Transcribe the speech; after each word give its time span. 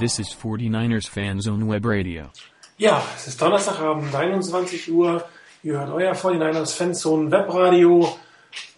This 0.00 0.18
is 0.18 0.28
49ers 0.30 1.10
Fanzone 1.10 1.68
Web 1.68 1.84
Radio. 1.84 2.30
Ja, 2.78 3.02
es 3.14 3.26
ist 3.26 3.42
Donnerstagabend, 3.42 4.14
21 4.14 4.90
Uhr. 4.90 5.22
Ihr 5.62 5.78
hört 5.78 5.90
euer 5.90 6.14
49ers 6.14 6.74
Fanzone 6.74 7.30
Webradio. 7.30 8.16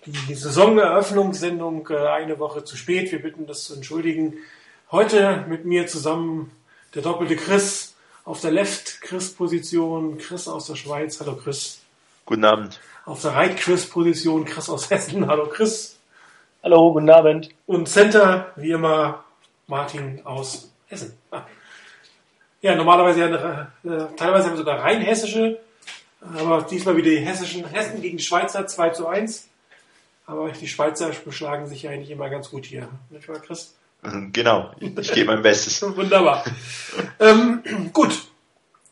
Die 0.05 0.35
Saisoneröffnungssendung 0.35 1.89
äh, 1.91 2.09
eine 2.09 2.41
Woche 2.41 2.65
zu 2.65 2.77
spät. 2.77 3.13
Wir 3.13 3.23
bitten 3.23 3.47
das 3.47 3.63
zu 3.63 3.75
entschuldigen. 3.75 4.35
Heute 4.91 5.45
mit 5.49 5.65
mir 5.65 5.87
zusammen 5.87 6.51
der 6.97 7.03
doppelte 7.03 7.37
Chris 7.37 7.95
auf 8.25 8.41
der 8.41 8.51
Left-Chris-Position. 8.51 10.19
Chris 10.19 10.49
aus 10.49 10.67
der 10.67 10.75
Schweiz. 10.75 11.21
Hallo 11.21 11.37
Chris. 11.37 11.83
Guten 12.27 12.45
Abend. 12.45 12.81
Auf 13.05 13.23
der 13.23 13.37
Right-Chris-Position 13.37 14.45
Chris 14.45 14.69
aus 14.69 14.91
Hessen. 14.91 15.25
Hallo 15.29 15.47
Chris. 15.47 16.01
Hallo, 16.65 16.93
guten 16.93 17.11
Abend. 17.11 17.51
Und 17.67 17.89
Center, 17.89 18.51
wie 18.57 18.73
immer, 18.73 19.23
Martin 19.69 20.21
aus 20.27 20.72
Hessen. 20.93 21.17
Ah. 21.31 21.43
Ja, 22.61 22.75
normalerweise 22.77 23.21
ja, 23.21 23.73
äh, 23.83 24.07
teilweise 24.15 24.45
haben 24.45 24.53
wir 24.53 24.59
sogar 24.59 24.81
rein 24.81 25.01
hessische, 25.01 25.59
aber 26.21 26.63
diesmal 26.63 26.97
wieder 26.97 27.11
die 27.11 27.19
hessischen 27.19 27.65
Hessen 27.65 28.03
gegen 28.03 28.19
die 28.19 28.23
Schweizer 28.23 28.67
2 28.67 28.91
zu 28.91 29.09
1. 29.09 29.49
Aber 30.27 30.51
die 30.51 30.69
Schweizer 30.69 31.11
beschlagen 31.25 31.67
sich 31.67 31.83
ja 31.83 31.91
eigentlich 31.91 32.11
immer 32.11 32.31
ganz 32.31 32.51
gut 32.51 32.67
hier. 32.67 32.89
Nicht 33.11 33.29
wahr, 33.29 33.41
Chris? 33.41 33.75
Genau, 34.33 34.73
ich 34.79 35.13
gebe 35.13 35.33
mein 35.33 35.43
Bestes. 35.43 35.83
Wunderbar. 35.97 36.45
ähm, 37.19 37.63
gut. 37.93 38.27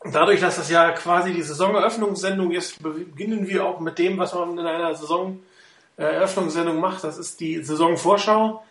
Dadurch, 0.03 0.41
dass 0.41 0.55
das 0.55 0.69
ja 0.69 0.91
quasi 0.91 1.31
die 1.33 1.43
Saisoneröffnungssendung 1.43 2.51
ist, 2.51 2.81
beginnen 2.81 3.47
wir 3.47 3.65
auch 3.65 3.79
mit 3.79 3.99
dem, 3.99 4.17
was 4.17 4.33
man 4.33 4.57
in 4.57 4.65
einer 4.65 4.95
Saisoneröffnungssendung 4.95 6.79
macht. 6.79 7.03
Das 7.03 7.17
ist 7.19 7.39
die 7.39 7.63
Saisonvorschau. 7.63 8.63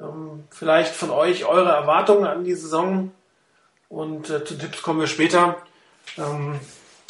Ähm, 0.00 0.44
vielleicht 0.50 0.94
von 0.94 1.10
euch 1.10 1.44
eure 1.46 1.70
Erwartungen 1.70 2.26
an 2.26 2.44
die 2.44 2.54
Saison 2.54 3.12
und 3.88 4.30
äh, 4.30 4.44
zu 4.44 4.58
Tipps 4.58 4.82
kommen 4.82 5.00
wir 5.00 5.06
später. 5.06 5.56
Ähm, 6.18 6.60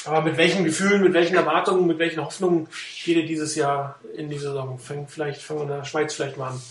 aber 0.05 0.23
mit 0.23 0.37
welchen 0.37 0.65
Gefühlen, 0.65 1.03
mit 1.03 1.15
welchen 1.15 1.35
Erwartungen, 1.35 1.87
mit 1.87 1.99
welchen 1.99 2.25
Hoffnungen 2.25 2.69
geht 3.05 3.17
ihr 3.17 3.27
dieses 3.27 3.57
Jahr 3.57 3.99
in 4.17 4.31
die 4.31 4.39
Saison? 4.39 4.79
Fängt 4.79 5.11
vielleicht 5.11 5.43
fangen 5.43 5.61
wir 5.61 5.65
in 5.65 5.81
der 5.81 5.85
Schweiz 5.85 6.15
vielleicht 6.15 6.37
mal 6.37 6.51
an. 6.51 6.63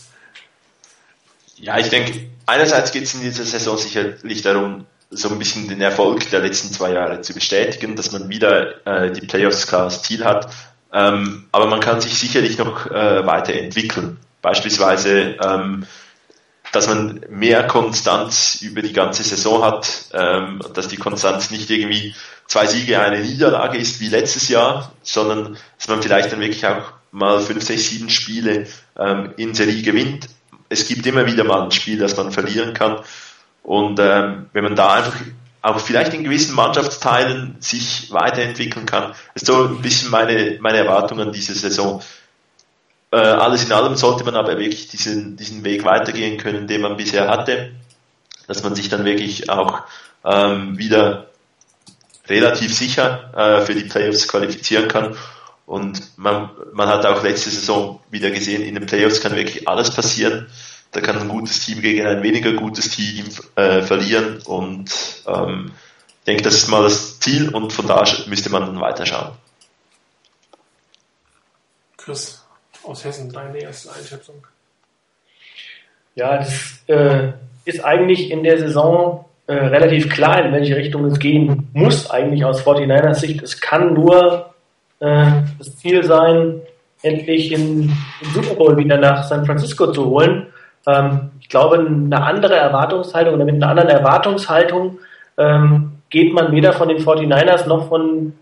Ja, 1.58 1.78
ich 1.78 1.89
denke, 1.89 2.30
einerseits 2.45 2.92
geht 2.92 3.04
es 3.04 3.14
in 3.14 3.22
dieser 3.22 3.44
Saison 3.44 3.78
sicherlich 3.78 4.42
darum, 4.42 4.86
so 5.09 5.30
ein 5.30 5.39
bisschen 5.39 5.67
den 5.67 5.82
Erfolg 5.82 6.30
der 6.30 6.42
letzten 6.42 6.72
zwei 6.72 6.92
Jahre 6.92 7.22
zu 7.22 7.34
bestätigen, 7.34 7.95
dass 7.95 8.11
man 8.11 8.30
wieder 8.30 8.86
äh, 8.86 9.11
die 9.11 9.26
Playoffs 9.26 9.67
klar 9.67 9.84
als 9.84 10.02
Ziel 10.02 10.23
hat. 10.26 10.52
Ähm, 10.92 11.45
aber 11.52 11.67
man 11.67 11.80
kann 11.80 12.02
sich 12.02 12.17
sicherlich 12.17 12.58
noch 12.58 12.88
äh, 12.88 13.26
weiterentwickeln. 13.26 14.17
Beispielsweise 14.42 15.38
ähm, 15.42 15.86
dass 16.76 16.88
man 16.88 17.22
mehr 17.30 17.66
Konstanz 17.68 18.59
über 18.62 18.81
die 18.81 18.94
ganze 18.94 19.23
Saison 19.23 19.64
hat, 19.64 20.06
ähm, 20.14 20.59
dass 20.73 20.90
die 20.90 20.98
Konstanz 20.98 21.50
nicht 21.50 21.70
irgendwie 21.70 22.14
zwei 22.48 22.67
Siege, 22.67 23.00
eine 23.00 23.20
Niederlage 23.22 23.78
ist 23.78 24.02
wie 24.02 24.09
letztes 24.09 24.50
Jahr, 24.50 24.92
sondern 25.02 25.58
dass 25.78 25.88
man 25.88 26.02
vielleicht 26.02 26.32
dann 26.32 26.42
wirklich 26.42 26.66
auch 26.66 26.92
mal 27.12 27.40
fünf, 27.40 27.64
sechs, 27.64 27.90
sieben 27.90 28.09
Spiele 28.09 28.67
ähm, 28.98 29.34
in 29.38 29.54
Serie 29.54 29.82
gewinnt. 29.82 30.28
Es 30.67 30.88
gibt 30.88 31.06
immer 31.06 31.26
wieder 31.26 31.45
mal 31.45 31.64
ein 31.64 31.72
Spiel, 31.72 31.98
das 31.98 32.17
man 32.17 32.32
verlieren 32.32 32.73
kann. 32.73 33.00
Und 33.64 34.00
ähm, 34.00 34.48
wenn 34.52 34.64
man 34.64 34.76
da 34.76 34.95
einfach 34.95 35.16
auch 35.62 35.80
vielleicht 35.80 36.14
in 36.14 36.23
gewissen 36.23 36.54
Mannschaftsteilen 36.56 37.56
sich 37.60 38.12
weiterentwickeln 38.12 38.86
kann, 38.86 39.14
ist 39.34 39.48
so 39.48 39.64
ein 39.64 39.82
bisschen 39.82 40.12
meine, 40.12 40.58
meine 40.60 40.80
Erwartung 40.80 41.22
an 41.22 41.32
diese 41.32 41.56
Saison. 41.56 42.04
Äh, 43.11 43.17
alles 43.17 43.64
in 43.66 43.72
allem 43.72 43.95
sollte 43.95 44.23
man 44.23 44.36
aber 44.36 44.58
wirklich 44.58 44.88
diesen, 44.88 45.38
diesen 45.38 45.64
Weg 45.64 45.86
weitergehen 45.86 46.38
können, 46.38 46.67
den 46.67 46.81
man 46.81 46.98
bisher 46.98 47.28
hatte, 47.28 47.72
dass 48.48 48.64
man 48.64 48.75
sich 48.75 48.89
dann 48.89 49.06
wirklich 49.06 49.50
auch 49.50 49.84
ähm, 50.23 50.78
wieder 50.78 51.28
relativ 52.28 52.76
sicher 52.76 53.31
äh, 53.36 53.66
für 53.66 53.76
die 53.76 53.83
Playoffs 53.83 54.28
qualifizieren 54.28 54.88
kann. 54.88 55.16
Und 55.66 56.17
man, 56.17 56.52
man 56.73 56.88
hat 56.89 57.05
auch 57.05 57.23
letzte 57.23 57.49
Saison 57.49 57.99
wieder 58.10 58.30
gesehen, 58.32 58.61
in 58.61 58.76
den 58.76 58.86
Playoffs 58.86 59.22
kann 59.22 59.36
wirklich 59.36 59.67
alles 59.67 59.92
passieren. 59.92 60.48
Da 60.92 61.02
kann 61.02 61.20
ein 61.20 61.27
gutes 61.27 61.66
Team 61.66 61.82
gegen 61.82 62.05
ein 62.05 62.23
weniger 62.23 62.54
gutes 62.54 62.89
Team 62.89 63.26
äh, 63.55 63.82
verlieren. 63.82 64.42
Und 64.45 64.92
ähm, 65.27 65.72
ich 66.20 66.26
denke, 66.26 66.43
das 66.43 66.55
ist 66.55 66.67
mal 66.67 66.83
das 66.83 67.20
Ziel 67.20 67.49
und 67.49 67.73
von 67.73 67.87
da 67.87 68.04
müsste 68.27 68.49
man 68.49 68.66
dann 68.66 68.80
weiterschauen. 68.80 69.33
Chris, 71.98 72.45
aus 72.88 73.04
Hessen 73.04 73.32
deine 73.32 73.60
erste 73.60 73.94
Einschätzung? 73.94 74.36
Ja, 76.16 76.38
das 76.38 76.84
äh, 76.88 77.34
ist 77.66 77.84
eigentlich 77.84 78.32
in 78.32 78.44
der 78.44 78.58
Saison 78.58 79.26
äh, 79.48 79.54
relativ 79.54 80.10
klar, 80.10 80.44
in 80.44 80.54
welche 80.54 80.76
Richtung 80.76 81.06
es 81.06 81.20
gehen 81.20 81.70
muss, 81.73 82.10
eigentlich 82.10 82.46
aus 82.46 82.66
49ers 82.66 83.16
Sicht. 83.16 83.44
Es 83.44 83.60
kann 83.60 83.94
nur 83.94 84.54
äh, 85.00 85.26
das 85.58 85.76
Ziel 85.78 86.04
sein, 86.04 86.62
endlich 87.02 87.52
im 87.52 87.92
Super 88.34 88.56
Bowl 88.56 88.78
wieder 88.78 88.98
nach 88.98 89.23
San 89.23 89.46
Francisco 89.46 89.92
zu 89.92 90.06
holen. 90.06 90.48
Ähm, 90.88 91.32
ich 91.40 91.50
glaube, 91.50 91.78
eine 91.78 92.23
andere 92.23 92.56
Erwartungshaltung 92.56 93.36
oder 93.36 93.46
mit 93.46 93.56
einer 93.56 93.70
anderen 93.70 93.90
Erwartungshaltung 93.90 95.00
ähm, 95.38 95.92
geht 96.10 96.34
man 96.34 96.52
weder 96.52 96.73
von 96.73 96.88
den 96.88 96.98
49ers 96.98 97.67
noch 97.67 97.90
von 97.90 98.34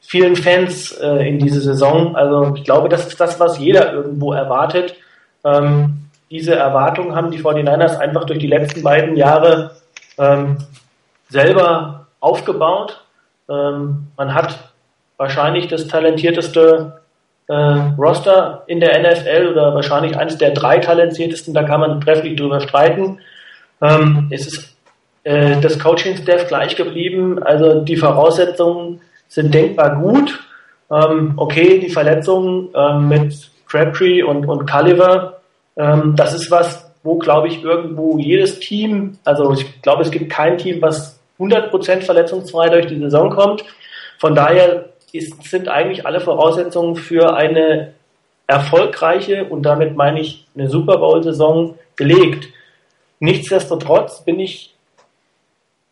vielen 0.00 0.36
Fans 0.36 0.92
äh, 0.92 1.28
in 1.28 1.38
diese 1.38 1.60
Saison. 1.60 2.16
Also 2.16 2.54
ich 2.56 2.64
glaube, 2.64 2.88
das 2.88 3.06
ist 3.06 3.20
das, 3.20 3.38
was 3.38 3.58
jeder 3.58 3.92
irgendwo 3.92 4.32
erwartet. 4.32 4.96
Ähm, 5.44 6.10
diese 6.30 6.54
Erwartungen 6.54 7.14
haben 7.14 7.30
die 7.30 7.40
49ers 7.40 7.98
einfach 7.98 8.24
durch 8.24 8.38
die 8.38 8.46
letzten 8.46 8.82
beiden 8.82 9.16
Jahre 9.16 9.72
ähm, 10.18 10.58
selber 11.28 12.06
aufgebaut. 12.20 13.04
Ähm, 13.48 14.08
man 14.16 14.34
hat 14.34 14.70
wahrscheinlich 15.16 15.68
das 15.68 15.86
talentierteste 15.86 17.00
äh, 17.48 17.52
Roster 17.52 18.62
in 18.68 18.80
der 18.80 18.98
NFL 19.00 19.48
oder 19.48 19.74
wahrscheinlich 19.74 20.16
eines 20.16 20.38
der 20.38 20.52
drei 20.52 20.78
talentiertesten, 20.78 21.52
da 21.52 21.64
kann 21.64 21.80
man 21.80 22.00
trefflich 22.00 22.36
drüber 22.36 22.60
streiten. 22.60 23.18
Ähm, 23.82 24.28
es 24.30 24.46
ist 24.46 24.76
äh, 25.24 25.60
das 25.60 25.78
Coaching-Staff 25.78 26.46
gleich 26.46 26.76
geblieben, 26.76 27.42
also 27.42 27.80
die 27.80 27.96
Voraussetzungen 27.96 29.00
sind 29.30 29.54
denkbar 29.54 29.96
gut. 29.96 30.38
Ähm, 30.90 31.34
okay, 31.36 31.78
die 31.78 31.88
Verletzungen 31.88 32.68
ähm, 32.74 33.08
mit 33.08 33.50
Crabtree 33.68 34.22
und, 34.22 34.46
und 34.46 34.68
Culliver, 34.68 35.40
ähm, 35.76 36.14
das 36.16 36.34
ist 36.34 36.50
was, 36.50 36.90
wo, 37.04 37.16
glaube 37.16 37.48
ich, 37.48 37.62
irgendwo 37.62 38.18
jedes 38.18 38.58
Team, 38.58 39.18
also 39.24 39.52
ich 39.52 39.80
glaube, 39.82 40.02
es 40.02 40.10
gibt 40.10 40.30
kein 40.30 40.58
Team, 40.58 40.82
was 40.82 41.18
100% 41.38 42.02
verletzungsfrei 42.02 42.68
durch 42.68 42.86
die 42.88 42.98
Saison 42.98 43.30
kommt. 43.30 43.64
Von 44.18 44.34
daher 44.34 44.90
ist, 45.12 45.42
sind 45.44 45.68
eigentlich 45.68 46.04
alle 46.04 46.20
Voraussetzungen 46.20 46.96
für 46.96 47.34
eine 47.34 47.94
erfolgreiche 48.48 49.44
und 49.44 49.62
damit 49.62 49.96
meine 49.96 50.20
ich 50.20 50.46
eine 50.56 50.68
Super 50.68 50.98
Bowl-Saison 50.98 51.78
gelegt. 51.96 52.48
Nichtsdestotrotz 53.20 54.24
bin 54.24 54.40
ich 54.40 54.74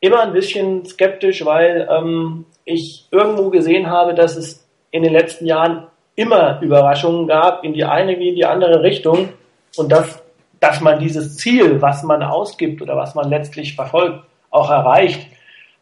immer 0.00 0.22
ein 0.22 0.32
bisschen 0.32 0.84
skeptisch, 0.84 1.44
weil 1.44 1.88
ähm, 1.90 2.44
ich 2.68 3.06
irgendwo 3.10 3.50
gesehen 3.50 3.88
habe, 3.88 4.14
dass 4.14 4.36
es 4.36 4.66
in 4.90 5.02
den 5.02 5.12
letzten 5.12 5.46
Jahren 5.46 5.86
immer 6.14 6.60
Überraschungen 6.60 7.26
gab, 7.26 7.64
in 7.64 7.72
die 7.72 7.84
eine 7.84 8.18
wie 8.18 8.30
in 8.30 8.34
die 8.34 8.44
andere 8.44 8.82
Richtung. 8.82 9.28
Und 9.76 9.92
dass, 9.92 10.22
dass 10.60 10.80
man 10.80 10.98
dieses 10.98 11.36
Ziel, 11.36 11.80
was 11.80 12.02
man 12.02 12.22
ausgibt 12.22 12.82
oder 12.82 12.96
was 12.96 13.14
man 13.14 13.28
letztlich 13.28 13.74
verfolgt, 13.74 14.24
auch 14.50 14.70
erreicht. 14.70 15.26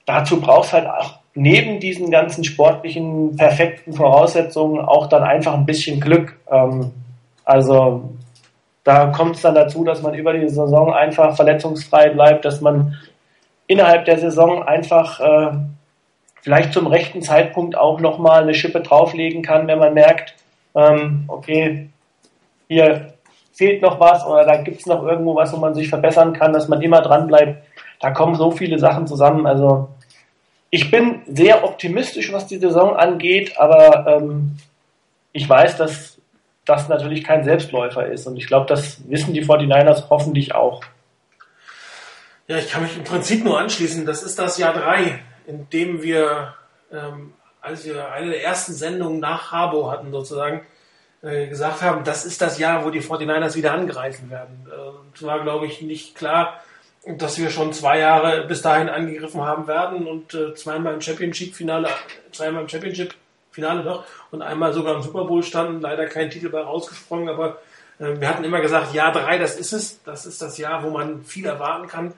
Dazu 0.04 0.40
braucht 0.40 0.66
es 0.66 0.72
halt 0.72 0.86
auch 0.86 1.18
neben 1.34 1.80
diesen 1.80 2.10
ganzen 2.10 2.44
sportlichen 2.44 3.36
perfekten 3.36 3.92
Voraussetzungen 3.92 4.80
auch 4.80 5.06
dann 5.06 5.22
einfach 5.22 5.54
ein 5.54 5.66
bisschen 5.66 6.00
Glück. 6.00 6.36
Ähm, 6.50 6.92
also 7.44 8.10
da 8.84 9.06
kommt 9.06 9.36
es 9.36 9.42
dann 9.42 9.54
dazu, 9.54 9.84
dass 9.84 10.02
man 10.02 10.14
über 10.14 10.32
die 10.32 10.48
Saison 10.48 10.92
einfach 10.92 11.36
verletzungsfrei 11.36 12.10
bleibt, 12.10 12.44
dass 12.44 12.60
man 12.60 12.96
innerhalb 13.66 14.04
der 14.04 14.18
Saison 14.18 14.62
einfach 14.62 15.20
äh, 15.20 15.50
vielleicht 16.46 16.72
zum 16.72 16.86
rechten 16.86 17.22
Zeitpunkt 17.22 17.76
auch 17.76 17.98
nochmal 17.98 18.42
eine 18.42 18.54
Schippe 18.54 18.80
drauflegen 18.80 19.42
kann, 19.42 19.66
wenn 19.66 19.80
man 19.80 19.94
merkt, 19.94 20.36
ähm, 20.76 21.24
okay, 21.26 21.88
hier 22.68 23.14
fehlt 23.52 23.82
noch 23.82 23.98
was 23.98 24.24
oder 24.24 24.44
da 24.44 24.56
gibt 24.58 24.78
es 24.78 24.86
noch 24.86 25.02
irgendwo 25.02 25.34
was, 25.34 25.52
wo 25.52 25.56
man 25.56 25.74
sich 25.74 25.88
verbessern 25.88 26.34
kann, 26.34 26.52
dass 26.52 26.68
man 26.68 26.80
immer 26.82 27.02
dran 27.02 27.26
bleibt. 27.26 27.64
Da 27.98 28.12
kommen 28.12 28.36
so 28.36 28.52
viele 28.52 28.78
Sachen 28.78 29.08
zusammen. 29.08 29.44
Also 29.44 29.88
ich 30.70 30.88
bin 30.88 31.22
sehr 31.26 31.64
optimistisch, 31.64 32.32
was 32.32 32.46
die 32.46 32.58
Saison 32.58 32.94
angeht, 32.94 33.58
aber 33.58 34.06
ähm, 34.06 34.56
ich 35.32 35.48
weiß, 35.48 35.76
dass 35.76 36.18
das 36.64 36.88
natürlich 36.88 37.24
kein 37.24 37.42
Selbstläufer 37.42 38.06
ist. 38.06 38.24
Und 38.28 38.36
ich 38.36 38.46
glaube, 38.46 38.66
das 38.66 39.00
wissen 39.10 39.34
die 39.34 39.44
49ers 39.44 40.04
hoffentlich 40.10 40.54
auch. 40.54 40.84
Ja, 42.46 42.58
ich 42.58 42.70
kann 42.70 42.84
mich 42.84 42.96
im 42.96 43.02
Prinzip 43.02 43.44
nur 43.44 43.58
anschließen. 43.58 44.06
Das 44.06 44.22
ist 44.22 44.38
das 44.38 44.58
Jahr 44.58 44.74
3 44.74 45.18
indem 45.46 46.02
wir, 46.02 46.54
ähm, 46.92 47.34
als 47.60 47.84
wir 47.84 48.12
eine 48.12 48.30
der 48.30 48.44
ersten 48.44 48.72
Sendungen 48.72 49.20
nach 49.20 49.52
Habo 49.52 49.90
hatten 49.90 50.10
sozusagen, 50.10 50.62
äh, 51.22 51.46
gesagt 51.48 51.82
haben, 51.82 52.04
das 52.04 52.24
ist 52.24 52.40
das 52.40 52.58
Jahr, 52.58 52.84
wo 52.84 52.90
die 52.90 53.00
49ers 53.00 53.54
wieder 53.54 53.72
angreifen 53.72 54.30
werden. 54.30 54.68
Es 55.14 55.22
äh, 55.22 55.26
war, 55.26 55.40
glaube 55.42 55.66
ich, 55.66 55.82
nicht 55.82 56.14
klar, 56.14 56.60
dass 57.06 57.38
wir 57.38 57.50
schon 57.50 57.72
zwei 57.72 57.98
Jahre 58.00 58.46
bis 58.46 58.62
dahin 58.62 58.88
angegriffen 58.88 59.42
haben 59.42 59.66
werden 59.66 60.06
und 60.06 60.34
äh, 60.34 60.54
zweimal 60.54 60.94
im 60.94 61.00
Championship-Finale, 61.00 61.88
zweimal 62.32 62.62
im 62.62 62.68
Championship-Finale 62.68 63.84
noch 63.84 64.04
und 64.30 64.42
einmal 64.42 64.72
sogar 64.72 64.96
im 64.96 65.02
Super 65.02 65.24
Bowl 65.24 65.42
standen, 65.42 65.80
leider 65.80 66.06
kein 66.06 66.30
Titel 66.30 66.48
bei 66.48 66.60
rausgesprungen, 66.60 67.28
aber 67.28 67.58
äh, 67.98 68.20
wir 68.20 68.28
hatten 68.28 68.44
immer 68.44 68.60
gesagt, 68.60 68.92
Jahr 68.92 69.12
drei, 69.12 69.38
das 69.38 69.56
ist 69.56 69.72
es, 69.72 70.02
das 70.02 70.26
ist 70.26 70.42
das 70.42 70.58
Jahr, 70.58 70.82
wo 70.82 70.90
man 70.90 71.24
viel 71.24 71.46
erwarten 71.46 71.86
kann. 71.86 72.14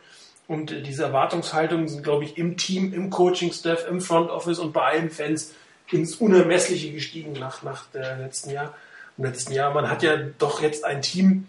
Und 0.49 0.71
diese 0.87 1.05
Erwartungshaltungen 1.05 1.89
sind, 1.89 2.03
glaube 2.03 2.25
ich, 2.25 2.39
im 2.39 2.57
Team, 2.57 2.95
im 2.95 3.11
Coaching-Staff, 3.11 3.87
im 3.87 4.01
Front 4.01 4.31
Office 4.31 4.59
und 4.59 4.73
bei 4.73 4.83
allen 4.83 5.11
Fans 5.11 5.53
ins 5.91 6.17
Unermessliche 6.17 6.91
gestiegen 6.91 7.35
nach, 7.35 7.63
nach 7.63 7.85
der 7.93 8.17
letzten 8.17 8.51
Jahr. 8.51 8.75
Im 9.19 9.25
letzten 9.25 9.53
Jahr. 9.53 9.75
Man 9.75 9.91
hat 9.91 10.03
ja 10.03 10.17
doch 10.39 10.63
jetzt 10.63 10.87
ein 10.87 11.03
Team 11.03 11.49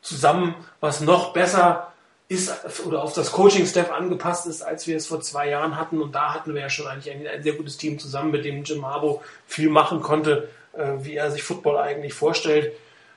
zusammen, 0.00 0.54
was 0.80 1.02
noch 1.02 1.34
besser 1.34 1.92
ist 2.28 2.50
oder 2.86 3.02
auf 3.02 3.12
das 3.12 3.32
Coaching-Staff 3.32 3.90
angepasst 3.90 4.46
ist, 4.46 4.62
als 4.62 4.86
wir 4.86 4.96
es 4.96 5.06
vor 5.06 5.20
zwei 5.20 5.50
Jahren 5.50 5.76
hatten. 5.76 6.00
Und 6.00 6.14
da 6.14 6.32
hatten 6.32 6.54
wir 6.54 6.62
ja 6.62 6.70
schon 6.70 6.86
eigentlich 6.86 7.14
ein, 7.14 7.26
ein 7.26 7.42
sehr 7.42 7.54
gutes 7.54 7.76
Team 7.76 7.98
zusammen, 7.98 8.30
mit 8.30 8.46
dem 8.46 8.64
Jim 8.64 8.86
Harbo 8.86 9.22
viel 9.46 9.68
machen 9.68 10.00
konnte, 10.00 10.48
äh, 10.72 10.92
wie 11.00 11.16
er 11.16 11.30
sich 11.30 11.42
Football 11.42 11.76
eigentlich 11.76 12.14
vorstellt. 12.14 12.72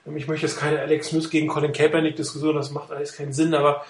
Ähm, 0.06 0.18
ich 0.18 0.28
möchte 0.28 0.46
jetzt 0.46 0.58
keine 0.58 0.80
Alex 0.80 1.08
Smith 1.08 1.30
gegen 1.30 1.48
Colin 1.48 1.72
Kaepernick-Diskussion, 1.72 2.56
das 2.56 2.72
macht 2.72 2.92
alles 2.92 3.16
keinen 3.16 3.34
Sinn, 3.34 3.54
aber 3.54 3.86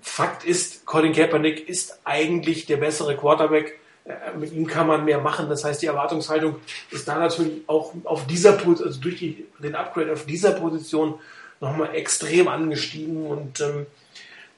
Fakt 0.00 0.44
ist, 0.44 0.86
Colin 0.86 1.12
Kaepernick 1.12 1.68
ist 1.68 2.00
eigentlich 2.04 2.66
der 2.66 2.78
bessere 2.78 3.16
Quarterback. 3.16 3.78
Äh, 4.04 4.36
mit 4.38 4.52
ihm 4.52 4.66
kann 4.66 4.86
man 4.86 5.04
mehr 5.04 5.20
machen. 5.20 5.48
Das 5.48 5.64
heißt, 5.64 5.82
die 5.82 5.86
Erwartungshaltung 5.86 6.56
ist 6.90 7.06
da 7.06 7.18
natürlich 7.18 7.62
auch 7.66 7.92
auf 8.04 8.26
dieser 8.26 8.52
Position, 8.52 8.88
also 8.88 9.00
durch 9.00 9.18
die, 9.18 9.46
den 9.58 9.74
Upgrade 9.74 10.12
auf 10.12 10.24
dieser 10.26 10.52
Position 10.52 11.14
nochmal 11.60 11.94
extrem 11.94 12.48
angestiegen 12.48 13.26
und 13.26 13.60
ähm, 13.60 13.86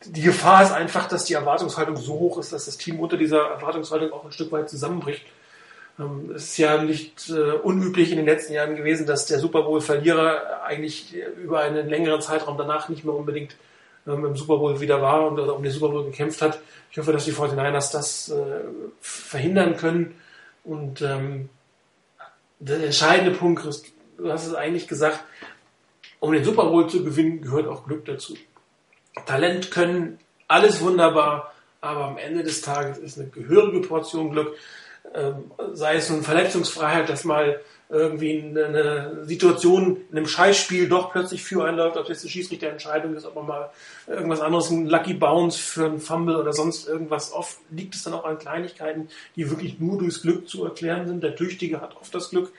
die 0.05 0.23
Gefahr 0.23 0.62
ist 0.62 0.73
einfach, 0.73 1.09
dass 1.09 1.25
die 1.25 1.35
Erwartungshaltung 1.35 1.97
so 1.97 2.12
hoch 2.14 2.38
ist, 2.38 2.53
dass 2.53 2.67
das 2.67 2.76
Team 2.76 3.00
unter 3.00 3.17
dieser 3.17 3.49
Erwartungshaltung 3.49 4.12
auch 4.12 4.25
ein 4.25 4.32
Stück 4.32 4.53
weit 4.53 4.71
zusammenbricht. 4.71 5.26
Ähm, 5.99 6.32
es 6.35 6.44
ist 6.44 6.59
ja 6.59 6.82
nicht 6.82 7.29
äh, 7.31 7.53
unüblich 7.53 8.11
in 8.11 8.17
den 8.17 8.26
letzten 8.26 8.53
Jahren 8.53 8.76
gewesen, 8.76 9.06
dass 9.06 9.26
der 9.26 9.41
Super 9.41 9.62
Bowl-Verlierer 9.62 10.62
eigentlich 10.64 11.14
über 11.43 11.61
einen 11.61 11.88
längeren 11.88 12.21
Zeitraum 12.21 12.56
danach 12.56 12.88
nicht 12.88 13.05
mehr 13.05 13.14
unbedingt 13.14 13.56
ähm, 14.08 14.25
im 14.25 14.37
Super 14.37 14.56
Bowl 14.58 14.81
wieder 14.81 15.00
war 15.02 15.26
und 15.26 15.38
oder 15.38 15.55
um 15.55 15.62
den 15.62 15.72
Super 15.72 15.88
Bowl 15.88 16.05
gekämpft 16.05 16.43
hat. 16.43 16.60
Ich 16.90 16.99
hoffe, 16.99 17.12
dass 17.12 17.25
die 17.25 17.32
49ers 17.32 17.93
das 17.93 18.28
äh, 18.31 18.60
verhindern 19.00 19.76
können. 19.76 20.14
Und 20.64 21.02
ähm, 21.02 21.49
der 22.58 22.82
entscheidende 22.84 23.32
Punkt, 23.32 23.62
Chris, 23.62 23.84
du 24.16 24.31
hast 24.31 24.46
es 24.46 24.55
eigentlich 24.55 24.88
gesagt, 24.88 25.20
um 26.20 26.32
den 26.32 26.44
Super 26.44 26.64
Bowl 26.64 26.88
zu 26.88 27.05
gewinnen, 27.05 27.40
gehört 27.40 27.69
auch 27.69 27.87
Glück 27.87 28.05
dazu. 28.05 28.37
Talent 29.26 29.70
können, 29.70 30.19
alles 30.49 30.81
wunderbar, 30.81 31.52
aber 31.81 32.06
am 32.06 32.19
Ende 32.19 32.43
des 32.43 32.61
Tages 32.61 32.99
ist 32.99 33.19
eine 33.19 33.28
gehörige 33.28 33.81
Portion 33.87 34.31
Glück, 34.31 34.56
ähm, 35.14 35.50
sei 35.72 35.96
es 35.96 36.11
nun 36.11 36.22
Verletzungsfreiheit, 36.22 37.08
dass 37.08 37.25
mal 37.25 37.61
irgendwie 37.90 38.40
eine 38.40 39.25
Situation 39.25 39.96
in 40.11 40.17
einem 40.17 40.26
Scheißspiel 40.26 40.88
doch 40.88 41.11
plötzlich 41.11 41.43
für 41.43 41.64
einläuft, 41.64 41.96
ob 41.96 42.08
jetzt 42.08 42.23
eine 42.23 42.31
Schiedsrichterentscheidung 42.31 43.14
ist, 43.14 43.25
ob 43.25 43.35
man 43.35 43.46
mal 43.46 43.70
irgendwas 44.06 44.40
anderes, 44.40 44.70
ein 44.70 44.87
Lucky 44.87 45.14
Bounce 45.14 45.58
für 45.58 45.87
einen 45.87 46.00
Fumble 46.00 46.37
oder 46.37 46.52
sonst 46.52 46.87
irgendwas. 46.87 47.32
Oft 47.32 47.56
liegt 47.70 47.94
es 47.94 48.02
dann 48.02 48.12
auch 48.12 48.25
an 48.25 48.38
Kleinigkeiten, 48.38 49.08
die 49.37 49.49
wirklich 49.49 49.81
nur 49.81 49.99
durchs 49.99 50.20
Glück 50.20 50.49
zu 50.49 50.64
erklären 50.64 51.06
sind. 51.06 51.23
Der 51.23 51.35
Tüchtige 51.35 51.81
hat 51.81 51.96
oft 51.96 52.14
das 52.14 52.29
Glück, 52.29 52.52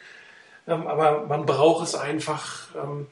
ähm, 0.68 0.88
aber 0.88 1.28
man 1.28 1.46
braucht 1.46 1.88
es 1.88 1.94
einfach, 1.94 2.74
ähm, 2.76 3.06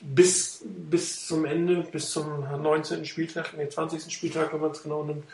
bis, 0.00 0.62
bis 0.66 1.26
zum 1.26 1.46
Ende, 1.46 1.86
bis 1.90 2.10
zum 2.10 2.44
19. 2.62 3.04
Spieltag, 3.06 3.54
nee, 3.56 3.68
20. 3.68 4.12
Spieltag, 4.12 4.52
wenn 4.52 4.60
man 4.60 4.72
es 4.72 4.82
genau 4.82 5.04
nimmt. 5.04 5.24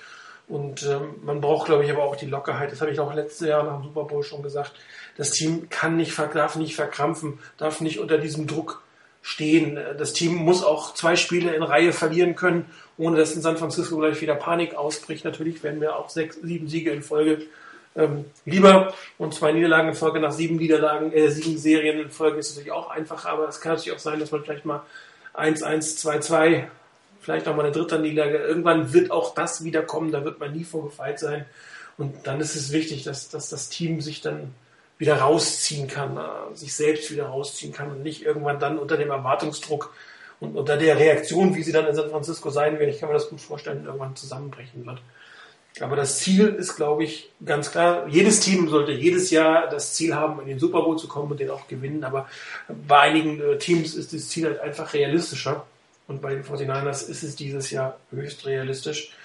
Und 0.49 0.83
ähm, 0.85 1.15
man 1.25 1.41
braucht, 1.41 1.67
glaube 1.67 1.85
ich, 1.85 1.91
aber 1.91 2.05
auch 2.05 2.17
die 2.17 2.27
Lockerheit. 2.27 2.73
Das 2.73 2.81
habe 2.81 2.91
ich 2.91 3.01
auch 3.01 3.15
letztes 3.15 3.49
Jahr 3.49 3.63
nach 3.63 3.77
dem 3.77 3.85
Super 3.85 4.05
Bowl 4.05 4.23
schon 4.23 4.43
gesagt. 4.43 4.73
Das 5.17 5.31
Team 5.31 5.69
kann 5.69 5.97
nicht, 5.97 6.19
darf 6.19 6.57
nicht 6.57 6.75
verkrampfen, 6.75 7.39
darf 7.59 7.81
nicht 7.81 7.99
unter 7.99 8.19
diesem 8.19 8.47
Druck 8.47 8.83
stehen. 9.21 9.79
Das 9.99 10.13
Team 10.13 10.35
muss 10.35 10.65
auch 10.65 10.95
zwei 10.95 11.17
Spiele 11.17 11.55
in 11.55 11.63
Reihe 11.63 11.93
verlieren 11.93 12.35
können, 12.35 12.67
ohne 12.99 13.17
dass 13.17 13.35
in 13.35 13.43
San 13.43 13.57
Francisco 13.57 13.97
gleich 13.97 14.21
wieder 14.21 14.35
Panik 14.35 14.75
ausbricht. 14.75 15.25
Natürlich 15.25 15.63
werden 15.63 15.81
wir 15.81 15.97
auch 15.97 16.11
sechs, 16.11 16.37
sieben 16.43 16.69
Siege 16.69 16.91
in 16.91 17.03
Folge 17.03 17.43
ähm, 17.95 18.25
lieber 18.45 18.95
und 19.19 19.35
zwei 19.35 19.53
Niederlagen 19.53 19.89
in 19.91 19.95
Folge 19.95 20.19
nach 20.19 20.33
sieben 20.33 20.57
Niederlagen, 20.57 21.13
äh, 21.13 21.29
sieben 21.31 21.59
Serien 21.59 22.01
in 22.01 22.11
Folge 22.11 22.39
ist 22.39 22.51
natürlich 22.51 22.73
auch 22.73 22.91
einfacher, 22.91 23.29
aber 23.29 23.49
es 23.49 23.61
kann 23.61 23.75
natürlich 23.75 23.95
auch 23.95 24.01
sein, 24.01 24.19
dass 24.19 24.33
man 24.33 24.43
vielleicht 24.43 24.65
mal 24.65 24.83
1-1, 25.35 26.01
2-2, 26.03 26.65
vielleicht 27.21 27.47
auch 27.49 27.55
mal 27.55 27.65
eine 27.65 27.73
dritte 27.73 27.99
Niederlage. 27.99 28.39
Irgendwann 28.39 28.93
wird 28.93 29.11
auch 29.11 29.35
das 29.35 29.63
wieder 29.63 29.83
kommen, 29.83 30.11
da 30.11 30.25
wird 30.25 30.41
man 30.41 30.53
nie 30.53 30.65
vorgefeilt 30.65 31.19
sein. 31.19 31.45
Und 31.99 32.27
dann 32.27 32.41
ist 32.41 32.57
es 32.57 32.73
wichtig, 32.73 33.05
dass, 33.05 33.29
dass 33.29 33.51
das 33.51 33.69
Team 33.69 34.01
sich 34.01 34.23
dann 34.23 34.55
wieder 35.03 35.17
rausziehen 35.17 35.89
kann, 35.89 36.17
äh, 36.17 36.55
sich 36.55 36.75
selbst 36.75 37.11
wieder 37.11 37.27
rausziehen 37.27 37.73
kann 37.73 37.91
und 37.91 38.05
nicht 38.05 38.23
irgendwann 38.23 38.61
dann 38.61 38.79
unter 38.79 38.97
dem 38.97 39.11
Erwartungsdruck 39.11 39.93
und 40.39 40.55
unter 40.55 40.77
der 40.77 40.97
Reaktion, 40.97 41.57
wie 41.57 41.65
sie 41.65 41.73
dann 41.73 41.89
in 41.89 41.95
San 41.97 42.09
Francisco 42.09 42.51
sein 42.51 42.79
wird, 42.79 42.89
ich 42.89 43.01
kann 43.01 43.09
mir 43.09 43.17
das 43.17 43.29
gut 43.29 43.41
vorstellen, 43.41 43.85
irgendwann 43.85 44.15
zusammenbrechen 44.15 44.87
wird. 44.87 45.01
Aber 45.81 45.97
das 45.97 46.21
Ziel 46.21 46.51
ist, 46.51 46.77
glaube 46.77 47.03
ich, 47.03 47.31
ganz 47.45 47.73
klar, 47.73 48.07
jedes 48.07 48.39
Team 48.39 48.69
sollte 48.69 48.93
jedes 48.93 49.33
Jahr 49.33 49.69
das 49.69 49.95
Ziel 49.95 50.15
haben, 50.15 50.41
in 50.41 50.47
den 50.47 50.61
Super 50.61 50.83
Bowl 50.83 50.97
zu 50.97 51.09
kommen 51.09 51.33
und 51.33 51.41
den 51.41 51.51
auch 51.51 51.67
gewinnen. 51.67 52.05
Aber 52.05 52.29
bei 52.69 53.01
einigen 53.01 53.41
äh, 53.41 53.59
Teams 53.59 53.97
ist 53.97 54.13
das 54.13 54.29
Ziel 54.29 54.47
halt 54.47 54.61
einfach 54.61 54.95
realistischer. 54.95 55.67
Und 56.07 56.23
bei 56.23 56.33
den 56.33 56.45
49ers 56.45 57.09
ist 57.09 57.25
es 57.25 57.35
dieses 57.35 57.73
Jahr 57.73 57.99
höchst 58.13 58.47
realistisch. 58.47 59.17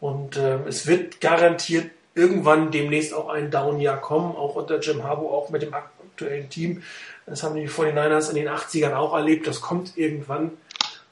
Und 0.00 0.36
äh, 0.36 0.58
es 0.66 0.86
wird 0.86 1.22
garantiert 1.22 1.90
irgendwann 2.14 2.70
demnächst 2.70 3.12
auch 3.12 3.28
ein 3.28 3.50
Down-Jahr 3.50 4.00
kommen, 4.00 4.36
auch 4.36 4.54
unter 4.54 4.78
Jim 4.80 5.02
Harbaugh, 5.02 5.32
auch 5.32 5.50
mit 5.50 5.62
dem 5.62 5.74
aktuellen 5.74 6.48
Team. 6.48 6.82
Das 7.26 7.42
haben 7.42 7.54
die 7.54 7.68
49ers 7.68 8.28
in 8.28 8.36
den 8.36 8.48
80ern 8.48 8.94
auch 8.94 9.14
erlebt. 9.14 9.46
Das 9.46 9.60
kommt 9.60 9.96
irgendwann. 9.96 10.52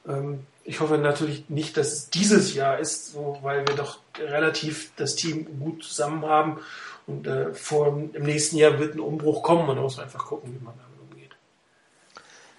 Ähm, 0.07 0.45
ich 0.63 0.79
hoffe 0.79 0.97
natürlich 0.97 1.49
nicht, 1.49 1.75
dass 1.75 1.91
es 1.91 2.09
dieses 2.09 2.53
Jahr 2.53 2.79
ist, 2.79 3.15
weil 3.41 3.67
wir 3.67 3.75
doch 3.75 3.99
relativ 4.17 4.91
das 4.95 5.15
Team 5.15 5.59
gut 5.59 5.83
zusammen 5.83 6.25
haben. 6.25 6.59
Und 7.05 7.27
äh, 7.27 7.53
vor, 7.53 7.87
im 8.13 8.23
nächsten 8.23 8.57
Jahr 8.57 8.79
wird 8.79 8.95
ein 8.95 9.01
Umbruch 9.01 9.43
kommen 9.43 9.67
da 9.67 9.81
muss 9.81 9.97
man 9.97 10.05
einfach 10.05 10.25
gucken, 10.25 10.55
wie 10.57 10.63
man 10.63 10.73
damit 10.77 11.11
umgeht. 11.11 11.31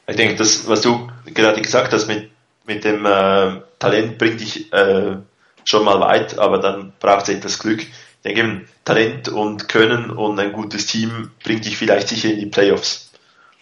Ich 0.07 0.17
denke, 0.17 0.37
das, 0.37 0.69
was 0.69 0.83
du 0.83 1.09
gerade 1.33 1.63
gesagt 1.63 1.95
hast 1.95 2.09
mit, 2.09 2.31
mit 2.67 2.85
dem 2.85 3.07
äh, 3.07 3.63
Talent 3.79 4.19
bringt 4.19 4.41
dich 4.41 4.71
äh, 4.73 5.17
schon 5.65 5.85
mal 5.85 5.99
weit, 6.01 6.39
aber 6.39 6.59
dann 6.59 6.93
braucht 7.01 7.23
es 7.29 7.37
etwas 7.37 7.59
Glück. 7.59 7.87
Denke 8.25 8.41
eben, 8.41 8.69
Talent 8.85 9.29
und 9.29 9.69
Können 9.69 10.11
und 10.11 10.39
ein 10.39 10.53
gutes 10.53 10.87
Team 10.87 11.31
bringt 11.43 11.65
dich 11.65 11.77
vielleicht 11.77 12.09
sicher 12.09 12.31
in 12.31 12.41
die 12.41 12.47
Playoffs. 12.47 13.11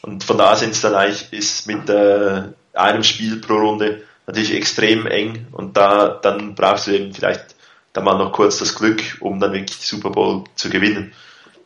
Und 0.02 0.24
von 0.24 0.38
da 0.38 0.56
sind 0.56 0.70
es 0.70 0.80
dann 0.80 0.94
eigentlich 0.94 1.32
ist 1.32 1.66
mit 1.66 1.88
äh, 1.88 2.42
einem 2.74 3.02
Spiel 3.02 3.40
pro 3.40 3.54
Runde 3.54 4.02
natürlich 4.26 4.54
extrem 4.54 5.06
eng 5.06 5.46
und 5.52 5.76
da 5.76 6.08
dann 6.08 6.54
brauchst 6.54 6.86
du 6.86 6.92
eben 6.92 7.12
vielleicht 7.12 7.54
da 7.92 8.00
mal 8.00 8.16
noch 8.16 8.32
kurz 8.32 8.58
das 8.58 8.74
Glück, 8.74 9.02
um 9.20 9.38
dann 9.38 9.52
wirklich 9.52 9.78
die 9.78 9.86
Super 9.86 10.10
Bowl 10.10 10.44
zu 10.54 10.70
gewinnen. 10.70 11.12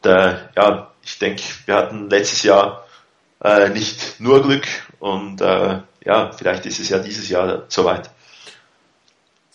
Da, 0.03 0.50
ja, 0.57 0.91
ich 1.03 1.19
denke, 1.19 1.43
wir 1.67 1.76
hatten 1.76 2.11
letztes 2.11 2.43
Jahr 2.43 2.85
äh, 3.43 3.69
nicht 3.69 4.21
nur 4.21 4.43
Glück 4.43 4.67
und 4.99 5.41
äh, 5.41 5.81
ja, 6.05 6.33
vielleicht 6.33 6.67
ist 6.67 6.81
es 6.81 6.88
ja 6.88 6.99
dieses 6.99 7.29
Jahr 7.29 7.65
soweit. 7.69 8.11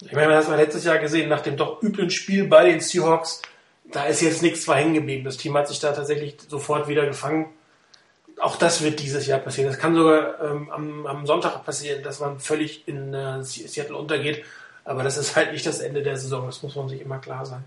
Ich 0.03 0.13
meine, 0.13 0.34
das 0.34 0.46
haben 0.46 0.53
wir 0.53 0.63
letztes 0.63 0.84
Jahr 0.84 0.98
gesehen, 0.98 1.29
nach 1.29 1.41
dem 1.41 1.58
doch 1.58 1.81
üblen 1.81 2.10
Spiel 2.10 2.48
bei 2.48 2.65
den 2.65 2.79
Seahawks, 2.79 3.41
da 3.91 4.05
ist 4.05 4.22
jetzt 4.22 4.41
nichts 4.41 4.63
zwar 4.63 4.77
hängen 4.77 4.96
geblieben. 4.96 5.24
Das 5.24 5.38
Team 5.38 5.55
hat 5.55 5.67
sich 5.67 5.79
da 5.79 5.91
tatsächlich 5.91 6.38
sofort 6.48 6.88
wieder 6.88 7.05
gefangen 7.05 7.50
auch 8.41 8.55
das 8.55 8.84
wird 8.84 9.00
dieses 9.00 9.27
Jahr 9.27 9.39
passieren. 9.39 9.70
Das 9.70 9.79
kann 9.79 9.96
sogar 9.96 10.41
ähm, 10.43 10.70
am, 10.72 11.05
am, 11.05 11.25
Sonntag 11.25 11.63
passieren, 11.63 12.03
dass 12.03 12.20
man 12.20 12.39
völlig 12.39 12.88
in 12.88 13.13
äh, 13.13 13.43
Seattle 13.43 13.96
untergeht. 13.96 14.43
Aber 14.84 15.03
das 15.03 15.17
ist 15.17 15.36
halt 15.36 15.51
nicht 15.51 15.65
das 15.65 15.79
Ende 15.79 16.01
der 16.01 16.17
Saison. 16.17 16.48
Das 16.48 16.63
muss 16.63 16.75
man 16.75 16.89
sich 16.89 17.01
immer 17.01 17.20
klar 17.20 17.46
sein. 17.46 17.63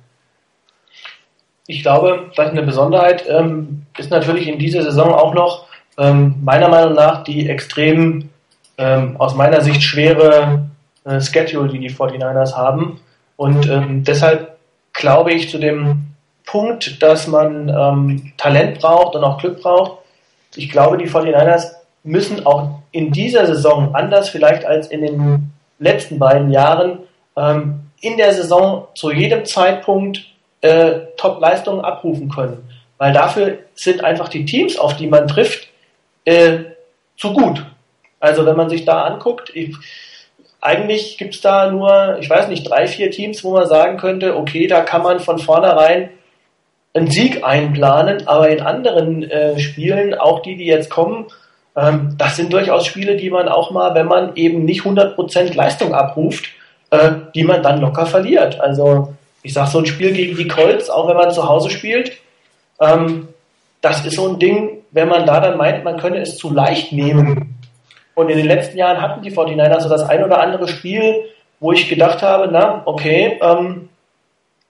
Ich 1.67 1.83
glaube, 1.83 2.31
vielleicht 2.35 2.50
eine 2.50 2.62
Besonderheit 2.62 3.25
ähm, 3.29 3.87
ist 3.97 4.11
natürlich 4.11 4.49
in 4.49 4.59
dieser 4.59 4.83
Saison 4.83 5.14
auch 5.14 5.33
noch 5.33 5.67
ähm, 5.97 6.37
meiner 6.43 6.69
Meinung 6.69 6.95
nach 6.95 7.25
die 7.25 7.49
extrem 7.49 8.29
ähm, 8.76 9.17
aus 9.19 9.35
meiner 9.35 9.61
Sicht 9.61 9.83
schwere 9.83 10.69
äh, 11.04 11.20
Schedule, 11.20 11.68
die 11.68 11.78
die 11.78 11.90
49ers 11.90 12.56
haben. 12.56 13.00
Und 13.37 13.68
ähm, 13.68 14.04
deshalb 14.04 14.56
glaube 14.92 15.32
ich 15.32 15.50
zu 15.50 15.58
dem 15.58 16.14
Punkt, 16.46 17.02
dass 17.02 17.26
man 17.26 17.68
ähm, 17.68 18.32
Talent 18.37 18.80
braucht 18.80 19.16
und 19.16 19.25
auch 19.25 19.38
Glück 19.38 19.62
braucht, 19.62 19.99
ich 20.56 20.70
glaube, 20.70 20.99
die 20.99 21.08
49ers 21.08 21.73
müssen 22.04 22.46
auch 22.46 22.80
in 22.92 23.11
dieser 23.11 23.46
Saison, 23.46 23.94
anders 23.94 24.28
vielleicht 24.28 24.64
als 24.64 24.88
in 24.88 25.02
den 25.02 25.52
letzten 25.78 26.18
beiden 26.18 26.50
Jahren, 26.50 27.00
ähm, 27.37 27.80
in 28.00 28.16
der 28.16 28.32
Saison 28.32 28.87
zu 28.94 29.11
jedem 29.11 29.44
Zeitpunkt 29.44 30.25
äh, 30.61 31.00
Top-Leistungen 31.16 31.84
abrufen 31.84 32.28
können. 32.28 32.68
Weil 32.99 33.12
dafür 33.12 33.58
sind 33.75 34.04
einfach 34.04 34.28
die 34.28 34.44
Teams, 34.44 34.78
auf 34.78 34.96
die 34.96 35.08
man 35.08 35.26
trifft, 35.26 35.68
äh, 36.25 36.58
zu 37.16 37.32
gut. 37.32 37.64
Also 38.20 38.46
wenn 38.46 38.56
man 38.56 38.70
sich 38.70 38.84
da 38.84 39.02
anguckt, 39.02 39.50
ich, 39.54 39.75
eigentlich 40.64 41.18
gibt's 41.18 41.42
da 41.42 41.71
nur, 41.71 42.16
ich 42.21 42.30
weiß 42.30 42.49
nicht, 42.49 42.68
drei, 42.68 42.87
vier 42.87 43.11
Teams, 43.11 43.44
wo 43.44 43.52
man 43.52 43.66
sagen 43.66 43.99
könnte, 43.99 44.35
okay, 44.37 44.66
da 44.66 44.80
kann 44.80 45.02
man 45.02 45.21
von 45.21 45.38
vornherein 45.38 46.09
einen 46.94 47.11
Sieg 47.11 47.44
einplanen, 47.44 48.26
aber 48.26 48.49
in 48.49 48.62
anderen 48.62 49.23
äh, 49.25 49.59
Spielen, 49.59 50.14
auch 50.14 50.40
die, 50.40 50.56
die 50.56 50.64
jetzt 50.64 50.88
kommen, 50.88 51.26
ähm, 51.76 52.14
das 52.16 52.37
sind 52.37 52.52
durchaus 52.52 52.87
Spiele, 52.87 53.16
die 53.16 53.28
man 53.28 53.49
auch 53.49 53.73
mal, 53.73 53.94
wenn 53.94 54.06
man 54.06 54.37
eben 54.37 54.64
nicht 54.64 54.83
100% 54.83 55.54
Leistung 55.54 55.92
abruft, 55.92 56.47
äh, 56.90 57.11
die 57.35 57.44
man 57.44 57.62
dann 57.62 57.80
locker 57.80 58.06
verliert. 58.06 58.59
Also 58.59 59.12
ich 59.42 59.52
sag 59.52 59.66
so 59.66 59.80
ein 59.80 59.87
Spiel 59.87 60.12
gegen 60.12 60.37
die 60.37 60.49
Colts, 60.49 60.88
auch 60.88 61.09
wenn 61.09 61.16
man 61.16 61.30
zu 61.30 61.47
Hause 61.47 61.68
spielt, 61.68 62.12
ähm, 62.80 63.28
das 63.83 64.06
ist 64.06 64.16
so 64.16 64.28
ein 64.28 64.38
Ding, 64.38 64.78
wenn 64.92 65.09
man 65.09 65.26
da 65.26 65.40
dann 65.40 65.59
meint, 65.59 65.85
man 65.85 65.99
könne 65.99 66.23
es 66.23 66.38
zu 66.38 66.50
leicht 66.50 66.92
nehmen. 66.92 67.54
Und 68.14 68.30
in 68.30 68.37
den 68.37 68.47
letzten 68.47 68.78
Jahren 68.78 69.00
hatten 69.00 69.23
die 69.23 69.33
49ers 69.33 69.80
so 69.80 69.88
das 69.88 70.09
ein 70.09 70.23
oder 70.23 70.40
andere 70.40 70.68
Spiel, 70.68 71.25
wo 71.61 71.73
ich 71.73 71.88
gedacht 71.88 72.23
habe, 72.23 72.49
na, 72.50 72.83
okay, 72.85 73.38
ähm, 73.42 73.88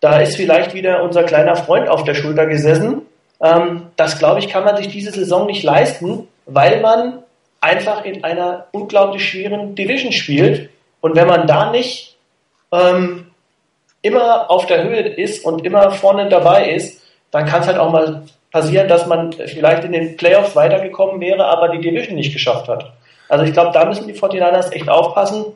da 0.01 0.19
ist 0.19 0.37
vielleicht 0.37 0.75
wieder 0.75 1.03
unser 1.03 1.25
kleiner 1.25 1.57
Freund 1.57 1.89
auf 1.89 2.05
der 2.05 2.15
Schulter 2.15 2.47
gesessen. 2.47 3.03
Ähm, 3.41 3.87
das, 3.97 4.19
glaube 4.19 4.41
ich, 4.41 4.49
kann 4.49 4.65
man 4.65 4.77
sich 4.77 4.89
diese 4.89 5.11
Saison 5.11 5.47
nicht 5.47 5.63
leisten, 5.63 6.29
weil 6.47 6.81
man 6.81 7.21
einfach 7.61 8.05
in 8.05 8.23
einer 8.23 8.67
unglaublich 8.73 9.29
schweren 9.29 9.75
Division 9.75 10.13
spielt. 10.13 10.71
Und 11.01 11.17
wenn 11.17 11.27
man 11.27 11.47
da 11.47 11.71
nicht 11.71 12.17
ähm, 12.73 13.27
immer 14.03 14.51
auf 14.51 14.67
der 14.67 14.85
Höhe 14.85 15.01
ist 15.01 15.45
und 15.45 15.65
immer 15.65 15.91
vorne 15.91 16.29
dabei 16.29 16.71
ist, 16.71 17.03
dann 17.31 17.47
kann 17.47 17.63
es 17.63 17.67
halt 17.67 17.79
auch 17.79 17.91
mal 17.91 18.23
passieren, 18.53 18.87
dass 18.87 19.07
man 19.07 19.33
vielleicht 19.33 19.85
in 19.85 19.93
den 19.93 20.17
Playoffs 20.17 20.55
weitergekommen 20.55 21.21
wäre, 21.21 21.47
aber 21.47 21.71
die 21.71 21.81
Division 21.81 22.15
nicht 22.15 22.33
geschafft 22.33 22.69
hat. 22.69 22.93
Also 23.29 23.45
ich 23.45 23.53
glaube, 23.53 23.73
da 23.73 23.85
müssen 23.85 24.07
die 24.07 24.15
49ers 24.15 24.73
echt 24.73 24.89
aufpassen. 24.89 25.47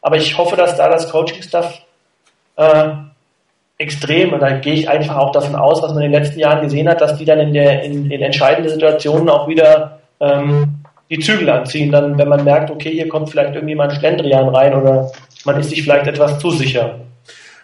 Aber 0.00 0.16
ich 0.16 0.36
hoffe, 0.36 0.56
dass 0.56 0.76
da 0.76 0.88
das 0.88 1.10
Coaching-Staff 1.10 1.80
äh, 2.56 2.88
extrem, 3.78 4.32
und 4.32 4.40
da 4.40 4.58
gehe 4.58 4.74
ich 4.74 4.88
einfach 4.88 5.16
auch 5.16 5.32
davon 5.32 5.54
aus, 5.54 5.82
was 5.82 5.92
man 5.92 6.02
in 6.02 6.12
den 6.12 6.20
letzten 6.20 6.40
Jahren 6.40 6.62
gesehen 6.62 6.88
hat, 6.88 7.00
dass 7.00 7.16
die 7.16 7.24
dann 7.24 7.38
in, 7.38 7.52
der, 7.52 7.82
in, 7.82 8.10
in 8.10 8.22
entscheidenden 8.22 8.70
Situationen 8.70 9.28
auch 9.28 9.48
wieder 9.48 10.00
ähm, 10.20 10.82
die 11.10 11.18
Zügel 11.18 11.50
anziehen, 11.50 11.92
dann, 11.92 12.16
wenn 12.16 12.28
man 12.28 12.44
merkt, 12.44 12.70
okay, 12.70 12.90
hier 12.90 13.08
kommt 13.08 13.30
vielleicht 13.30 13.54
irgendjemand 13.54 13.92
Schlendrian 13.92 14.48
rein 14.48 14.74
oder 14.74 15.12
man 15.44 15.60
ist 15.60 15.70
sich 15.70 15.82
vielleicht 15.82 16.06
etwas 16.06 16.38
zu 16.38 16.50
sicher. 16.50 17.00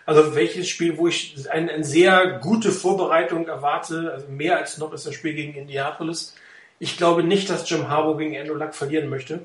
Also 0.05 0.35
welches 0.35 0.69
Spiel, 0.69 0.97
wo 0.97 1.07
ich 1.09 1.35
eine, 1.51 1.73
eine 1.73 1.85
sehr 1.85 2.39
gute 2.41 2.71
Vorbereitung 2.71 3.47
erwarte, 3.47 4.13
also 4.15 4.27
mehr 4.29 4.59
als 4.59 4.79
noch 4.79 4.93
ist 4.93 5.07
das 5.07 5.15
Spiel 5.15 5.35
gegen 5.35 5.55
Indianapolis. 5.55 6.35
Ich 6.81 6.97
glaube 6.97 7.25
nicht, 7.25 7.51
dass 7.51 7.69
Jim 7.69 7.89
Harbour 7.89 8.19
gegen 8.19 8.37
Andrew 8.37 8.55
Luck 8.55 8.75
verlieren 8.75 9.09
möchte. 9.09 9.41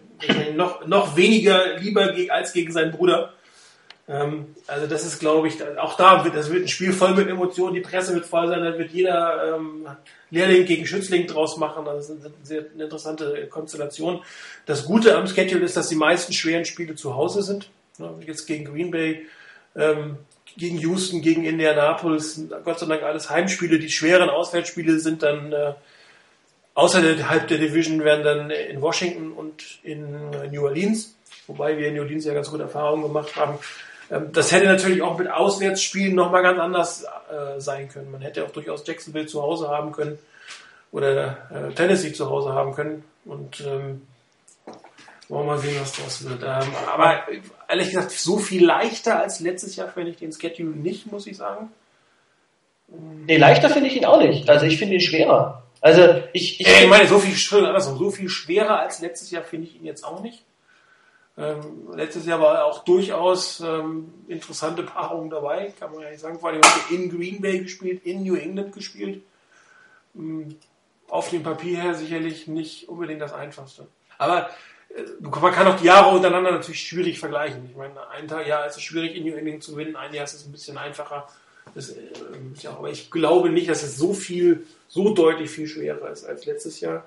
noch, 0.55 0.85
noch 0.85 1.15
weniger 1.15 1.77
lieber 1.77 2.13
als 2.29 2.53
gegen 2.53 2.71
seinen 2.71 2.91
Bruder. 2.91 3.33
Ähm, 4.07 4.55
also 4.67 4.85
das 4.85 5.05
ist, 5.05 5.19
glaube 5.19 5.47
ich, 5.47 5.55
auch 5.77 5.95
da 5.95 6.23
wird, 6.23 6.35
das 6.35 6.51
wird 6.51 6.63
ein 6.63 6.67
Spiel 6.67 6.93
voll 6.93 7.15
mit 7.15 7.27
Emotionen. 7.27 7.73
Die 7.73 7.81
Presse 7.81 8.13
wird 8.13 8.25
voll 8.25 8.47
sein, 8.47 8.63
da 8.63 8.77
wird 8.77 8.91
jeder 8.91 9.55
ähm, 9.55 9.87
Lehrling 10.29 10.65
gegen 10.65 10.85
Schützling 10.85 11.25
draus 11.25 11.57
machen. 11.57 11.87
Also 11.87 12.13
das 12.15 12.23
ist 12.23 12.25
eine 12.25 12.45
sehr 12.45 12.71
interessante 12.77 13.47
Konstellation. 13.47 14.21
Das 14.65 14.85
Gute 14.85 15.15
am 15.15 15.27
Schedule 15.27 15.65
ist, 15.65 15.77
dass 15.77 15.89
die 15.89 15.95
meisten 15.95 16.33
schweren 16.33 16.65
Spiele 16.65 16.95
zu 16.95 17.15
Hause 17.15 17.41
sind. 17.41 17.69
Jetzt 18.25 18.45
gegen 18.45 18.65
Green 18.65 18.91
Bay, 18.91 19.27
ähm, 19.75 20.17
gegen 20.57 20.77
Houston, 20.79 21.21
gegen 21.21 21.45
Indianapolis, 21.45 22.41
Gott 22.63 22.79
sei 22.79 22.87
Dank 22.87 23.03
alles 23.03 23.29
Heimspiele. 23.29 23.79
Die 23.79 23.89
schweren 23.89 24.29
Auswärtsspiele 24.29 24.99
sind 24.99 25.23
dann 25.23 25.53
äh, 25.53 25.73
außerhalb 26.75 27.47
der 27.47 27.57
Division 27.57 28.03
werden 28.03 28.23
dann 28.23 28.49
in 28.49 28.81
Washington 28.81 29.31
und 29.31 29.79
in 29.83 30.29
New 30.51 30.63
Orleans, 30.63 31.15
wobei 31.47 31.77
wir 31.77 31.87
in 31.87 31.95
New 31.95 32.01
Orleans 32.01 32.25
ja 32.25 32.33
ganz 32.33 32.49
gute 32.49 32.63
Erfahrungen 32.63 33.03
gemacht 33.03 33.35
haben. 33.35 33.59
Ähm, 34.11 34.31
das 34.31 34.51
hätte 34.51 34.65
natürlich 34.65 35.01
auch 35.01 35.17
mit 35.17 35.29
Auswärtsspielen 35.29 36.15
nochmal 36.15 36.43
ganz 36.43 36.59
anders 36.59 37.03
äh, 37.03 37.59
sein 37.59 37.89
können. 37.89 38.11
Man 38.11 38.21
hätte 38.21 38.43
auch 38.45 38.51
durchaus 38.51 38.85
Jacksonville 38.85 39.25
zu 39.25 39.41
Hause 39.41 39.69
haben 39.69 39.91
können 39.91 40.19
oder 40.91 41.37
äh, 41.51 41.73
Tennessee 41.73 42.13
zu 42.13 42.29
Hause 42.29 42.53
haben 42.53 42.75
können 42.75 43.03
und 43.25 43.61
ähm, 43.61 44.01
wollen 45.29 45.47
wir 45.47 45.53
mal 45.53 45.59
sehen, 45.59 45.77
was 45.81 45.93
draus 45.93 46.23
wird. 46.27 46.43
Ähm, 46.43 46.73
aber 46.93 47.23
ehrlich 47.67 47.89
gesagt, 47.89 48.11
so 48.11 48.37
viel 48.37 48.65
leichter 48.65 49.19
als 49.19 49.39
letztes 49.39 49.75
Jahr 49.75 49.87
finde 49.87 50.11
ich 50.11 50.17
den 50.17 50.31
Schedule 50.31 50.75
nicht, 50.75 51.11
muss 51.11 51.27
ich 51.27 51.37
sagen. 51.37 51.71
Nee, 53.25 53.37
leichter 53.37 53.69
finde 53.69 53.87
ich 53.87 53.95
ihn 53.95 54.05
auch 54.05 54.21
nicht. 54.21 54.47
Also 54.49 54.65
ich 54.65 54.77
finde 54.77 54.95
ihn 54.95 55.01
schwerer. 55.01 55.62
Also 55.83 56.23
ich, 56.31 56.61
ich, 56.61 56.67
ich 56.67 56.87
meine, 56.87 57.09
so 57.09 57.19
viel, 57.19 57.35
so 57.35 58.09
viel 58.09 58.29
schwerer 58.29 58.79
als 58.79 59.01
letztes 59.01 59.31
Jahr 59.31 59.43
finde 59.43 59.67
ich 59.67 59.75
ihn 59.75 59.83
jetzt 59.83 60.05
auch 60.05 60.21
nicht. 60.21 60.45
Ähm, 61.37 61.89
letztes 61.93 62.25
Jahr 62.25 62.39
war 62.39 62.63
auch 62.63 62.85
durchaus 62.85 63.59
ähm, 63.59 64.13
interessante 64.29 64.83
Paarungen 64.83 65.29
dabei, 65.29 65.73
kann 65.77 65.91
man 65.91 65.99
ja 66.01 66.09
nicht 66.09 66.21
sagen. 66.21 66.39
Vor 66.39 66.51
allem 66.51 66.61
er 66.61 66.95
in 66.95 67.09
Green 67.09 67.41
Bay 67.41 67.59
gespielt, 67.59 68.05
in 68.05 68.23
New 68.23 68.35
England 68.35 68.73
gespielt. 68.73 69.23
Ähm, 70.15 70.55
auf 71.09 71.29
dem 71.31 71.43
Papier 71.43 71.81
her 71.81 71.95
sicherlich 71.95 72.47
nicht 72.47 72.87
unbedingt 72.87 73.21
das 73.21 73.33
Einfachste. 73.33 73.87
Aber 74.17 74.51
man 75.19 75.51
kann 75.51 75.67
auch 75.67 75.75
die 75.75 75.87
Jahre 75.87 76.15
untereinander 76.15 76.51
natürlich 76.51 76.87
schwierig 76.87 77.19
vergleichen. 77.19 77.67
Ich 77.69 77.75
meine, 77.75 78.07
ein 78.07 78.29
Jahr 78.47 78.65
ist 78.67 78.77
es 78.77 78.83
schwierig, 78.83 79.17
in 79.17 79.25
New 79.25 79.35
England 79.35 79.63
zu 79.63 79.73
gewinnen, 79.73 79.97
ein 79.97 80.13
Jahr 80.13 80.23
ist 80.23 80.33
es 80.33 80.45
ein 80.45 80.53
bisschen 80.53 80.77
einfacher. 80.77 81.27
Das, 81.75 81.89
äh, 81.89 82.01
ja, 82.59 82.71
aber 82.71 82.89
ich 82.89 83.09
glaube 83.11 83.49
nicht, 83.49 83.69
dass 83.69 83.83
es 83.83 83.97
so 83.97 84.13
viel, 84.13 84.65
so 84.87 85.13
deutlich 85.13 85.49
viel 85.49 85.67
schwerer 85.67 86.11
ist 86.11 86.25
als 86.25 86.45
letztes 86.45 86.79
Jahr. 86.79 87.05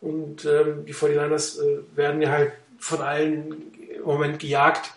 Und 0.00 0.44
ähm, 0.44 0.84
die 0.84 0.94
49ers 0.94 1.62
äh, 1.62 1.78
werden 1.94 2.20
ja 2.20 2.30
halt 2.30 2.52
von 2.78 3.00
allen 3.00 3.72
im 3.96 4.02
Moment 4.04 4.38
gejagt. 4.38 4.92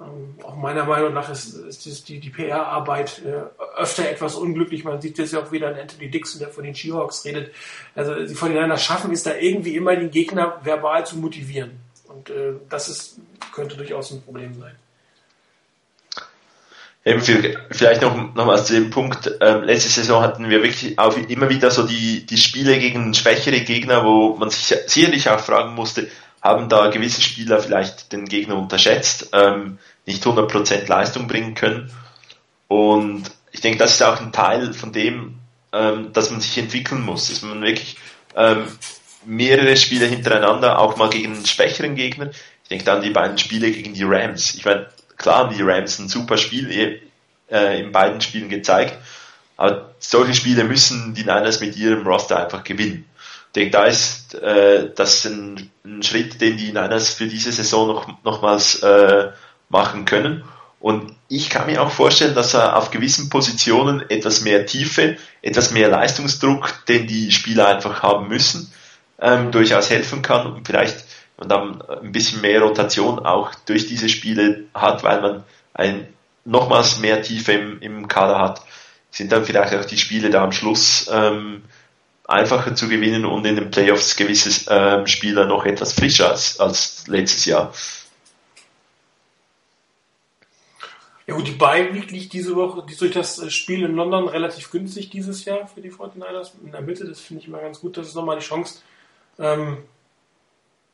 Ähm, 0.00 0.34
auch 0.44 0.54
meiner 0.54 0.84
Meinung 0.84 1.14
nach 1.14 1.30
ist, 1.30 1.54
ist 1.54 2.08
die, 2.08 2.20
die 2.20 2.30
PR-Arbeit 2.30 3.22
äh, 3.24 3.42
öfter 3.76 4.08
etwas 4.08 4.36
unglücklich. 4.36 4.84
Man 4.84 5.00
sieht 5.00 5.18
das 5.18 5.32
ja 5.32 5.40
auch 5.40 5.50
wieder 5.50 5.68
an 5.68 5.74
Anthony 5.74 6.10
Dixon, 6.10 6.40
der 6.40 6.50
von 6.50 6.64
den 6.64 6.74
Seahawks 6.74 7.24
redet. 7.24 7.52
Also 7.94 8.14
die 8.14 8.34
von 8.34 8.52
den 8.52 8.76
schaffen 8.76 9.12
es 9.12 9.22
da 9.22 9.34
irgendwie 9.34 9.74
immer, 9.74 9.96
den 9.96 10.10
Gegner 10.10 10.60
verbal 10.62 11.04
zu 11.06 11.16
motivieren. 11.16 11.80
Und 12.06 12.30
äh, 12.30 12.52
das 12.68 12.88
ist, 12.88 13.20
könnte 13.54 13.76
durchaus 13.76 14.12
ein 14.12 14.22
Problem 14.22 14.54
sein. 14.54 14.76
Eben 17.08 17.22
vielleicht 17.70 18.02
noch, 18.02 18.34
noch 18.34 18.44
mal 18.44 18.62
zu 18.62 18.74
dem 18.74 18.90
Punkt, 18.90 19.30
ähm, 19.40 19.62
letzte 19.62 19.88
Saison 19.88 20.22
hatten 20.22 20.50
wir 20.50 20.62
wirklich 20.62 20.98
auch 20.98 21.16
immer 21.16 21.48
wieder 21.48 21.70
so 21.70 21.86
die, 21.86 22.26
die 22.26 22.36
Spiele 22.36 22.78
gegen 22.78 23.14
schwächere 23.14 23.60
Gegner, 23.60 24.04
wo 24.04 24.36
man 24.36 24.50
sich 24.50 24.76
sicherlich 24.86 25.30
auch 25.30 25.40
fragen 25.40 25.74
musste, 25.74 26.08
haben 26.42 26.68
da 26.68 26.88
gewisse 26.88 27.22
Spieler 27.22 27.60
vielleicht 27.60 28.12
den 28.12 28.26
Gegner 28.26 28.58
unterschätzt, 28.58 29.30
ähm, 29.32 29.78
nicht 30.04 30.22
100% 30.22 30.86
Leistung 30.86 31.28
bringen 31.28 31.54
können. 31.54 31.90
Und 32.66 33.30
ich 33.52 33.62
denke, 33.62 33.78
das 33.78 33.94
ist 33.94 34.02
auch 34.02 34.20
ein 34.20 34.32
Teil 34.32 34.74
von 34.74 34.92
dem, 34.92 35.38
ähm, 35.72 36.12
dass 36.12 36.30
man 36.30 36.42
sich 36.42 36.58
entwickeln 36.58 37.00
muss, 37.00 37.28
dass 37.30 37.40
man 37.40 37.62
wirklich 37.62 37.96
ähm, 38.36 38.66
mehrere 39.24 39.78
Spiele 39.78 40.04
hintereinander, 40.04 40.78
auch 40.78 40.98
mal 40.98 41.08
gegen 41.08 41.36
einen 41.36 41.46
schwächeren 41.46 41.94
Gegner, 41.94 42.28
ich 42.64 42.68
denke 42.68 42.84
dann 42.84 43.00
die 43.00 43.08
beiden 43.08 43.38
Spiele 43.38 43.70
gegen 43.70 43.94
die 43.94 44.04
Rams. 44.04 44.54
Ich 44.54 44.66
meine, 44.66 44.88
klar 45.18 45.38
haben 45.38 45.56
die 45.56 45.62
Rams 45.62 45.98
ein 45.98 46.08
super 46.08 46.38
Spiel 46.38 47.00
äh, 47.50 47.80
in 47.80 47.92
beiden 47.92 48.20
Spielen 48.20 48.48
gezeigt, 48.48 48.96
aber 49.56 49.94
solche 49.98 50.34
Spiele 50.34 50.64
müssen 50.64 51.14
die 51.14 51.24
Niners 51.24 51.60
mit 51.60 51.76
ihrem 51.76 52.06
Roster 52.06 52.42
einfach 52.42 52.64
gewinnen 52.64 53.04
denke, 53.58 53.70
da 53.70 53.84
ist 53.84 54.34
äh, 54.34 54.90
das 54.94 55.24
ein, 55.24 55.70
ein, 55.84 56.02
Schritt, 56.02 56.40
den 56.40 56.56
die 56.56 56.72
Niners 56.72 57.10
für 57.10 57.26
diese 57.26 57.52
Saison 57.52 57.88
noch, 57.88 58.24
nochmals 58.24 58.82
äh, 58.82 59.30
machen 59.68 60.04
können. 60.04 60.44
Und 60.80 61.14
ich 61.28 61.50
kann 61.50 61.66
mir 61.66 61.82
auch 61.82 61.90
vorstellen, 61.90 62.34
dass 62.34 62.54
er 62.54 62.76
auf 62.76 62.90
gewissen 62.90 63.30
Positionen 63.30 64.08
etwas 64.08 64.42
mehr 64.42 64.64
Tiefe, 64.64 65.16
etwas 65.42 65.72
mehr 65.72 65.88
Leistungsdruck, 65.88 66.86
den 66.86 67.06
die 67.06 67.32
Spieler 67.32 67.66
einfach 67.66 68.02
haben 68.02 68.28
müssen, 68.28 68.72
ähm, 69.20 69.50
durchaus 69.50 69.90
helfen 69.90 70.22
kann 70.22 70.46
und 70.46 70.64
vielleicht 70.66 71.04
und 71.38 71.48
dann 71.50 71.80
ein 71.82 72.12
bisschen 72.12 72.40
mehr 72.40 72.60
Rotation 72.60 73.20
auch 73.20 73.54
durch 73.66 73.86
diese 73.86 74.08
Spiele 74.08 74.64
hat, 74.74 75.04
weil 75.04 75.20
man 75.22 75.44
ein 75.72 76.08
nochmals 76.44 76.98
mehr 76.98 77.22
Tiefe 77.22 77.52
im, 77.52 77.80
im 77.80 78.08
Kader 78.08 78.38
hat, 78.38 78.62
sind 79.10 79.32
dann 79.32 79.44
vielleicht 79.44 79.74
auch 79.74 79.84
die 79.84 79.98
Spiele 79.98 80.30
da 80.30 80.42
am 80.44 80.52
Schluss 80.52 81.08
ähm, 81.12 81.62
einfacher 82.26 82.74
zu 82.74 82.88
gewinnen 82.88 83.24
und 83.24 83.44
in 83.46 83.56
den 83.56 83.70
Playoffs 83.70 84.16
gewisse 84.16 84.70
ähm, 84.70 85.06
Spieler 85.06 85.46
noch 85.46 85.64
etwas 85.64 85.92
frischer 85.92 86.30
als, 86.30 86.60
als 86.60 87.06
letztes 87.06 87.46
Jahr. 87.46 87.72
Ja 91.26 91.34
gut, 91.34 91.46
die 91.46 91.52
Bayern 91.52 91.94
liegt, 91.94 92.32
diese 92.32 92.56
Woche 92.56 92.82
durch 92.98 93.12
das 93.12 93.38
äh, 93.38 93.50
Spiel 93.50 93.84
in 93.84 93.94
London 93.94 94.28
relativ 94.28 94.70
günstig 94.70 95.10
dieses 95.10 95.44
Jahr 95.44 95.66
für 95.68 95.82
die 95.82 95.92
49ers. 95.92 96.52
In 96.64 96.72
der 96.72 96.80
Mitte, 96.80 97.04
das 97.04 97.20
finde 97.20 97.42
ich 97.42 97.48
immer 97.48 97.60
ganz 97.60 97.80
gut. 97.80 97.96
Das 97.96 98.08
ist 98.08 98.14
nochmal 98.14 98.38
die 98.38 98.44
Chance, 98.44 98.80
ähm, 99.38 99.78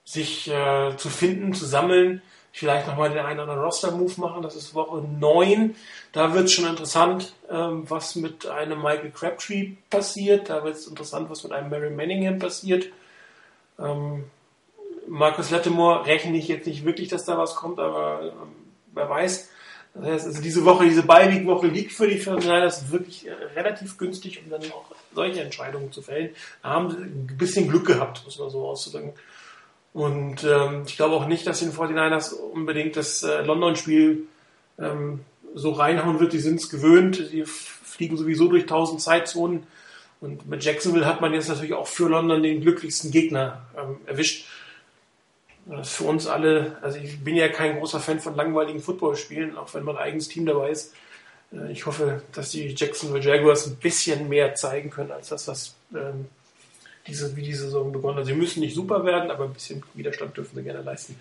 sich 0.05 0.49
äh, 0.49 0.97
zu 0.97 1.09
finden, 1.09 1.55
zu 1.55 1.67
sammeln 1.67 2.23
vielleicht 2.55 2.87
nochmal 2.87 3.11
den 3.11 3.19
einen 3.19 3.41
oder 3.41 3.51
anderen 3.51 3.65
Roster-Move 3.65 4.21
machen. 4.21 4.43
Das 4.43 4.55
ist 4.55 4.75
Woche 4.75 5.03
9. 5.03 5.75
Da 6.13 6.33
wird 6.35 6.45
es 6.45 6.53
schon 6.53 6.67
interessant, 6.67 7.35
ähm, 7.51 7.85
was 7.91 8.15
mit 8.15 8.47
einem 8.47 8.81
Michael 8.81 9.11
Crabtree 9.11 9.73
passiert. 9.91 10.49
Da 10.49 10.63
wird 10.63 10.77
es 10.77 10.87
interessant, 10.87 11.29
was 11.29 11.43
mit 11.43 11.53
einem 11.53 11.69
Mary 11.69 11.91
Manningham 11.91 12.39
passiert. 12.39 12.87
Ähm, 13.79 14.25
Markus 15.09 15.51
Lattimore 15.51 16.07
rechne 16.07 16.37
ich 16.39 16.47
jetzt 16.47 16.67
nicht 16.67 16.85
wirklich, 16.85 17.09
dass 17.09 17.25
da 17.25 17.37
was 17.37 17.57
kommt, 17.57 17.81
aber 17.81 18.23
ähm, 18.23 18.55
wer 18.95 19.11
weiß. 19.11 19.51
Das 19.95 20.05
heißt, 20.05 20.27
also 20.27 20.43
diese 20.43 20.65
Woche, 20.65 20.85
diese 20.85 21.03
Beiweek-Woche 21.03 21.67
liegt 21.67 21.93
für 21.93 22.07
die 22.07 22.17
Personalers 22.17 22.91
wirklich 22.93 23.27
äh, 23.27 23.33
relativ 23.57 23.99
günstig, 23.99 24.41
um 24.45 24.51
dann 24.51 24.63
auch 24.71 24.85
solche 25.13 25.41
Entscheidungen 25.41 25.91
zu 25.91 26.03
fällen. 26.03 26.31
Da 26.63 26.71
haben 26.71 26.91
sie 26.91 26.99
ein 26.99 27.37
bisschen 27.37 27.69
Glück 27.69 27.87
gehabt, 27.87 28.23
muss 28.25 28.39
man 28.39 28.49
so 28.49 28.65
auszudrücken. 28.65 29.13
Und 29.95 30.43
ähm, 30.43 30.83
ich 30.87 30.97
glaube 30.97 31.15
auch 31.15 31.27
nicht, 31.27 31.47
dass 31.47 31.61
den 31.61 31.73
49ers 31.73 32.35
unbedingt 32.35 32.97
das 32.97 33.23
äh, 33.23 33.43
London-Spiel 33.43 34.27
ähm, 34.79 35.21
so 35.55 35.71
reinhauen 35.71 36.19
wird. 36.19 36.33
Die 36.33 36.41
sind 36.41 36.61
es 36.61 36.69
gewöhnt. 36.69 37.31
Die 37.33 37.45
fliegen 37.47 38.17
sowieso 38.17 38.49
durch 38.49 38.67
tausend 38.67 39.01
Zeitzonen. 39.01 39.69
Und 40.21 40.49
mit 40.49 40.65
Jacksonville 40.65 41.07
hat 41.07 41.21
man 41.21 41.33
jetzt 41.33 41.49
natürlich 41.49 41.75
auch 41.75 41.87
für 41.87 42.09
London 42.09 42.43
den 42.43 42.61
glücklichsten 42.61 43.13
Gegner 43.13 43.63
ähm, 43.79 43.99
erwischt. 44.07 44.47
Das 45.67 45.89
ist 45.89 45.97
für 45.97 46.05
uns 46.05 46.27
alle, 46.27 46.77
also 46.83 46.99
ich 46.99 47.23
bin 47.23 47.37
ja 47.37 47.49
kein 47.49 47.79
großer 47.79 48.01
Fan 48.01 48.21
von 48.21 48.35
langweiligen 48.35 48.81
Footballspielen, 48.81 49.57
auch 49.57 49.73
wenn 49.75 49.85
mein 49.85 49.97
eigenes 49.97 50.29
Team 50.29 50.45
dabei 50.45 50.71
ist. 50.71 50.93
Äh, 51.53 51.71
ich 51.71 51.87
hoffe, 51.87 52.23
dass 52.33 52.51
die 52.51 52.75
Jacksonville 52.77 53.23
Jaguars 53.23 53.67
ein 53.69 53.77
bisschen 53.77 54.29
mehr 54.29 54.57
zeigen 54.57 54.91
können 54.91 55.13
als 55.13 55.29
das, 55.29 55.47
was 55.47 55.75
ähm, 55.95 56.27
diese, 57.07 57.37
wie 57.37 57.43
die 57.43 57.55
Saison 57.55 57.93
begonnen 57.93 58.19
hat. 58.19 58.27
Sie 58.27 58.35
müssen 58.35 58.61
nicht 58.61 58.75
super 58.75 59.05
werden, 59.05 59.31
aber 59.31 59.45
ein 59.45 59.53
bisschen 59.53 59.83
Widerstand 59.95 60.37
dürfen 60.37 60.57
sie 60.57 60.63
gerne 60.63 60.83
leisten. 60.83 61.19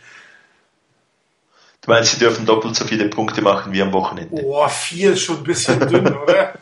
Du 1.81 1.91
meinst, 1.91 2.13
sie 2.13 2.19
dürfen 2.19 2.45
doppelt 2.45 2.75
so 2.75 2.85
viele 2.85 3.09
Punkte 3.09 3.41
machen 3.41 3.73
wie 3.73 3.81
am 3.81 3.91
Wochenende? 3.91 4.41
Boah, 4.41 4.69
vier 4.69 5.11
ist 5.13 5.21
schon 5.21 5.37
ein 5.37 5.43
bisschen 5.43 5.79
dünn, 5.81 6.15
oder? 6.23 6.53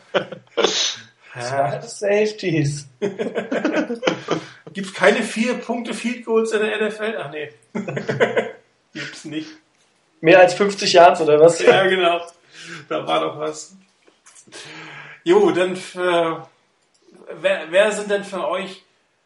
Zwei 1.32 1.80
Safeties. 1.80 2.88
Gibt's 4.72 4.94
keine 4.94 5.22
vier 5.22 5.54
Punkte 5.54 5.94
Field 5.94 6.24
Goals 6.24 6.52
in 6.52 6.60
der 6.60 6.88
NFL? 6.88 7.16
Ach 7.18 7.30
nee. 7.30 7.52
Gibt's 8.92 9.24
nicht. 9.24 9.48
Mehr 10.20 10.40
als 10.40 10.54
50 10.54 10.92
Yards 10.92 11.20
oder 11.20 11.40
was? 11.40 11.60
Ja, 11.60 11.86
genau. 11.86 12.20
Da 12.88 13.06
war 13.06 13.20
doch 13.20 13.38
was. 13.38 13.76
Jo, 15.24 15.50
dann 15.52 15.76
für, 15.76 16.48
wer, 17.40 17.66
wer 17.70 17.92
sind 17.92 18.10
denn 18.10 18.24
für 18.24 18.46
euch 18.48 18.82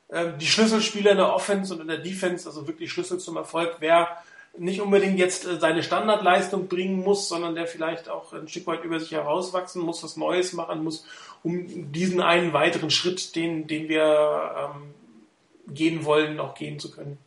die 0.08 0.46
Schlüsselspieler 0.46 1.12
in 1.12 1.16
der 1.16 1.34
Offense 1.34 1.74
und 1.74 1.80
in 1.80 1.88
der 1.88 1.98
Defense, 1.98 2.48
also 2.48 2.66
wirklich 2.68 2.92
Schlüssel 2.92 3.18
zum 3.18 3.36
Erfolg? 3.36 3.76
Wer 3.80 4.22
nicht 4.58 4.80
unbedingt 4.80 5.18
jetzt 5.18 5.46
äh, 5.46 5.58
seine 5.58 5.82
Standardleistung 5.82 6.68
bringen 6.68 7.02
muss, 7.02 7.28
sondern 7.28 7.54
der 7.54 7.66
vielleicht 7.66 8.08
auch 8.08 8.32
ein 8.32 8.48
Stück 8.48 8.66
weit 8.66 8.84
über 8.84 9.00
sich 9.00 9.12
herauswachsen 9.12 9.82
muss, 9.82 10.02
was 10.02 10.16
Neues 10.16 10.52
machen 10.52 10.82
muss, 10.82 11.04
um 11.42 11.92
diesen 11.92 12.20
einen 12.20 12.52
weiteren 12.52 12.90
Schritt, 12.90 13.36
den, 13.36 13.66
den 13.66 13.88
wir 13.88 14.72
ähm, 14.74 14.94
gehen 15.74 16.04
wollen, 16.04 16.40
auch 16.40 16.54
gehen 16.54 16.78
zu 16.78 16.90
können. 16.90 17.18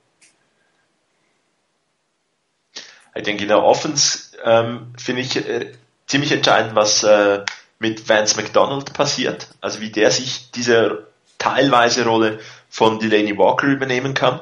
Ich 3.15 3.23
denke, 3.23 3.43
in 3.43 3.49
der 3.49 3.63
Offense 3.63 4.37
ähm, 4.43 4.93
finde 4.97 5.21
ich 5.21 5.35
äh, 5.35 5.73
ziemlich 6.07 6.31
entscheidend, 6.31 6.75
was 6.75 7.03
äh, 7.03 7.43
mit 7.79 8.07
Vance 8.07 8.35
McDonald 8.37 8.93
passiert. 8.93 9.49
Also 9.61 9.81
wie 9.81 9.89
der 9.89 10.11
sich 10.11 10.51
diese 10.51 11.07
teilweise 11.37 12.05
Rolle 12.05 12.39
von 12.69 12.99
Delaney 12.99 13.37
Walker 13.37 13.67
übernehmen 13.67 14.13
kann. 14.13 14.39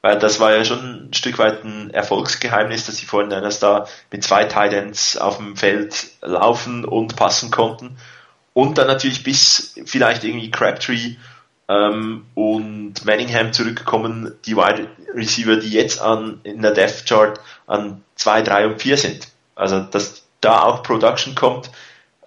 Weil 0.00 0.18
das 0.18 0.38
war 0.38 0.52
ja 0.52 0.64
schon 0.64 1.08
ein 1.08 1.14
Stück 1.14 1.38
weit 1.38 1.64
ein 1.64 1.90
Erfolgsgeheimnis, 1.90 2.86
dass 2.86 2.96
sie 2.96 3.06
vorhin 3.06 3.32
eines 3.32 3.58
da 3.58 3.86
mit 4.12 4.22
zwei 4.22 4.44
Titans 4.44 5.16
auf 5.16 5.38
dem 5.38 5.56
Feld 5.56 6.10
laufen 6.22 6.84
und 6.84 7.16
passen 7.16 7.50
konnten. 7.50 7.96
Und 8.54 8.78
dann 8.78 8.86
natürlich 8.86 9.24
bis 9.24 9.74
vielleicht 9.86 10.24
irgendwie 10.24 10.50
Crabtree 10.50 11.16
ähm, 11.68 12.26
und 12.34 13.04
Manningham 13.04 13.52
zurückkommen, 13.52 14.34
die 14.46 14.56
Wide 14.56 14.88
Receiver, 15.14 15.56
die 15.56 15.70
jetzt 15.70 16.00
an 16.00 16.40
in 16.44 16.62
der 16.62 16.72
Death 16.72 17.04
Chart 17.06 17.40
an 17.66 18.02
2, 18.14 18.42
3 18.42 18.66
und 18.66 18.82
4 18.82 18.96
sind. 18.96 19.28
Also 19.54 19.80
dass 19.80 20.24
da 20.40 20.62
auch 20.62 20.82
Production 20.84 21.34
kommt, 21.34 21.70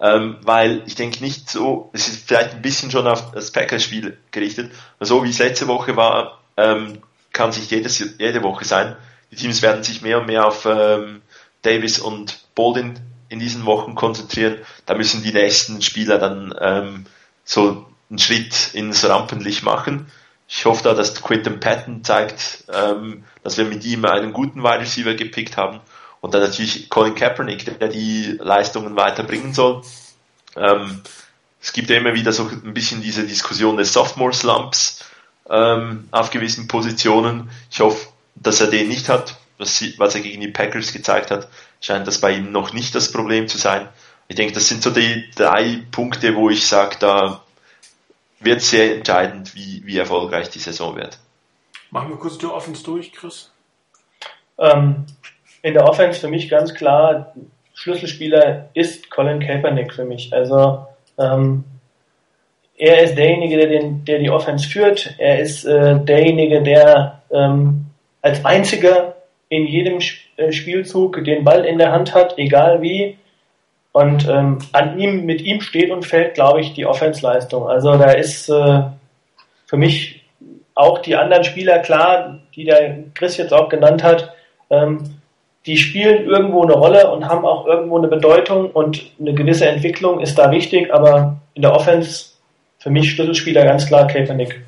ähm, 0.02 0.36
weil 0.42 0.82
ich 0.86 0.96
denke 0.96 1.22
nicht 1.22 1.48
so, 1.48 1.88
es 1.92 2.08
ist 2.08 2.26
vielleicht 2.26 2.54
ein 2.54 2.62
bisschen 2.62 2.90
schon 2.90 3.06
auf 3.06 3.30
das 3.30 3.52
Packers-Spiel 3.52 4.18
gerichtet, 4.32 4.72
so 4.98 5.22
wie 5.22 5.30
es 5.30 5.38
letzte 5.38 5.68
Woche 5.68 5.96
war, 5.96 6.40
ähm, 6.56 6.98
kann 7.32 7.52
sich 7.52 7.70
jedes, 7.70 8.00
jede 8.18 8.42
Woche 8.42 8.64
sein. 8.64 8.96
Die 9.30 9.36
Teams 9.36 9.62
werden 9.62 9.84
sich 9.84 10.02
mehr 10.02 10.20
und 10.20 10.26
mehr 10.26 10.46
auf 10.46 10.66
ähm, 10.66 11.22
Davis 11.62 12.00
und 12.00 12.40
Baldwin 12.56 12.98
in 13.28 13.38
diesen 13.38 13.64
Wochen 13.64 13.94
konzentrieren. 13.94 14.58
Da 14.86 14.94
müssen 14.94 15.22
die 15.22 15.32
nächsten 15.32 15.80
Spieler 15.80 16.18
dann 16.18 16.52
ähm, 16.60 17.06
so 17.44 17.86
einen 18.10 18.18
Schritt 18.18 18.74
ins 18.74 19.08
Rampenlicht 19.08 19.62
machen. 19.62 20.10
Ich 20.48 20.64
hoffe 20.64 20.82
da, 20.82 20.94
dass 20.94 21.22
Quinton 21.22 21.60
Patton 21.60 22.02
zeigt, 22.02 22.64
ähm, 22.70 23.24
dass 23.44 23.56
wir 23.56 23.64
mit 23.64 23.84
ihm 23.84 24.04
einen 24.04 24.32
guten 24.32 24.64
Wide 24.64 24.80
Receiver 24.80 25.14
gepickt 25.14 25.56
haben. 25.56 25.80
Und 26.22 26.32
dann 26.32 26.40
natürlich 26.40 26.88
Colin 26.88 27.16
Kaepernick, 27.16 27.78
der 27.80 27.88
die 27.88 28.38
Leistungen 28.40 28.94
weiterbringen 28.94 29.52
soll. 29.52 29.82
Ähm, 30.56 31.02
es 31.60 31.72
gibt 31.72 31.90
ja 31.90 31.96
immer 31.96 32.14
wieder 32.14 32.32
so 32.32 32.44
ein 32.44 32.72
bisschen 32.72 33.02
diese 33.02 33.26
Diskussion 33.26 33.76
des 33.76 33.92
Sophomore 33.92 34.32
Slumps 34.32 35.04
ähm, 35.50 36.08
auf 36.12 36.30
gewissen 36.30 36.68
Positionen. 36.68 37.50
Ich 37.70 37.80
hoffe, 37.80 38.08
dass 38.36 38.60
er 38.60 38.68
den 38.68 38.88
nicht 38.88 39.08
hat. 39.08 39.36
Was, 39.58 39.82
was 39.98 40.14
er 40.14 40.20
gegen 40.20 40.40
die 40.40 40.48
Packers 40.48 40.92
gezeigt 40.92 41.32
hat, 41.32 41.48
scheint 41.80 42.06
das 42.06 42.20
bei 42.20 42.32
ihm 42.36 42.52
noch 42.52 42.72
nicht 42.72 42.94
das 42.94 43.10
Problem 43.10 43.48
zu 43.48 43.58
sein. 43.58 43.88
Ich 44.28 44.36
denke, 44.36 44.54
das 44.54 44.68
sind 44.68 44.82
so 44.82 44.90
die 44.90 45.28
drei 45.34 45.82
Punkte, 45.90 46.36
wo 46.36 46.50
ich 46.50 46.66
sage, 46.66 46.96
da 47.00 47.42
wird 48.38 48.62
sehr 48.62 48.96
entscheidend, 48.96 49.56
wie, 49.56 49.82
wie 49.84 49.98
erfolgreich 49.98 50.50
die 50.50 50.60
Saison 50.60 50.94
wird. 50.94 51.18
Machen 51.90 52.10
wir 52.10 52.16
kurz 52.16 52.38
die 52.38 52.46
Offense 52.46 52.84
durch, 52.84 53.12
Chris. 53.12 53.50
Ähm, 54.58 55.06
in 55.62 55.74
der 55.74 55.88
Offense 55.88 56.20
für 56.20 56.28
mich 56.28 56.48
ganz 56.48 56.74
klar, 56.74 57.32
Schlüsselspieler 57.74 58.68
ist 58.74 59.10
Colin 59.10 59.40
Kaepernick 59.40 59.94
für 59.94 60.04
mich. 60.04 60.32
Also 60.32 60.86
ähm, 61.18 61.64
er 62.76 63.02
ist 63.02 63.16
derjenige, 63.16 63.56
der, 63.56 63.68
den, 63.68 64.04
der 64.04 64.18
die 64.18 64.30
Offense 64.30 64.68
führt. 64.68 65.14
Er 65.18 65.38
ist 65.38 65.64
äh, 65.64 65.98
derjenige, 66.00 66.62
der 66.62 67.22
ähm, 67.30 67.86
als 68.20 68.44
einziger 68.44 69.16
in 69.48 69.66
jedem 69.66 69.98
äh, 70.36 70.52
Spielzug 70.52 71.24
den 71.24 71.44
Ball 71.44 71.64
in 71.64 71.78
der 71.78 71.92
Hand 71.92 72.14
hat, 72.14 72.38
egal 72.38 72.82
wie. 72.82 73.18
Und 73.92 74.26
ähm, 74.26 74.58
an 74.72 74.98
ihm, 74.98 75.26
mit 75.26 75.42
ihm 75.42 75.60
steht 75.60 75.90
und 75.90 76.06
fällt, 76.06 76.34
glaube 76.34 76.60
ich, 76.60 76.72
die 76.72 76.86
Offensleistung. 76.86 77.68
Also 77.68 77.96
da 77.98 78.12
ist 78.12 78.48
äh, 78.48 78.82
für 79.66 79.76
mich 79.76 80.24
auch 80.74 81.00
die 81.00 81.16
anderen 81.16 81.44
Spieler 81.44 81.80
klar, 81.80 82.38
die 82.56 82.64
der 82.64 82.96
Chris 83.14 83.36
jetzt 83.36 83.52
auch 83.52 83.68
genannt 83.68 84.02
hat, 84.02 84.34
ähm, 84.70 85.21
die 85.66 85.76
spielen 85.76 86.24
irgendwo 86.26 86.62
eine 86.62 86.72
Rolle 86.72 87.10
und 87.10 87.28
haben 87.28 87.44
auch 87.44 87.66
irgendwo 87.66 87.98
eine 87.98 88.08
Bedeutung 88.08 88.70
und 88.70 89.02
eine 89.20 89.34
gewisse 89.34 89.66
Entwicklung 89.66 90.20
ist 90.20 90.36
da 90.38 90.50
wichtig, 90.50 90.92
aber 90.92 91.36
in 91.54 91.62
der 91.62 91.74
Offense 91.74 92.30
für 92.78 92.90
mich 92.90 93.12
Schlüsselspieler 93.12 93.64
ganz 93.64 93.86
klar 93.86 94.08
Kaepernick. 94.08 94.64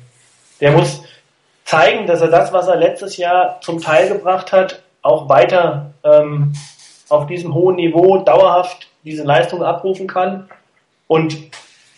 Der 0.61 0.71
muss 0.71 1.03
zeigen, 1.65 2.07
dass 2.07 2.21
er 2.21 2.29
das, 2.29 2.53
was 2.53 2.67
er 2.67 2.77
letztes 2.77 3.17
Jahr 3.17 3.59
zum 3.61 3.81
Teil 3.81 4.07
gebracht 4.07 4.53
hat, 4.53 4.81
auch 5.01 5.27
weiter 5.27 5.91
ähm, 6.03 6.53
auf 7.09 7.27
diesem 7.27 7.53
hohen 7.53 7.75
Niveau 7.75 8.17
dauerhaft 8.19 8.87
diese 9.03 9.23
Leistung 9.23 9.63
abrufen 9.63 10.07
kann. 10.07 10.49
Und 11.07 11.37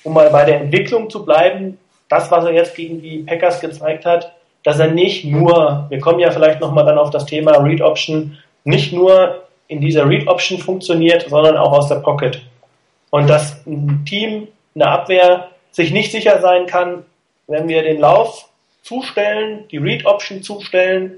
um 0.03 0.13
mal 0.13 0.29
bei 0.31 0.43
der 0.43 0.62
Entwicklung 0.62 1.10
zu 1.10 1.23
bleiben, 1.23 1.77
das, 2.10 2.31
was 2.31 2.45
er 2.45 2.53
jetzt 2.53 2.75
gegen 2.75 3.01
die 3.01 3.19
Packers 3.19 3.60
gezeigt 3.60 4.05
hat, 4.05 4.33
dass 4.63 4.79
er 4.79 4.88
nicht 4.88 5.23
nur, 5.23 5.86
wir 5.89 5.99
kommen 5.99 6.19
ja 6.19 6.31
vielleicht 6.31 6.60
nochmal 6.60 6.86
dann 6.86 6.97
auf 6.97 7.10
das 7.10 7.25
Thema 7.25 7.57
Read 7.57 7.81
Option, 7.81 8.38
nicht 8.67 8.91
nur 8.91 9.43
in 9.69 9.80
dieser 9.80 10.08
Read 10.08 10.27
Option 10.27 10.60
funktioniert, 10.60 11.30
sondern 11.30 11.56
auch 11.56 11.71
aus 11.71 11.88
der 11.88 11.95
Pocket. 11.95 12.41
Und 13.10 13.30
dass 13.30 13.65
ein 13.65 14.03
Team, 14.06 14.49
eine 14.75 14.88
Abwehr 14.88 15.49
sich 15.71 15.91
nicht 15.91 16.12
sicher 16.12 16.41
sein 16.41 16.65
kann, 16.65 17.06
wenn 17.47 17.69
wir 17.69 17.82
den 17.82 17.99
Lauf 17.99 18.49
zustellen, 18.84 19.65
die 19.71 19.77
Read 19.77 20.06
Option 20.06 20.43
zustellen, 20.43 21.13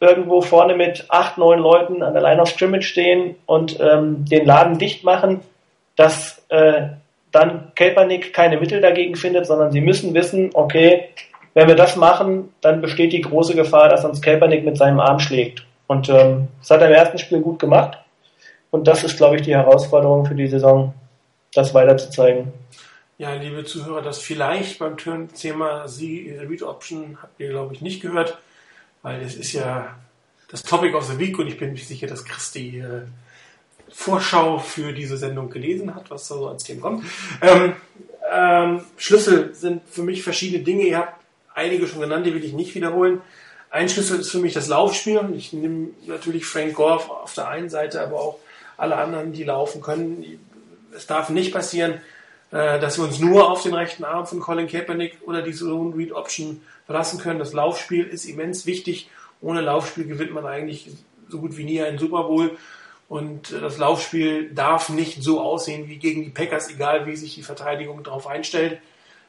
irgendwo 0.00 0.40
vorne 0.40 0.76
mit 0.76 1.04
acht, 1.08 1.36
neun 1.36 1.58
Leuten 1.58 2.02
an 2.02 2.14
der 2.14 2.22
Line 2.22 2.40
of 2.40 2.48
Scrimmage 2.48 2.84
stehen 2.84 3.34
und 3.44 3.78
ähm, 3.80 4.24
den 4.24 4.46
Laden 4.46 4.78
dicht 4.78 5.04
machen, 5.04 5.40
dass 5.96 6.42
äh, 6.48 6.88
dann 7.32 7.72
Kaepernick 7.74 8.32
keine 8.32 8.58
Mittel 8.58 8.80
dagegen 8.80 9.16
findet, 9.16 9.46
sondern 9.46 9.72
sie 9.72 9.82
müssen 9.82 10.14
wissen, 10.14 10.50
okay, 10.54 11.08
wenn 11.52 11.68
wir 11.68 11.76
das 11.76 11.96
machen, 11.96 12.54
dann 12.62 12.80
besteht 12.80 13.12
die 13.12 13.20
große 13.20 13.54
Gefahr, 13.54 13.90
dass 13.90 14.04
uns 14.04 14.22
Kaepernick 14.22 14.64
mit 14.64 14.78
seinem 14.78 15.00
Arm 15.00 15.18
schlägt. 15.18 15.67
Und 15.88 16.08
ähm, 16.08 16.48
hat 16.70 16.80
er 16.80 16.88
im 16.88 16.94
ersten 16.94 17.18
Spiel 17.18 17.40
gut 17.40 17.58
gemacht. 17.58 17.98
Und 18.70 18.86
das 18.86 19.02
ist, 19.02 19.16
glaube 19.16 19.36
ich, 19.36 19.42
die 19.42 19.54
Herausforderung 19.54 20.26
für 20.26 20.36
die 20.36 20.46
Saison, 20.46 20.94
das 21.52 21.74
weiter 21.74 21.96
zu 21.96 22.10
zeigen. 22.10 22.52
Ja, 23.16 23.34
liebe 23.34 23.64
Zuhörer, 23.64 24.02
das 24.02 24.18
vielleicht 24.18 24.78
beim 24.78 24.96
Turn-Thema 24.96 25.88
Sie 25.88 26.38
Read 26.48 26.62
Option 26.62 27.18
habt 27.20 27.40
ihr, 27.40 27.48
glaube 27.48 27.74
ich, 27.74 27.80
nicht 27.80 28.00
gehört 28.00 28.38
weil 29.02 29.22
es 29.22 29.36
ist 29.36 29.52
ja 29.52 29.96
das 30.50 30.62
Topic 30.62 30.94
of 30.94 31.04
the 31.04 31.18
Week 31.18 31.38
und 31.38 31.46
ich 31.46 31.58
bin 31.58 31.72
mir 31.72 31.78
sicher, 31.78 32.06
dass 32.06 32.24
Chris 32.24 32.50
die 32.52 32.78
äh, 32.78 33.02
Vorschau 33.90 34.58
für 34.58 34.92
diese 34.92 35.16
Sendung 35.16 35.50
gelesen 35.50 35.94
hat, 35.94 36.10
was 36.10 36.28
da 36.28 36.34
so 36.34 36.48
als 36.48 36.64
Thema 36.64 36.80
kommt. 36.82 37.04
Ähm, 37.40 37.74
ähm, 38.30 38.80
Schlüssel 38.96 39.54
sind 39.54 39.82
für 39.88 40.02
mich 40.02 40.22
verschiedene 40.22 40.62
Dinge. 40.62 40.84
Ihr 40.84 40.98
habt 40.98 41.20
einige 41.54 41.86
schon 41.86 42.00
genannt, 42.00 42.26
die 42.26 42.34
will 42.34 42.44
ich 42.44 42.52
nicht 42.52 42.74
wiederholen. 42.74 43.20
Ein 43.70 43.88
Schlüssel 43.88 44.20
ist 44.20 44.30
für 44.30 44.38
mich 44.38 44.54
das 44.54 44.68
Laufspiel. 44.68 45.20
Ich 45.36 45.52
nehme 45.52 45.88
natürlich 46.06 46.46
Frank 46.46 46.74
Gore 46.74 47.10
auf 47.10 47.34
der 47.34 47.48
einen 47.48 47.68
Seite, 47.68 48.00
aber 48.00 48.20
auch 48.20 48.38
alle 48.76 48.96
anderen, 48.96 49.32
die 49.32 49.44
laufen 49.44 49.80
können. 49.80 50.40
Es 50.94 51.06
darf 51.06 51.28
nicht 51.28 51.52
passieren, 51.52 52.00
äh, 52.50 52.78
dass 52.80 52.98
wir 52.98 53.04
uns 53.04 53.18
nur 53.18 53.50
auf 53.50 53.62
den 53.62 53.74
rechten 53.74 54.04
Arm 54.04 54.26
von 54.26 54.40
Colin 54.40 54.68
Kaepernick 54.68 55.18
oder 55.26 55.42
die 55.42 55.52
Zone 55.52 55.94
Read 55.96 56.12
Option 56.12 56.62
verlassen 56.86 57.18
können. 57.18 57.38
Das 57.38 57.52
Laufspiel 57.52 58.04
ist 58.04 58.24
immens 58.24 58.64
wichtig. 58.64 59.10
Ohne 59.40 59.60
Laufspiel 59.60 60.06
gewinnt 60.06 60.32
man 60.32 60.46
eigentlich 60.46 60.90
so 61.28 61.38
gut 61.38 61.56
wie 61.56 61.64
nie 61.64 61.82
einen 61.82 61.98
Super 61.98 62.24
Bowl. 62.24 62.56
Und 63.08 63.52
äh, 63.52 63.60
das 63.60 63.76
Laufspiel 63.76 64.50
darf 64.54 64.88
nicht 64.88 65.22
so 65.22 65.40
aussehen 65.40 65.88
wie 65.88 65.98
gegen 65.98 66.24
die 66.24 66.30
Packers, 66.30 66.70
egal 66.70 67.06
wie 67.06 67.16
sich 67.16 67.34
die 67.34 67.42
Verteidigung 67.42 68.02
darauf 68.02 68.26
einstellt. 68.26 68.80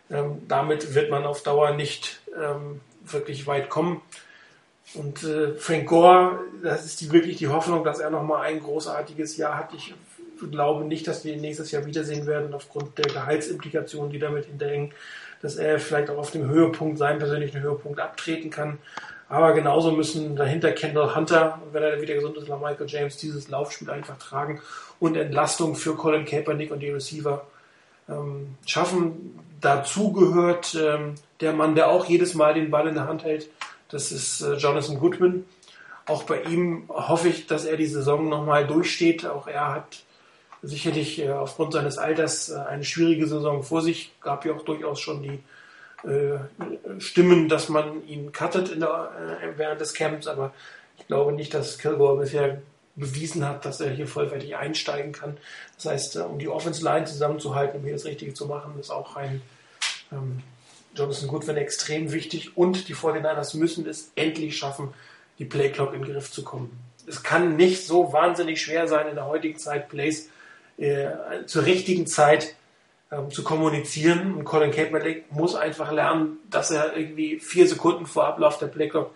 Ähm, 0.10 0.44
damit 0.48 0.96
wird 0.96 1.12
man 1.12 1.26
auf 1.26 1.44
Dauer 1.44 1.72
nicht 1.72 2.22
ähm, 2.42 2.82
wirklich 3.04 3.48
weit 3.48 3.70
kommen. 3.70 4.02
Und 4.96 5.24
äh, 5.24 5.54
Frank 5.56 5.88
Gore, 5.88 6.40
das 6.64 6.86
ist 6.86 7.02
die, 7.02 7.12
wirklich 7.12 7.38
die 7.38 7.48
Hoffnung, 7.48 7.84
dass 7.84 8.00
er 8.00 8.10
nochmal 8.10 8.48
ein 8.48 8.60
großartiges 8.60 9.38
Jahr 9.38 9.58
hat. 9.58 9.74
Ich 9.74 9.94
glaube 10.52 10.86
nicht, 10.86 11.08
dass 11.08 11.24
wir 11.24 11.34
ihn 11.34 11.42
nächstes 11.42 11.72
Jahr 11.72 11.86
wiedersehen 11.86 12.26
werden, 12.26 12.54
aufgrund 12.54 12.98
der 12.98 13.06
Gehaltsimplikationen, 13.06 14.12
die 14.12 14.20
damit 14.20 14.46
hinterhängen, 14.46 14.94
dass 15.42 15.58
er 15.58 15.80
vielleicht 15.80 16.10
auch 16.10 16.18
auf 16.18 16.32
dem 16.32 16.50
Höhepunkt, 16.50 16.98
seinen 16.98 17.20
persönlichen 17.20 17.62
Höhepunkt 17.62 18.00
abtreten 18.00 18.50
kann. 18.50 18.80
Aber 19.28 19.54
genauso 19.54 19.92
müssen 19.92 20.36
dahinter 20.36 20.72
Kendall 20.72 21.16
Hunter, 21.16 21.62
wenn 21.72 21.84
er 21.84 22.02
wieder 22.02 22.16
gesund 22.16 22.36
ist, 22.38 22.50
Michael 22.50 22.88
James, 22.88 23.18
dieses 23.18 23.48
Laufspiel 23.48 23.90
einfach 23.92 24.18
tragen 24.18 24.60
und 25.00 25.16
Entlastung 25.16 25.76
für 25.76 25.96
Colin 25.96 26.26
Kaepernick 26.26 26.72
und 26.72 26.80
die 26.80 26.90
Receiver 26.90 27.46
ähm, 28.10 28.56
schaffen. 28.66 29.40
Dazu 29.62 30.14
gehört 30.14 30.76
ähm, 30.76 31.14
der 31.42 31.54
Mann, 31.54 31.76
der 31.76 31.90
auch 31.90 32.06
jedes 32.06 32.34
Mal 32.34 32.56
den 32.56 32.72
Ball 32.72 32.88
in 32.88 32.96
der 32.96 33.08
Hand 33.08 33.24
hält, 33.24 33.50
das 33.90 34.12
ist 34.12 34.42
äh, 34.42 34.54
Jonathan 34.56 35.00
Goodman. 35.00 35.46
Auch 36.06 36.24
bei 36.24 36.42
ihm 36.44 36.86
hoffe 36.90 37.28
ich, 37.28 37.48
dass 37.48 37.66
er 37.66 37.78
die 37.78 37.86
Saison 37.86 38.30
nochmal 38.30 38.66
durchsteht. 38.66 39.26
Auch 39.26 39.48
er 39.48 39.74
hat 39.74 40.04
sicherlich 40.62 41.20
äh, 41.20 41.32
aufgrund 41.32 41.74
seines 41.74 41.98
Alters 41.98 42.50
äh, 42.50 42.58
eine 42.58 42.84
schwierige 42.84 43.28
Saison 43.28 43.64
vor 43.64 43.82
sich. 43.82 44.12
Gab 44.22 44.46
ja 44.46 44.54
auch 44.54 44.64
durchaus 44.64 45.00
schon 45.00 45.22
die 45.22 45.40
äh, 46.08 46.40
Stimmen, 47.00 47.50
dass 47.50 47.70
man 47.70 48.06
ihn 48.08 48.32
cuttet 48.32 48.80
der, 48.80 49.12
äh, 49.42 49.58
während 49.58 49.82
des 49.82 49.94
Camps, 49.94 50.28
aber 50.28 50.54
ich 50.98 51.08
glaube 51.08 51.34
nicht, 51.34 51.54
dass 51.54 51.78
Kilgore 51.78 52.20
bisher 52.20 52.62
bewiesen 52.96 53.46
hat, 53.46 53.66
dass 53.66 53.82
er 53.82 53.92
hier 53.92 54.08
vollwertig 54.08 54.56
einsteigen 54.56 55.12
kann. 55.12 55.38
Das 55.76 55.86
heißt, 55.86 56.16
äh, 56.18 56.20
um 56.20 56.40
die 56.40 56.50
Offense 56.50 56.84
Line 56.84 57.06
zusammenzuhalten, 57.06 57.80
um 57.80 57.84
hier 57.84 57.94
das 57.94 58.06
Richtige 58.06 58.34
zu 58.34 58.46
machen, 58.46 58.80
ist 58.80 58.92
auch 58.92 59.16
ein 59.16 59.42
ähm, 60.12 60.42
Jonathan 60.96 61.28
Goodwin 61.28 61.58
extrem 61.58 62.12
wichtig 62.12 62.58
und 62.58 62.88
die 62.88 62.96
49ers 62.96 63.58
müssen 63.58 63.88
es 63.88 64.12
endlich 64.16 64.58
schaffen, 64.58 64.94
die 65.38 65.46
Playclock 65.46 65.94
in 65.94 66.02
den 66.02 66.12
Griff 66.12 66.32
zu 66.32 66.44
kommen. 66.44 66.78
Es 67.08 67.24
kann 67.24 67.56
nicht 67.56 67.86
so 67.86 68.14
wahnsinnig 68.14 68.62
schwer 68.62 68.88
sein, 68.88 69.08
in 69.08 69.16
der 69.16 69.26
heutigen 69.26 69.58
Zeit 69.58 69.90
Plays 69.90 70.30
äh, 70.78 71.10
zur 71.46 71.66
richtigen 71.66 72.08
Zeit 72.08 72.56
ähm, 73.12 73.32
zu 73.32 73.44
kommunizieren. 73.44 74.36
Und 74.36 74.46
Colin 74.46 74.72
Kaepernick 74.72 75.32
muss 75.32 75.56
einfach 75.56 75.92
lernen, 75.92 76.38
dass 76.50 76.72
er 76.72 76.96
irgendwie 76.96 77.40
vier 77.40 77.68
Sekunden 77.68 78.06
vor 78.06 78.28
Ablauf 78.28 78.60
der 78.60 78.68
Playclock 78.68 79.12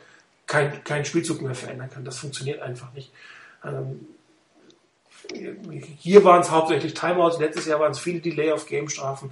keinen 0.48 0.84
kein 0.84 1.06
Spielzug 1.06 1.42
mehr 1.42 1.56
verändern 1.56 1.90
kann. 1.90 2.04
Das 2.04 2.18
funktioniert 2.18 2.62
einfach 2.62 2.92
nicht. 2.94 3.12
Ähm, 3.64 4.08
hier 6.00 6.24
waren 6.26 6.42
es 6.42 6.52
hauptsächlich 6.52 6.94
Timeouts, 6.94 7.40
letztes 7.40 7.66
Jahr 7.66 7.80
waren 7.80 7.92
es 7.92 8.00
viele 8.00 8.20
Delay-of-Game-Strafen 8.20 9.32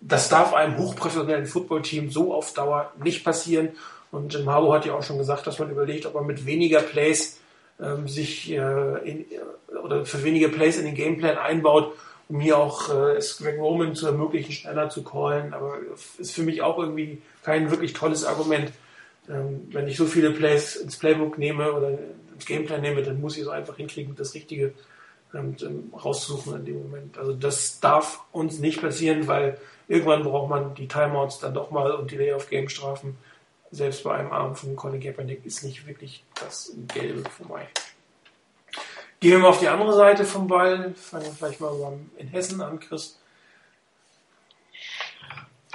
das 0.00 0.28
darf 0.28 0.54
einem 0.54 0.78
hochprofessionellen 0.78 1.46
Footballteam 1.46 2.10
so 2.10 2.32
auf 2.32 2.52
Dauer 2.54 2.92
nicht 3.02 3.24
passieren. 3.24 3.70
Und 4.10 4.32
Jim 4.32 4.48
Harbaugh 4.48 4.74
hat 4.74 4.86
ja 4.86 4.94
auch 4.94 5.02
schon 5.02 5.18
gesagt, 5.18 5.46
dass 5.46 5.58
man 5.58 5.70
überlegt, 5.70 6.06
ob 6.06 6.14
man 6.14 6.26
mit 6.26 6.46
weniger 6.46 6.80
Plays 6.80 7.38
ähm, 7.80 8.08
sich 8.08 8.50
äh, 8.50 9.08
in, 9.08 9.26
oder 9.84 10.04
für 10.04 10.22
weniger 10.24 10.48
Plays 10.48 10.78
in 10.78 10.86
den 10.86 10.94
Gameplan 10.94 11.36
einbaut, 11.36 11.92
um 12.28 12.40
hier 12.40 12.58
auch 12.58 12.88
äh, 12.88 13.20
Greg 13.38 13.58
Roman 13.58 13.94
zu 13.94 14.06
ermöglichen, 14.06 14.52
schneller 14.52 14.88
zu 14.88 15.02
callen. 15.02 15.52
Aber 15.52 15.78
ist 16.18 16.32
für 16.32 16.42
mich 16.42 16.62
auch 16.62 16.78
irgendwie 16.78 17.20
kein 17.42 17.70
wirklich 17.70 17.92
tolles 17.92 18.24
Argument. 18.24 18.72
Ähm, 19.28 19.68
wenn 19.72 19.88
ich 19.88 19.96
so 19.96 20.06
viele 20.06 20.30
Plays 20.30 20.76
ins 20.76 20.96
Playbook 20.96 21.38
nehme 21.38 21.72
oder 21.72 21.90
ins 22.34 22.46
Gameplan 22.46 22.80
nehme, 22.80 23.02
dann 23.02 23.20
muss 23.20 23.36
ich 23.36 23.42
es 23.42 23.48
einfach 23.48 23.76
hinkriegen, 23.76 24.14
das 24.16 24.34
Richtige 24.34 24.72
ähm, 25.34 25.54
rauszusuchen 25.92 26.56
in 26.56 26.64
dem 26.64 26.82
Moment. 26.82 27.18
Also 27.18 27.34
das 27.34 27.80
darf 27.80 28.20
uns 28.32 28.58
nicht 28.58 28.80
passieren, 28.80 29.26
weil 29.26 29.58
Irgendwann 29.88 30.22
braucht 30.22 30.50
man 30.50 30.74
die 30.74 30.86
Timeouts 30.86 31.40
dann 31.40 31.54
doch 31.54 31.70
mal 31.70 31.92
und 31.92 32.10
die 32.10 32.16
Lay-of-Game-Strafen. 32.16 33.16
Selbst 33.70 34.04
bei 34.04 34.14
einem 34.14 34.32
Arm 34.32 34.54
von 34.54 34.76
Colin 34.76 35.00
Kaepernick 35.00 35.44
ist 35.44 35.64
nicht 35.64 35.86
wirklich 35.86 36.24
das 36.40 36.72
Gelbe 36.94 37.28
vorbei. 37.28 37.66
Gehen 39.20 39.32
wir 39.32 39.38
mal 39.38 39.48
auf 39.48 39.60
die 39.60 39.68
andere 39.68 39.94
Seite 39.94 40.24
vom 40.24 40.46
Ball. 40.46 40.94
Fangen 40.94 41.24
wir 41.24 41.32
vielleicht 41.32 41.60
mal 41.60 41.72
in 42.18 42.28
Hessen 42.28 42.60
an, 42.60 42.78
Chris. 42.78 43.18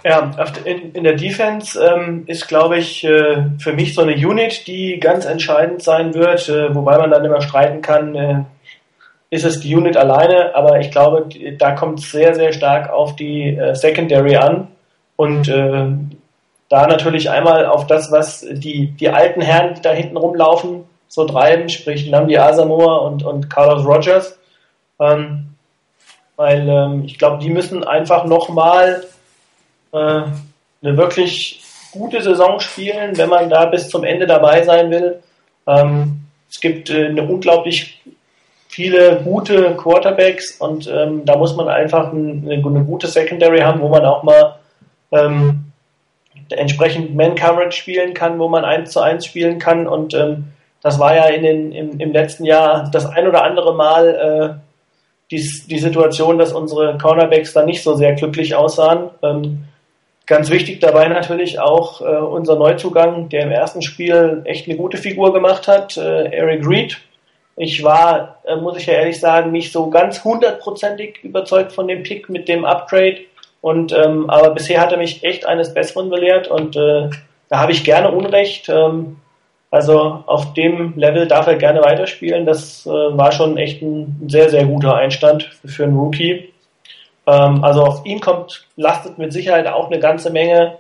Ja, 0.04 0.32
in, 0.66 1.04
der 1.04 1.16
Defense 1.16 1.82
ähm, 1.82 2.24
ist, 2.28 2.48
glaube 2.48 2.78
ich, 2.78 3.06
äh, 3.06 3.46
für 3.58 3.72
mich 3.72 3.96
so 3.96 4.02
eine 4.02 4.16
Unit, 4.16 4.68
die 4.68 5.00
ganz 5.00 5.24
entscheidend 5.24 5.82
sein 5.82 6.14
wird, 6.14 6.50
äh, 6.50 6.76
wobei 6.76 6.98
man 6.98 7.10
dann 7.10 7.24
immer 7.24 7.42
streiten 7.42 7.82
kann, 7.82 8.16
äh, 8.16 8.44
ist 9.34 9.46
es 9.46 9.60
die 9.60 9.76
Unit 9.76 9.98
alleine, 9.98 10.54
aber 10.54 10.80
ich 10.80 10.92
glaube, 10.92 11.28
da 11.58 11.72
kommt 11.72 12.00
es 12.00 12.12
sehr, 12.12 12.36
sehr 12.36 12.54
stark 12.54 12.92
auf 12.92 13.16
die 13.16 13.58
äh, 13.58 13.74
Secondary 13.74 14.36
an 14.36 14.68
und 15.16 15.48
äh, 15.48 15.88
da 16.70 16.88
natürlich 16.88 17.32
einmal 17.32 17.66
auf 17.66 17.88
das, 17.88 18.12
was 18.12 18.46
die, 18.48 18.92
die 18.92 19.10
alten 19.10 19.42
Herren, 19.42 19.74
die 19.74 19.82
da 19.82 19.92
hinten 19.92 20.18
rumlaufen, 20.18 20.84
so 21.08 21.26
treiben, 21.26 21.68
sprich 21.70 22.08
Namdi 22.12 22.38
Asamoah 22.38 23.02
und, 23.08 23.24
und 23.24 23.50
Carlos 23.50 23.84
Rogers, 23.84 24.38
ähm, 25.00 25.56
weil 26.36 26.70
ähm, 26.70 27.04
ich 27.06 27.18
glaube, 27.18 27.44
die 27.44 27.50
müssen 27.50 27.84
einfach 27.84 28.26
nochmal 28.26 29.04
äh, 29.94 29.98
eine 29.98 30.98
wirklich 30.98 31.64
gute 31.92 32.22
Saison 32.22 32.60
spielen, 32.60 33.18
wenn 33.18 33.30
man 33.30 33.50
da 33.50 33.66
bis 33.66 33.90
zum 33.90 34.04
Ende 34.04 34.28
dabei 34.28 34.62
sein 34.64 34.92
will. 34.92 35.24
Ähm, 35.66 36.26
es 36.52 36.60
gibt 36.60 36.92
äh, 36.92 37.08
eine 37.08 37.24
unglaublich 37.24 38.00
viele 38.74 39.22
gute 39.24 39.76
Quarterbacks 39.76 40.58
und 40.58 40.88
ähm, 40.88 41.26
da 41.26 41.38
muss 41.38 41.56
man 41.56 41.68
einfach 41.68 42.12
ein, 42.12 42.44
eine, 42.44 42.66
eine, 42.66 42.84
gute 42.84 43.08
Secondary 43.08 43.60
haben, 43.60 43.82
wo 43.82 43.88
man 43.88 44.04
auch 44.04 44.24
mal 44.24 44.56
ähm, 45.12 45.66
entsprechend 46.50 47.16
Man-Coverage 47.16 47.78
spielen 47.78 48.16
kann, 48.16 48.40
wo 48.40 48.50
man 48.50 48.66
1 48.66 48.90
zu 48.90 49.00
1 49.00 49.26
spielen 49.26 49.60
kann 49.60 49.88
und 49.88 50.16
ähm, 50.16 50.46
das 50.82 51.00
war 51.00 51.16
ja 51.16 51.28
in 51.28 51.44
den, 51.44 51.72
im, 51.72 52.00
im 52.00 52.12
letzten 52.12 52.46
Jahr 52.46 52.90
das 52.92 53.06
ein 53.06 53.28
oder 53.28 53.44
andere 53.44 53.76
Mal 53.76 54.60
äh, 54.60 54.64
die, 55.30 55.42
die 55.68 55.80
Situation, 55.80 56.40
dass 56.40 56.52
unsere 56.52 56.98
Cornerbacks 56.98 57.54
da 57.54 57.64
nicht 57.64 57.84
so 57.84 57.94
sehr 57.94 58.14
glücklich 58.14 58.56
aussahen. 58.56 59.10
Ähm, 59.22 59.66
ganz 60.26 60.50
wichtig 60.50 60.80
dabei 60.80 61.08
natürlich 61.08 61.60
auch 61.60 62.02
äh, 62.02 62.06
unser 62.06 62.56
Neuzugang, 62.56 63.30
der 63.30 63.44
im 63.44 63.52
ersten 63.52 63.84
Spiel 63.84 64.42
echt 64.46 64.68
eine 64.68 64.78
gute 64.78 64.98
Figur 64.98 65.32
gemacht 65.32 65.68
hat, 65.68 65.96
äh, 65.96 66.26
Eric 66.36 66.68
Reed, 66.68 66.98
ich 67.56 67.84
war, 67.84 68.40
äh, 68.46 68.56
muss 68.56 68.78
ich 68.78 68.88
ja 68.88 68.94
ehrlich 68.94 69.20
sagen, 69.20 69.52
nicht 69.52 69.72
so 69.72 69.90
ganz 69.90 70.24
hundertprozentig 70.24 71.24
überzeugt 71.24 71.72
von 71.72 71.88
dem 71.88 72.04
Pick 72.04 72.30
mit 72.30 72.48
dem 72.48 72.66
Upgrade. 72.66 73.18
Und 73.62 73.94
ähm, 73.94 74.30
aber 74.30 74.50
bisher 74.52 74.82
hat 74.82 74.92
er 74.92 74.98
mich 74.98 75.24
echt 75.24 75.46
eines 75.46 75.74
Besseren 75.74 76.10
belehrt 76.10 76.50
und 76.50 76.76
äh, 76.76 77.10
da 77.50 77.60
habe 77.60 77.72
ich 77.72 77.84
gerne 77.84 78.12
Unrecht. 78.12 78.68
Ähm, 78.70 79.18
also 79.72 80.24
auf 80.28 80.54
dem 80.54 80.94
Level 80.98 81.28
darf 81.28 81.48
er 81.48 81.56
gerne 81.56 81.82
weiterspielen. 81.82 82.46
Das 82.46 82.86
äh, 82.86 82.90
war 82.90 83.32
schon 83.32 83.58
echt 83.58 83.82
ein 83.82 84.28
sehr, 84.28 84.50
sehr 84.50 84.66
guter 84.66 84.96
Einstand 84.96 85.50
für 85.66 85.86
einen 85.86 85.98
Rookie. 85.98 86.54
Ähm, 87.26 87.64
also 87.64 87.84
auf 87.84 88.06
ihn 88.06 88.20
kommt, 88.20 88.68
lastet 88.76 89.18
mit 89.18 89.34
Sicherheit 89.34 89.68
auch 89.68 89.90
eine 89.90 90.00
ganze 90.00 90.30
Menge 90.30 90.78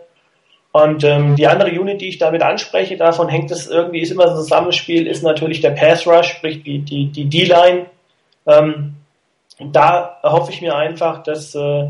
und 0.74 1.04
ähm, 1.04 1.36
die 1.36 1.46
andere 1.46 1.70
Unit, 1.70 2.02
die 2.02 2.10
ich 2.10 2.18
damit 2.18 2.42
anspreche, 2.42 2.98
davon 2.98 3.30
hängt 3.30 3.52
es 3.52 3.68
irgendwie, 3.68 4.02
ist 4.02 4.12
immer 4.12 4.28
so 4.28 4.34
ein 4.34 4.38
Zusammenspiel, 4.38 5.06
ist 5.06 5.22
natürlich 5.22 5.62
der 5.62 5.70
Pass 5.70 6.08
Rush, 6.08 6.30
sprich 6.30 6.64
die 6.64 6.80
die 6.80 7.06
die 7.06 7.26
D-Line. 7.26 7.86
Ähm, 8.48 8.96
da 9.60 10.20
hoffe 10.24 10.52
ich 10.52 10.62
mir 10.62 10.76
einfach, 10.76 11.22
dass 11.22 11.54
äh, 11.54 11.90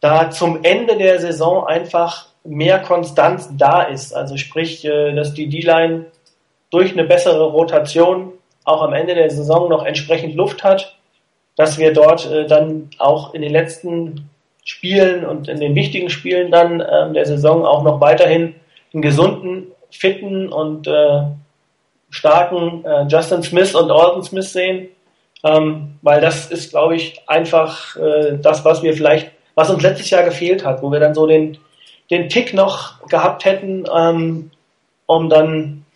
da 0.00 0.30
zum 0.30 0.64
Ende 0.64 0.96
der 0.96 1.20
Saison 1.20 1.68
einfach 1.68 2.26
mehr 2.42 2.80
Konstanz 2.80 3.48
da 3.56 3.82
ist. 3.82 4.12
Also 4.12 4.36
sprich, 4.36 4.84
äh, 4.84 5.14
dass 5.14 5.34
die 5.34 5.48
D-Line 5.48 6.06
durch 6.70 6.92
eine 6.92 7.04
bessere 7.04 7.44
Rotation 7.44 8.32
auch 8.64 8.82
am 8.82 8.92
Ende 8.92 9.14
der 9.14 9.30
Saison 9.30 9.68
noch 9.68 9.84
entsprechend 9.84 10.34
Luft 10.34 10.64
hat, 10.64 10.96
dass 11.54 11.78
wir 11.78 11.92
dort 11.92 12.28
äh, 12.28 12.44
dann 12.44 12.90
auch 12.98 13.34
in 13.34 13.42
den 13.42 13.52
letzten 13.52 14.28
Spielen 14.68 15.24
und 15.24 15.48
in 15.48 15.60
den 15.60 15.74
wichtigen 15.74 16.10
Spielen 16.10 16.50
dann 16.50 16.82
ähm, 16.82 17.14
der 17.14 17.24
Saison 17.24 17.64
auch 17.64 17.82
noch 17.82 18.02
weiterhin 18.02 18.54
einen 18.92 19.00
gesunden, 19.00 19.68
fitten 19.90 20.52
und 20.52 20.86
äh, 20.86 21.22
starken 22.10 22.84
äh, 22.84 23.06
Justin 23.08 23.42
Smith 23.42 23.74
und 23.74 23.90
Alton 23.90 24.22
Smith 24.22 24.52
sehen, 24.52 24.88
ähm, 25.42 25.94
weil 26.02 26.20
das 26.20 26.50
ist, 26.50 26.70
glaube 26.70 26.96
ich, 26.96 27.18
einfach 27.26 27.96
äh, 27.96 28.36
das, 28.42 28.62
was 28.66 28.82
wir 28.82 28.92
vielleicht, 28.92 29.30
was 29.54 29.70
uns 29.70 29.82
letztes 29.82 30.10
Jahr 30.10 30.22
gefehlt 30.22 30.66
hat, 30.66 30.82
wo 30.82 30.92
wir 30.92 31.00
dann 31.00 31.14
so 31.14 31.26
den, 31.26 31.56
den 32.10 32.28
Tick 32.28 32.52
noch 32.52 33.08
gehabt 33.08 33.46
hätten, 33.46 33.84
ähm, 33.96 34.50
um 35.06 35.30
dann 35.30 35.86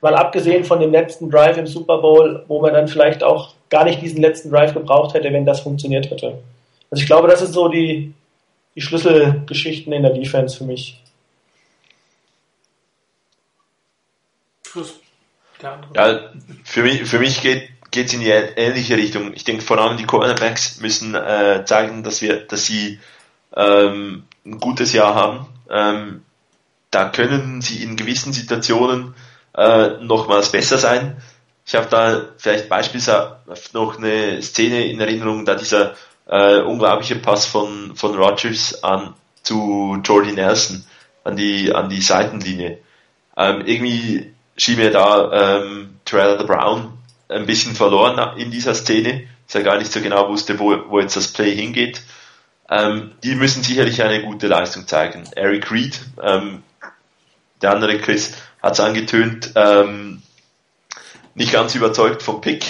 mal 0.00 0.16
abgesehen 0.16 0.64
von 0.64 0.80
dem 0.80 0.90
letzten 0.90 1.30
Drive 1.30 1.58
im 1.58 1.68
Super 1.68 1.98
Bowl, 1.98 2.44
wo 2.48 2.60
man 2.60 2.72
dann 2.72 2.88
vielleicht 2.88 3.22
auch 3.22 3.54
gar 3.68 3.84
nicht 3.84 4.02
diesen 4.02 4.20
letzten 4.20 4.50
Drive 4.50 4.74
gebraucht 4.74 5.14
hätte, 5.14 5.32
wenn 5.32 5.46
das 5.46 5.60
funktioniert 5.60 6.10
hätte. 6.10 6.38
Also 6.90 7.02
ich 7.02 7.06
glaube, 7.06 7.28
das 7.28 7.40
sind 7.40 7.52
so 7.52 7.68
die, 7.68 8.12
die 8.74 8.80
Schlüsselgeschichten 8.80 9.92
in 9.92 10.02
der 10.02 10.12
Defense 10.12 10.56
für 10.56 10.64
mich. 10.64 11.00
Ja, 15.94 16.30
für 16.64 16.82
mich, 16.82 17.04
für 17.04 17.18
mich 17.18 17.40
geht 17.42 17.70
es 17.92 18.12
in 18.12 18.20
die 18.20 18.30
ähnliche 18.30 18.96
Richtung. 18.96 19.34
Ich 19.34 19.44
denke, 19.44 19.62
vor 19.62 19.78
allem 19.78 19.96
die 19.96 20.06
Cornerbacks 20.06 20.80
müssen 20.80 21.14
äh, 21.14 21.64
zeigen, 21.64 22.02
dass 22.02 22.22
wir, 22.22 22.46
dass 22.46 22.66
sie 22.66 23.00
ähm, 23.54 24.24
ein 24.44 24.58
gutes 24.58 24.92
Jahr 24.92 25.14
haben. 25.14 25.46
Ähm, 25.68 26.22
da 26.90 27.08
können 27.08 27.62
sie 27.62 27.82
in 27.82 27.96
gewissen 27.96 28.32
Situationen 28.32 29.14
äh, 29.54 30.02
nochmals 30.02 30.50
besser 30.50 30.78
sein. 30.78 31.20
Ich 31.66 31.74
habe 31.74 31.88
da 31.88 32.28
vielleicht 32.38 32.68
beispielsweise 32.68 33.36
noch 33.72 33.98
eine 33.98 34.42
Szene 34.42 34.86
in 34.86 35.00
Erinnerung, 35.00 35.44
da 35.44 35.54
dieser 35.54 35.94
äh, 36.30 36.60
unglaubliche 36.60 37.16
Pass 37.16 37.44
von, 37.44 37.96
von 37.96 38.14
Rogers 38.14 38.82
an 38.84 39.14
zu 39.42 40.00
Jordy 40.04 40.32
Nelson 40.32 40.84
an 41.24 41.36
die, 41.36 41.74
an 41.74 41.90
die 41.90 42.00
Seitenlinie. 42.00 42.78
Ähm, 43.36 43.62
irgendwie 43.66 44.32
schien 44.56 44.76
mir 44.76 44.90
da 44.90 45.58
ähm, 45.60 45.96
Terrell 46.04 46.44
Brown 46.44 46.92
ein 47.28 47.46
bisschen 47.46 47.74
verloren 47.74 48.38
in 48.38 48.50
dieser 48.50 48.74
Szene, 48.74 49.26
dass 49.46 49.56
er 49.56 49.62
gar 49.62 49.78
nicht 49.78 49.92
so 49.92 50.00
genau 50.00 50.28
wusste, 50.28 50.58
wo, 50.58 50.76
wo 50.88 51.00
jetzt 51.00 51.16
das 51.16 51.28
Play 51.28 51.54
hingeht. 51.54 52.02
Ähm, 52.68 53.12
die 53.24 53.34
müssen 53.34 53.64
sicherlich 53.64 54.02
eine 54.02 54.22
gute 54.22 54.46
Leistung 54.46 54.86
zeigen. 54.86 55.24
Eric 55.34 55.70
Reed, 55.72 56.00
ähm, 56.22 56.62
der 57.60 57.72
andere 57.72 57.98
Chris, 57.98 58.34
hat 58.62 58.74
es 58.74 58.80
angetönt, 58.80 59.52
ähm, 59.56 60.22
nicht 61.34 61.52
ganz 61.52 61.74
überzeugt 61.74 62.22
vom 62.22 62.40
Pick. 62.40 62.64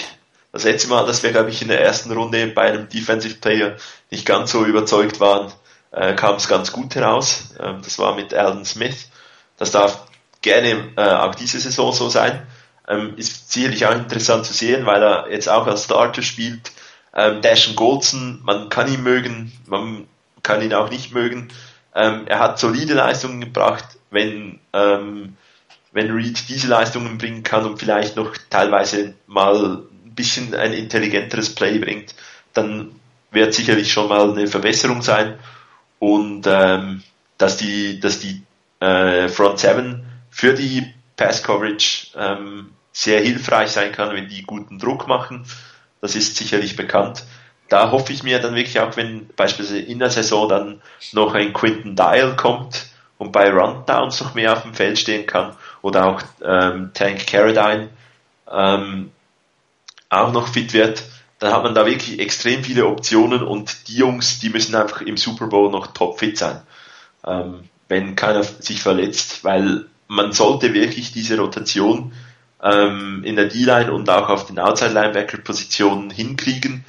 Das 0.53 0.65
letzte 0.65 0.89
Mal, 0.89 1.07
dass 1.07 1.23
wir, 1.23 1.31
glaube 1.31 1.51
ich, 1.51 1.63
in 1.63 1.69
der 1.69 1.81
ersten 1.81 2.11
Runde 2.11 2.47
bei 2.49 2.63
einem 2.63 2.89
Defensive 2.89 3.37
Player 3.37 3.77
nicht 4.11 4.27
ganz 4.27 4.51
so 4.51 4.65
überzeugt 4.65 5.21
waren, 5.21 5.53
äh, 5.93 6.15
kam 6.15 6.37
es 6.37 6.49
ganz 6.49 6.73
gut 6.73 6.95
heraus. 6.95 7.55
Ähm, 7.61 7.81
das 7.83 7.99
war 7.99 8.15
mit 8.17 8.35
Alden 8.35 8.65
Smith. 8.65 9.09
Das 9.57 9.71
darf 9.71 10.07
gerne 10.43 10.93
äh, 10.97 11.03
auch 11.03 11.35
diese 11.35 11.61
Saison 11.61 11.93
so 11.93 12.09
sein. 12.09 12.47
Ähm, 12.89 13.15
ist 13.17 13.53
sicherlich 13.53 13.87
auch 13.87 13.95
interessant 13.95 14.45
zu 14.45 14.53
sehen, 14.53 14.87
weil 14.87 15.03
er 15.03 15.31
jetzt 15.31 15.49
auch 15.49 15.67
als 15.67 15.85
Starter 15.85 16.23
spielt. 16.23 16.73
Ähm, 17.15 17.43
Dashon 17.43 17.77
Goldson, 17.77 18.41
man 18.43 18.69
kann 18.69 18.93
ihn 18.93 19.03
mögen, 19.03 19.53
man 19.67 20.09
kann 20.43 20.63
ihn 20.63 20.75
auch 20.75 20.91
nicht 20.91 21.13
mögen. 21.13 21.49
Ähm, 21.95 22.27
er 22.27 22.41
hat 22.41 22.59
solide 22.59 22.95
Leistungen 22.95 23.41
gebracht, 23.41 23.85
wenn 24.11 24.61
ähm, 24.73 25.37
wenn 25.93 26.11
Reed 26.11 26.49
diese 26.49 26.69
Leistungen 26.69 27.19
bringen 27.19 27.43
kann 27.43 27.67
und 27.67 27.79
vielleicht 27.79 28.17
noch 28.17 28.33
teilweise 28.49 29.15
mal 29.27 29.83
ein 30.11 30.15
bisschen 30.15 30.55
ein 30.55 30.73
intelligenteres 30.73 31.55
Play 31.55 31.79
bringt, 31.79 32.15
dann 32.53 32.93
wird 33.31 33.55
sicherlich 33.55 33.93
schon 33.93 34.09
mal 34.09 34.31
eine 34.31 34.47
Verbesserung 34.47 35.03
sein 35.03 35.39
und 35.99 36.47
ähm, 36.47 37.03
dass 37.39 37.57
die, 37.57 38.01
dass 38.01 38.21
die 38.21 38.43
äh, 38.81 39.29
Front 39.29 39.61
Seven 39.61 40.05
für 40.31 40.55
die 40.55 40.93
Pass 41.17 41.43
Coverage 41.43 42.09
ähm, 42.17 42.71
sehr 42.93 43.21
hilfreich 43.21 43.71
sein 43.71 43.93
kann, 43.93 44.15
wenn 44.15 44.29
die 44.29 44.43
guten 44.43 44.79
Druck 44.79 45.07
machen. 45.07 45.47
Das 46.01 46.17
ist 46.17 46.37
sicherlich 46.37 46.77
bekannt. 46.77 47.25
Da 47.69 47.93
hoffe 47.93 48.13
ich 48.13 48.23
mir 48.23 48.41
dann 48.41 48.57
wirklich 48.57 48.81
auch, 48.81 48.97
wenn 48.97 49.29
beispielsweise 49.37 49.79
in 49.79 50.01
der 50.01 50.11
Saison 50.11 50.49
dann 50.49 50.83
noch 51.13 51.35
ein 51.35 51.53
Quinton 51.53 51.95
Dial 51.95 52.35
kommt 52.37 52.87
und 53.19 53.33
bei 53.33 53.51
Rundowns 53.51 54.21
noch 54.21 54.35
mehr 54.35 54.55
auf 54.55 54.63
dem 54.63 54.75
Feld 54.75 54.99
stehen 54.99 55.27
kann 55.27 55.55
oder 55.83 56.07
auch 56.07 56.23
ähm, 56.43 56.91
Tank 56.95 57.27
Carradine 57.27 57.91
ähm, 58.51 59.13
auch 60.11 60.33
noch 60.33 60.49
fit 60.49 60.75
wird, 60.75 61.03
dann 61.39 61.53
hat 61.53 61.63
man 61.63 61.75
da 61.75 61.87
wirklich 61.87 62.19
extrem 62.19 62.63
viele 62.63 62.87
Optionen 62.87 63.43
und 63.43 63.89
die 63.89 63.97
Jungs, 63.97 64.41
die 64.41 64.51
müssen 64.51 64.75
einfach 64.75 65.01
im 65.01 65.17
Super 65.17 65.47
Bowl 65.47 65.71
noch 65.71 65.89
topfit 65.89 66.37
sein, 66.37 66.61
ähm, 67.27 67.65
wenn 67.89 68.15
keiner 68.15 68.43
sich 68.43 68.83
verletzt, 68.83 69.43
weil 69.43 69.87
man 70.07 70.33
sollte 70.33 70.75
wirklich 70.75 71.13
diese 71.13 71.39
Rotation 71.39 72.13
ähm, 72.63 73.25
in 73.25 73.37
der 73.37 73.47
D-Line 73.47 73.93
und 73.93 74.11
auch 74.11 74.29
auf 74.29 74.47
den 74.47 74.59
Outside-Linebacker-Positionen 74.59 76.11
hinkriegen, 76.11 76.85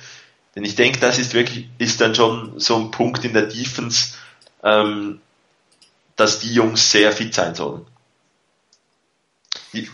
denn 0.56 0.66
ich 0.66 0.76
denke, 0.76 1.00
das 1.00 1.18
ist 1.18 1.34
wirklich, 1.34 1.70
ist 1.78 2.02
dann 2.02 2.14
schon 2.14 2.60
so 2.60 2.76
ein 2.76 2.92
Punkt 2.92 3.24
in 3.24 3.34
der 3.34 3.44
Defense, 3.44 4.16
ähm, 4.64 5.22
dass 6.16 6.40
die 6.40 6.54
Jungs 6.54 6.92
sehr 6.92 7.12
fit 7.14 7.34
sein 7.34 7.56
sollen. 7.56 7.86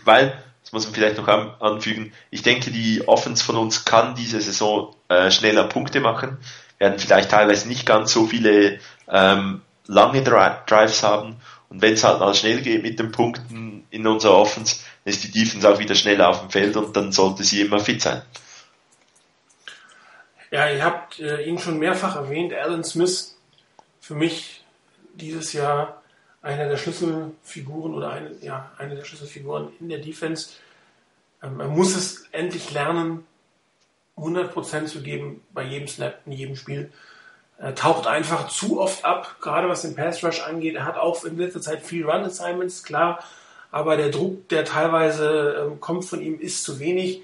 Weil, 0.03 0.43
das 0.67 0.73
muss 0.73 0.83
man 0.83 0.95
vielleicht 0.95 1.17
noch 1.17 1.29
anfügen, 1.61 2.11
ich 2.29 2.41
denke, 2.41 2.71
die 2.71 3.07
Offense 3.07 3.41
von 3.41 3.55
uns 3.55 3.85
kann 3.85 4.15
diese 4.15 4.41
Saison 4.41 4.93
äh, 5.07 5.31
schneller 5.31 5.63
Punkte 5.63 6.01
machen, 6.01 6.39
werden 6.77 6.99
vielleicht 6.99 7.31
teilweise 7.31 7.69
nicht 7.69 7.85
ganz 7.85 8.11
so 8.11 8.25
viele 8.25 8.81
ähm, 9.07 9.61
lange 9.85 10.23
Drives 10.23 11.03
haben. 11.03 11.37
Und 11.69 11.81
wenn 11.81 11.93
es 11.93 12.03
halt 12.03 12.19
mal 12.19 12.33
schnell 12.33 12.59
geht 12.59 12.83
mit 12.83 12.99
den 12.99 13.13
Punkten 13.13 13.87
in 13.91 14.05
unserer 14.05 14.35
Offense, 14.35 14.83
dann 15.05 15.13
ist 15.13 15.23
die 15.23 15.31
Defense 15.31 15.69
auch 15.69 15.79
wieder 15.79 15.95
schneller 15.95 16.27
auf 16.27 16.41
dem 16.41 16.49
Feld 16.49 16.75
und 16.75 16.97
dann 16.97 17.13
sollte 17.13 17.45
sie 17.45 17.61
immer 17.61 17.79
fit 17.79 18.01
sein. 18.01 18.21
Ja, 20.51 20.69
ihr 20.69 20.83
habt 20.83 21.17
äh, 21.21 21.43
ihn 21.43 21.59
schon 21.59 21.79
mehrfach 21.79 22.17
erwähnt, 22.17 22.53
Alan 22.53 22.83
Smith, 22.83 23.37
für 24.01 24.15
mich 24.15 24.65
dieses 25.15 25.53
Jahr 25.53 25.96
einer 26.47 26.69
der 26.69 26.77
Schlüsselfiguren 26.77 27.93
oder 27.93 28.11
eine, 28.11 28.31
ja, 28.41 28.71
eine 28.77 28.95
der 28.95 29.03
Schlüsselfiguren 29.03 29.69
in 29.79 29.89
der 29.89 29.99
Defense. 29.99 30.51
Ähm, 31.43 31.59
er 31.59 31.67
muss 31.67 31.95
es 31.95 32.25
endlich 32.31 32.71
lernen, 32.71 33.25
100% 34.17 34.85
zu 34.85 35.03
geben 35.03 35.43
bei 35.53 35.63
jedem 35.63 35.87
Snap, 35.87 36.21
in 36.25 36.31
jedem 36.31 36.55
Spiel. 36.55 36.91
Er 37.59 37.75
taucht 37.75 38.07
einfach 38.07 38.47
zu 38.47 38.79
oft 38.79 39.03
ab, 39.03 39.35
gerade 39.41 39.67
was 39.67 39.81
den 39.81 39.95
Pass 39.95 40.23
Rush 40.23 40.41
angeht. 40.41 40.75
Er 40.75 40.85
hat 40.85 40.97
auch 40.97 41.23
in 41.25 41.37
letzter 41.37 41.61
Zeit 41.61 41.81
viel 41.81 42.05
Run 42.05 42.23
Assignments, 42.23 42.83
klar, 42.83 43.19
aber 43.69 43.97
der 43.97 44.09
Druck, 44.09 44.47
der 44.49 44.63
teilweise 44.63 45.67
ähm, 45.67 45.79
kommt 45.81 46.05
von 46.05 46.21
ihm, 46.21 46.39
ist 46.39 46.63
zu 46.63 46.79
wenig. 46.79 47.21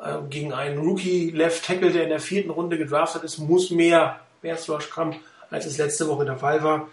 Äh, 0.00 0.18
gegen 0.28 0.52
einen 0.52 0.78
Rookie 0.78 1.30
Left 1.30 1.64
Tackle, 1.64 1.90
der 1.90 2.02
in 2.02 2.10
der 2.10 2.20
vierten 2.20 2.50
Runde 2.50 2.76
gedraftet 2.76 3.24
ist, 3.24 3.38
muss 3.38 3.70
mehr 3.70 4.20
Pass 4.42 4.68
Rush 4.68 4.90
kommen, 4.90 5.16
als 5.50 5.64
es 5.64 5.78
letzte 5.78 6.06
Woche 6.08 6.26
der 6.26 6.36
Fall 6.36 6.62
war. 6.62 6.88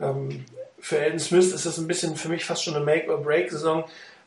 Ähm, 0.00 0.44
für 0.84 0.98
Elton 0.98 1.18
Smith 1.18 1.50
ist 1.50 1.64
das 1.64 1.78
ein 1.78 1.86
bisschen 1.86 2.14
für 2.14 2.28
mich 2.28 2.44
fast 2.44 2.62
schon 2.62 2.76
eine 2.76 2.84
Make-or-Break-Saison. 2.84 3.84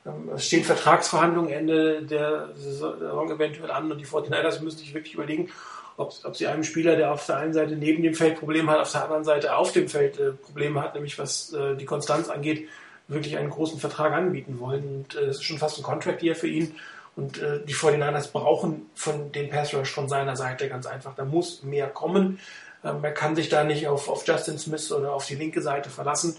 Ähm, 0.07 0.31
es 0.35 0.47
stehen 0.47 0.63
Vertragsverhandlungen 0.63 1.51
Ende 1.51 2.01
der 2.01 2.49
Saison 2.55 3.29
eventuell 3.29 3.69
an 3.69 3.91
und 3.91 3.99
die 3.99 4.07
49ers 4.07 4.63
müssen 4.63 4.79
sich 4.79 4.95
wirklich 4.95 5.13
überlegen, 5.13 5.51
ob, 5.97 6.13
ob 6.23 6.35
sie 6.35 6.47
einem 6.47 6.63
Spieler, 6.63 6.95
der 6.95 7.13
auf 7.13 7.27
der 7.27 7.37
einen 7.37 7.53
Seite 7.53 7.75
neben 7.75 8.01
dem 8.01 8.15
Feld 8.15 8.39
Probleme 8.39 8.71
hat, 8.71 8.79
auf 8.79 8.91
der 8.91 9.03
anderen 9.03 9.23
Seite 9.23 9.55
auf 9.55 9.71
dem 9.71 9.87
Feld 9.87 10.19
äh, 10.19 10.31
Probleme 10.31 10.81
hat, 10.81 10.95
nämlich 10.95 11.19
was 11.19 11.53
äh, 11.53 11.75
die 11.75 11.85
Konstanz 11.85 12.27
angeht, 12.27 12.67
wirklich 13.07 13.37
einen 13.37 13.51
großen 13.51 13.79
Vertrag 13.79 14.13
anbieten 14.13 14.59
wollen. 14.59 14.83
Und 14.87 15.15
äh, 15.15 15.25
es 15.25 15.37
ist 15.37 15.43
schon 15.43 15.59
fast 15.59 15.77
ein 15.77 15.83
Contract 15.83 16.21
hier 16.21 16.35
für 16.35 16.47
ihn. 16.47 16.73
Und 17.15 17.39
äh, 17.39 17.63
die 17.65 17.75
49ers 17.75 18.31
brauchen 18.31 18.89
von 18.95 19.31
den 19.31 19.49
Pass 19.51 19.75
Rush 19.75 19.91
von 19.91 20.09
seiner 20.09 20.35
Seite 20.35 20.69
ganz 20.69 20.87
einfach. 20.87 21.13
Da 21.13 21.23
muss 21.23 21.61
mehr 21.61 21.87
kommen. 21.87 22.39
Ähm, 22.87 23.03
er 23.03 23.11
kann 23.11 23.35
sich 23.35 23.49
da 23.49 23.63
nicht 23.63 23.87
auf, 23.87 24.09
auf 24.09 24.25
Justin 24.27 24.57
Smith 24.57 24.91
oder 24.91 25.13
auf 25.13 25.25
die 25.25 25.35
linke 25.35 25.61
Seite 25.61 25.89
verlassen. 25.89 26.37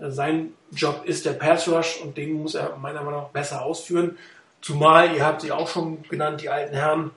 Äh, 0.00 0.10
sein 0.10 0.54
Job 0.72 1.02
ist 1.04 1.26
der 1.26 1.32
Pass 1.32 1.68
Rush 1.68 2.00
und 2.02 2.16
den 2.16 2.32
muss 2.34 2.54
er 2.54 2.76
meiner 2.76 3.02
Meinung 3.02 3.22
nach 3.22 3.28
besser 3.30 3.62
ausführen. 3.62 4.16
Zumal, 4.60 5.14
ihr 5.16 5.24
habt 5.24 5.40
sie 5.40 5.52
auch 5.52 5.68
schon 5.68 6.02
genannt, 6.08 6.42
die 6.42 6.48
alten 6.48 6.74
Herren 6.74 7.10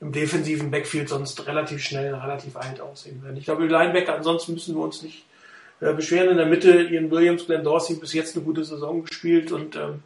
im 0.00 0.12
defensiven 0.12 0.70
Backfield 0.70 1.08
sonst 1.08 1.46
relativ 1.46 1.82
schnell, 1.82 2.14
relativ 2.14 2.56
alt 2.56 2.80
aussehen 2.80 3.22
werden. 3.22 3.36
Ich 3.36 3.44
glaube, 3.44 3.62
die 3.62 3.72
Linebacker, 3.72 4.14
ansonsten 4.14 4.54
müssen 4.54 4.74
wir 4.74 4.82
uns 4.82 5.02
nicht 5.02 5.24
äh, 5.80 5.92
beschweren. 5.92 6.30
In 6.30 6.36
der 6.36 6.46
Mitte, 6.46 6.70
Ian 6.82 7.10
Williams, 7.10 7.46
Glenn 7.46 7.64
Dorsey 7.64 7.96
bis 7.96 8.12
jetzt 8.12 8.36
eine 8.36 8.44
gute 8.44 8.64
Saison 8.64 9.04
gespielt 9.04 9.52
und 9.52 9.76
ähm, 9.76 10.02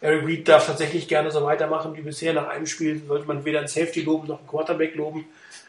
Eric 0.00 0.26
Reed 0.26 0.48
darf 0.48 0.66
tatsächlich 0.66 1.08
gerne 1.08 1.30
so 1.30 1.42
weitermachen 1.42 1.96
wie 1.96 2.02
bisher. 2.02 2.32
Nach 2.32 2.48
einem 2.48 2.66
Spiel 2.66 3.02
sollte 3.06 3.26
man 3.26 3.44
weder 3.44 3.58
einen 3.58 3.68
Safety 3.68 4.02
loben 4.02 4.28
noch 4.28 4.38
einen 4.38 4.48
Quarterback 4.48 4.94
loben. 4.94 5.24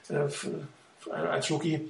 Äh, 0.09 0.29
als 1.11 1.49
Rookie. 1.51 1.89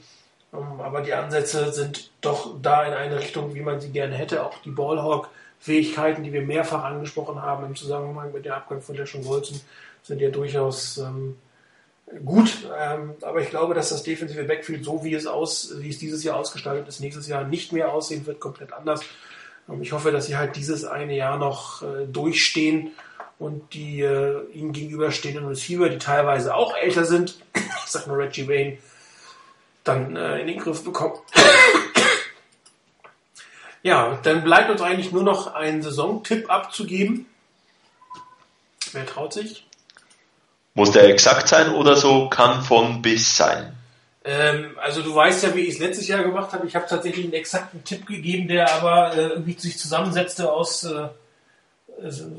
Ähm, 0.54 0.82
aber 0.82 1.02
die 1.02 1.14
Ansätze 1.14 1.72
sind 1.72 2.12
doch 2.22 2.56
da 2.62 2.86
in 2.86 2.94
eine 2.94 3.20
Richtung, 3.20 3.54
wie 3.56 3.62
man 3.62 3.80
sie 3.80 3.90
gerne 3.90 4.16
hätte. 4.16 4.44
Auch 4.46 4.58
die 4.60 4.72
Ballhawk-Fähigkeiten, 4.72 6.24
die 6.24 6.34
wir 6.34 6.42
mehrfach 6.42 6.84
angesprochen 6.84 7.42
haben 7.42 7.66
im 7.66 7.76
Zusammenhang 7.76 8.32
mit 8.32 8.46
der 8.46 8.58
Abgang 8.58 8.82
von 8.82 8.96
Deschon 8.96 9.26
Wolzen, 9.26 9.62
sind 10.04 10.22
ja 10.22 10.30
durchaus 10.30 10.98
ähm, 10.98 11.36
gut. 12.26 12.68
Ähm, 12.78 13.14
aber 13.22 13.42
ich 13.42 13.50
glaube, 13.50 13.74
dass 13.74 13.90
das 13.90 14.04
defensive 14.04 14.44
Backfield, 14.44 14.84
so 14.84 15.04
wie 15.04 15.14
es, 15.14 15.28
aus, 15.28 15.74
wie 15.78 15.90
es 15.90 16.00
dieses 16.00 16.24
Jahr 16.24 16.38
ausgestaltet 16.38 16.88
ist, 16.88 17.00
nächstes 17.00 17.28
Jahr 17.28 17.44
nicht 17.44 17.72
mehr 17.72 17.94
aussehen 17.94 18.26
wird, 18.26 18.40
komplett 18.40 18.74
anders. 18.74 19.02
Ähm, 19.70 19.82
ich 19.82 19.92
hoffe, 19.92 20.12
dass 20.12 20.26
sie 20.26 20.38
halt 20.38 20.56
dieses 20.56 20.86
eine 20.86 21.16
Jahr 21.16 21.38
noch 21.38 21.84
äh, 21.84 22.06
durchstehen 22.08 22.92
und 23.38 23.74
die 23.74 24.02
äh, 24.02 24.42
ihnen 24.52 24.74
gegenüberstehenden 24.74 25.46
Receiver, 25.46 25.90
die 25.90 25.98
teilweise 25.98 26.56
auch 26.56 26.76
älter 26.76 27.06
sind, 27.06 27.36
ich 27.56 27.92
sag 27.92 28.08
nur 28.08 28.18
Reggie 28.18 28.48
Wayne, 28.48 28.78
dann 29.84 30.16
äh, 30.16 30.40
in 30.40 30.48
den 30.48 30.60
Griff 30.60 30.84
bekommen. 30.84 31.16
Ja, 33.82 34.20
dann 34.24 34.44
bleibt 34.44 34.70
uns 34.70 34.82
eigentlich 34.82 35.14
nur 35.14 35.24
noch 35.24 35.56
ein 35.56 35.82
Saisontipp 35.82 36.52
abzugeben. 36.52 37.28
Wer 38.92 39.06
traut 39.06 39.32
sich? 39.32 39.66
Muss 40.74 40.92
der 40.92 41.06
exakt 41.06 41.48
sein 41.48 41.74
oder 41.74 41.96
so 41.96 42.28
kann 42.28 42.62
von 42.62 43.02
bis 43.02 43.38
sein? 43.38 43.74
Ähm, 44.26 44.78
also 44.82 45.02
du 45.02 45.16
weißt 45.16 45.44
ja, 45.44 45.56
wie 45.56 45.62
ich 45.62 45.76
es 45.76 45.80
letztes 45.80 46.10
Jahr 46.10 46.24
gemacht 46.24 46.52
habe. 46.52 46.68
Ich 46.68 46.76
habe 46.76 46.88
tatsächlich 46.88 47.24
einen 47.24 47.34
exakten 47.34 47.86
Tipp 47.86 48.06
gegeben, 48.06 48.50
der 48.50 48.70
aber 48.70 49.16
äh, 49.16 49.28
irgendwie 49.30 49.58
sich 49.58 49.78
zusammensetzte 49.78 50.52
aus 50.52 50.84
äh, 50.84 51.08
also, 52.04 52.32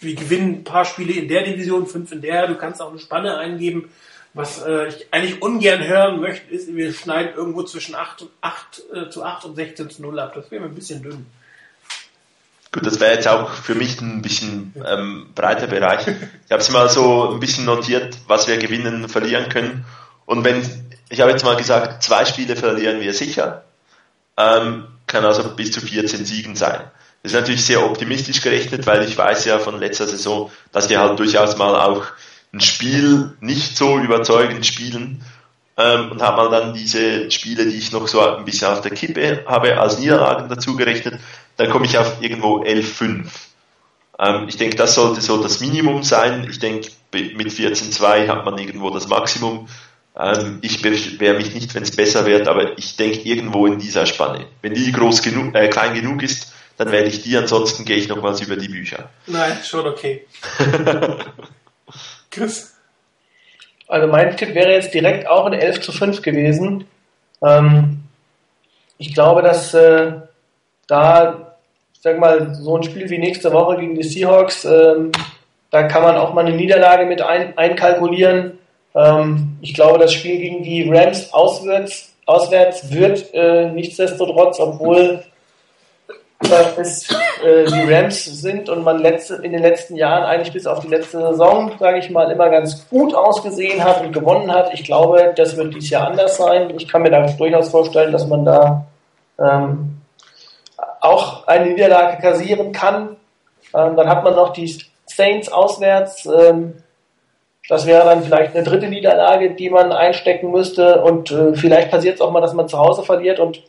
wir 0.00 0.14
gewinnen 0.14 0.56
ein 0.56 0.64
paar 0.64 0.84
Spiele 0.84 1.12
in 1.12 1.28
der 1.28 1.42
Division, 1.44 1.86
fünf 1.86 2.12
in 2.12 2.20
der. 2.20 2.46
Du 2.46 2.56
kannst 2.56 2.82
auch 2.82 2.90
eine 2.90 2.98
Spanne 2.98 3.38
eingeben. 3.38 3.90
Was 4.36 4.62
äh, 4.62 4.88
ich 4.88 5.06
eigentlich 5.12 5.40
ungern 5.40 5.82
hören 5.82 6.20
möchte, 6.20 6.54
ist, 6.54 6.68
wir 6.68 6.92
schneiden 6.92 7.34
irgendwo 7.34 7.62
zwischen 7.62 7.94
8, 7.94 8.20
und 8.20 8.30
8 8.42 8.82
äh, 8.92 9.08
zu 9.08 9.24
8 9.24 9.46
und 9.46 9.56
16 9.56 9.88
zu 9.88 10.02
0 10.02 10.20
ab. 10.20 10.34
Das 10.34 10.50
wäre 10.50 10.60
mir 10.60 10.68
ein 10.68 10.74
bisschen 10.74 11.02
dünn. 11.02 11.24
Gut, 12.70 12.84
das 12.84 13.00
wäre 13.00 13.14
jetzt 13.14 13.26
auch 13.26 13.50
für 13.50 13.74
mich 13.74 13.98
ein 14.02 14.20
bisschen 14.20 14.74
ähm, 14.86 15.28
breiter 15.34 15.68
Bereich. 15.68 16.06
Ich 16.06 16.52
habe 16.52 16.60
es 16.60 16.70
mal 16.70 16.90
so 16.90 17.30
ein 17.30 17.40
bisschen 17.40 17.64
notiert, 17.64 18.18
was 18.26 18.46
wir 18.46 18.58
gewinnen, 18.58 19.08
verlieren 19.08 19.48
können. 19.48 19.86
Und 20.26 20.44
wenn, 20.44 20.60
ich 21.08 21.22
habe 21.22 21.30
jetzt 21.30 21.44
mal 21.46 21.56
gesagt, 21.56 22.02
zwei 22.02 22.26
Spiele 22.26 22.56
verlieren 22.56 23.00
wir 23.00 23.14
sicher, 23.14 23.64
ähm, 24.36 24.86
kann 25.06 25.24
also 25.24 25.56
bis 25.56 25.72
zu 25.72 25.80
14 25.80 26.26
Siegen 26.26 26.56
sein. 26.56 26.82
Das 27.22 27.32
ist 27.32 27.40
natürlich 27.40 27.64
sehr 27.64 27.82
optimistisch 27.82 28.42
gerechnet, 28.42 28.86
weil 28.86 29.02
ich 29.02 29.16
weiß 29.16 29.46
ja 29.46 29.58
von 29.58 29.80
letzter 29.80 30.06
Saison, 30.06 30.50
dass 30.72 30.90
wir 30.90 31.00
halt 31.00 31.18
durchaus 31.18 31.56
mal 31.56 31.74
auch 31.74 32.04
ein 32.52 32.60
Spiel 32.60 33.36
nicht 33.40 33.76
so 33.76 33.98
überzeugend 33.98 34.64
spielen 34.64 35.22
ähm, 35.76 36.12
und 36.12 36.22
habe 36.22 36.36
mal 36.36 36.50
dann 36.50 36.74
diese 36.74 37.30
Spiele, 37.30 37.66
die 37.66 37.76
ich 37.76 37.92
noch 37.92 38.08
so 38.08 38.20
ein 38.20 38.44
bisschen 38.44 38.68
auf 38.68 38.80
der 38.80 38.92
Kippe 38.92 39.44
habe, 39.46 39.78
als 39.78 39.98
Niederlagen 39.98 40.48
dazu 40.48 40.76
gerechnet. 40.76 41.20
Dann 41.56 41.70
komme 41.70 41.86
ich 41.86 41.98
auf 41.98 42.22
irgendwo 42.22 42.62
11,5. 42.62 43.26
Ähm, 44.18 44.48
ich 44.48 44.56
denke, 44.56 44.76
das 44.76 44.94
sollte 44.94 45.20
so 45.20 45.42
das 45.42 45.60
Minimum 45.60 46.02
sein. 46.02 46.46
Ich 46.48 46.58
denke, 46.58 46.88
mit 47.12 47.48
14,2 47.48 48.28
hat 48.28 48.44
man 48.44 48.58
irgendwo 48.58 48.90
das 48.90 49.08
Maximum. 49.08 49.68
Ähm, 50.18 50.58
ich 50.62 50.80
beschwere 50.80 51.36
mich 51.36 51.54
nicht, 51.54 51.74
wenn 51.74 51.82
es 51.82 51.94
besser 51.94 52.24
wird, 52.24 52.48
aber 52.48 52.78
ich 52.78 52.96
denke 52.96 53.20
irgendwo 53.20 53.66
in 53.66 53.78
dieser 53.78 54.06
Spanne. 54.06 54.46
Wenn 54.62 54.74
die 54.74 54.92
groß 54.92 55.22
genug, 55.22 55.54
äh, 55.54 55.68
klein 55.68 55.94
genug 55.94 56.22
ist, 56.22 56.54
dann 56.78 56.92
wähle 56.92 57.06
ich 57.06 57.22
die, 57.22 57.36
ansonsten 57.36 57.84
gehe 57.84 57.96
ich 57.96 58.08
nochmals 58.08 58.40
über 58.40 58.56
die 58.56 58.68
Bücher. 58.68 59.10
Nein, 59.26 59.58
schon 59.64 59.86
okay. 59.86 60.26
Chris? 62.36 62.74
Also 63.88 64.06
mein 64.08 64.36
Tipp 64.36 64.54
wäre 64.54 64.72
jetzt 64.72 64.92
direkt 64.92 65.26
auch 65.26 65.46
ein 65.46 65.54
11 65.54 65.80
zu 65.80 65.92
5 65.92 66.22
gewesen. 66.22 66.86
Ähm, 67.42 68.02
ich 68.98 69.14
glaube, 69.14 69.42
dass 69.42 69.72
äh, 69.74 70.12
da, 70.86 71.56
sag 72.00 72.18
mal, 72.18 72.54
so 72.54 72.76
ein 72.76 72.82
Spiel 72.82 73.08
wie 73.08 73.18
nächste 73.18 73.52
Woche 73.52 73.76
gegen 73.76 73.94
die 73.94 74.02
Seahawks, 74.02 74.64
ähm, 74.64 75.12
da 75.70 75.84
kann 75.84 76.02
man 76.02 76.16
auch 76.16 76.34
mal 76.34 76.44
eine 76.44 76.56
Niederlage 76.56 77.06
mit 77.06 77.22
ein, 77.22 77.56
einkalkulieren. 77.56 78.58
Ähm, 78.94 79.58
ich 79.60 79.74
glaube, 79.74 79.98
das 79.98 80.12
Spiel 80.12 80.38
gegen 80.38 80.62
die 80.62 80.88
Rams 80.90 81.32
auswärts, 81.32 82.14
auswärts 82.26 82.92
wird 82.92 83.32
äh, 83.34 83.70
nichtsdestotrotz, 83.70 84.60
obwohl 84.60 85.24
es 86.40 87.08
äh, 87.42 87.64
die 87.64 87.92
Rams 87.92 88.24
sind 88.24 88.68
und 88.68 88.84
man 88.84 88.98
letzte, 88.98 89.36
in 89.36 89.52
den 89.52 89.62
letzten 89.62 89.96
Jahren 89.96 90.24
eigentlich 90.24 90.52
bis 90.52 90.66
auf 90.66 90.80
die 90.80 90.88
letzte 90.88 91.20
Saison, 91.20 91.72
sage 91.78 91.98
ich 91.98 92.10
mal, 92.10 92.30
immer 92.30 92.50
ganz 92.50 92.88
gut 92.88 93.14
ausgesehen 93.14 93.82
hat 93.82 94.02
und 94.02 94.12
gewonnen 94.12 94.52
hat. 94.52 94.72
Ich 94.74 94.84
glaube, 94.84 95.32
das 95.36 95.56
wird 95.56 95.74
dieses 95.74 95.90
Jahr 95.90 96.08
anders 96.08 96.36
sein. 96.36 96.72
Ich 96.76 96.88
kann 96.88 97.02
mir 97.02 97.10
da 97.10 97.26
durchaus 97.26 97.70
vorstellen, 97.70 98.12
dass 98.12 98.26
man 98.26 98.44
da 98.44 98.86
ähm, 99.38 99.98
auch 101.00 101.46
eine 101.46 101.66
Niederlage 101.66 102.20
kassieren 102.20 102.72
kann. 102.72 103.16
Ähm, 103.74 103.96
dann 103.96 104.08
hat 104.08 104.24
man 104.24 104.34
noch 104.34 104.52
die 104.52 104.82
Saints 105.06 105.50
auswärts. 105.50 106.26
Ähm, 106.26 106.74
das 107.68 107.86
wäre 107.86 108.04
dann 108.04 108.22
vielleicht 108.22 108.54
eine 108.54 108.64
dritte 108.64 108.88
Niederlage, 108.88 109.54
die 109.54 109.70
man 109.70 109.92
einstecken 109.92 110.50
müsste. 110.50 111.02
Und 111.02 111.30
äh, 111.30 111.54
vielleicht 111.54 111.90
passiert 111.90 112.16
es 112.16 112.20
auch 112.20 112.30
mal, 112.30 112.40
dass 112.40 112.54
man 112.54 112.68
zu 112.68 112.78
Hause 112.78 113.02
verliert 113.02 113.40
und 113.40 113.62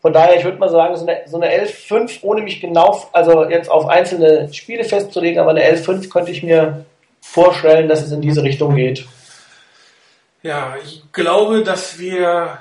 von 0.00 0.12
daher, 0.12 0.36
ich 0.36 0.44
würde 0.44 0.58
mal 0.58 0.68
sagen, 0.68 0.96
so 0.96 1.06
eine, 1.06 1.22
so 1.26 1.40
eine 1.40 1.66
11-5, 1.66 2.18
ohne 2.22 2.42
mich 2.42 2.60
genau, 2.60 3.08
also 3.12 3.48
jetzt 3.48 3.68
auf 3.68 3.86
einzelne 3.86 4.52
Spiele 4.52 4.84
festzulegen, 4.84 5.40
aber 5.40 5.50
eine 5.50 5.64
11-5 5.64 6.08
könnte 6.08 6.30
ich 6.30 6.42
mir 6.42 6.84
vorstellen, 7.20 7.88
dass 7.88 8.02
es 8.02 8.12
in 8.12 8.20
diese 8.20 8.42
Richtung 8.42 8.76
geht. 8.76 9.06
Ja, 10.42 10.76
ich 10.82 11.02
glaube, 11.12 11.64
dass 11.64 11.98
wir 11.98 12.58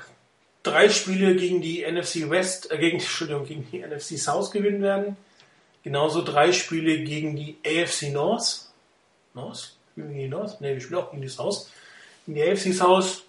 drei 0.64 0.90
Spiele 0.90 1.36
gegen 1.36 1.62
die 1.62 1.86
NFC 1.90 2.30
West, 2.30 2.72
äh, 2.72 2.78
gegen, 2.78 2.98
Entschuldigung, 2.98 3.46
gegen 3.46 3.68
die 3.72 3.80
NFC 3.80 4.18
South 4.18 4.52
gewinnen 4.52 4.82
werden. 4.82 5.16
Genauso 5.84 6.24
drei 6.24 6.52
Spiele 6.52 7.04
gegen 7.04 7.36
die 7.36 7.58
AFC 7.66 8.12
North. 8.12 8.66
North? 9.36 9.74
Gegen 9.96 10.18
die 10.18 10.28
North? 10.28 10.60
Ne, 10.60 10.74
wir 10.74 10.82
spielen 10.82 11.00
auch 11.00 11.12
gegen 11.12 11.22
die 11.22 11.30
South. 11.30 11.70
Gegen 12.26 12.36
die 12.36 12.50
AFC 12.50 12.74
South. 12.74 13.24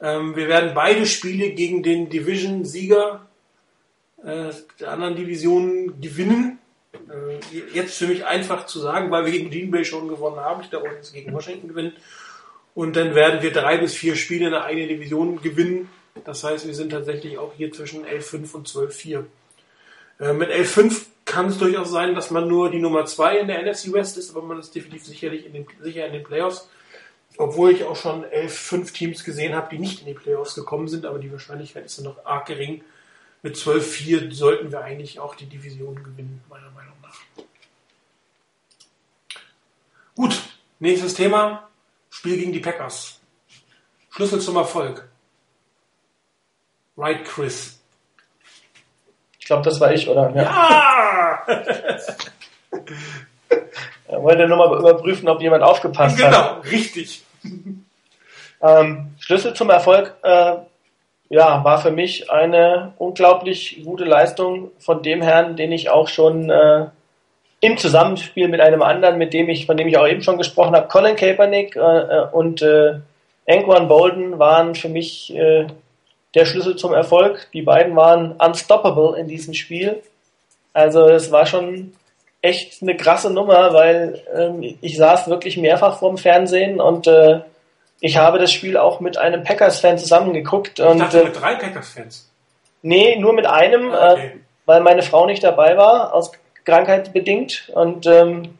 Ähm, 0.00 0.36
wir 0.36 0.48
werden 0.48 0.74
beide 0.74 1.06
Spiele 1.06 1.50
gegen 1.50 1.82
den 1.82 2.08
Division-Sieger 2.08 3.27
äh, 4.24 4.50
der 4.80 4.90
anderen 4.90 5.16
Divisionen 5.16 6.00
gewinnen. 6.00 6.58
Äh, 6.92 7.38
jetzt 7.74 7.98
für 7.98 8.06
mich 8.06 8.26
einfach 8.26 8.66
zu 8.66 8.80
sagen, 8.80 9.10
weil 9.10 9.24
wir 9.24 9.32
gegen 9.32 9.50
Green 9.50 9.70
Bay 9.70 9.84
schon 9.84 10.08
gewonnen 10.08 10.40
haben. 10.40 10.62
Ich 10.62 10.74
auch 10.74 10.84
jetzt 10.84 11.12
gegen 11.12 11.32
Washington 11.32 11.68
gewinnen. 11.68 11.92
Und 12.74 12.96
dann 12.96 13.14
werden 13.14 13.42
wir 13.42 13.52
drei 13.52 13.78
bis 13.78 13.94
vier 13.94 14.16
Spiele 14.16 14.46
in 14.46 14.52
der 14.52 14.64
eigenen 14.64 14.88
Division 14.88 15.40
gewinnen. 15.42 15.88
Das 16.24 16.44
heißt, 16.44 16.66
wir 16.66 16.74
sind 16.74 16.90
tatsächlich 16.90 17.38
auch 17.38 17.52
hier 17.56 17.72
zwischen 17.72 18.04
11-5 18.04 18.54
und 18.54 18.68
12-4. 18.68 19.24
Äh, 20.20 20.32
mit 20.32 20.50
11-5 20.50 21.06
kann 21.24 21.46
es 21.46 21.58
durchaus 21.58 21.90
sein, 21.90 22.14
dass 22.14 22.30
man 22.30 22.48
nur 22.48 22.70
die 22.70 22.80
Nummer 22.80 23.04
2 23.04 23.40
in 23.40 23.48
der 23.48 23.62
NFC 23.62 23.92
West 23.92 24.16
ist, 24.16 24.30
aber 24.30 24.42
man 24.42 24.58
ist 24.58 24.74
definitiv 24.74 25.06
sicherlich 25.06 25.46
in 25.46 25.52
den, 25.52 25.66
sicher 25.80 26.06
in 26.06 26.12
den 26.12 26.24
Playoffs. 26.24 26.68
Obwohl 27.36 27.70
ich 27.70 27.84
auch 27.84 27.94
schon 27.94 28.24
11-5 28.24 28.92
Teams 28.92 29.24
gesehen 29.24 29.54
habe, 29.54 29.68
die 29.70 29.78
nicht 29.78 30.00
in 30.00 30.06
die 30.06 30.14
Playoffs 30.14 30.54
gekommen 30.54 30.88
sind, 30.88 31.06
aber 31.06 31.18
die 31.18 31.30
Wahrscheinlichkeit 31.30 31.84
ist 31.84 31.98
ja 31.98 32.04
noch 32.04 32.24
arg 32.24 32.46
gering 32.46 32.82
mit 33.42 33.56
12-4 33.56 34.32
sollten 34.32 34.72
wir 34.72 34.82
eigentlich 34.82 35.20
auch 35.20 35.34
die 35.34 35.46
Division 35.46 36.02
gewinnen, 36.02 36.42
meiner 36.48 36.70
Meinung 36.70 36.94
nach. 37.02 37.44
Gut, 40.14 40.42
nächstes 40.80 41.14
Thema. 41.14 41.68
Spiel 42.10 42.36
gegen 42.36 42.52
die 42.52 42.60
Packers. 42.60 43.20
Schlüssel 44.10 44.40
zum 44.40 44.56
Erfolg. 44.56 45.08
Right, 46.96 47.24
Chris. 47.24 47.78
Ich 49.38 49.46
glaube, 49.46 49.62
das 49.62 49.80
war 49.80 49.92
ich, 49.92 50.08
oder? 50.08 50.30
Ja! 50.34 50.42
ja! 50.42 51.46
er 54.08 54.22
wollte 54.22 54.48
nur 54.48 54.56
mal 54.58 54.78
überprüfen, 54.78 55.28
ob 55.28 55.40
jemand 55.40 55.62
aufgepasst 55.62 56.16
genau, 56.16 56.28
hat. 56.36 56.62
Genau, 56.62 56.72
richtig. 56.72 57.24
Ähm, 58.60 59.14
Schlüssel 59.20 59.54
zum 59.54 59.70
Erfolg 59.70 60.16
äh, 60.22 60.56
ja, 61.30 61.62
war 61.64 61.78
für 61.78 61.90
mich 61.90 62.30
eine 62.30 62.92
unglaublich 62.98 63.82
gute 63.84 64.04
Leistung 64.04 64.70
von 64.78 65.02
dem 65.02 65.20
Herrn, 65.22 65.56
den 65.56 65.72
ich 65.72 65.90
auch 65.90 66.08
schon 66.08 66.50
äh, 66.50 66.86
im 67.60 67.76
Zusammenspiel 67.76 68.48
mit 68.48 68.60
einem 68.60 68.82
anderen, 68.82 69.18
mit 69.18 69.34
dem 69.34 69.48
ich, 69.48 69.66
von 69.66 69.76
dem 69.76 69.88
ich 69.88 69.98
auch 69.98 70.06
eben 70.06 70.22
schon 70.22 70.38
gesprochen 70.38 70.74
habe, 70.74 70.88
Colin 70.88 71.16
Kaepernick 71.16 71.76
äh, 71.76 71.80
äh 71.80 72.26
und 72.32 72.62
äh, 72.62 73.00
Anquan 73.48 73.88
Bolden 73.88 74.38
waren 74.38 74.74
für 74.74 74.88
mich 74.88 75.34
äh, 75.34 75.66
der 76.34 76.44
Schlüssel 76.44 76.76
zum 76.76 76.92
Erfolg. 76.92 77.48
Die 77.52 77.62
beiden 77.62 77.96
waren 77.96 78.32
unstoppable 78.32 79.18
in 79.18 79.26
diesem 79.26 79.54
Spiel. 79.54 80.02
Also 80.72 81.08
es 81.08 81.32
war 81.32 81.46
schon 81.46 81.92
echt 82.42 82.82
eine 82.82 82.96
krasse 82.96 83.30
Nummer, 83.30 83.72
weil 83.72 84.22
ähm, 84.34 84.76
ich 84.80 84.96
saß 84.96 85.28
wirklich 85.28 85.56
mehrfach 85.56 85.98
vorm 85.98 86.18
Fernsehen 86.18 86.80
und 86.80 87.06
äh, 87.06 87.40
ich 88.00 88.16
habe 88.16 88.38
das 88.38 88.52
Spiel 88.52 88.76
auch 88.76 89.00
mit 89.00 89.18
einem 89.18 89.42
Packers-Fan 89.42 89.98
zusammengeguckt. 89.98 90.80
Und, 90.80 90.96
ich 90.96 91.02
dachte 91.02 91.24
mit 91.24 91.40
drei 91.40 91.54
Packers-Fans. 91.54 92.30
Nee, 92.82 93.16
nur 93.16 93.32
mit 93.32 93.46
einem, 93.46 93.92
Ah, 93.92 94.12
okay. 94.12 94.26
äh, 94.26 94.30
weil 94.66 94.80
meine 94.80 95.02
Frau 95.02 95.26
nicht 95.26 95.42
dabei 95.42 95.76
war, 95.76 96.14
aus 96.14 96.32
Krankheit 96.64 97.12
bedingt. 97.12 97.70
Und, 97.74 98.06
ähm, 98.06 98.58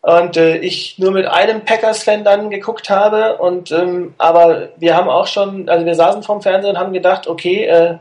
und 0.00 0.36
äh, 0.36 0.56
ich 0.56 0.98
nur 0.98 1.12
mit 1.12 1.26
einem 1.26 1.64
Packers-Fan 1.64 2.24
dann 2.24 2.50
geguckt 2.50 2.90
habe. 2.90 3.36
Und 3.36 3.70
ähm, 3.70 4.14
aber 4.18 4.70
wir 4.76 4.96
haben 4.96 5.08
auch 5.08 5.26
schon, 5.26 5.68
also 5.68 5.86
wir 5.86 5.94
saßen 5.94 6.22
vorm 6.22 6.42
Fernseher 6.42 6.70
und 6.70 6.78
haben 6.78 6.92
gedacht, 6.92 7.26
okay, 7.28 7.64
äh, 7.64 7.96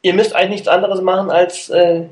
ihr 0.00 0.14
müsst 0.14 0.34
eigentlich 0.34 0.50
nichts 0.50 0.68
anderes 0.68 1.00
machen 1.00 1.30
als 1.30 1.68
äh, 1.68 2.04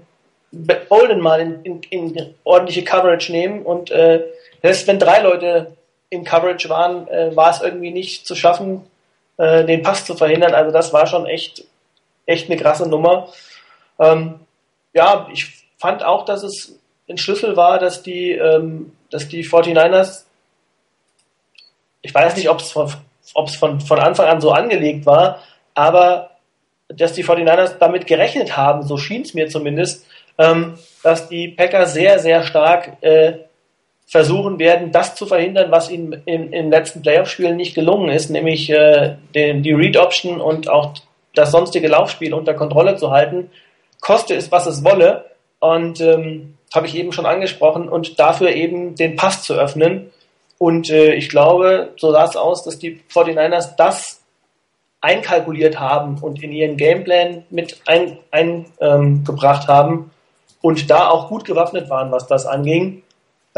Bolden 0.52 1.20
mal 1.20 1.40
in, 1.40 1.62
in, 1.62 1.82
in 1.90 2.34
ordentliche 2.44 2.84
Coverage 2.84 3.32
nehmen. 3.32 3.62
Und 3.62 3.90
äh, 3.90 4.24
selbst 4.62 4.86
wenn 4.86 4.98
drei 4.98 5.22
Leute 5.22 5.76
in 6.10 6.24
Coverage 6.24 6.68
waren, 6.68 7.08
äh, 7.08 7.34
war 7.34 7.50
es 7.50 7.62
irgendwie 7.62 7.92
nicht 7.92 8.26
zu 8.26 8.34
schaffen, 8.34 8.84
äh, 9.38 9.64
den 9.64 9.82
Pass 9.82 10.04
zu 10.04 10.16
verhindern. 10.16 10.54
Also 10.54 10.72
das 10.72 10.92
war 10.92 11.06
schon 11.06 11.26
echt, 11.26 11.64
echt 12.26 12.50
eine 12.50 12.60
krasse 12.60 12.88
Nummer. 12.88 13.28
Ähm, 13.98 14.40
ja, 14.92 15.28
ich 15.32 15.64
fand 15.78 16.04
auch, 16.04 16.24
dass 16.24 16.42
es 16.42 16.78
ein 17.08 17.16
Schlüssel 17.16 17.56
war, 17.56 17.78
dass 17.78 18.02
die, 18.02 18.32
ähm, 18.32 18.92
dass 19.10 19.28
die 19.28 19.44
49ers, 19.44 20.24
ich 22.02 22.14
weiß 22.14 22.36
nicht, 22.36 22.50
ob 22.50 22.60
es 22.60 22.72
von, 22.72 22.90
von, 23.48 23.80
von 23.80 23.98
Anfang 23.98 24.26
an 24.26 24.40
so 24.40 24.50
angelegt 24.50 25.06
war, 25.06 25.42
aber 25.74 26.30
dass 26.88 27.12
die 27.12 27.24
49ers 27.24 27.78
damit 27.78 28.06
gerechnet 28.06 28.56
haben, 28.56 28.82
so 28.82 28.96
schien 28.96 29.22
es 29.22 29.34
mir 29.34 29.48
zumindest, 29.48 30.06
ähm, 30.38 30.78
dass 31.02 31.28
die 31.28 31.48
Packers 31.48 31.92
sehr, 31.92 32.18
sehr 32.18 32.42
stark 32.42 33.02
äh, 33.02 33.38
versuchen 34.10 34.58
werden, 34.58 34.90
das 34.90 35.14
zu 35.14 35.24
verhindern, 35.24 35.70
was 35.70 35.88
ihnen 35.88 36.20
im, 36.26 36.52
im 36.52 36.68
letzten 36.68 37.00
Playoff-Spiel 37.00 37.54
nicht 37.54 37.76
gelungen 37.76 38.08
ist, 38.08 38.28
nämlich 38.28 38.68
äh, 38.68 39.14
den, 39.36 39.62
die 39.62 39.72
Read-Option 39.72 40.40
und 40.40 40.68
auch 40.68 40.94
das 41.32 41.52
sonstige 41.52 41.86
Laufspiel 41.86 42.34
unter 42.34 42.54
Kontrolle 42.54 42.96
zu 42.96 43.12
halten, 43.12 43.50
koste 44.00 44.34
es, 44.34 44.50
was 44.50 44.66
es 44.66 44.82
wolle. 44.82 45.26
Und 45.60 46.00
ähm, 46.00 46.56
habe 46.74 46.88
ich 46.88 46.96
eben 46.96 47.12
schon 47.12 47.24
angesprochen, 47.24 47.88
und 47.88 48.18
dafür 48.18 48.50
eben 48.50 48.96
den 48.96 49.14
Pass 49.14 49.44
zu 49.44 49.54
öffnen. 49.54 50.10
Und 50.58 50.90
äh, 50.90 51.14
ich 51.14 51.28
glaube, 51.28 51.90
so 51.96 52.10
sah 52.10 52.24
es 52.24 52.36
aus, 52.36 52.64
dass 52.64 52.80
die 52.80 53.00
49ers 53.14 53.76
das 53.76 54.22
einkalkuliert 55.00 55.78
haben 55.78 56.18
und 56.20 56.42
in 56.42 56.50
ihren 56.50 56.76
Gameplan 56.76 57.44
mit 57.50 57.80
eingebracht 57.86 58.26
ein, 58.32 58.66
ähm, 58.80 59.24
haben 59.68 60.10
und 60.62 60.90
da 60.90 61.08
auch 61.08 61.28
gut 61.28 61.44
gewappnet 61.44 61.88
waren, 61.88 62.10
was 62.10 62.26
das 62.26 62.44
anging. 62.44 63.02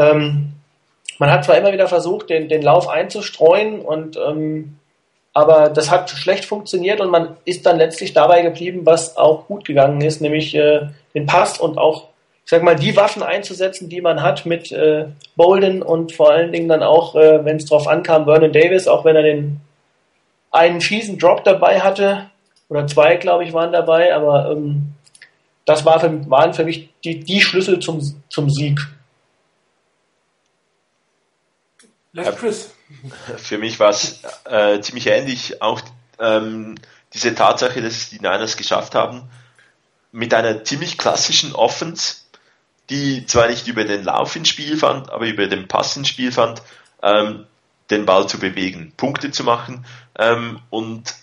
Ähm, 0.02 0.52
man 1.18 1.30
hat 1.30 1.44
zwar 1.44 1.56
immer 1.56 1.72
wieder 1.72 1.88
versucht, 1.88 2.30
den, 2.30 2.48
den 2.48 2.62
Lauf 2.62 2.88
einzustreuen, 2.88 3.80
und, 3.80 4.16
ähm, 4.16 4.78
aber 5.32 5.68
das 5.68 5.90
hat 5.90 6.10
schlecht 6.10 6.44
funktioniert 6.44 7.00
und 7.00 7.10
man 7.10 7.36
ist 7.44 7.64
dann 7.64 7.78
letztlich 7.78 8.12
dabei 8.12 8.42
geblieben, 8.42 8.80
was 8.84 9.16
auch 9.16 9.46
gut 9.46 9.64
gegangen 9.64 10.00
ist, 10.00 10.20
nämlich 10.20 10.54
äh, 10.54 10.88
den 11.14 11.26
Pass 11.26 11.58
und 11.58 11.78
auch, 11.78 12.08
ich 12.44 12.50
sag 12.50 12.62
mal, 12.62 12.76
die 12.76 12.96
Waffen 12.96 13.22
einzusetzen, 13.22 13.88
die 13.88 14.00
man 14.00 14.22
hat 14.22 14.46
mit 14.46 14.72
äh, 14.72 15.06
Bolden 15.36 15.82
und 15.82 16.12
vor 16.12 16.30
allen 16.30 16.52
Dingen 16.52 16.68
dann 16.68 16.82
auch, 16.82 17.14
äh, 17.14 17.44
wenn 17.44 17.56
es 17.56 17.66
drauf 17.66 17.86
ankam, 17.86 18.24
Vernon 18.24 18.52
Davis, 18.52 18.88
auch 18.88 19.04
wenn 19.04 19.16
er 19.16 19.22
den 19.22 19.60
einen 20.50 20.80
schießen 20.80 21.18
Drop 21.18 21.44
dabei 21.44 21.80
hatte, 21.80 22.30
oder 22.68 22.86
zwei, 22.86 23.16
glaube 23.16 23.44
ich, 23.44 23.52
waren 23.52 23.70
dabei, 23.70 24.14
aber 24.14 24.50
ähm, 24.50 24.94
das 25.66 25.84
war 25.84 26.00
für, 26.00 26.30
waren 26.30 26.54
für 26.54 26.64
mich 26.64 26.88
die, 27.04 27.20
die 27.20 27.40
Schlüssel 27.40 27.78
zum, 27.78 28.00
zum 28.28 28.50
Sieg. 28.50 28.80
Left 32.12 32.38
Chris. 32.38 32.74
Für 33.38 33.58
mich 33.58 33.80
war 33.80 33.90
es 33.90 34.22
äh, 34.44 34.80
ziemlich 34.80 35.06
ähnlich. 35.06 35.62
Auch 35.62 35.80
ähm, 36.18 36.74
diese 37.14 37.34
Tatsache, 37.34 37.80
dass 37.80 38.10
die 38.10 38.20
Niners 38.20 38.56
geschafft 38.56 38.94
haben, 38.94 39.30
mit 40.12 40.34
einer 40.34 40.62
ziemlich 40.64 40.98
klassischen 40.98 41.54
Offense, 41.54 42.16
die 42.90 43.24
zwar 43.26 43.48
nicht 43.48 43.66
über 43.66 43.84
den 43.84 44.04
Lauf 44.04 44.36
ins 44.36 44.48
Spiel 44.48 44.76
fand, 44.76 45.10
aber 45.10 45.26
über 45.26 45.46
den 45.46 45.68
Pass 45.68 45.96
ins 45.96 46.08
Spiel 46.08 46.32
fand, 46.32 46.62
ähm, 47.02 47.46
den 47.90 48.04
Ball 48.04 48.28
zu 48.28 48.38
bewegen, 48.38 48.92
Punkte 48.96 49.30
zu 49.30 49.42
machen 49.42 49.86
ähm, 50.18 50.60
und 50.68 51.14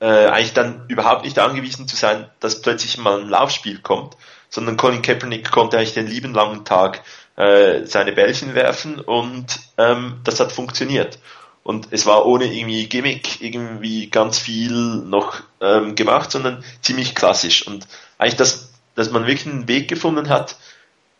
äh, 0.00 0.26
eigentlich 0.26 0.52
dann 0.52 0.84
überhaupt 0.88 1.24
nicht 1.24 1.38
angewiesen 1.38 1.88
zu 1.88 1.96
sein, 1.96 2.28
dass 2.40 2.60
plötzlich 2.60 2.98
mal 2.98 3.20
ein 3.20 3.28
Laufspiel 3.28 3.80
kommt, 3.80 4.16
sondern 4.50 4.76
Colin 4.76 5.02
Kaepernick 5.02 5.50
konnte 5.50 5.78
eigentlich 5.78 5.94
den 5.94 6.06
lieben 6.06 6.34
langen 6.34 6.64
Tag 6.64 7.02
äh, 7.40 7.86
seine 7.86 8.12
Bällchen 8.12 8.54
werfen 8.54 9.00
und 9.00 9.46
ähm, 9.78 10.20
das 10.24 10.40
hat 10.40 10.52
funktioniert. 10.52 11.18
Und 11.62 11.88
es 11.90 12.04
war 12.04 12.26
ohne 12.26 12.44
irgendwie 12.44 12.86
Gimmick 12.86 13.40
irgendwie 13.40 14.10
ganz 14.10 14.38
viel 14.38 14.72
noch 14.72 15.40
ähm, 15.62 15.94
gemacht, 15.94 16.30
sondern 16.30 16.62
ziemlich 16.82 17.14
klassisch. 17.14 17.66
Und 17.66 17.88
eigentlich, 18.18 18.36
dass, 18.36 18.72
dass 18.94 19.10
man 19.10 19.26
wirklich 19.26 19.46
einen 19.46 19.68
Weg 19.68 19.88
gefunden 19.88 20.28
hat 20.28 20.58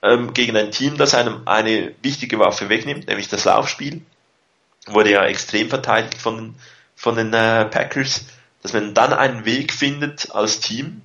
ähm, 0.03 0.35
gegen 0.35 0.57
ein 0.59 0.71
Team, 0.71 0.99
das 0.99 1.15
einem 1.15 1.43
eine 1.47 1.95
wichtige 2.03 2.39
Waffe 2.39 2.69
wegnimmt, 2.69 3.09
nämlich 3.09 3.29
das 3.29 3.47
Laufspiel, 3.47 4.03
wurde 4.89 5.13
ja 5.13 5.25
extrem 5.25 5.71
verteidigt 5.71 6.21
von 6.21 6.37
den, 6.37 6.55
von 6.97 7.17
den 7.17 7.33
äh, 7.33 7.65
Packers, 7.65 8.27
dass 8.61 8.75
man 8.75 8.93
dann 8.93 9.15
einen 9.15 9.47
Weg 9.47 9.73
findet 9.73 10.33
als 10.33 10.61
Team, 10.61 11.01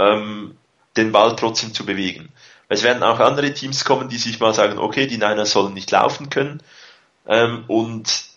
ähm, 0.00 0.56
den 0.96 1.12
Ball 1.12 1.36
trotzdem 1.36 1.72
zu 1.72 1.86
bewegen. 1.86 2.30
Es 2.68 2.82
werden 2.82 3.02
auch 3.02 3.20
andere 3.20 3.52
Teams 3.54 3.84
kommen, 3.84 4.08
die 4.08 4.18
sich 4.18 4.40
mal 4.40 4.52
sagen, 4.52 4.78
okay, 4.78 5.06
die 5.06 5.16
Niners 5.16 5.52
sollen 5.52 5.74
nicht 5.74 5.90
laufen 5.90 6.28
können 6.28 6.62
ähm, 7.26 7.64
und 7.66 8.28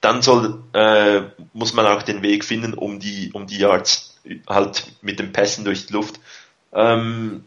dann 0.00 0.22
soll, 0.22 0.62
äh, 0.72 1.22
muss 1.52 1.72
man 1.72 1.86
auch 1.86 2.02
den 2.02 2.22
Weg 2.22 2.44
finden, 2.44 2.74
um 2.74 3.00
die, 3.00 3.32
um 3.32 3.46
die 3.46 3.58
Yards 3.58 4.18
halt 4.48 4.86
mit 5.02 5.18
den 5.18 5.32
Pässen 5.32 5.64
durch 5.64 5.86
die 5.86 5.92
Luft 5.92 6.20
ähm, 6.72 7.44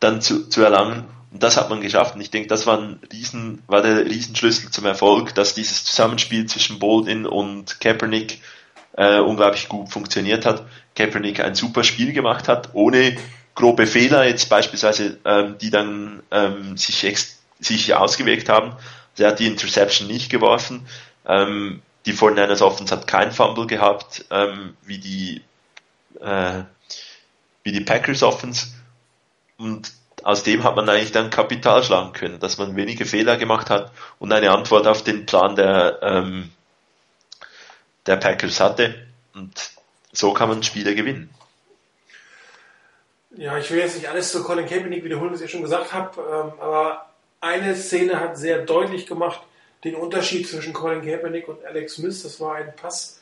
dann 0.00 0.20
zu, 0.20 0.48
zu 0.48 0.62
erlangen. 0.62 1.04
Und 1.30 1.42
das 1.42 1.56
hat 1.56 1.68
man 1.70 1.80
geschafft. 1.80 2.14
Und 2.14 2.20
ich 2.20 2.30
denke, 2.30 2.48
das 2.48 2.66
war, 2.66 2.78
ein 2.78 3.00
Riesen, 3.12 3.62
war 3.66 3.82
der 3.82 4.06
Riesenschlüssel 4.06 4.70
zum 4.70 4.86
Erfolg, 4.86 5.34
dass 5.34 5.54
dieses 5.54 5.84
Zusammenspiel 5.84 6.46
zwischen 6.46 6.78
Boldin 6.78 7.26
und 7.26 7.80
Kaepernick 7.80 8.40
äh, 8.96 9.20
unglaublich 9.20 9.68
gut 9.68 9.90
funktioniert 9.90 10.46
hat. 10.46 10.66
Kaepernick 10.96 11.40
ein 11.40 11.54
super 11.54 11.84
Spiel 11.84 12.12
gemacht 12.12 12.48
hat, 12.48 12.70
ohne 12.72 13.16
grobe 13.58 13.88
Fehler, 13.88 14.24
jetzt 14.24 14.48
beispielsweise, 14.48 15.18
ähm, 15.24 15.58
die 15.58 15.70
dann 15.70 16.22
ähm, 16.30 16.76
sich, 16.76 17.02
ex 17.04 17.40
sich 17.58 17.92
ausgewirkt 17.92 18.48
haben. 18.48 18.70
Also 18.70 19.24
er 19.24 19.30
hat 19.30 19.40
die 19.40 19.48
Interception 19.48 20.06
nicht 20.06 20.30
geworfen. 20.30 20.86
Ähm, 21.26 21.82
die 22.06 22.14
49ers 22.14 22.62
Offense 22.62 22.94
hat 22.94 23.08
kein 23.08 23.32
Fumble 23.32 23.66
gehabt, 23.66 24.24
ähm, 24.30 24.76
wie 24.84 24.98
die 24.98 25.42
äh, 26.20 26.62
wie 27.64 27.72
die 27.72 27.80
Packers 27.80 28.22
Offense. 28.22 28.68
Und 29.56 29.92
aus 30.22 30.44
dem 30.44 30.62
hat 30.62 30.76
man 30.76 30.88
eigentlich 30.88 31.10
dann 31.10 31.30
Kapital 31.30 31.82
schlagen 31.82 32.12
können, 32.12 32.38
dass 32.38 32.58
man 32.58 32.76
wenige 32.76 33.06
Fehler 33.06 33.36
gemacht 33.38 33.70
hat 33.70 33.90
und 34.20 34.32
eine 34.32 34.52
Antwort 34.52 34.86
auf 34.86 35.02
den 35.02 35.26
Plan 35.26 35.56
der, 35.56 35.98
ähm, 36.02 36.50
der 38.06 38.18
Packers 38.18 38.60
hatte. 38.60 38.94
Und 39.34 39.72
so 40.12 40.32
kann 40.32 40.48
man 40.48 40.62
Spiele 40.62 40.94
gewinnen. 40.94 41.28
Ja, 43.38 43.56
ich 43.56 43.70
will 43.70 43.78
jetzt 43.78 43.94
nicht 43.94 44.08
alles 44.08 44.32
zu 44.32 44.42
Colin 44.42 44.66
Kaepernick 44.66 45.04
wiederholen, 45.04 45.32
was 45.32 45.40
ich 45.40 45.48
schon 45.48 45.62
gesagt 45.62 45.92
habe, 45.92 46.20
ähm, 46.20 46.60
aber 46.60 47.06
eine 47.40 47.76
Szene 47.76 48.18
hat 48.18 48.36
sehr 48.36 48.64
deutlich 48.64 49.06
gemacht 49.06 49.40
den 49.84 49.94
Unterschied 49.94 50.48
zwischen 50.48 50.72
Colin 50.72 51.02
Kaepernick 51.02 51.46
und 51.46 51.64
Alex 51.64 51.94
Smith. 51.94 52.20
Das 52.24 52.40
war 52.40 52.56
ein 52.56 52.74
Pass 52.74 53.20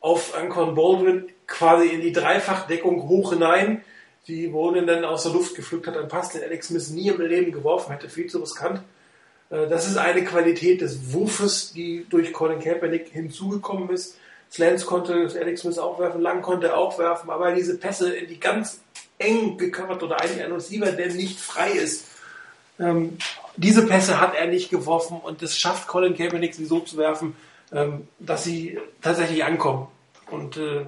auf 0.00 0.36
Ancon 0.36 0.74
Baldwin 0.74 1.28
quasi 1.46 1.86
in 1.86 2.00
die 2.00 2.10
Dreifachdeckung 2.10 3.08
hoch 3.08 3.32
hinein, 3.32 3.84
die 4.26 4.48
Baldwin 4.48 4.88
dann 4.88 5.04
aus 5.04 5.22
der 5.22 5.32
Luft 5.32 5.54
gepflückt 5.54 5.86
hat. 5.86 5.96
Ein 5.96 6.08
Pass, 6.08 6.30
den 6.30 6.42
Alex 6.42 6.66
Smith 6.66 6.90
nie 6.90 7.06
im 7.06 7.20
Leben 7.20 7.52
geworfen 7.52 7.92
hätte, 7.92 8.08
viel 8.08 8.26
zu 8.26 8.40
riskant. 8.40 8.80
Äh, 9.50 9.68
das 9.68 9.86
ist 9.86 9.98
eine 9.98 10.24
Qualität 10.24 10.80
des 10.80 11.12
Wurfes, 11.12 11.72
die 11.72 12.06
durch 12.10 12.32
Colin 12.32 12.58
Kaepernick 12.58 13.06
hinzugekommen 13.06 13.90
ist. 13.90 14.18
Slants 14.54 14.86
konnte 14.86 15.28
Alex 15.40 15.62
Smith 15.62 15.78
auch 15.78 15.98
werfen, 15.98 16.20
Lang 16.20 16.40
konnte 16.40 16.76
auch 16.76 16.96
werfen, 16.96 17.28
aber 17.28 17.52
diese 17.52 17.76
Pässe 17.76 18.14
in 18.14 18.28
die 18.28 18.38
ganz 18.38 18.80
eng 19.18 19.58
gecovert 19.58 20.00
oder 20.02 20.20
eigentlich 20.20 20.44
ein 20.44 20.52
Receiver, 20.52 20.92
der 20.92 21.12
nicht 21.12 21.40
frei 21.40 21.72
ist. 21.72 22.06
Ähm, 22.78 23.18
diese 23.56 23.84
Pässe 23.84 24.20
hat 24.20 24.36
er 24.36 24.46
nicht 24.46 24.70
geworfen 24.70 25.20
und 25.20 25.42
es 25.42 25.58
schafft 25.58 25.88
Colin 25.88 26.16
Kaepernick, 26.16 26.54
sie 26.54 26.66
so 26.66 26.78
zu 26.78 26.96
werfen, 26.96 27.34
ähm, 27.72 28.06
dass 28.20 28.44
sie 28.44 28.78
tatsächlich 29.02 29.44
ankommen. 29.44 29.88
Und 30.30 30.56
äh, 30.56 30.86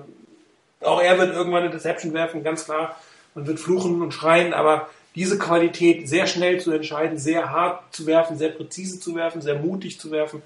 auch 0.80 1.02
er 1.02 1.18
wird 1.18 1.34
irgendwann 1.34 1.64
eine 1.64 1.72
Deception 1.72 2.14
werfen, 2.14 2.44
ganz 2.44 2.66
klar. 2.66 3.00
Man 3.34 3.48
wird 3.48 3.58
fluchen 3.58 4.00
und 4.00 4.14
schreien, 4.14 4.54
aber 4.54 4.88
diese 5.16 5.38
Qualität, 5.38 6.08
sehr 6.08 6.28
schnell 6.28 6.60
zu 6.60 6.70
entscheiden, 6.70 7.18
sehr 7.18 7.50
hart 7.50 7.92
zu 7.92 8.06
werfen, 8.06 8.38
sehr 8.38 8.50
präzise 8.50 9.00
zu 9.00 9.16
werfen, 9.16 9.40
sehr 9.42 9.58
mutig 9.58 9.98
zu 9.98 10.12
werfen, 10.12 10.42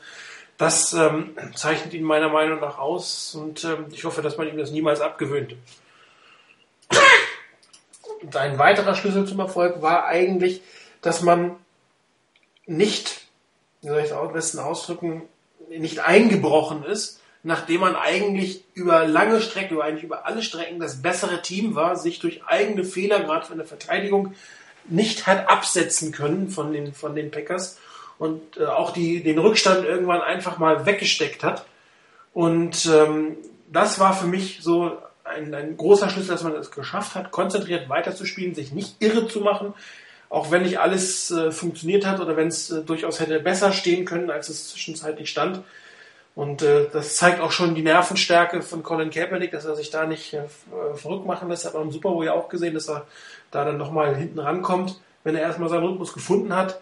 das 0.61 0.93
ähm, 0.93 1.35
zeichnet 1.55 1.95
ihn 1.95 2.03
meiner 2.03 2.29
Meinung 2.29 2.61
nach 2.61 2.79
aus 2.79 3.35
und 3.35 3.65
ähm, 3.65 3.87
ich 3.93 4.05
hoffe, 4.05 4.21
dass 4.21 4.37
man 4.37 4.47
ihm 4.47 4.59
das 4.59 4.73
niemals 4.73 5.01
abgewöhnt. 5.01 5.57
Und 8.21 8.37
ein 8.37 8.59
weiterer 8.59 8.95
Schlüssel 8.95 9.27
zum 9.27 9.41
Erfolg 9.41 9.81
war 9.81 10.05
eigentlich, 10.05 10.61
dass 11.01 11.23
man 11.23 11.57
nicht, 12.67 13.23
wie 13.81 13.89
soll 13.89 14.01
ich 14.01 14.05
es 14.05 14.13
am 14.13 14.35
besten 14.35 14.59
ausdrücken, 14.59 15.23
nicht 15.71 16.01
eingebrochen 16.01 16.85
ist, 16.85 17.23
nachdem 17.43 17.81
man 17.81 17.97
eigentlich 17.97 18.63
über 18.75 19.07
lange 19.07 19.41
Strecken, 19.41 19.77
über 19.77 19.85
eigentlich 19.85 20.05
über 20.05 20.27
alle 20.27 20.43
Strecken 20.43 20.79
das 20.79 21.01
bessere 21.01 21.41
Team 21.41 21.75
war, 21.75 21.97
sich 21.97 22.19
durch 22.19 22.45
eigene 22.45 22.85
Fehler, 22.85 23.21
gerade 23.21 23.47
von 23.47 23.57
der 23.57 23.67
Verteidigung, 23.67 24.35
nicht 24.85 25.27
hat 25.27 25.49
absetzen 25.49 26.13
können 26.13 26.51
von 26.51 26.71
den, 26.75 26.93
von 26.93 27.15
den 27.15 27.31
Packers 27.31 27.79
und 28.21 28.59
äh, 28.59 28.67
auch 28.67 28.93
die, 28.93 29.23
den 29.23 29.39
Rückstand 29.39 29.83
irgendwann 29.85 30.21
einfach 30.21 30.59
mal 30.59 30.85
weggesteckt 30.85 31.43
hat. 31.43 31.65
Und 32.35 32.87
ähm, 32.87 33.39
das 33.73 33.99
war 33.99 34.13
für 34.13 34.27
mich 34.27 34.59
so 34.61 34.93
ein, 35.25 35.55
ein 35.55 35.77
großer 35.79 36.11
Schlüssel, 36.11 36.33
dass 36.33 36.43
man 36.43 36.55
es 36.55 36.71
geschafft 36.71 37.15
hat, 37.15 37.31
konzentriert 37.31 37.89
weiterzuspielen, 37.89 38.55
sich 38.55 38.73
nicht 38.73 38.97
irre 39.01 39.27
zu 39.27 39.41
machen, 39.41 39.73
auch 40.29 40.51
wenn 40.51 40.63
nicht 40.63 40.79
alles 40.79 41.31
äh, 41.31 41.51
funktioniert 41.51 42.05
hat 42.05 42.21
oder 42.21 42.37
wenn 42.37 42.49
es 42.49 42.71
äh, 42.71 42.83
durchaus 42.83 43.21
hätte 43.21 43.41
besser 43.41 43.73
stehen 43.73 44.05
können, 44.05 44.31
als 44.31 44.51
es 44.51 44.69
zwischenzeitlich 44.69 45.31
stand. 45.31 45.63
Und 46.35 46.61
äh, 46.61 46.89
das 46.93 47.17
zeigt 47.17 47.41
auch 47.41 47.53
schon 47.53 47.75
die 47.75 47.83
Nervenstärke 47.83 48.61
von 48.61 48.83
Colin 48.83 49.09
Kaepernick, 49.09 49.51
dass 49.51 49.65
er 49.65 49.77
sich 49.77 49.89
da 49.89 50.05
nicht 50.05 50.35
äh, 50.35 50.43
verrückt 50.95 51.25
machen 51.25 51.49
lässt. 51.49 51.65
Hat 51.65 51.73
man 51.73 51.85
im 51.85 51.91
Super 51.91 52.11
Bowl 52.11 52.27
ja 52.27 52.35
auch 52.35 52.51
gesehen, 52.51 52.75
dass 52.75 52.91
er 52.91 53.07
da 53.51 53.65
dann 53.65 53.79
nochmal 53.79 54.15
hinten 54.15 54.41
rankommt, 54.41 55.01
wenn 55.25 55.35
er 55.37 55.41
erstmal 55.41 55.71
seinen 55.71 55.87
Rhythmus 55.87 56.13
gefunden 56.13 56.55
hat. 56.55 56.81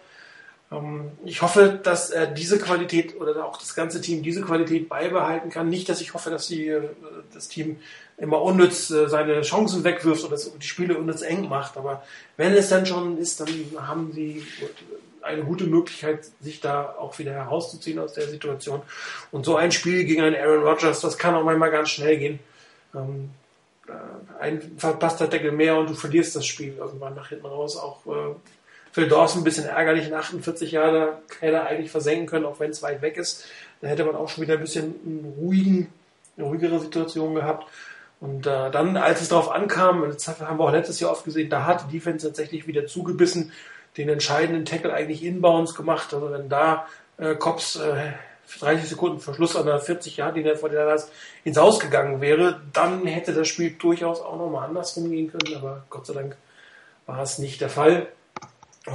Ähm, 0.71 1.11
ich 1.25 1.41
hoffe, 1.41 1.79
dass 1.81 2.09
er 2.09 2.27
diese 2.27 2.59
Qualität 2.59 3.19
oder 3.19 3.45
auch 3.45 3.57
das 3.57 3.75
ganze 3.75 4.01
Team 4.01 4.23
diese 4.23 4.41
Qualität 4.41 4.89
beibehalten 4.89 5.49
kann. 5.49 5.69
Nicht, 5.69 5.89
dass 5.89 6.01
ich 6.01 6.13
hoffe, 6.13 6.29
dass 6.29 6.47
die, 6.47 6.67
äh, 6.67 6.89
das 7.33 7.47
Team 7.47 7.77
immer 8.17 8.41
unnütz 8.41 8.89
äh, 8.89 9.07
seine 9.07 9.41
Chancen 9.41 9.83
wegwirft 9.83 10.23
oder 10.23 10.37
die 10.37 10.67
Spiele 10.67 10.97
unnütz 10.97 11.21
eng 11.21 11.47
macht. 11.49 11.77
Aber 11.77 12.03
wenn 12.37 12.53
es 12.53 12.69
dann 12.69 12.85
schon 12.85 13.17
ist, 13.17 13.39
dann 13.39 13.49
haben 13.77 14.11
sie 14.13 14.45
eine 15.21 15.43
gute 15.43 15.65
Möglichkeit, 15.65 16.25
sich 16.41 16.59
da 16.61 16.95
auch 16.97 17.17
wieder 17.19 17.33
herauszuziehen 17.33 17.99
aus 17.99 18.13
der 18.13 18.27
Situation. 18.27 18.81
Und 19.31 19.45
so 19.45 19.55
ein 19.55 19.71
Spiel 19.71 20.05
gegen 20.05 20.21
einen 20.21 20.35
Aaron 20.35 20.63
Rodgers, 20.63 21.01
das 21.01 21.17
kann 21.17 21.35
auch 21.35 21.43
manchmal 21.43 21.71
ganz 21.71 21.89
schnell 21.89 22.17
gehen. 22.17 22.39
Ähm, 22.95 23.29
äh, 23.87 24.41
ein 24.41 24.61
verpasster 24.77 25.27
Deckel 25.27 25.51
mehr 25.51 25.77
und 25.77 25.89
du 25.89 25.93
verlierst 25.93 26.35
das 26.35 26.45
Spiel 26.45 26.75
irgendwann 26.77 27.15
nach 27.15 27.29
hinten 27.29 27.45
raus. 27.45 27.77
Auch 27.77 27.99
Phil 28.91 29.07
Dawson 29.07 29.41
ein 29.41 29.43
bisschen 29.43 29.65
ärgerlich, 29.65 30.07
in 30.07 30.13
48 30.13 30.71
Jahren 30.71 31.09
hätte 31.39 31.55
er 31.55 31.67
eigentlich 31.67 31.91
versenken 31.91 32.25
können, 32.25 32.45
auch 32.45 32.59
wenn 32.59 32.71
es 32.71 32.81
weit 32.81 33.01
weg 33.01 33.17
ist. 33.17 33.45
Da 33.81 33.87
hätte 33.87 34.03
man 34.03 34.15
auch 34.15 34.29
schon 34.29 34.43
wieder 34.43 34.55
ein 34.55 34.61
bisschen 34.61 34.95
einen 35.05 35.33
ruhigen, 35.39 35.93
eine 36.37 36.47
ruhigere 36.47 36.79
Situation 36.79 37.35
gehabt. 37.35 37.67
Und 38.19 38.45
äh, 38.45 38.69
dann, 38.71 38.97
als 38.97 39.21
es 39.21 39.29
darauf 39.29 39.51
ankam, 39.51 40.03
das 40.11 40.27
haben 40.27 40.59
wir 40.59 40.65
auch 40.65 40.71
letztes 40.71 40.99
Jahr 40.99 41.11
oft 41.11 41.23
gesehen, 41.23 41.49
da 41.49 41.65
hat 41.65 41.85
die 41.87 41.97
Defense 41.97 42.27
tatsächlich 42.27 42.67
wieder 42.67 42.85
zugebissen, 42.85 43.53
den 43.97 44.09
entscheidenden 44.09 44.65
Tackle 44.65 44.93
eigentlich 44.93 45.23
inbounds 45.23 45.75
gemacht. 45.75 46.13
Also 46.13 46.31
wenn 46.31 46.49
da 46.49 46.85
äh, 47.17 47.35
Cops 47.35 47.77
äh, 47.77 48.11
30 48.59 48.89
Sekunden 48.89 49.19
Verschluss 49.19 49.55
an 49.55 49.67
der 49.67 49.79
40 49.79 50.17
Jahre, 50.17 50.33
die 50.33 50.43
der 50.43 50.57
vor 50.57 50.69
der 50.69 51.01
ins 51.43 51.57
Haus 51.57 51.79
gegangen 51.79 52.19
wäre, 52.19 52.61
dann 52.73 53.05
hätte 53.05 53.33
das 53.33 53.47
Spiel 53.47 53.71
durchaus 53.71 54.21
auch 54.21 54.37
nochmal 54.37 54.67
andersrum 54.67 55.09
gehen 55.09 55.31
können, 55.31 55.55
aber 55.55 55.85
Gott 55.89 56.07
sei 56.07 56.13
Dank 56.13 56.35
war 57.05 57.21
es 57.21 57.37
nicht 57.37 57.61
der 57.61 57.69
Fall. 57.69 58.07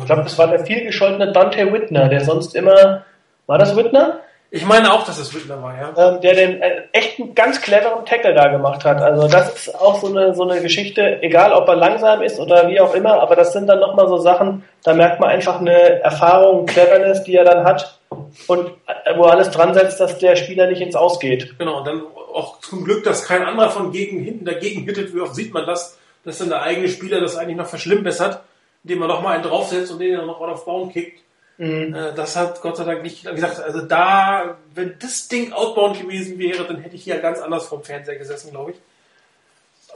Ich 0.00 0.06
glaube, 0.06 0.22
das 0.22 0.38
war 0.38 0.48
der 0.48 0.64
vielgescholtene 0.64 1.32
Dante 1.32 1.72
Whitner, 1.72 2.08
der 2.08 2.20
sonst 2.20 2.54
immer, 2.54 3.04
war 3.46 3.58
das 3.58 3.76
Whitner? 3.76 4.20
Ich 4.50 4.64
meine 4.64 4.92
auch, 4.92 5.04
dass 5.04 5.18
es 5.18 5.34
Whitner 5.34 5.60
war, 5.60 5.74
ja. 5.76 5.92
Ähm, 5.96 6.20
der 6.20 6.34
den 6.34 6.62
äh, 6.62 6.82
echt 6.92 7.18
einen 7.18 7.34
ganz 7.34 7.60
cleveren 7.60 8.04
Tackle 8.06 8.34
da 8.34 8.46
gemacht 8.46 8.84
hat. 8.84 9.02
Also 9.02 9.26
das 9.26 9.52
ist 9.52 9.74
auch 9.74 10.00
so 10.00 10.06
eine, 10.06 10.32
so 10.32 10.48
eine 10.48 10.60
Geschichte, 10.60 11.20
egal 11.22 11.52
ob 11.52 11.66
er 11.66 11.74
langsam 11.74 12.22
ist 12.22 12.38
oder 12.38 12.68
wie 12.68 12.80
auch 12.80 12.94
immer, 12.94 13.20
aber 13.20 13.34
das 13.34 13.52
sind 13.52 13.66
dann 13.66 13.80
nochmal 13.80 14.06
so 14.06 14.18
Sachen, 14.18 14.62
da 14.84 14.94
merkt 14.94 15.18
man 15.18 15.30
einfach 15.30 15.58
eine 15.58 16.00
Erfahrung, 16.02 16.66
Cleverness, 16.66 17.24
die 17.24 17.34
er 17.34 17.44
dann 17.44 17.64
hat 17.64 17.98
und 18.46 18.68
äh, 18.86 19.16
wo 19.16 19.24
alles 19.24 19.50
dran 19.50 19.74
setzt, 19.74 19.98
dass 19.98 20.18
der 20.18 20.36
Spieler 20.36 20.68
nicht 20.68 20.80
ins 20.80 20.94
Ausgeht. 20.94 21.58
Genau, 21.58 21.78
und 21.78 21.86
dann 21.88 22.02
auch 22.32 22.60
zum 22.60 22.84
Glück, 22.84 23.02
dass 23.02 23.24
kein 23.24 23.42
anderer 23.42 23.70
von 23.70 23.90
gegen, 23.90 24.22
hinten 24.22 24.44
dagegen 24.44 24.84
hittet, 24.84 25.12
wie 25.12 25.20
oft 25.20 25.34
sieht 25.34 25.52
man 25.52 25.66
das, 25.66 25.98
dass 26.24 26.38
dann 26.38 26.50
der 26.50 26.62
eigene 26.62 26.86
Spieler 26.86 27.20
das 27.20 27.36
eigentlich 27.36 27.56
noch 27.56 27.66
verschlimmbessert, 27.66 28.40
indem 28.84 29.00
man 29.00 29.08
nochmal 29.08 29.34
einen 29.34 29.44
draufsetzt 29.44 29.90
und 29.90 29.98
den 29.98 30.16
dann 30.16 30.26
noch 30.26 30.40
auf 30.40 30.64
Baum 30.64 30.92
kickt. 30.92 31.22
Mhm. 31.58 31.94
Äh, 31.94 32.14
das 32.14 32.36
hat 32.36 32.60
Gott 32.60 32.76
sei 32.76 32.84
Dank 32.84 33.02
nicht, 33.02 33.24
wie 33.24 33.34
gesagt, 33.34 33.60
also 33.60 33.80
da, 33.82 34.58
wenn 34.74 34.96
das 34.98 35.28
Ding 35.28 35.52
outbound 35.52 36.00
gewesen 36.00 36.38
wäre, 36.38 36.64
dann 36.64 36.78
hätte 36.78 36.96
ich 36.96 37.04
hier 37.04 37.18
ganz 37.18 37.40
anders 37.40 37.66
vom 37.66 37.82
Fernseher 37.82 38.16
gesessen, 38.16 38.50
glaube 38.50 38.72
ich. 38.72 38.76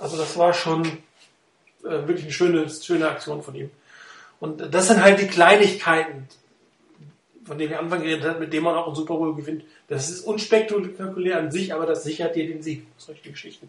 Also 0.01 0.16
das 0.16 0.36
war 0.36 0.55
schon 0.55 0.84
äh, 1.84 2.07
wirklich 2.07 2.22
eine 2.22 2.32
schöne, 2.32 2.70
schöne 2.70 3.09
Aktion 3.09 3.43
von 3.43 3.55
ihm. 3.55 3.70
Und 4.41 4.72
das 4.72 4.89
sind 4.89 5.03
halt 5.03 5.20
die 5.20 5.26
Kleinigkeiten, 5.26 6.28
von 7.45 7.59
denen 7.59 7.70
wir 7.70 7.80
Anfang 7.80 8.03
geredet 8.03 8.24
haben, 8.24 8.39
mit 8.39 8.53
denen 8.53 8.64
man 8.64 8.76
auch 8.76 8.86
einen 8.86 8.95
Super 8.95 9.14
Bowl 9.14 9.34
gewinnt. 9.34 9.64
Das 9.89 10.09
ist 10.09 10.20
unspektakulär 10.20 11.39
an 11.39 11.51
sich, 11.51 11.74
aber 11.74 11.86
das 11.86 12.05
sichert 12.05 12.36
dir 12.36 12.47
den 12.47 12.62
Sieg. 12.62 12.86
Solche 12.99 13.30
Geschichten. 13.30 13.68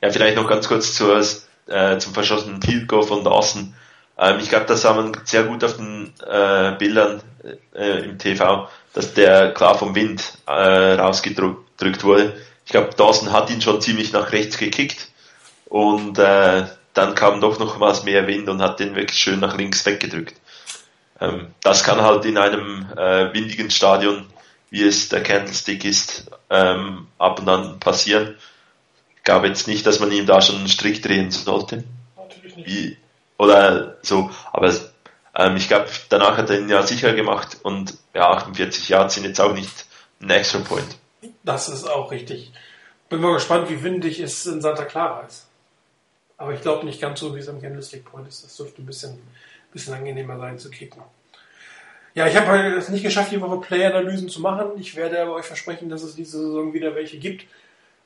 Ja, 0.00 0.10
vielleicht 0.10 0.36
noch 0.36 0.48
ganz 0.48 0.68
kurz 0.68 0.94
zur, 0.94 1.18
äh, 1.66 1.98
zum 1.98 2.14
verschossenen 2.14 2.62
Field 2.62 2.88
Goal 2.88 3.02
von 3.02 3.22
Dawson. 3.24 3.74
Ähm, 4.18 4.38
ich 4.40 4.48
glaube, 4.48 4.66
das 4.66 4.82
sah 4.82 4.94
man 4.94 5.12
sehr 5.24 5.44
gut 5.44 5.64
auf 5.64 5.76
den 5.76 6.12
äh, 6.26 6.72
Bildern 6.78 7.22
äh, 7.74 8.04
im 8.04 8.18
TV, 8.18 8.68
dass 8.92 9.14
der 9.14 9.52
klar 9.52 9.76
vom 9.76 9.94
Wind 9.94 10.38
äh, 10.46 10.94
rausgedrückt 10.94 12.04
wurde. 12.04 12.34
Ich 12.64 12.72
glaube, 12.72 12.90
Dawson 12.96 13.32
hat 13.32 13.50
ihn 13.50 13.60
schon 13.60 13.80
ziemlich 13.80 14.12
nach 14.12 14.32
rechts 14.32 14.56
gekickt 14.56 15.08
und 15.66 16.18
äh, 16.18 16.66
dann 16.94 17.14
kam 17.14 17.40
doch 17.40 17.58
noch 17.58 17.80
was 17.80 18.04
mehr 18.04 18.26
Wind 18.26 18.48
und 18.48 18.62
hat 18.62 18.80
den 18.80 18.94
wirklich 18.94 19.18
schön 19.18 19.40
nach 19.40 19.56
links 19.56 19.84
weggedrückt. 19.84 20.34
Ähm, 21.20 21.48
das 21.62 21.84
kann 21.84 22.00
halt 22.00 22.24
in 22.24 22.38
einem 22.38 22.86
äh, 22.96 23.32
windigen 23.34 23.70
Stadion, 23.70 24.26
wie 24.70 24.84
es 24.84 25.08
der 25.08 25.22
Candlestick 25.22 25.84
ist, 25.84 26.30
ähm, 26.50 27.08
ab 27.18 27.40
und 27.40 27.48
an 27.48 27.80
passieren. 27.80 28.36
Ich 29.16 29.24
glaube 29.24 29.48
jetzt 29.48 29.68
nicht, 29.68 29.86
dass 29.86 30.00
man 30.00 30.12
ihm 30.12 30.26
da 30.26 30.40
schon 30.40 30.56
einen 30.56 30.68
Strick 30.68 31.02
drehen 31.02 31.30
sollte. 31.30 31.84
Natürlich 32.16 32.56
nicht. 32.56 32.68
Wie, 32.68 32.96
oder 33.38 33.96
so, 34.02 34.30
aber 34.52 34.72
ähm, 35.34 35.56
ich 35.56 35.68
glaube, 35.68 35.86
danach 36.08 36.36
hat 36.36 36.50
er 36.50 36.60
ihn 36.60 36.68
ja 36.68 36.82
sicher 36.82 37.12
gemacht 37.14 37.58
und 37.62 37.96
ja, 38.14 38.30
48 38.30 38.88
Jahre 38.88 39.10
sind 39.10 39.24
jetzt 39.24 39.40
auch 39.40 39.52
nicht 39.52 39.86
ein 40.20 40.30
extra 40.30 40.60
Point. 40.60 40.96
Das 41.42 41.68
ist 41.68 41.84
auch 41.84 42.10
richtig. 42.10 42.52
Bin 43.08 43.20
mal 43.20 43.34
gespannt, 43.34 43.68
wie 43.68 43.82
windig 43.82 44.20
es 44.20 44.46
in 44.46 44.60
Santa 44.60 44.84
Clara 44.84 45.22
ist. 45.22 45.46
Aber 46.36 46.52
ich 46.52 46.60
glaube 46.60 46.84
nicht 46.84 47.00
ganz 47.00 47.20
so, 47.20 47.34
wie 47.34 47.40
es 47.40 47.48
am 47.48 47.60
Candlestick 47.60 48.04
Point 48.04 48.28
ist. 48.28 48.44
Das 48.44 48.56
dürfte 48.56 48.82
ein 48.82 48.86
bisschen, 48.86 49.20
bisschen 49.72 49.94
angenehmer 49.94 50.38
sein 50.38 50.58
zu 50.58 50.70
kicken. 50.70 51.02
Ja, 52.14 52.26
ich 52.28 52.36
habe 52.36 52.46
halt 52.46 52.76
es 52.76 52.88
nicht 52.88 53.02
geschafft, 53.02 53.32
die 53.32 53.40
Woche 53.40 53.60
Play-Analysen 53.60 54.28
zu 54.28 54.40
machen. 54.40 54.72
Ich 54.78 54.94
werde 54.94 55.20
aber 55.20 55.34
euch 55.34 55.46
versprechen, 55.46 55.88
dass 55.88 56.02
es 56.02 56.14
diese 56.14 56.38
Saison 56.38 56.72
wieder 56.72 56.94
welche 56.94 57.18
gibt. 57.18 57.46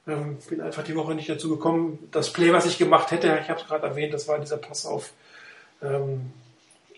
Ähm, 0.09 0.39
bin 0.49 0.63
einfach 0.63 0.85
die 0.85 0.97
Woche 0.97 1.15
nicht 1.15 1.29
dazu 1.29 1.51
gekommen. 1.51 2.09
Das 2.11 2.33
Play, 2.33 2.53
was 2.53 2.65
ich 2.65 2.79
gemacht 2.79 3.11
hätte, 3.11 3.39
ich 3.43 3.51
habe 3.51 3.61
es 3.61 3.67
gerade 3.67 3.87
erwähnt, 3.87 4.15
das 4.15 4.27
war 4.27 4.39
dieser 4.39 4.57
Pass 4.57 4.87
auf 4.87 5.13
ähm, 5.83 6.33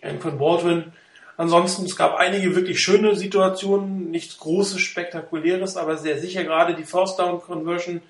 Anquin 0.00 0.38
Baldwin. 0.38 0.92
Ansonsten, 1.36 1.86
es 1.86 1.96
gab 1.96 2.16
einige 2.16 2.54
wirklich 2.54 2.80
schöne 2.80 3.16
Situationen, 3.16 4.10
nichts 4.10 4.38
Großes, 4.38 4.80
Spektakuläres, 4.80 5.76
aber 5.76 5.96
sehr 5.96 6.20
sicher 6.20 6.44
gerade 6.44 6.74
die 6.74 6.84
First 6.84 7.18
Down 7.18 7.40
Conversion. 7.40 8.00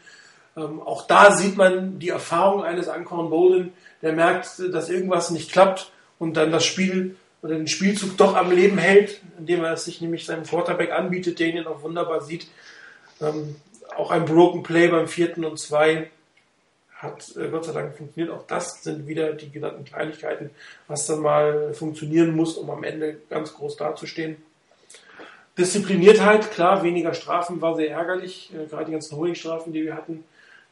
Ähm, 0.57 0.83
auch 0.83 1.07
da 1.07 1.33
sieht 1.33 1.57
man 1.57 1.99
die 1.99 2.09
Erfahrung 2.11 2.63
eines 2.65 2.89
Anquan 2.89 3.31
Bolden, 3.31 3.73
der 4.03 4.13
merkt, 4.13 4.59
dass 4.59 4.91
irgendwas 4.91 5.31
nicht 5.31 5.53
klappt 5.53 5.93
und 6.19 6.37
dann 6.37 6.53
das 6.53 6.65
Spiel 6.65 7.17
oder 7.41 7.55
den 7.55 7.69
Spielzug 7.69 8.19
doch 8.19 8.37
am 8.37 8.51
Leben 8.51 8.77
hält, 8.77 9.23
indem 9.39 9.65
er 9.65 9.73
es 9.73 9.85
sich 9.85 10.01
nämlich 10.01 10.27
seinem 10.27 10.45
Quarterback 10.45 10.93
anbietet, 10.93 11.39
der 11.39 11.47
ihn 11.47 11.67
auch 11.67 11.83
wunderbar 11.83 12.21
sieht. 12.21 12.49
Ähm, 13.23 13.57
auch 14.01 14.11
ein 14.11 14.25
Broken 14.25 14.63
Play 14.63 14.89
beim 14.89 15.09
vierten 15.09 15.45
und 15.45 15.59
zwei 15.59 16.11
hat 16.95 17.35
äh, 17.37 17.49
Gott 17.49 17.65
sei 17.65 17.73
Dank 17.73 17.97
funktioniert. 17.97 18.35
Auch 18.35 18.47
das 18.47 18.83
sind 18.83 19.07
wieder 19.07 19.33
die 19.33 19.51
genannten 19.51 19.85
Kleinigkeiten, 19.85 20.51
was 20.89 21.07
dann 21.07 21.21
mal 21.21 21.73
funktionieren 21.75 22.35
muss, 22.35 22.57
um 22.57 22.71
am 22.71 22.85
Ende 22.85 23.19
ganz 23.29 23.55
groß 23.55 23.77
dazustehen. 23.77 24.37
Diszipliniertheit, 25.59 26.51
klar, 26.51 26.83
weniger 26.83 27.13
Strafen 27.15 27.61
war 27.61 27.77
sehr 27.77 27.91
ärgerlich, 27.91 28.51
äh, 28.55 28.67
gerade 28.67 28.87
die 28.87 28.93
ganzen 28.93 29.17
Honigstrafen, 29.17 29.73
die 29.73 29.85
wir 29.85 29.95
hatten. 29.95 30.25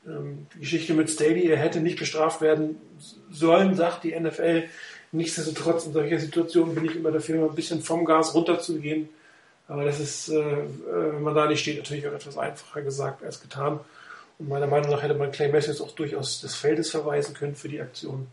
Ähm, 0.06 0.46
die 0.54 0.60
Geschichte 0.60 0.94
mit 0.94 1.10
Staley, 1.10 1.48
er 1.48 1.58
hätte 1.58 1.80
nicht 1.80 1.98
bestraft 1.98 2.40
werden 2.40 2.80
sollen, 3.30 3.74
sagt 3.74 4.04
die 4.04 4.18
NFL. 4.18 4.64
Nichtsdestotrotz, 5.12 5.86
in 5.86 5.92
solcher 5.92 6.18
Situation 6.18 6.74
bin 6.74 6.84
ich 6.84 6.96
immer 6.96 7.10
dafür, 7.10 7.48
ein 7.48 7.54
bisschen 7.54 7.82
vom 7.82 8.04
Gas 8.04 8.34
runterzugehen. 8.34 9.08
Aber 9.68 9.84
das 9.84 10.00
ist, 10.00 10.30
äh, 10.30 10.38
äh, 10.38 10.64
wenn 10.86 11.22
man 11.22 11.34
da 11.34 11.46
nicht 11.46 11.60
steht, 11.60 11.76
natürlich 11.76 12.08
auch 12.08 12.12
etwas 12.12 12.38
einfacher 12.38 12.80
gesagt 12.80 13.22
als 13.22 13.40
getan. 13.40 13.80
Und 14.38 14.48
meiner 14.48 14.66
Meinung 14.66 14.90
nach 14.90 15.02
hätte 15.02 15.14
man 15.14 15.30
Clay 15.30 15.48
Matthews 15.52 15.80
auch 15.80 15.92
durchaus 15.92 16.40
des 16.40 16.54
Feldes 16.54 16.90
verweisen 16.90 17.34
können 17.34 17.54
für 17.54 17.68
die 17.68 17.80
Aktion. 17.80 18.28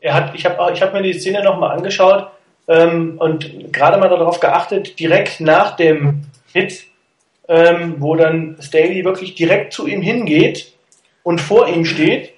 Er 0.00 0.14
hat, 0.14 0.34
ich 0.34 0.46
habe 0.46 0.72
ich 0.72 0.80
hab 0.80 0.92
mir 0.92 1.02
die 1.02 1.12
Szene 1.12 1.42
nochmal 1.42 1.76
angeschaut 1.76 2.30
ähm, 2.68 3.18
und 3.18 3.72
gerade 3.72 3.98
mal 3.98 4.08
darauf 4.08 4.40
geachtet, 4.40 4.98
direkt 4.98 5.40
nach 5.40 5.76
dem 5.76 6.26
Hit, 6.52 6.86
ähm, 7.48 7.96
wo 7.98 8.16
dann 8.16 8.56
Staley 8.60 9.04
wirklich 9.04 9.34
direkt 9.34 9.72
zu 9.72 9.86
ihm 9.86 10.00
hingeht 10.00 10.72
und 11.22 11.40
vor 11.40 11.68
ihm 11.68 11.84
steht. 11.84 12.32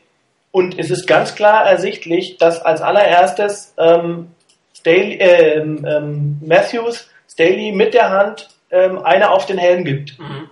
Und 0.51 0.79
es 0.79 0.91
ist 0.91 1.07
ganz 1.07 1.35
klar 1.35 1.65
ersichtlich, 1.65 2.39
dass 2.39 2.61
als 2.61 2.81
allererstes 2.81 3.75
ähm, 3.79 4.29
Staley, 4.75 5.19
äh, 5.19 5.59
ähm, 5.61 6.39
Matthews 6.45 7.09
Staley 7.39 7.71
mit 7.71 7.95
der 7.95 8.11
Hand 8.11 8.49
ähm, 8.73 8.99
eine 9.05 9.31
auf 9.31 9.47
den 9.47 9.59
Helm 9.59 9.85
gibt. 9.85 10.19
Mhm. 10.19 10.49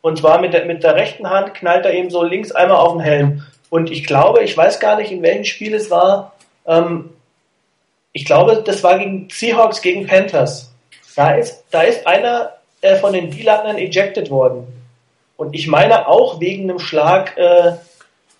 Und 0.00 0.18
zwar 0.18 0.40
mit 0.40 0.54
der, 0.54 0.66
mit 0.66 0.84
der 0.84 0.94
rechten 0.94 1.28
Hand 1.28 1.54
knallt 1.54 1.84
er 1.84 1.92
eben 1.92 2.10
so 2.10 2.22
links 2.22 2.52
einmal 2.52 2.78
auf 2.78 2.92
den 2.92 3.00
Helm. 3.00 3.42
Und 3.70 3.90
ich 3.90 4.06
glaube, 4.06 4.44
ich 4.44 4.56
weiß 4.56 4.78
gar 4.78 4.96
nicht, 4.96 5.10
in 5.10 5.22
welchem 5.22 5.44
Spiel 5.44 5.74
es 5.74 5.90
war. 5.90 6.34
Ähm, 6.64 7.10
ich 8.12 8.24
glaube, 8.24 8.62
das 8.64 8.84
war 8.84 8.98
gegen 8.98 9.28
Seahawks 9.30 9.82
gegen 9.82 10.06
Panthers. 10.06 10.72
Da 11.16 11.32
ist, 11.32 11.64
da 11.72 11.82
ist 11.82 12.06
einer 12.06 12.52
äh, 12.82 12.94
von 12.96 13.12
den 13.12 13.32
D-Linern 13.32 13.76
ejected 13.76 14.30
worden. 14.30 14.66
Und 15.36 15.54
ich 15.54 15.66
meine 15.66 16.06
auch 16.06 16.40
wegen 16.40 16.70
einem 16.70 16.78
Schlag 16.78 17.36
äh, 17.36 17.72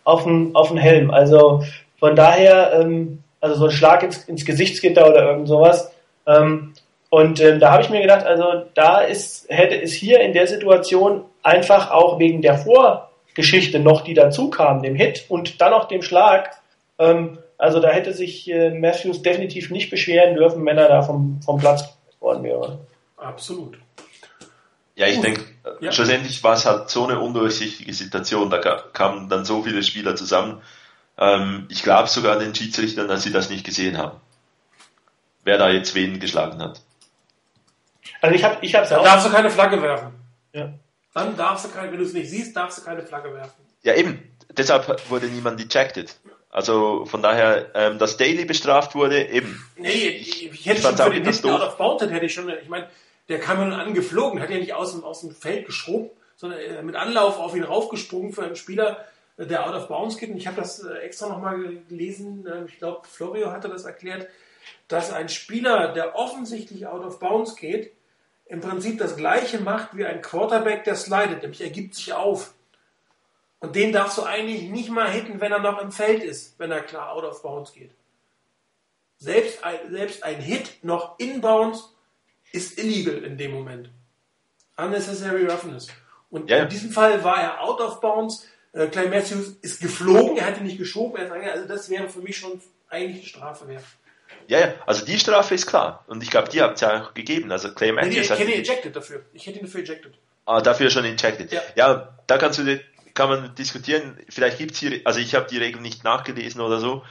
auf, 0.04 0.22
den, 0.22 0.54
auf 0.54 0.68
den 0.68 0.78
Helm. 0.78 1.10
Also 1.10 1.64
von 1.98 2.14
daher, 2.14 2.78
ähm, 2.80 3.24
also 3.40 3.56
so 3.56 3.64
ein 3.66 3.70
Schlag 3.72 4.04
ins, 4.04 4.24
ins 4.24 4.44
Gesichtsgitter 4.44 5.08
oder 5.08 5.24
irgend 5.24 5.48
sowas. 5.48 5.90
Ähm, 6.26 6.74
und 7.10 7.40
ähm, 7.40 7.58
da 7.58 7.72
habe 7.72 7.82
ich 7.82 7.90
mir 7.90 8.02
gedacht, 8.02 8.26
also 8.26 8.66
da 8.74 9.00
ist, 9.00 9.46
hätte 9.48 9.80
es 9.80 9.92
hier 9.92 10.20
in 10.20 10.32
der 10.32 10.46
Situation 10.46 11.24
einfach 11.42 11.90
auch 11.90 12.18
wegen 12.18 12.42
der 12.42 12.58
Vorgeschichte 12.58 13.78
noch, 13.78 14.02
die 14.02 14.14
dazu 14.14 14.50
kam, 14.50 14.82
dem 14.82 14.94
Hit 14.94 15.24
und 15.28 15.60
dann 15.60 15.70
noch 15.70 15.88
dem 15.88 16.02
Schlag, 16.02 16.58
ähm, 16.98 17.38
Also 17.56 17.80
da 17.80 17.88
hätte 17.88 18.12
sich 18.12 18.50
äh, 18.50 18.70
Matthews 18.70 19.22
definitiv 19.22 19.70
nicht 19.70 19.90
beschweren 19.90 20.34
dürfen, 20.36 20.64
wenn 20.66 20.78
er 20.78 20.88
da 20.88 21.02
vom, 21.02 21.40
vom 21.42 21.58
Platz 21.58 21.84
worden 22.20 22.44
wäre. 22.44 22.78
Absolut. 23.16 23.78
Ja, 24.94 25.06
ich 25.06 25.20
denke, 25.20 25.44
ja. 25.80 25.92
schlussendlich 25.92 26.42
war 26.42 26.54
es 26.54 26.66
halt 26.66 26.90
so 26.90 27.06
eine 27.06 27.20
undurchsichtige 27.20 27.92
Situation. 27.94 28.50
Da 28.50 28.58
kamen 28.92 29.28
dann 29.28 29.44
so 29.44 29.62
viele 29.62 29.82
Spieler 29.82 30.16
zusammen. 30.16 30.60
Ähm, 31.16 31.66
ich 31.68 31.82
glaube 31.82 32.08
sogar 32.08 32.38
den 32.38 32.54
Schiedsrichtern, 32.54 33.08
dass 33.08 33.22
sie 33.22 33.32
das 33.32 33.48
nicht 33.48 33.64
gesehen 33.64 33.96
haben. 33.96 34.20
Wer 35.44 35.56
da 35.56 35.70
jetzt 35.70 35.94
wen 35.94 36.18
geschlagen 36.20 36.60
hat. 36.60 36.80
Also 38.20 38.34
ich 38.34 38.44
habe 38.44 38.58
ich 38.60 38.74
hab's 38.74 38.88
Dann 38.88 39.00
auch. 39.00 39.04
darfst 39.04 39.26
du 39.26 39.30
keine 39.30 39.50
Flagge 39.50 39.80
werfen. 39.82 40.12
Ja. 40.52 40.72
Dann 41.14 41.36
darfst 41.36 41.64
du 41.64 41.68
keine, 41.70 41.90
wenn 41.90 41.98
du 41.98 42.04
es 42.04 42.12
nicht 42.12 42.30
siehst, 42.30 42.56
darfst 42.56 42.78
du 42.78 42.84
keine 42.84 43.02
Flagge 43.02 43.32
werfen. 43.34 43.64
Ja, 43.82 43.94
eben. 43.94 44.36
Deshalb 44.50 45.10
wurde 45.10 45.26
niemand 45.26 45.60
ejected. 45.60 46.16
Also 46.50 47.04
von 47.04 47.22
daher, 47.22 47.70
ähm, 47.74 47.98
dass 47.98 48.16
Daly 48.16 48.44
bestraft 48.44 48.94
wurde, 48.94 49.28
eben. 49.28 49.62
Nee, 49.76 50.08
ich, 50.08 50.46
ich 50.46 50.66
hätte 50.66 50.78
ich 50.78 50.82
schon 50.84 50.96
für 50.96 51.10
den 51.10 51.24
Hit 51.24 51.44
out 51.44 51.60
of 51.60 51.76
bounded 51.76 52.10
hätte 52.10 52.26
ich 52.26 52.34
schon, 52.34 52.48
ich 52.48 52.68
meine, 52.68 52.88
der 53.28 53.38
kam 53.38 53.58
nun 53.58 53.72
angeflogen, 53.72 54.40
hat 54.40 54.50
ja 54.50 54.58
nicht 54.58 54.74
aus, 54.74 55.00
aus 55.02 55.20
dem 55.20 55.32
Feld 55.32 55.66
geschoben, 55.66 56.10
sondern 56.36 56.58
äh, 56.58 56.82
mit 56.82 56.96
Anlauf 56.96 57.38
auf 57.38 57.54
ihn 57.54 57.64
raufgesprungen 57.64 58.32
für 58.32 58.44
einen 58.44 58.56
Spieler, 58.56 59.04
äh, 59.36 59.46
der 59.46 59.66
out 59.66 59.74
of 59.74 59.88
bounds 59.88 60.16
geht. 60.16 60.30
Und 60.30 60.38
ich 60.38 60.46
habe 60.46 60.56
das 60.56 60.82
äh, 60.82 60.94
extra 60.98 61.28
nochmal 61.28 61.58
gelesen, 61.88 62.46
ich 62.66 62.78
glaube, 62.78 63.06
Florio 63.06 63.52
hatte 63.52 63.68
das 63.68 63.84
erklärt, 63.84 64.26
dass 64.88 65.12
ein 65.12 65.28
Spieler, 65.28 65.92
der 65.92 66.16
offensichtlich 66.16 66.86
out 66.86 67.04
of 67.04 67.18
bounds 67.18 67.56
geht, 67.56 67.92
im 68.48 68.60
Prinzip 68.60 68.98
das 68.98 69.16
gleiche 69.16 69.60
macht 69.60 69.96
wie 69.96 70.06
ein 70.06 70.22
Quarterback, 70.22 70.84
der 70.84 70.96
slidet, 70.96 71.42
nämlich 71.42 71.60
er 71.60 71.70
gibt 71.70 71.94
sich 71.94 72.12
auf. 72.12 72.54
Und 73.60 73.76
den 73.76 73.92
darfst 73.92 74.16
du 74.18 74.22
eigentlich 74.22 74.62
nicht 74.70 74.88
mal 74.88 75.10
hitten, 75.10 75.40
wenn 75.40 75.52
er 75.52 75.58
noch 75.58 75.80
im 75.80 75.92
Feld 75.92 76.22
ist, 76.22 76.58
wenn 76.58 76.70
er 76.70 76.80
klar 76.80 77.12
out 77.12 77.24
of 77.24 77.42
bounds 77.42 77.72
geht. 77.72 77.90
Selbst 79.18 79.64
ein, 79.64 79.90
selbst 79.90 80.22
ein 80.22 80.40
Hit 80.40 80.82
noch 80.82 81.18
inbounds 81.18 81.94
ist 82.52 82.78
illegal 82.78 83.24
in 83.24 83.36
dem 83.36 83.52
Moment. 83.52 83.90
Unnecessary 84.76 85.44
roughness. 85.44 85.88
Und 86.30 86.50
yeah. 86.50 86.62
in 86.62 86.68
diesem 86.68 86.90
Fall 86.90 87.24
war 87.24 87.42
er 87.42 87.62
out 87.62 87.80
of 87.80 88.00
bounds. 88.00 88.46
Äh, 88.72 88.86
Clay 88.86 89.08
Matthews 89.08 89.56
ist 89.60 89.80
geflogen, 89.80 90.36
er 90.36 90.46
hatte 90.46 90.62
nicht 90.62 90.78
geschoben. 90.78 91.16
Er 91.16 91.26
ist 91.26 91.52
also 91.52 91.68
das 91.68 91.90
wäre 91.90 92.08
für 92.08 92.20
mich 92.20 92.36
schon 92.36 92.60
eigentlich 92.88 93.16
eine 93.16 93.26
Strafe 93.26 93.68
wert. 93.68 93.84
Ja, 94.48 94.60
ja, 94.60 94.74
also 94.86 95.04
die 95.04 95.18
Strafe 95.18 95.54
ist 95.54 95.66
klar. 95.66 96.04
Und 96.06 96.22
ich 96.22 96.30
glaube, 96.30 96.48
die 96.48 96.62
habt 96.62 96.80
ihr 96.80 96.88
ja 96.88 97.02
auch 97.02 97.12
gegeben. 97.12 97.52
Also 97.52 97.72
Clay 97.72 97.92
Matthews. 97.92 98.14
Nee, 98.14 98.20
ich 98.20 98.30
hätte 98.30 98.50
ihn 98.50 98.64
ejected 98.64 98.96
dafür. 98.96 99.24
Ich 99.34 99.46
hätte 99.46 99.58
ihn 99.58 99.66
dafür 99.66 99.82
ejected. 99.82 100.14
Ah, 100.46 100.62
dafür 100.62 100.88
schon 100.88 101.04
ejected. 101.04 101.52
Ja, 101.52 101.60
ja 101.76 102.18
da 102.26 102.38
kannst 102.38 102.58
du, 102.58 102.80
kann 103.12 103.28
man 103.28 103.54
diskutieren. 103.56 104.18
Vielleicht 104.30 104.56
gibt 104.56 104.72
es 104.72 104.78
hier, 104.78 105.02
also 105.04 105.20
ich 105.20 105.34
habe 105.34 105.46
die 105.50 105.58
Regeln 105.58 105.82
nicht 105.82 106.02
nachgelesen 106.02 106.62
oder 106.62 106.80
so, 106.80 107.04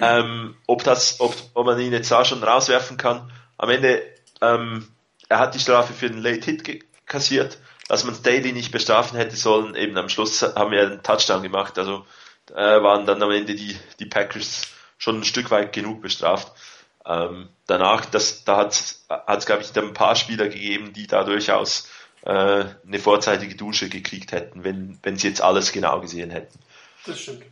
ähm, 0.00 0.56
ob 0.68 0.84
das, 0.84 1.18
ob, 1.18 1.34
ob 1.54 1.66
man 1.66 1.80
ihn 1.80 1.92
jetzt 1.92 2.10
da 2.10 2.24
schon 2.24 2.44
rauswerfen 2.44 2.96
kann. 2.96 3.32
Am 3.58 3.68
Ende, 3.68 4.02
ähm, 4.40 4.86
er 5.28 5.40
hat 5.40 5.56
die 5.56 5.58
Strafe 5.58 5.92
für 5.92 6.08
den 6.08 6.22
Late 6.22 6.44
Hit 6.44 6.84
kassiert, 7.06 7.58
dass 7.88 8.04
man 8.04 8.22
Daily 8.22 8.52
nicht 8.52 8.70
bestrafen 8.70 9.18
hätte 9.18 9.34
sollen. 9.34 9.74
Eben 9.74 9.96
am 9.98 10.08
Schluss 10.08 10.42
haben 10.42 10.70
wir 10.70 10.82
einen 10.82 11.02
Touchdown 11.02 11.42
gemacht, 11.42 11.78
also 11.78 12.06
äh, 12.54 12.82
waren 12.82 13.06
dann 13.06 13.20
am 13.22 13.32
Ende 13.32 13.56
die, 13.56 13.76
die 13.98 14.06
Packers 14.06 14.68
schon 14.98 15.20
ein 15.20 15.24
Stück 15.24 15.50
weit 15.50 15.72
genug 15.72 16.02
bestraft. 16.02 16.52
Ähm, 17.06 17.48
danach, 17.66 18.04
das, 18.06 18.44
da 18.44 18.56
hat 18.56 18.72
es, 18.72 19.46
glaube 19.46 19.62
ich, 19.62 19.76
ein 19.76 19.94
paar 19.94 20.16
Spieler 20.16 20.48
gegeben, 20.48 20.92
die 20.92 21.06
da 21.06 21.24
durchaus 21.24 21.88
äh, 22.22 22.30
eine 22.30 22.98
vorzeitige 22.98 23.54
Dusche 23.54 23.88
gekriegt 23.88 24.32
hätten, 24.32 24.64
wenn, 24.64 24.98
wenn 25.02 25.16
sie 25.16 25.28
jetzt 25.28 25.42
alles 25.42 25.72
genau 25.72 26.00
gesehen 26.00 26.30
hätten. 26.30 26.58
Das 27.06 27.20
stimmt. 27.20 27.44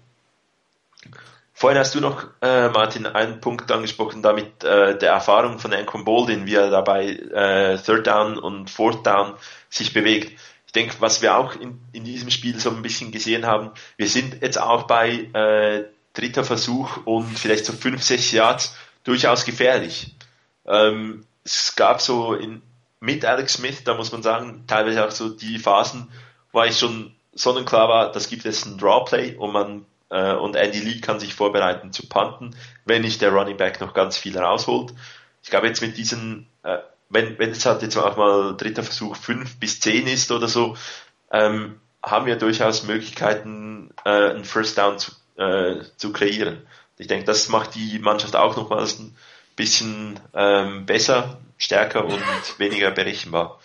Vorhin 1.57 1.79
hast 1.79 1.95
du 1.95 2.01
noch, 2.01 2.27
äh, 2.43 2.69
Martin, 2.71 3.07
einen 3.07 3.41
Punkt 3.41 3.71
angesprochen, 3.71 4.23
damit 4.23 4.65
äh, 4.65 4.99
der 4.99 5.13
Erfahrung 5.13 5.61
von 5.61 5.73
Ancon 5.73 6.05
Boldin, 6.05 6.47
wie 6.47 6.57
er 6.57 6.69
dabei 6.69 7.11
äh, 7.11 7.79
Third 7.79 8.09
Down 8.09 8.39
und 8.39 8.71
Fourth 8.71 9.07
Down 9.07 9.35
sich 9.71 9.93
bewegt. 9.93 10.37
Ich 10.67 10.73
denke, 10.73 10.97
was 10.99 11.23
wir 11.23 11.37
auch 11.37 11.55
in, 11.55 11.81
in 11.93 12.03
diesem 12.03 12.31
Spiel 12.31 12.59
so 12.59 12.71
ein 12.71 12.83
bisschen 12.83 13.13
gesehen 13.13 13.47
haben, 13.47 13.71
wir 13.97 14.09
sind 14.09 14.43
jetzt 14.43 14.61
auch 14.61 14.89
bei 14.89 15.11
äh, 15.33 15.85
dritter 16.13 16.43
Versuch 16.43 16.99
und 17.05 17.39
vielleicht 17.39 17.67
so 17.67 17.73
fünf, 17.73 18.03
sechs 18.03 18.33
Yards 18.33 18.77
durchaus 19.05 19.45
gefährlich. 19.45 20.17
Ähm, 20.67 21.27
es 21.45 21.77
gab 21.77 22.01
so 22.01 22.35
in, 22.35 22.63
mit 23.01 23.25
Alex 23.25 23.55
Smith, 23.55 23.85
da 23.85 23.95
muss 23.95 24.13
man 24.13 24.23
sagen, 24.23 24.65
teilweise 24.67 25.07
auch 25.07 25.11
so 25.11 25.29
die 25.29 25.59
Phasen, 25.59 26.11
wo 26.53 26.63
ich 26.63 26.79
schon 26.79 27.15
sonnenklar 27.33 27.89
war, 27.89 28.13
das 28.13 28.29
gibt 28.29 28.47
es 28.47 28.65
ein 28.65 28.79
Drawplay 28.79 29.37
und 29.37 29.53
man 29.53 29.87
äh, 30.11 30.33
und 30.35 30.57
Andy 30.57 30.81
Lee 30.81 31.01
kann 31.01 31.21
sich 31.21 31.35
vorbereiten 31.35 31.93
zu 31.93 32.07
punten, 32.07 32.57
wenn 32.85 33.03
nicht 33.03 33.21
der 33.21 33.33
Running 33.33 33.57
Back 33.57 33.81
noch 33.81 33.95
ganz 33.95 34.17
viel 34.17 34.39
rausholt. 34.39 34.95
Ich 35.43 35.51
glaube 35.51 35.67
jetzt 35.67 35.83
mit 35.83 35.97
diesen, 35.97 36.47
äh, 36.63 36.79
wenn, 37.09 37.39
wenn 37.39 37.51
es 37.51 37.67
halt 37.67 37.83
jetzt 37.83 37.97
auch 37.97 38.17
mal 38.17 38.57
dritter 38.57 38.83
Versuch 38.83 39.17
fünf 39.17 39.59
bis 39.59 39.81
zehn 39.81 40.07
ist 40.07 40.31
oder 40.31 40.49
so, 40.49 40.77
ähm, 41.31 41.81
haben 42.03 42.27
wir 42.27 42.37
durchaus 42.37 42.85
Möglichkeiten, 42.85 43.91
äh, 44.05 44.31
einen 44.31 44.45
First 44.45 44.79
Down 44.79 44.99
zu, 44.99 45.13
äh, 45.37 45.83
zu 45.97 46.13
kreieren. 46.13 46.67
Ich 46.99 47.07
denke, 47.07 47.25
das 47.25 47.49
macht 47.49 47.75
die 47.75 47.99
Mannschaft 47.99 48.37
auch 48.37 48.57
nochmals 48.57 48.99
ein 48.99 49.17
bisschen 49.57 50.21
ähm, 50.33 50.87
besser, 50.87 51.39
stärker 51.59 52.05
und 52.05 52.23
weniger 52.59 52.91
berechenbar. 52.91 53.61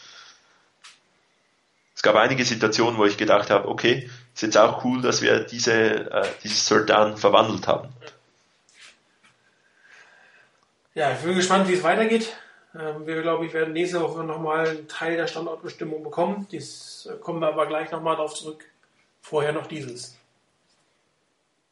Es 1.95 2.01
gab 2.01 2.15
einige 2.15 2.45
Situationen, 2.45 2.97
wo 2.97 3.05
ich 3.05 3.17
gedacht 3.17 3.49
habe, 3.49 3.67
okay, 3.67 4.09
ist 4.33 4.41
jetzt 4.41 4.57
auch 4.57 4.85
cool, 4.85 5.01
dass 5.01 5.21
wir 5.21 5.41
diese, 5.41 6.09
äh, 6.11 6.27
dieses 6.43 6.65
Third 6.65 6.89
Down 6.89 7.17
verwandelt 7.17 7.67
haben. 7.67 7.89
Ja, 10.95 11.11
ich 11.11 11.19
bin 11.19 11.35
gespannt, 11.35 11.67
wie 11.67 11.73
es 11.73 11.83
weitergeht. 11.83 12.35
Ähm, 12.73 13.05
wir, 13.05 13.21
glaube 13.21 13.45
ich, 13.45 13.53
werden 13.53 13.73
nächste 13.73 14.01
Woche 14.01 14.23
nochmal 14.23 14.67
einen 14.67 14.87
Teil 14.87 15.17
der 15.17 15.27
Standortbestimmung 15.27 16.03
bekommen. 16.03 16.47
Dies 16.51 17.09
äh, 17.11 17.17
kommen 17.17 17.41
wir 17.41 17.47
aber 17.47 17.65
gleich 17.65 17.91
nochmal 17.91 18.15
darauf 18.15 18.33
zurück. 18.33 18.63
Vorher 19.21 19.51
noch 19.51 19.67
dieses. 19.67 20.18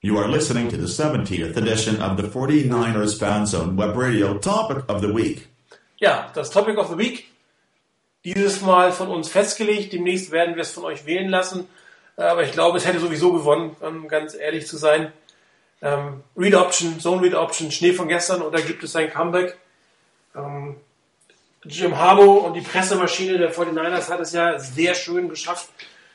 You 0.02 0.20
are 0.20 0.28
listening 0.28 0.70
to 0.70 0.78
the 0.78 0.86
70th 0.86 1.58
edition 1.58 2.00
of 2.00 2.18
the 2.18 2.28
49ers 2.28 3.18
Fan 3.18 3.48
Zone 3.48 3.76
Web 3.76 3.98
Radio 3.98 4.38
Topic 4.38 4.88
of 4.88 5.02
the 5.02 5.12
Week. 5.12 5.48
Ja, 5.98 6.30
das 6.36 6.52
Topic 6.52 6.78
of 6.78 6.89
the 6.89 6.98
Week. 7.00 7.26
Dieses 8.24 8.62
Mal 8.62 8.91
von 8.91 9.08
uns 9.08 9.28
festgelegt. 9.28 9.93
Demnächst 9.93 10.30
werden 10.30 10.54
wir 10.54 10.62
es 10.62 10.72
von 10.72 10.84
euch 10.84 11.08
wählen 11.08 11.30
lassen. 11.30 11.68
Aber 12.16 12.43
ich 12.43 12.52
glaube, 12.52 12.78
es 12.78 12.86
hätte 12.86 13.00
sowieso 13.00 13.34
gewonnen, 13.34 13.76
um 13.80 14.08
ganz 14.08 14.36
ehrlich 14.36 14.68
zu 14.68 14.78
sein. 14.78 15.12
Ähm, 15.82 16.22
Read 16.38 16.54
Option, 16.54 17.00
Zone 17.00 17.24
Read 17.24 17.34
Option, 17.34 17.72
Schnee 17.72 17.93
von 17.93 18.08
gestern 18.08 18.43
oder 18.43 18.62
gibt 18.62 18.84
es 18.84 18.95
ein 18.95 19.12
Comeback? 19.12 19.58
Ähm, 20.36 20.76
Jim 21.66 21.98
Harbaugh 21.98 22.45
und 22.45 22.54
die 22.54 22.62
Pressemaschine 22.62 23.39
der 23.39 23.52
49ers 23.52 24.10
hat 24.10 24.20
es 24.20 24.32
ja 24.32 24.60
sehr 24.60 24.93
schön 24.93 25.28
geschafft, 25.28 25.70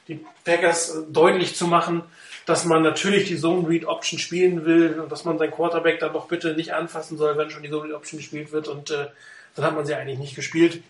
die 0.07 0.25
Packers 0.45 1.03
deutlich 1.09 1.57
zu 1.57 1.67
machen, 1.67 2.05
dass 2.47 2.65
man 2.65 2.83
natürlich 2.83 3.29
die 3.29 3.39
Zone 3.39 3.69
Read 3.69 3.85
Option 3.85 4.19
spielen 4.19 4.65
will 4.65 4.99
und 5.01 5.13
dass 5.13 5.25
man 5.25 5.39
seinen 5.39 5.53
Quarterback 5.53 6.01
dann 6.01 6.13
doch 6.13 6.27
bitte 6.27 6.55
nicht 6.55 6.75
anfassen 6.75 7.17
soll, 7.17 7.37
wenn 7.37 7.51
schon 7.51 7.63
die 7.63 7.71
Zone 7.71 7.85
Read 7.85 7.95
Option 7.95 8.19
gespielt 8.19 8.53
wird. 8.53 8.69
Und 8.69 8.91
äh, 8.91 9.07
dann 9.55 9.65
hat 9.65 9.75
man 9.75 9.87
sie 9.87 9.95
eigentlich 9.95 10.19
nicht 10.19 10.35
gespielt. 10.35 10.83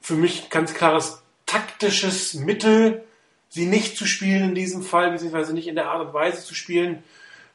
Für 0.00 0.14
mich 0.14 0.50
ganz 0.50 0.74
klares 0.74 1.22
taktisches 1.46 2.34
Mittel, 2.34 3.04
sie 3.48 3.66
nicht 3.66 3.96
zu 3.96 4.06
spielen 4.06 4.50
in 4.50 4.54
diesem 4.54 4.82
Fall, 4.82 5.12
beziehungsweise 5.12 5.54
nicht 5.54 5.68
in 5.68 5.76
der 5.76 5.90
Art 5.90 6.04
und 6.06 6.14
Weise 6.14 6.42
zu 6.42 6.54
spielen, 6.54 7.04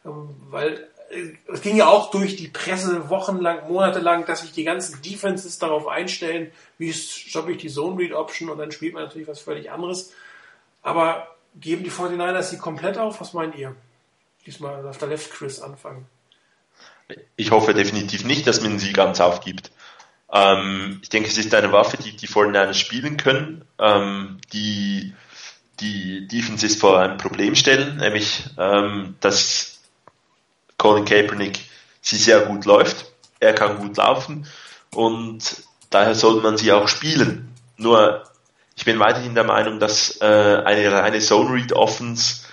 ähm, 0.05 0.29
weil 0.49 0.87
äh, 1.09 1.33
es 1.51 1.61
ging 1.61 1.75
ja 1.75 1.87
auch 1.87 2.11
durch 2.11 2.37
die 2.37 2.47
Presse 2.47 3.09
wochenlang, 3.09 3.67
monatelang, 3.67 4.25
dass 4.25 4.41
sich 4.41 4.53
die 4.53 4.63
ganzen 4.63 5.01
Defenses 5.01 5.59
darauf 5.59 5.87
einstellen, 5.87 6.51
wie 6.77 6.93
stoppe 6.93 7.51
ich 7.51 7.57
die 7.57 7.69
Zone 7.69 7.99
Read 7.99 8.13
Option 8.13 8.49
und 8.49 8.57
dann 8.57 8.71
spielt 8.71 8.93
man 8.93 9.03
natürlich 9.03 9.27
was 9.27 9.41
völlig 9.41 9.71
anderes. 9.71 10.13
Aber 10.81 11.35
Geben 11.55 11.83
die 11.83 11.91
49ers 11.91 12.43
sie 12.43 12.57
komplett 12.57 12.97
auf? 12.97 13.19
Was 13.21 13.33
meint 13.33 13.55
ihr? 13.55 13.75
Diesmal 14.45 14.83
darf 14.83 14.97
der 14.97 15.09
Left 15.09 15.31
Chris 15.31 15.61
anfangen. 15.61 16.05
Ich 17.35 17.51
hoffe 17.51 17.73
definitiv 17.73 18.23
nicht, 18.23 18.45
dass 18.47 18.61
man 18.61 18.79
sie 18.79 18.93
ganz 18.93 19.19
aufgibt. 19.19 19.71
Ähm, 20.31 20.99
ich 21.01 21.09
denke, 21.09 21.29
es 21.29 21.37
ist 21.37 21.53
eine 21.53 21.71
Waffe, 21.71 21.97
die 21.97 22.15
die 22.15 22.27
49ers 22.27 22.75
spielen 22.75 23.17
können, 23.17 23.65
ähm, 23.79 24.39
die 24.53 25.13
die 25.79 26.27
Defenses 26.27 26.75
vor 26.75 26.99
ein 26.99 27.17
Problem 27.17 27.55
stellen, 27.55 27.97
nämlich 27.97 28.43
ähm, 28.57 29.15
dass 29.21 29.79
Colin 30.77 31.05
Kaepernick 31.05 31.59
sie 32.01 32.17
sehr 32.17 32.41
gut 32.41 32.65
läuft. 32.65 33.11
Er 33.39 33.53
kann 33.53 33.77
gut 33.77 33.97
laufen 33.97 34.45
und 34.93 35.63
daher 35.89 36.15
sollte 36.15 36.41
man 36.41 36.57
sie 36.57 36.71
auch 36.71 36.87
spielen. 36.87 37.55
Nur 37.77 38.28
ich 38.79 38.85
bin 38.85 38.97
weiterhin 38.97 39.35
der 39.35 39.43
Meinung, 39.43 39.81
dass 39.81 40.21
äh, 40.21 40.25
eine 40.25 40.89
reine 40.89 41.19
Zone 41.19 41.53
Read 41.53 41.73
Offense 41.73 42.45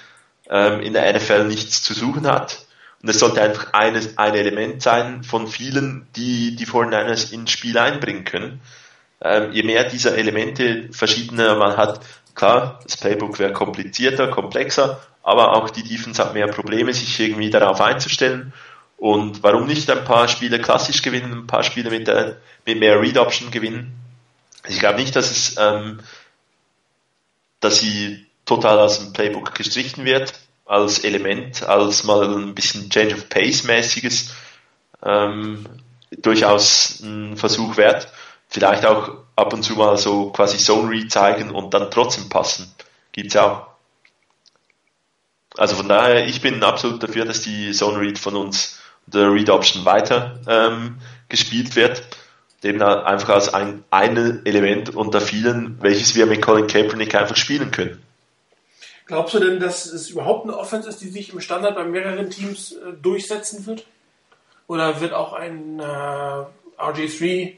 ähm, 0.50 0.80
in 0.80 0.92
der 0.92 1.14
NFL 1.14 1.44
nichts 1.44 1.84
zu 1.84 1.94
suchen 1.94 2.26
hat. 2.26 2.66
Und 3.00 3.08
es 3.08 3.20
sollte 3.20 3.40
einfach 3.40 3.72
eine, 3.74 4.00
ein 4.16 4.34
Element 4.34 4.82
sein 4.82 5.22
von 5.22 5.46
vielen, 5.46 6.08
die 6.16 6.56
die 6.56 6.66
49ers 6.66 7.32
ins 7.32 7.52
Spiel 7.52 7.78
einbringen 7.78 8.24
können. 8.24 8.60
Ähm, 9.20 9.52
je 9.52 9.62
mehr 9.62 9.84
dieser 9.84 10.18
Elemente 10.18 10.88
verschiedene 10.90 11.54
man 11.54 11.76
hat, 11.76 12.00
klar, 12.34 12.80
das 12.82 12.96
Playbook 12.96 13.38
wäre 13.38 13.52
komplizierter, 13.52 14.26
komplexer, 14.26 15.00
aber 15.22 15.52
auch 15.52 15.70
die 15.70 15.84
Defense 15.84 16.20
hat 16.20 16.34
mehr 16.34 16.48
Probleme, 16.48 16.92
sich 16.92 17.20
irgendwie 17.20 17.50
darauf 17.50 17.80
einzustellen. 17.80 18.52
Und 18.96 19.44
warum 19.44 19.68
nicht 19.68 19.88
ein 19.88 20.02
paar 20.02 20.26
Spiele 20.26 20.58
klassisch 20.58 21.02
gewinnen, 21.02 21.32
ein 21.32 21.46
paar 21.46 21.62
Spiele 21.62 21.90
mit, 21.90 22.08
der, 22.08 22.38
mit 22.64 22.80
mehr 22.80 23.00
Read 23.00 23.16
Option 23.16 23.52
gewinnen? 23.52 23.96
Ich 24.68 24.80
glaube 24.80 24.98
nicht, 24.98 25.14
dass 25.14 25.30
es, 25.30 25.56
ähm, 25.58 26.00
dass 27.66 27.80
sie 27.80 28.24
total 28.44 28.78
aus 28.78 29.00
dem 29.00 29.12
Playbook 29.12 29.52
gestrichen 29.54 30.04
wird, 30.04 30.32
als 30.66 31.00
Element, 31.00 31.64
als 31.64 32.04
mal 32.04 32.22
ein 32.24 32.54
bisschen 32.54 32.88
Change 32.90 33.16
of 33.16 33.28
Pace 33.28 33.64
mäßiges, 33.64 34.34
ähm, 35.02 35.66
durchaus 36.10 37.00
ein 37.00 37.36
Versuch 37.36 37.76
wert. 37.76 38.08
Vielleicht 38.48 38.86
auch 38.86 39.16
ab 39.34 39.52
und 39.52 39.64
zu 39.64 39.74
mal 39.74 39.98
so 39.98 40.30
quasi 40.30 40.58
Zone 40.58 40.88
Read 40.88 41.10
zeigen 41.10 41.50
und 41.50 41.74
dann 41.74 41.90
trotzdem 41.90 42.28
passen. 42.28 42.72
Gibt's 43.10 43.36
auch. 43.36 43.66
Also 45.56 45.74
von 45.74 45.88
daher, 45.88 46.26
ich 46.26 46.40
bin 46.40 46.62
absolut 46.62 47.02
dafür, 47.02 47.24
dass 47.24 47.40
die 47.40 47.72
Zone 47.72 47.98
Read 47.98 48.18
von 48.18 48.36
uns, 48.36 48.78
der 49.06 49.32
Read 49.32 49.50
Option 49.50 49.84
weiter 49.84 50.40
ähm, 50.46 50.98
gespielt 51.28 51.74
wird. 51.74 52.02
Dem 52.62 52.80
einfach 52.80 53.28
als 53.28 53.52
ein, 53.52 53.84
ein 53.90 54.44
Element 54.44 54.94
unter 54.96 55.20
vielen, 55.20 55.80
welches 55.82 56.14
wir 56.14 56.26
mit 56.26 56.42
Colin 56.42 56.66
Kaepernick 56.66 57.14
einfach 57.14 57.36
spielen 57.36 57.70
können. 57.70 58.02
Glaubst 59.06 59.34
du 59.34 59.38
denn, 59.38 59.60
dass 59.60 59.86
es 59.86 60.10
überhaupt 60.10 60.44
eine 60.44 60.56
Offense 60.56 60.88
ist, 60.88 61.00
die 61.00 61.08
sich 61.08 61.32
im 61.32 61.40
Standard 61.40 61.76
bei 61.76 61.84
mehreren 61.84 62.28
Teams 62.28 62.72
äh, 62.72 62.92
durchsetzen 63.00 63.64
wird? 63.66 63.86
Oder 64.66 65.00
wird 65.00 65.12
auch 65.12 65.32
ein 65.32 65.78
äh, 65.78 66.44
RG3, 66.78 67.54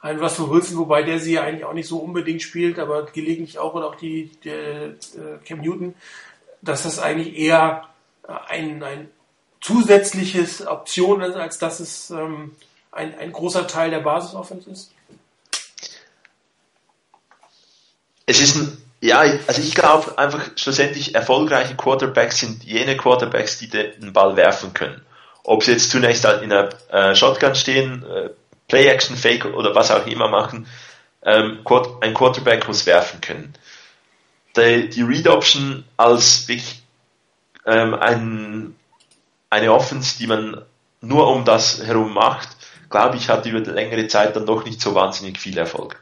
ein 0.00 0.18
Russell 0.18 0.48
Wilson, 0.48 0.78
wobei 0.78 1.02
der 1.02 1.18
sie 1.18 1.34
ja 1.34 1.42
eigentlich 1.42 1.64
auch 1.66 1.74
nicht 1.74 1.88
so 1.88 1.98
unbedingt 1.98 2.40
spielt, 2.40 2.78
aber 2.78 3.04
gelegentlich 3.06 3.58
auch, 3.58 3.74
oder 3.74 3.88
auch 3.88 3.96
die, 3.96 4.30
die 4.42 4.48
äh, 4.48 4.94
Cam 5.44 5.60
Newton, 5.60 5.94
dass 6.62 6.84
das 6.84 6.98
eigentlich 6.98 7.36
eher 7.36 7.88
äh, 8.26 8.32
ein, 8.48 8.82
ein 8.82 9.10
zusätzliches 9.60 10.66
Option 10.66 11.20
ist, 11.20 11.36
als 11.36 11.58
dass 11.58 11.80
es 11.80 12.10
ähm, 12.10 12.52
ein, 12.96 13.18
ein 13.18 13.32
großer 13.32 13.66
Teil 13.66 13.90
der 13.90 14.00
Basisoffense 14.00 14.70
ist? 14.70 14.90
Es 18.26 18.40
ist 18.40 18.56
ein, 18.56 18.76
ja, 19.00 19.18
also 19.18 19.60
ich 19.60 19.74
glaube 19.74 20.18
einfach 20.18 20.40
schlussendlich 20.56 21.14
erfolgreiche 21.14 21.76
Quarterbacks 21.76 22.40
sind 22.40 22.64
jene 22.64 22.96
Quarterbacks, 22.96 23.58
die 23.58 23.68
den 23.68 24.12
Ball 24.12 24.36
werfen 24.36 24.74
können. 24.74 25.02
Ob 25.44 25.62
sie 25.62 25.72
jetzt 25.72 25.90
zunächst 25.90 26.24
halt 26.24 26.42
in 26.42 26.52
einer 26.52 26.70
äh, 26.90 27.14
Shotgun 27.14 27.54
stehen, 27.54 28.04
äh, 28.04 28.30
Play-Action-Fake 28.66 29.44
oder 29.44 29.76
was 29.76 29.92
auch 29.92 30.06
immer 30.06 30.28
machen, 30.28 30.66
ähm, 31.22 31.60
ein 32.00 32.14
Quarterback 32.14 32.66
muss 32.66 32.86
werfen 32.86 33.20
können. 33.20 33.54
Die, 34.56 34.88
die 34.88 35.02
Read-Option 35.02 35.84
als 35.96 36.48
wirklich 36.48 36.82
ähm, 37.64 37.94
ein, 37.94 38.74
eine 39.50 39.72
Offense, 39.72 40.18
die 40.18 40.26
man 40.26 40.62
nur 41.00 41.28
um 41.28 41.44
das 41.44 41.82
herum 41.84 42.12
macht, 42.12 42.48
glaube 42.90 43.16
ich, 43.16 43.28
hat 43.28 43.46
über 43.46 43.60
längere 43.60 44.06
Zeit 44.08 44.36
dann 44.36 44.46
doch 44.46 44.64
nicht 44.64 44.80
so 44.80 44.94
wahnsinnig 44.94 45.38
viel 45.38 45.56
Erfolg 45.58 46.00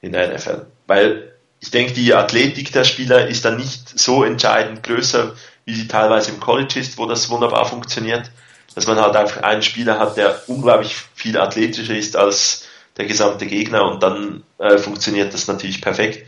in 0.00 0.12
der 0.12 0.34
NFL. 0.34 0.66
Weil 0.86 1.32
ich 1.60 1.70
denke, 1.70 1.92
die 1.92 2.14
Athletik 2.14 2.72
der 2.72 2.84
Spieler 2.84 3.26
ist 3.28 3.44
dann 3.44 3.56
nicht 3.56 3.98
so 3.98 4.24
entscheidend 4.24 4.82
größer, 4.82 5.34
wie 5.64 5.74
sie 5.74 5.88
teilweise 5.88 6.30
im 6.30 6.40
College 6.40 6.80
ist, 6.80 6.98
wo 6.98 7.06
das 7.06 7.28
wunderbar 7.28 7.66
funktioniert 7.66 8.30
dass 8.74 8.86
man 8.86 9.00
halt 9.00 9.16
einfach 9.16 9.42
einen 9.42 9.62
Spieler 9.62 9.98
hat, 9.98 10.16
der 10.16 10.48
unglaublich 10.48 10.96
viel 11.14 11.38
athletischer 11.38 11.94
ist 11.94 12.16
als 12.16 12.68
der 12.96 13.06
gesamte 13.06 13.46
Gegner 13.46 13.84
und 13.84 14.02
dann 14.02 14.42
äh, 14.58 14.78
funktioniert 14.78 15.34
das 15.34 15.48
natürlich 15.48 15.80
perfekt. 15.80 16.26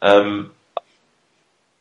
Ähm, 0.00 0.50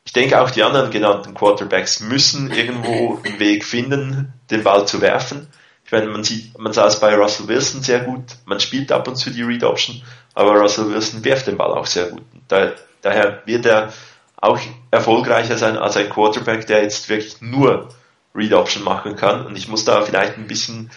ich 0.05 0.13
denke 0.13 0.39
auch 0.39 0.51
die 0.51 0.63
anderen 0.63 0.91
genannten 0.91 1.33
Quarterbacks 1.33 1.99
müssen 1.99 2.51
irgendwo 2.51 3.19
einen 3.23 3.39
Weg 3.39 3.65
finden, 3.65 4.33
den 4.49 4.63
Ball 4.63 4.88
zu 4.88 5.01
werfen. 5.01 5.47
Ich 5.86 5.91
meine, 5.91 6.07
man 6.07 6.23
sieht, 6.23 6.57
man 6.57 6.73
sah 6.73 6.88
es 6.88 6.99
bei 6.99 7.15
Russell 7.15 7.47
Wilson 7.47 7.83
sehr 7.83 7.99
gut. 7.99 8.23
Man 8.45 8.59
spielt 8.59 8.91
ab 8.91 9.07
und 9.07 9.15
zu 9.15 9.29
die 9.29 9.43
Read 9.43 9.63
Option, 9.63 10.01
aber 10.33 10.55
Russell 10.55 10.89
Wilson 10.89 11.23
wirft 11.23 11.47
den 11.47 11.57
Ball 11.57 11.71
auch 11.71 11.86
sehr 11.86 12.07
gut. 12.07 12.23
Da, 12.47 12.71
daher 13.01 13.43
wird 13.45 13.65
er 13.67 13.93
auch 14.38 14.59
erfolgreicher 14.91 15.57
sein 15.57 15.77
als 15.77 15.95
ein 15.95 16.09
Quarterback, 16.09 16.65
der 16.67 16.81
jetzt 16.81 17.07
wirklich 17.07 17.39
nur 17.41 17.89
Read 18.33 18.53
Option 18.53 18.83
machen 18.83 19.15
kann. 19.15 19.45
Und 19.45 19.57
ich 19.57 19.67
muss 19.67 19.86
da 19.86 20.01
vielleicht 20.01 20.38
ein 20.38 20.47
bisschen 20.47 20.89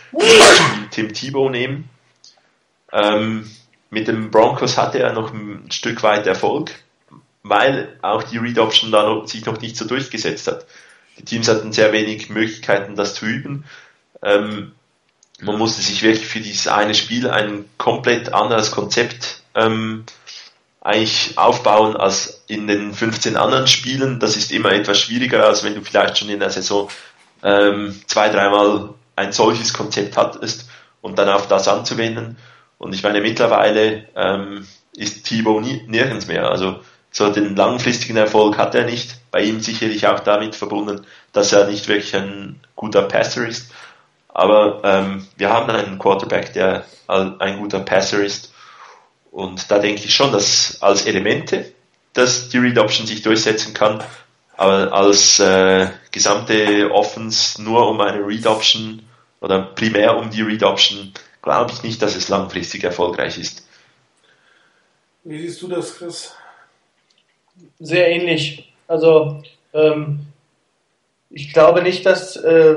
Tim 0.91 1.12
Tebow 1.12 1.51
nehmen. 1.51 1.89
Ähm, 2.91 3.49
mit 3.91 4.09
dem 4.09 4.30
Broncos 4.30 4.78
hatte 4.78 4.99
er 4.99 5.12
noch 5.12 5.32
ein 5.32 5.70
Stück 5.70 6.03
weit 6.03 6.26
Erfolg, 6.26 6.72
weil 7.43 7.97
auch 8.01 8.22
die 8.22 8.39
Read 8.39 8.59
Option 8.59 8.91
da 8.91 9.03
noch, 9.05 9.26
sich 9.26 9.45
noch 9.45 9.61
nicht 9.61 9.76
so 9.76 9.86
durchgesetzt 9.86 10.47
hat. 10.47 10.66
Die 11.18 11.24
Teams 11.24 11.49
hatten 11.49 11.72
sehr 11.72 11.93
wenig 11.93 12.30
Möglichkeiten, 12.30 12.97
das 12.97 13.14
zu 13.14 13.26
üben. 13.26 13.64
Ähm, 14.22 14.72
man 15.41 15.59
musste 15.59 15.82
sich 15.82 16.03
wirklich 16.03 16.26
für 16.26 16.41
dieses 16.41 16.66
eine 16.66 16.95
Spiel 16.95 17.28
ein 17.30 17.64
komplett 17.78 18.34
anderes 18.34 18.70
Konzept 18.70 19.43
ähm, 19.55 20.05
eigentlich 20.80 21.36
aufbauen 21.36 21.97
als 21.97 22.45
in 22.47 22.66
den 22.66 22.93
15 22.93 23.36
anderen 23.36 23.66
Spielen. 23.66 24.20
Das 24.20 24.36
ist 24.36 24.53
immer 24.53 24.72
etwas 24.72 24.99
schwieriger, 24.99 25.47
als 25.47 25.62
wenn 25.62 25.74
du 25.74 25.82
vielleicht 25.82 26.18
schon 26.18 26.28
in 26.28 26.41
der 26.41 26.51
Saison 26.51 26.89
ähm, 27.43 28.01
zwei, 28.07 28.28
dreimal 28.28 28.91
ein 29.16 29.32
solches 29.32 29.72
Konzept 29.72 30.16
hattest 30.16 30.68
und 31.03 31.18
dann 31.18 31.28
auf 31.28 31.47
das 31.47 31.68
anzuwenden. 31.68 32.36
Und 32.78 32.95
ich 32.95 33.03
meine, 33.03 33.20
mittlerweile 33.20 34.07
ähm, 34.16 34.66
ist 34.97 35.24
Thibaut 35.24 35.64
nirgends 35.86 36.26
mehr. 36.26 36.49
Also 36.51 36.80
so 37.11 37.30
den 37.30 37.57
langfristigen 37.57 38.16
Erfolg 38.16 38.59
hat 38.59 38.74
er 38.74 38.84
nicht. 38.84 39.16
Bei 39.30 39.43
ihm 39.43 39.61
sicherlich 39.61 40.07
auch 40.07 40.20
damit 40.20 40.55
verbunden, 40.55 41.05
dass 41.32 41.53
er 41.53 41.66
nicht 41.66 41.89
wirklich 41.89 42.14
ein 42.16 42.61
guter 42.76 43.03
Passer 43.03 43.47
ist. 43.47 43.70
Aber 44.39 44.80
ähm, 44.84 45.26
wir 45.36 45.49
haben 45.51 45.68
einen 45.68 45.99
Quarterback, 45.99 46.53
der 46.53 46.84
ein 47.09 47.59
guter 47.59 47.80
Passer 47.80 48.22
ist. 48.22 48.53
Und 49.32 49.68
da 49.68 49.80
denke 49.80 50.05
ich 50.05 50.14
schon, 50.14 50.30
dass 50.30 50.80
als 50.80 51.07
Elemente, 51.07 51.72
dass 52.12 52.49
die 52.49 52.59
Read 52.59 52.78
Option 52.78 53.05
sich 53.05 53.22
durchsetzen 53.22 53.74
kann. 53.74 54.01
Aber 54.57 54.93
als 54.93 55.41
äh, 55.41 55.89
gesamte 56.12 56.89
Offense 56.93 57.61
nur 57.61 57.89
um 57.89 58.01
eine 58.01 58.24
Read 58.24 58.47
Option 58.47 59.03
oder 59.41 59.61
primär 59.61 60.16
um 60.16 60.30
die 60.30 60.43
Read 60.43 60.62
Option, 60.62 61.12
glaube 61.43 61.72
ich 61.72 61.82
nicht, 61.82 62.01
dass 62.01 62.14
es 62.14 62.28
langfristig 62.28 62.84
erfolgreich 62.84 63.39
ist. 63.39 63.66
Wie 65.24 65.41
siehst 65.41 65.61
du 65.62 65.66
das, 65.66 65.97
Chris? 65.97 66.32
Sehr 67.80 68.09
ähnlich. 68.09 68.72
Also 68.86 69.43
ähm, 69.72 70.28
ich 71.28 71.53
glaube 71.53 71.82
nicht, 71.82 72.07
dass 72.07 72.36
äh, 72.36 72.76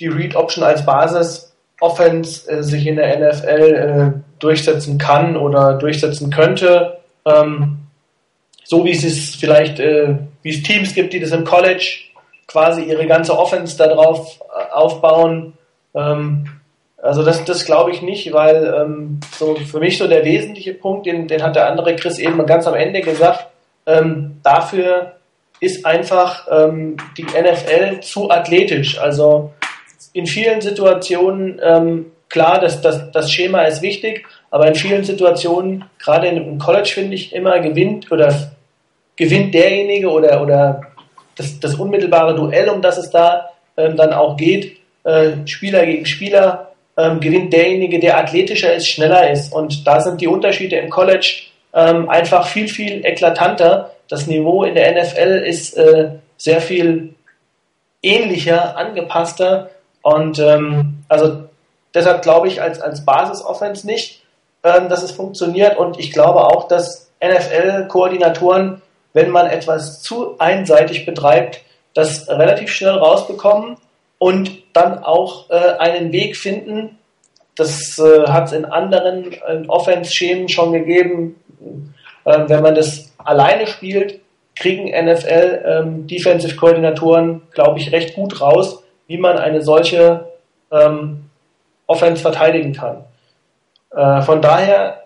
die 0.00 0.08
Read 0.08 0.36
Option 0.36 0.64
als 0.64 0.84
Basis 0.84 1.48
Offense 1.80 2.50
äh, 2.50 2.62
sich 2.62 2.86
in 2.86 2.96
der 2.96 3.18
NFL 3.18 3.74
äh, 3.74 4.20
durchsetzen 4.38 4.98
kann 4.98 5.36
oder 5.36 5.74
durchsetzen 5.74 6.30
könnte. 6.30 6.98
Ähm, 7.24 7.78
so 8.64 8.84
wie 8.84 8.90
es 8.90 9.36
vielleicht 9.36 9.78
äh, 9.80 10.16
wie 10.42 10.50
es 10.50 10.62
Teams 10.62 10.94
gibt, 10.94 11.12
die 11.12 11.20
das 11.20 11.30
im 11.30 11.44
College 11.44 12.00
quasi 12.46 12.82
ihre 12.82 13.06
ganze 13.06 13.38
Offense 13.38 13.76
darauf 13.76 14.40
äh, 14.40 14.72
aufbauen. 14.72 15.54
Ähm, 15.94 16.46
also 17.00 17.24
das, 17.24 17.44
das 17.44 17.64
glaube 17.64 17.92
ich 17.92 18.02
nicht, 18.02 18.32
weil 18.32 18.74
ähm, 18.74 19.20
so 19.36 19.54
für 19.54 19.78
mich 19.78 19.98
so 19.98 20.08
der 20.08 20.24
wesentliche 20.24 20.74
Punkt, 20.74 21.06
den, 21.06 21.28
den 21.28 21.42
hat 21.42 21.54
der 21.54 21.68
andere 21.68 21.94
Chris 21.94 22.18
eben 22.18 22.44
ganz 22.44 22.66
am 22.66 22.74
Ende 22.74 23.02
gesagt, 23.02 23.46
ähm, 23.86 24.40
dafür 24.42 25.12
ist 25.60 25.86
einfach 25.86 26.46
ähm, 26.50 26.96
die 27.16 27.24
NFL 27.24 28.00
zu 28.00 28.30
athletisch. 28.30 28.98
Also 28.98 29.52
in 30.18 30.26
vielen 30.26 30.60
Situationen, 30.60 31.60
ähm, 31.62 32.06
klar, 32.28 32.60
das, 32.60 32.80
das, 32.80 33.12
das 33.12 33.30
Schema 33.30 33.62
ist 33.62 33.82
wichtig, 33.82 34.26
aber 34.50 34.66
in 34.66 34.74
vielen 34.74 35.04
Situationen, 35.04 35.84
gerade 36.00 36.26
im 36.26 36.58
College 36.58 36.90
finde 36.92 37.14
ich 37.14 37.32
immer 37.32 37.60
gewinnt 37.60 38.10
oder 38.10 38.50
gewinnt 39.14 39.54
derjenige 39.54 40.10
oder, 40.10 40.42
oder 40.42 40.80
das, 41.36 41.60
das 41.60 41.76
unmittelbare 41.76 42.34
Duell, 42.34 42.68
um 42.68 42.82
das 42.82 42.98
es 42.98 43.10
da 43.10 43.50
ähm, 43.76 43.96
dann 43.96 44.12
auch 44.12 44.36
geht, 44.36 44.78
äh, 45.04 45.46
Spieler 45.46 45.86
gegen 45.86 46.04
Spieler, 46.04 46.72
ähm, 46.96 47.20
gewinnt 47.20 47.52
derjenige, 47.52 48.00
der 48.00 48.18
athletischer 48.18 48.74
ist, 48.74 48.88
schneller 48.88 49.30
ist. 49.30 49.52
Und 49.52 49.86
da 49.86 50.00
sind 50.00 50.20
die 50.20 50.26
Unterschiede 50.26 50.76
im 50.76 50.90
College 50.90 51.44
ähm, 51.72 52.08
einfach 52.08 52.48
viel, 52.48 52.66
viel 52.66 53.06
eklatanter. 53.06 53.92
Das 54.08 54.26
Niveau 54.26 54.64
in 54.64 54.74
der 54.74 55.00
NFL 55.00 55.44
ist 55.46 55.76
äh, 55.76 56.10
sehr 56.36 56.60
viel 56.60 57.14
ähnlicher, 58.02 58.76
angepasster. 58.76 59.70
Und 60.02 60.38
ähm, 60.38 61.04
also 61.08 61.44
deshalb 61.94 62.22
glaube 62.22 62.48
ich 62.48 62.62
als, 62.62 62.80
als 62.80 63.04
Basis-Offense 63.04 63.86
nicht, 63.86 64.22
ähm, 64.62 64.88
dass 64.88 65.02
es 65.02 65.12
funktioniert. 65.12 65.78
Und 65.78 65.98
ich 65.98 66.12
glaube 66.12 66.44
auch, 66.44 66.68
dass 66.68 67.10
NFL-Koordinatoren 67.22 68.82
wenn 69.12 69.30
man 69.30 69.46
etwas 69.46 70.02
zu 70.02 70.38
einseitig 70.38 71.06
betreibt, 71.06 71.62
das 71.92 72.28
relativ 72.28 72.70
schnell 72.70 72.94
rausbekommen 72.94 73.76
und 74.18 74.62
dann 74.72 75.02
auch 75.02 75.50
äh, 75.50 75.76
einen 75.78 76.12
Weg 76.12 76.36
finden. 76.36 76.98
Das 77.56 77.98
äh, 77.98 78.28
hat 78.28 78.46
es 78.46 78.52
in 78.52 78.64
anderen 78.64 79.32
äh, 79.32 79.64
Offense-Schemen 79.66 80.48
schon 80.48 80.72
gegeben. 80.72 81.34
Äh, 82.24 82.48
wenn 82.48 82.62
man 82.62 82.76
das 82.76 83.12
alleine 83.18 83.66
spielt, 83.66 84.20
kriegen 84.54 84.90
NFL-Defensive-Koordinatoren, 84.90 87.42
glaube 87.52 87.80
ich, 87.80 87.90
recht 87.90 88.14
gut 88.14 88.40
raus, 88.40 88.84
wie 89.08 89.18
man 89.18 89.38
eine 89.38 89.62
solche 89.62 90.28
ähm, 90.70 91.28
Offense 91.88 92.22
verteidigen 92.22 92.72
kann. 92.72 93.04
Äh, 93.90 94.22
von 94.22 94.40
daher, 94.40 95.04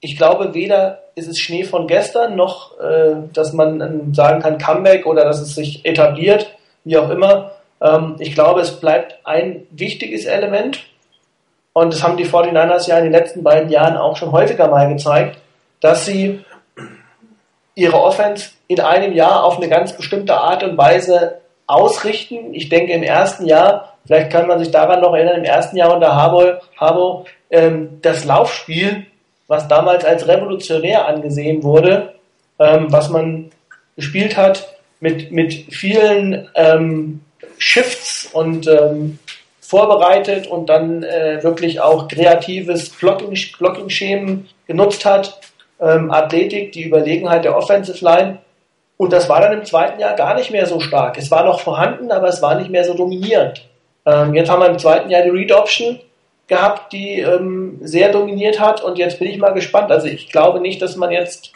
ich 0.00 0.16
glaube, 0.16 0.52
weder 0.52 1.04
ist 1.14 1.28
es 1.28 1.38
Schnee 1.38 1.64
von 1.64 1.86
gestern, 1.86 2.36
noch, 2.36 2.78
äh, 2.78 3.14
dass 3.32 3.52
man 3.52 3.80
ähm, 3.80 4.14
sagen 4.14 4.42
kann 4.42 4.58
Comeback 4.58 5.06
oder 5.06 5.24
dass 5.24 5.40
es 5.40 5.54
sich 5.54 5.84
etabliert, 5.86 6.54
wie 6.84 6.98
auch 6.98 7.08
immer. 7.10 7.52
Ähm, 7.80 8.16
ich 8.18 8.34
glaube, 8.34 8.60
es 8.60 8.80
bleibt 8.80 9.18
ein 9.24 9.66
wichtiges 9.70 10.24
Element. 10.24 10.80
Und 11.72 11.92
das 11.92 12.02
haben 12.02 12.16
die 12.16 12.26
49ers 12.26 12.88
ja 12.88 12.98
in 12.98 13.04
den 13.04 13.12
letzten 13.12 13.44
beiden 13.44 13.70
Jahren 13.70 13.96
auch 13.96 14.16
schon 14.16 14.32
häufiger 14.32 14.68
mal 14.68 14.88
gezeigt, 14.88 15.38
dass 15.80 16.06
sie 16.06 16.44
ihre 17.76 18.00
Offense 18.00 18.50
in 18.66 18.80
einem 18.80 19.12
Jahr 19.12 19.44
auf 19.44 19.58
eine 19.58 19.68
ganz 19.68 19.92
bestimmte 19.92 20.36
Art 20.36 20.64
und 20.64 20.76
Weise 20.76 21.40
ausrichten. 21.68 22.54
Ich 22.54 22.68
denke 22.68 22.92
im 22.92 23.04
ersten 23.04 23.46
Jahr, 23.46 23.96
vielleicht 24.06 24.30
kann 24.30 24.48
man 24.48 24.58
sich 24.58 24.72
daran 24.72 25.00
noch 25.00 25.14
erinnern, 25.14 25.36
im 25.38 25.44
ersten 25.44 25.76
Jahr 25.76 25.94
unter 25.94 26.16
Harbo, 26.16 26.54
Harbo 26.76 27.26
ähm, 27.50 28.00
das 28.02 28.24
Laufspiel, 28.24 29.06
was 29.46 29.68
damals 29.68 30.04
als 30.04 30.26
revolutionär 30.26 31.06
angesehen 31.06 31.62
wurde, 31.62 32.14
ähm, 32.58 32.86
was 32.90 33.10
man 33.10 33.50
gespielt 33.94 34.36
hat 34.36 34.74
mit, 35.00 35.30
mit 35.30 35.52
vielen 35.70 36.48
ähm, 36.54 37.20
Shifts 37.58 38.28
und 38.32 38.66
ähm, 38.66 39.18
vorbereitet 39.60 40.46
und 40.46 40.68
dann 40.68 41.02
äh, 41.02 41.42
wirklich 41.42 41.80
auch 41.80 42.08
kreatives 42.08 42.90
Blocking-Schemen 42.90 44.48
genutzt 44.66 45.04
hat, 45.04 45.40
ähm, 45.80 46.10
Athletik, 46.10 46.72
die 46.72 46.84
Überlegenheit 46.84 47.44
der 47.44 47.56
Offensive 47.56 48.02
Line. 48.02 48.38
Und 48.98 49.12
das 49.12 49.28
war 49.28 49.40
dann 49.40 49.52
im 49.52 49.64
zweiten 49.64 50.00
Jahr 50.00 50.14
gar 50.14 50.34
nicht 50.34 50.50
mehr 50.50 50.66
so 50.66 50.80
stark. 50.80 51.16
Es 51.16 51.30
war 51.30 51.44
noch 51.44 51.60
vorhanden, 51.60 52.10
aber 52.10 52.28
es 52.28 52.42
war 52.42 52.56
nicht 52.56 52.68
mehr 52.68 52.84
so 52.84 52.94
dominierend. 52.94 53.64
Ähm, 54.04 54.34
jetzt 54.34 54.50
haben 54.50 54.60
wir 54.60 54.68
im 54.68 54.78
zweiten 54.78 55.08
Jahr 55.08 55.22
die 55.22 55.30
Read 55.30 55.52
Option 55.52 56.00
gehabt, 56.48 56.92
die 56.92 57.20
ähm, 57.20 57.78
sehr 57.80 58.10
dominiert 58.10 58.58
hat. 58.58 58.82
Und 58.82 58.98
jetzt 58.98 59.20
bin 59.20 59.28
ich 59.28 59.38
mal 59.38 59.52
gespannt. 59.52 59.92
Also 59.92 60.08
ich 60.08 60.30
glaube 60.30 60.60
nicht, 60.60 60.82
dass 60.82 60.96
man 60.96 61.12
jetzt 61.12 61.52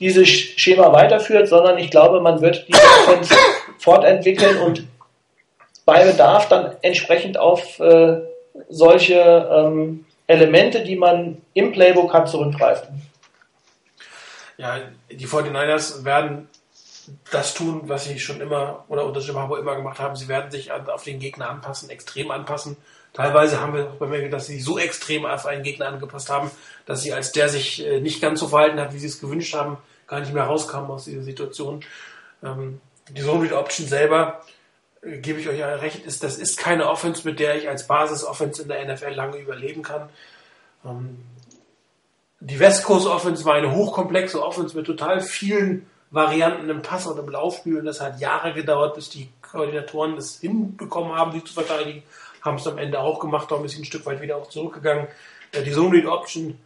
dieses 0.00 0.28
Schema 0.28 0.92
weiterführt, 0.92 1.48
sondern 1.48 1.76
ich 1.76 1.90
glaube, 1.90 2.20
man 2.20 2.40
wird 2.40 2.66
diese 2.66 2.80
Offense 2.80 3.34
fortentwickeln 3.78 4.56
und 4.58 4.84
bei 5.84 6.04
Bedarf 6.04 6.48
dann 6.48 6.76
entsprechend 6.80 7.36
auf 7.36 7.80
äh, 7.80 8.18
solche 8.70 9.14
ähm, 9.50 10.06
Elemente, 10.26 10.84
die 10.84 10.96
man 10.96 11.42
im 11.52 11.72
Playbook 11.72 12.14
hat, 12.14 12.28
zurückgreifen. 12.28 13.02
Ja, 14.56 14.76
die 15.10 15.26
49ers 15.26 16.04
werden 16.04 16.48
das 17.30 17.54
tun, 17.54 17.82
was 17.84 18.04
sie 18.04 18.18
schon 18.18 18.40
immer 18.40 18.84
oder 18.88 19.04
unter 19.04 19.20
Jim 19.20 19.36
Harbour 19.36 19.58
immer 19.58 19.76
gemacht 19.76 19.98
haben. 19.98 20.16
Sie 20.16 20.28
werden 20.28 20.50
sich 20.50 20.72
auf 20.72 21.04
den 21.04 21.18
Gegner 21.18 21.50
anpassen, 21.50 21.90
extrem 21.90 22.30
anpassen. 22.30 22.76
Teilweise 23.12 23.60
haben 23.60 23.74
wir 23.74 23.84
bemerkt, 23.84 24.32
dass 24.32 24.46
sie 24.46 24.60
so 24.60 24.78
extrem 24.78 25.26
auf 25.26 25.46
einen 25.46 25.62
Gegner 25.62 25.88
angepasst 25.88 26.30
haben, 26.30 26.50
dass 26.86 27.02
sie, 27.02 27.12
als 27.12 27.32
der 27.32 27.48
sich 27.48 27.84
äh, 27.84 28.00
nicht 28.00 28.20
ganz 28.20 28.40
so 28.40 28.48
verhalten 28.48 28.78
hat, 28.78 28.92
wie 28.92 28.98
sie 28.98 29.06
es 29.06 29.20
gewünscht 29.20 29.54
haben, 29.54 29.78
gar 30.06 30.20
nicht 30.20 30.32
mehr 30.32 30.44
rauskamen 30.44 30.90
aus 30.90 31.04
dieser 31.04 31.22
Situation. 31.22 31.84
Ähm, 32.42 32.80
die 33.10 33.22
Read 33.22 33.52
Option 33.52 33.86
selber 33.86 34.42
gebe 35.02 35.40
ich 35.40 35.48
euch 35.48 35.58
ja 35.58 35.74
recht, 35.76 36.04
ist, 36.04 36.22
das 36.22 36.36
ist 36.36 36.58
keine 36.58 36.88
Offense, 36.88 37.26
mit 37.26 37.40
der 37.40 37.56
ich 37.56 37.68
als 37.68 37.86
Basis-Offense 37.86 38.62
in 38.62 38.68
der 38.68 38.92
NFL 38.92 39.14
lange 39.14 39.38
überleben 39.38 39.82
kann. 39.82 40.08
Ähm, 40.84 41.18
die 42.40 42.60
West 42.60 42.84
Coast 42.84 43.06
Offense 43.06 43.44
war 43.44 43.54
eine 43.54 43.74
hochkomplexe 43.74 44.42
Offense 44.42 44.76
mit 44.76 44.86
total 44.86 45.20
vielen 45.20 45.86
Varianten 46.10 46.70
im 46.70 46.82
Pass 46.82 47.06
und 47.06 47.18
im 47.18 47.28
Laufspiel 47.28 47.78
und 47.78 47.84
das 47.84 48.00
hat 48.00 48.20
Jahre 48.20 48.54
gedauert, 48.54 48.94
bis 48.94 49.10
die 49.10 49.28
Koordinatoren 49.42 50.16
das 50.16 50.40
hinbekommen 50.40 51.14
haben, 51.14 51.32
sie 51.32 51.44
zu 51.44 51.52
verteidigen. 51.52 52.02
Haben 52.42 52.56
es 52.56 52.66
am 52.66 52.78
Ende 52.78 53.00
auch 53.00 53.20
gemacht, 53.20 53.50
darum 53.50 53.64
ist 53.64 53.78
ein 53.78 53.84
Stück 53.84 54.06
weit 54.06 54.20
wieder 54.20 54.36
auch 54.36 54.48
zurückgegangen. 54.48 55.08
Äh, 55.52 55.62
die 55.62 55.72
Zone 55.72 55.96
Read 55.96 56.06
Option 56.06 56.58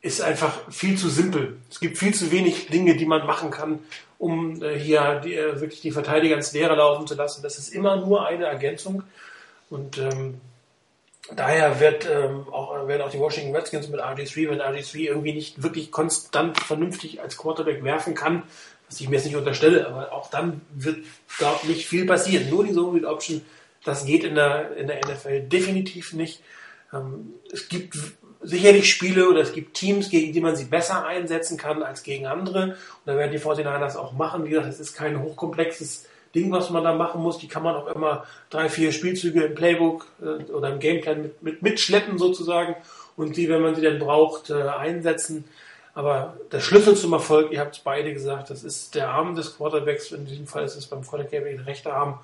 ist 0.00 0.20
einfach 0.20 0.70
viel 0.70 0.98
zu 0.98 1.08
simpel. 1.08 1.56
Es 1.70 1.80
gibt 1.80 1.96
viel 1.96 2.12
zu 2.12 2.30
wenig 2.30 2.66
Dinge, 2.66 2.94
die 2.94 3.06
man 3.06 3.26
machen 3.26 3.50
kann, 3.50 3.78
um 4.18 4.62
äh, 4.62 4.78
hier 4.78 5.20
die, 5.24 5.34
äh, 5.34 5.60
wirklich 5.60 5.80
die 5.80 5.92
Verteidiger 5.92 6.36
ins 6.36 6.52
Leere 6.52 6.76
laufen 6.76 7.06
zu 7.06 7.14
lassen. 7.14 7.42
Das 7.42 7.58
ist 7.58 7.70
immer 7.70 7.96
nur 7.96 8.26
eine 8.26 8.44
Ergänzung. 8.44 9.02
Und 9.70 9.96
ähm, 9.96 10.40
daher 11.34 11.80
wird, 11.80 12.06
ähm, 12.06 12.46
auch, 12.52 12.86
werden 12.86 13.00
auch 13.00 13.10
die 13.10 13.18
Washington 13.18 13.56
Redskins 13.56 13.88
mit 13.88 13.98
RG3, 13.98 14.50
wenn 14.50 14.60
RG3 14.60 14.98
irgendwie 14.98 15.32
nicht 15.32 15.62
wirklich 15.62 15.90
konstant 15.90 16.60
vernünftig 16.60 17.22
als 17.22 17.38
Quarterback 17.38 17.82
werfen 17.82 18.14
kann, 18.14 18.42
was 18.94 19.00
ich 19.00 19.08
mir 19.08 19.16
jetzt 19.16 19.24
nicht 19.24 19.36
unterstelle, 19.36 19.88
aber 19.88 20.12
auch 20.12 20.30
dann 20.30 20.60
wird 20.72 20.98
dort 21.40 21.64
nicht 21.64 21.86
viel 21.86 22.06
passieren. 22.06 22.48
Nur 22.48 22.64
die 22.64 22.72
Zone 22.72 23.06
Option, 23.08 23.42
das 23.82 24.06
geht 24.06 24.22
in 24.22 24.36
der, 24.36 24.76
in 24.76 24.86
der 24.86 25.00
NFL 25.00 25.40
definitiv 25.48 26.12
nicht. 26.12 26.40
Ähm, 26.92 27.34
es 27.52 27.68
gibt 27.68 27.96
sicherlich 28.40 28.88
Spiele 28.88 29.28
oder 29.28 29.40
es 29.40 29.52
gibt 29.52 29.74
Teams, 29.74 30.10
gegen 30.10 30.32
die 30.32 30.40
man 30.40 30.54
sie 30.54 30.66
besser 30.66 31.04
einsetzen 31.04 31.56
kann 31.56 31.82
als 31.82 32.04
gegen 32.04 32.26
andere. 32.26 32.66
Und 32.66 32.76
da 33.06 33.16
werden 33.16 33.32
die 33.32 33.40
49ers 33.40 33.96
auch 33.96 34.12
machen. 34.12 34.44
Wie 34.44 34.50
gesagt, 34.50 34.68
es 34.68 34.78
ist 34.78 34.94
kein 34.94 35.20
hochkomplexes 35.20 36.06
Ding, 36.32 36.52
was 36.52 36.70
man 36.70 36.84
da 36.84 36.94
machen 36.94 37.20
muss. 37.20 37.38
Die 37.38 37.48
kann 37.48 37.64
man 37.64 37.74
auch 37.74 37.88
immer 37.88 38.24
drei, 38.48 38.68
vier 38.68 38.92
Spielzüge 38.92 39.42
im 39.42 39.56
Playbook 39.56 40.06
äh, 40.22 40.52
oder 40.52 40.72
im 40.72 40.78
Gameplan 40.78 41.22
mit, 41.22 41.42
mit, 41.42 41.62
mitschleppen 41.62 42.16
sozusagen 42.16 42.76
und 43.16 43.36
die, 43.36 43.48
wenn 43.48 43.60
man 43.60 43.74
sie 43.74 43.82
denn 43.82 43.98
braucht, 43.98 44.50
äh, 44.50 44.62
einsetzen. 44.62 45.44
Aber 45.94 46.36
der 46.50 46.60
Schlüssel 46.60 46.96
zum 46.96 47.12
Erfolg, 47.12 47.52
ihr 47.52 47.60
habt 47.60 47.76
es 47.76 47.82
beide 47.82 48.12
gesagt, 48.12 48.50
das 48.50 48.64
ist 48.64 48.94
der 48.96 49.10
Arm 49.10 49.36
des 49.36 49.56
Quarterbacks. 49.56 50.10
In 50.10 50.26
diesem 50.26 50.46
Fall 50.46 50.64
ist 50.64 50.74
es 50.74 50.86
beim 50.86 51.06
Quarterback 51.06 51.56
der 51.56 51.66
rechte 51.66 51.92
Arm. 51.92 52.20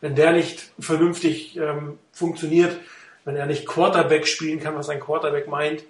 Wenn 0.00 0.16
der 0.16 0.32
nicht 0.32 0.72
vernünftig 0.80 1.56
ähm, 1.56 1.98
funktioniert, 2.12 2.76
wenn 3.24 3.36
er 3.36 3.46
nicht 3.46 3.66
Quarterback 3.66 4.26
spielen 4.26 4.58
kann, 4.58 4.74
was 4.74 4.88
ein 4.88 4.98
Quarterback 4.98 5.46
meint, 5.46 5.84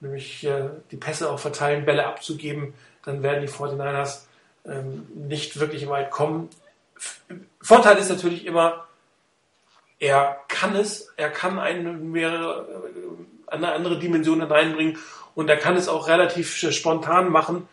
nämlich 0.00 0.44
äh, 0.44 0.68
die 0.90 0.98
Pässe 0.98 1.30
auch 1.30 1.38
verteilen, 1.38 1.86
Bälle 1.86 2.06
abzugeben, 2.06 2.74
dann 3.06 3.22
werden 3.22 3.40
die 3.40 3.50
49ers 3.50 4.24
ähm, 4.66 5.06
nicht 5.14 5.58
wirklich 5.58 5.88
weit 5.88 6.10
kommen. 6.10 6.50
Vorteil 7.62 7.96
ist 7.96 8.10
natürlich 8.10 8.44
immer, 8.44 8.86
er 9.98 10.40
kann 10.48 10.76
es, 10.76 11.12
er 11.16 11.30
kann 11.30 11.58
eine, 11.58 11.94
mehrere, 11.94 12.66
äh, 13.48 13.52
eine 13.52 13.72
andere 13.72 13.98
Dimension 13.98 14.42
reinbringen 14.42 14.98
und 15.34 15.48
er 15.48 15.56
kann 15.56 15.76
es 15.76 15.88
auch 15.88 16.08
relativ 16.08 16.54
spontan 16.54 17.30
machen 17.30 17.68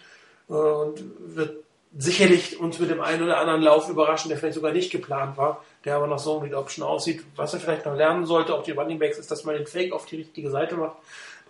äh, 0.49 0.53
und 0.53 1.03
wird 1.35 1.57
sicherlich 1.97 2.59
uns 2.59 2.79
mit 2.79 2.89
dem 2.89 3.01
einen 3.01 3.23
oder 3.23 3.39
anderen 3.39 3.61
Lauf 3.61 3.89
überraschen, 3.89 4.29
der 4.29 4.37
vielleicht 4.37 4.55
sogar 4.55 4.71
nicht 4.71 4.91
geplant 4.91 5.37
war 5.37 5.61
der 5.85 5.95
aber 5.95 6.07
noch 6.07 6.19
so 6.19 6.39
mit 6.39 6.53
Option 6.53 6.85
aussieht. 6.85 7.23
Was 7.35 7.53
er 7.53 7.59
vielleicht 7.59 7.85
noch 7.85 7.95
lernen 7.95 8.25
sollte, 8.25 8.53
auch 8.53 8.63
die 8.63 8.71
Running 8.71 8.99
Backs, 8.99 9.17
ist, 9.17 9.31
dass 9.31 9.43
man 9.43 9.55
den 9.55 9.65
Fake 9.65 9.93
auf 9.93 10.05
die 10.05 10.17
richtige 10.17 10.49
Seite 10.51 10.75
macht. 10.75 10.97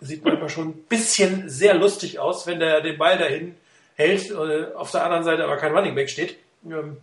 Das 0.00 0.08
sieht 0.08 0.24
manchmal 0.24 0.48
schon 0.48 0.68
ein 0.68 0.82
bisschen 0.88 1.48
sehr 1.48 1.74
lustig 1.74 2.18
aus, 2.18 2.46
wenn 2.46 2.58
der 2.58 2.80
den 2.80 2.98
Ball 2.98 3.18
dahin 3.18 3.54
hält, 3.94 4.30
äh, 4.30 4.72
auf 4.74 4.90
der 4.90 5.04
anderen 5.04 5.24
Seite 5.24 5.44
aber 5.44 5.58
kein 5.58 5.74
Running 5.74 5.94
Back 5.94 6.10
steht. 6.10 6.36
Ähm, 6.64 6.96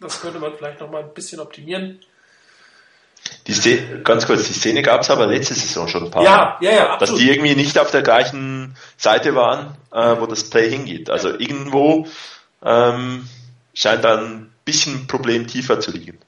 das 0.00 0.20
könnte 0.20 0.38
man 0.38 0.52
vielleicht 0.54 0.80
noch 0.80 0.90
mal 0.90 1.02
ein 1.02 1.14
bisschen 1.14 1.40
optimieren. 1.40 2.00
Die 3.46 3.52
Szene, 3.52 4.02
ganz 4.02 4.26
kurz, 4.26 4.46
die 4.46 4.52
Szene 4.52 4.82
gab 4.82 5.02
es 5.02 5.10
aber 5.10 5.26
letzte 5.26 5.54
Saison 5.54 5.88
schon 5.88 6.04
ein 6.04 6.10
paar 6.10 6.22
Mal. 6.22 6.28
Ja, 6.28 6.56
ja, 6.60 6.70
ja. 6.70 6.96
Dass 6.98 7.14
die 7.14 7.30
irgendwie 7.30 7.54
nicht 7.54 7.78
auf 7.78 7.90
der 7.90 8.02
gleichen 8.02 8.76
Seite 8.96 9.34
waren, 9.34 9.76
äh, 9.92 10.20
wo 10.20 10.26
das 10.26 10.50
Play 10.50 10.68
hingeht. 10.70 11.10
Also 11.10 11.30
irgendwo 11.30 12.06
ähm, 12.64 13.28
scheint 13.74 14.04
da 14.04 14.18
ein 14.18 14.50
bisschen 14.64 15.06
Problem 15.06 15.46
tiefer 15.46 15.80
zu 15.80 15.92
liegen. 15.92 16.18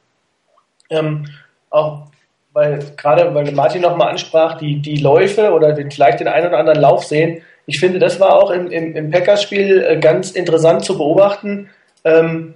Ähm, 0.91 1.29
auch 1.71 2.09
weil 2.53 2.81
gerade 2.97 3.35
weil 3.35 3.53
Martin 3.53 3.83
nochmal 3.83 4.11
ansprach, 4.11 4.59
die, 4.59 4.81
die 4.81 4.97
Läufe 4.97 5.53
oder 5.53 5.73
den, 5.73 5.91
vielleicht 5.91 6.21
den 6.21 6.29
einen 6.29 6.49
oder 6.49 6.59
anderen 6.59 6.81
Lauf 6.81 7.05
sehen. 7.05 7.43
Ich 7.67 7.79
finde, 7.79 7.99
das 7.99 8.19
war 8.19 8.33
auch 8.33 8.51
im, 8.51 8.71
im, 8.71 8.97
im 8.97 9.11
Packers-Spiel 9.11 9.85
äh, 9.87 10.01
ganz 10.01 10.31
interessant 10.31 10.85
zu 10.85 10.97
beobachten. 10.97 11.69
Ähm, 12.05 12.55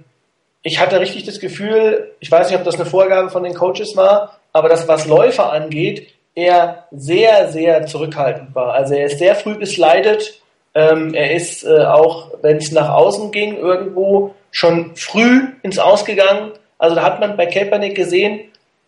ich 0.63 0.79
hatte 0.79 0.99
richtig 0.99 1.25
das 1.25 1.39
Gefühl, 1.39 2.11
ich 2.19 2.31
weiß 2.31 2.49
nicht, 2.49 2.57
ob 2.57 2.63
das 2.63 2.75
eine 2.75 2.85
Vorgabe 2.85 3.29
von 3.29 3.43
den 3.43 3.53
Coaches 3.53 3.95
war, 3.95 4.39
aber 4.53 4.69
das, 4.69 4.87
was 4.87 5.05
Läufer 5.05 5.51
angeht, 5.51 6.07
er 6.35 6.87
sehr, 6.91 7.51
sehr 7.51 7.85
zurückhaltend 7.85 8.55
war. 8.55 8.73
Also 8.73 8.95
er 8.95 9.05
ist 9.05 9.19
sehr 9.19 9.35
früh 9.35 9.57
geslidet. 9.57 10.41
Ähm, 10.73 11.13
er 11.13 11.35
ist 11.35 11.63
äh, 11.63 11.83
auch, 11.83 12.31
wenn 12.41 12.57
es 12.57 12.71
nach 12.71 12.89
außen 12.89 13.31
ging, 13.31 13.57
irgendwo 13.57 14.33
schon 14.51 14.95
früh 14.95 15.41
ins 15.61 15.77
Ausgegangen. 15.77 16.51
Also 16.79 16.95
da 16.95 17.03
hat 17.03 17.19
man 17.19 17.37
bei 17.37 17.45
Kaepernick 17.45 17.95
gesehen, 17.95 18.39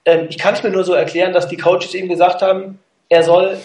ähm, 0.06 0.28
ich 0.30 0.38
kann 0.38 0.54
es 0.54 0.64
mir 0.64 0.70
nur 0.70 0.84
so 0.84 0.94
erklären, 0.94 1.34
dass 1.34 1.48
die 1.48 1.58
Coaches 1.58 1.94
ihm 1.94 2.08
gesagt 2.08 2.42
haben, 2.42 2.80
er 3.10 3.24
soll 3.24 3.58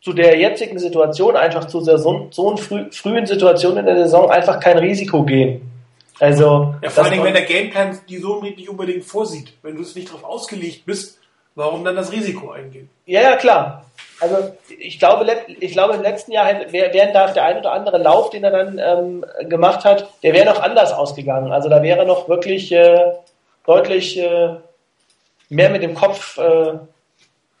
zu 0.00 0.12
der 0.12 0.38
jetzigen 0.38 0.78
Situation, 0.78 1.36
einfach 1.36 1.66
zu 1.66 1.84
der 1.84 1.98
so, 1.98 2.28
so 2.30 2.56
früh, 2.56 2.90
frühen 2.90 3.26
Situation 3.26 3.76
in 3.76 3.84
der 3.84 3.96
Saison 3.96 4.30
einfach 4.30 4.58
kein 4.58 4.78
Risiko 4.78 5.22
gehen. 5.22 5.69
Also, 6.20 6.74
ja, 6.82 6.90
vor 6.90 7.04
allem, 7.04 7.24
wenn 7.24 7.32
der 7.32 7.44
Gameplan 7.44 7.98
die 8.08 8.18
so 8.18 8.42
nicht 8.42 8.68
unbedingt 8.68 9.04
vorsieht, 9.04 9.54
wenn 9.62 9.74
du 9.74 9.82
es 9.82 9.94
nicht 9.94 10.08
darauf 10.08 10.22
ausgelegt 10.22 10.84
bist, 10.84 11.18
warum 11.54 11.82
dann 11.82 11.96
das 11.96 12.12
Risiko 12.12 12.50
eingehen? 12.50 12.90
Ja, 13.06 13.22
ja, 13.22 13.36
klar. 13.36 13.86
Also 14.20 14.54
ich 14.78 14.98
glaube, 14.98 15.26
ich 15.60 15.72
glaube 15.72 15.94
im 15.94 16.02
letzten 16.02 16.32
Jahr 16.32 16.46
wären 16.70 17.14
da 17.14 17.32
der 17.32 17.44
ein 17.44 17.58
oder 17.58 17.72
andere 17.72 17.96
Lauf, 17.96 18.28
den 18.28 18.44
er 18.44 18.50
dann 18.50 18.78
ähm, 18.78 19.24
gemacht 19.48 19.84
hat, 19.84 20.10
der 20.22 20.34
wäre 20.34 20.44
noch 20.44 20.60
anders 20.60 20.92
ausgegangen. 20.92 21.52
Also 21.52 21.70
da 21.70 21.82
wäre 21.82 22.04
noch 22.04 22.28
wirklich 22.28 22.70
äh, 22.70 23.12
deutlich 23.64 24.18
äh, 24.18 24.56
mehr 25.48 25.70
mit 25.70 25.82
dem 25.82 25.94
Kopf, 25.94 26.36
äh, 26.36 26.74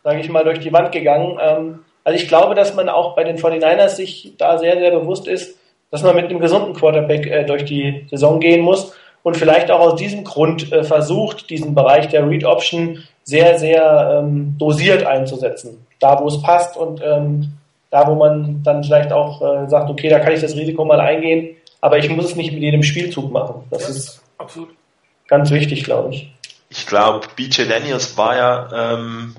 sage 0.04 0.20
ich 0.20 0.28
mal, 0.28 0.44
durch 0.44 0.60
die 0.60 0.72
Wand 0.72 0.92
gegangen. 0.92 1.38
Ähm, 1.40 1.84
also 2.04 2.18
ich 2.18 2.28
glaube, 2.28 2.54
dass 2.54 2.74
man 2.74 2.90
auch 2.90 3.16
bei 3.16 3.24
den 3.24 3.38
49ers 3.38 3.96
sich 3.96 4.34
da 4.36 4.58
sehr, 4.58 4.78
sehr 4.78 4.90
bewusst 4.90 5.26
ist, 5.26 5.56
dass 5.90 6.02
man 6.02 6.14
mit 6.16 6.26
einem 6.26 6.40
gesunden 6.40 6.74
Quarterback 6.74 7.26
äh, 7.26 7.44
durch 7.44 7.64
die 7.64 8.06
Saison 8.08 8.40
gehen 8.40 8.62
muss 8.62 8.92
und 9.22 9.36
vielleicht 9.36 9.70
auch 9.70 9.80
aus 9.80 9.96
diesem 9.96 10.24
Grund 10.24 10.72
äh, 10.72 10.84
versucht, 10.84 11.50
diesen 11.50 11.74
Bereich 11.74 12.08
der 12.08 12.28
Read 12.28 12.44
Option 12.44 13.02
sehr, 13.24 13.58
sehr 13.58 14.22
ähm, 14.22 14.56
dosiert 14.58 15.04
einzusetzen. 15.04 15.86
Da, 15.98 16.18
wo 16.20 16.28
es 16.28 16.40
passt 16.42 16.76
und 16.76 17.00
ähm, 17.04 17.52
da, 17.90 18.06
wo 18.06 18.14
man 18.14 18.62
dann 18.62 18.82
vielleicht 18.84 19.12
auch 19.12 19.42
äh, 19.42 19.68
sagt, 19.68 19.90
okay, 19.90 20.08
da 20.08 20.20
kann 20.20 20.32
ich 20.32 20.40
das 20.40 20.54
Risiko 20.54 20.84
mal 20.84 21.00
eingehen, 21.00 21.56
aber 21.80 21.98
ich 21.98 22.08
muss 22.08 22.26
es 22.26 22.36
nicht 22.36 22.52
mit 22.52 22.62
jedem 22.62 22.82
Spielzug 22.82 23.30
machen. 23.32 23.64
Das 23.70 23.82
Ja, 23.82 23.88
ist 23.88 24.22
absolut. 24.38 24.70
ganz 25.28 25.50
wichtig, 25.50 25.84
glaube 25.84 26.14
ich. 26.14 26.32
Ich 26.70 26.86
glaube, 26.86 27.26
BJ 27.34 27.62
Daniels 27.68 28.16
war 28.16 28.36
ja 28.36 28.94
ähm, 28.94 29.34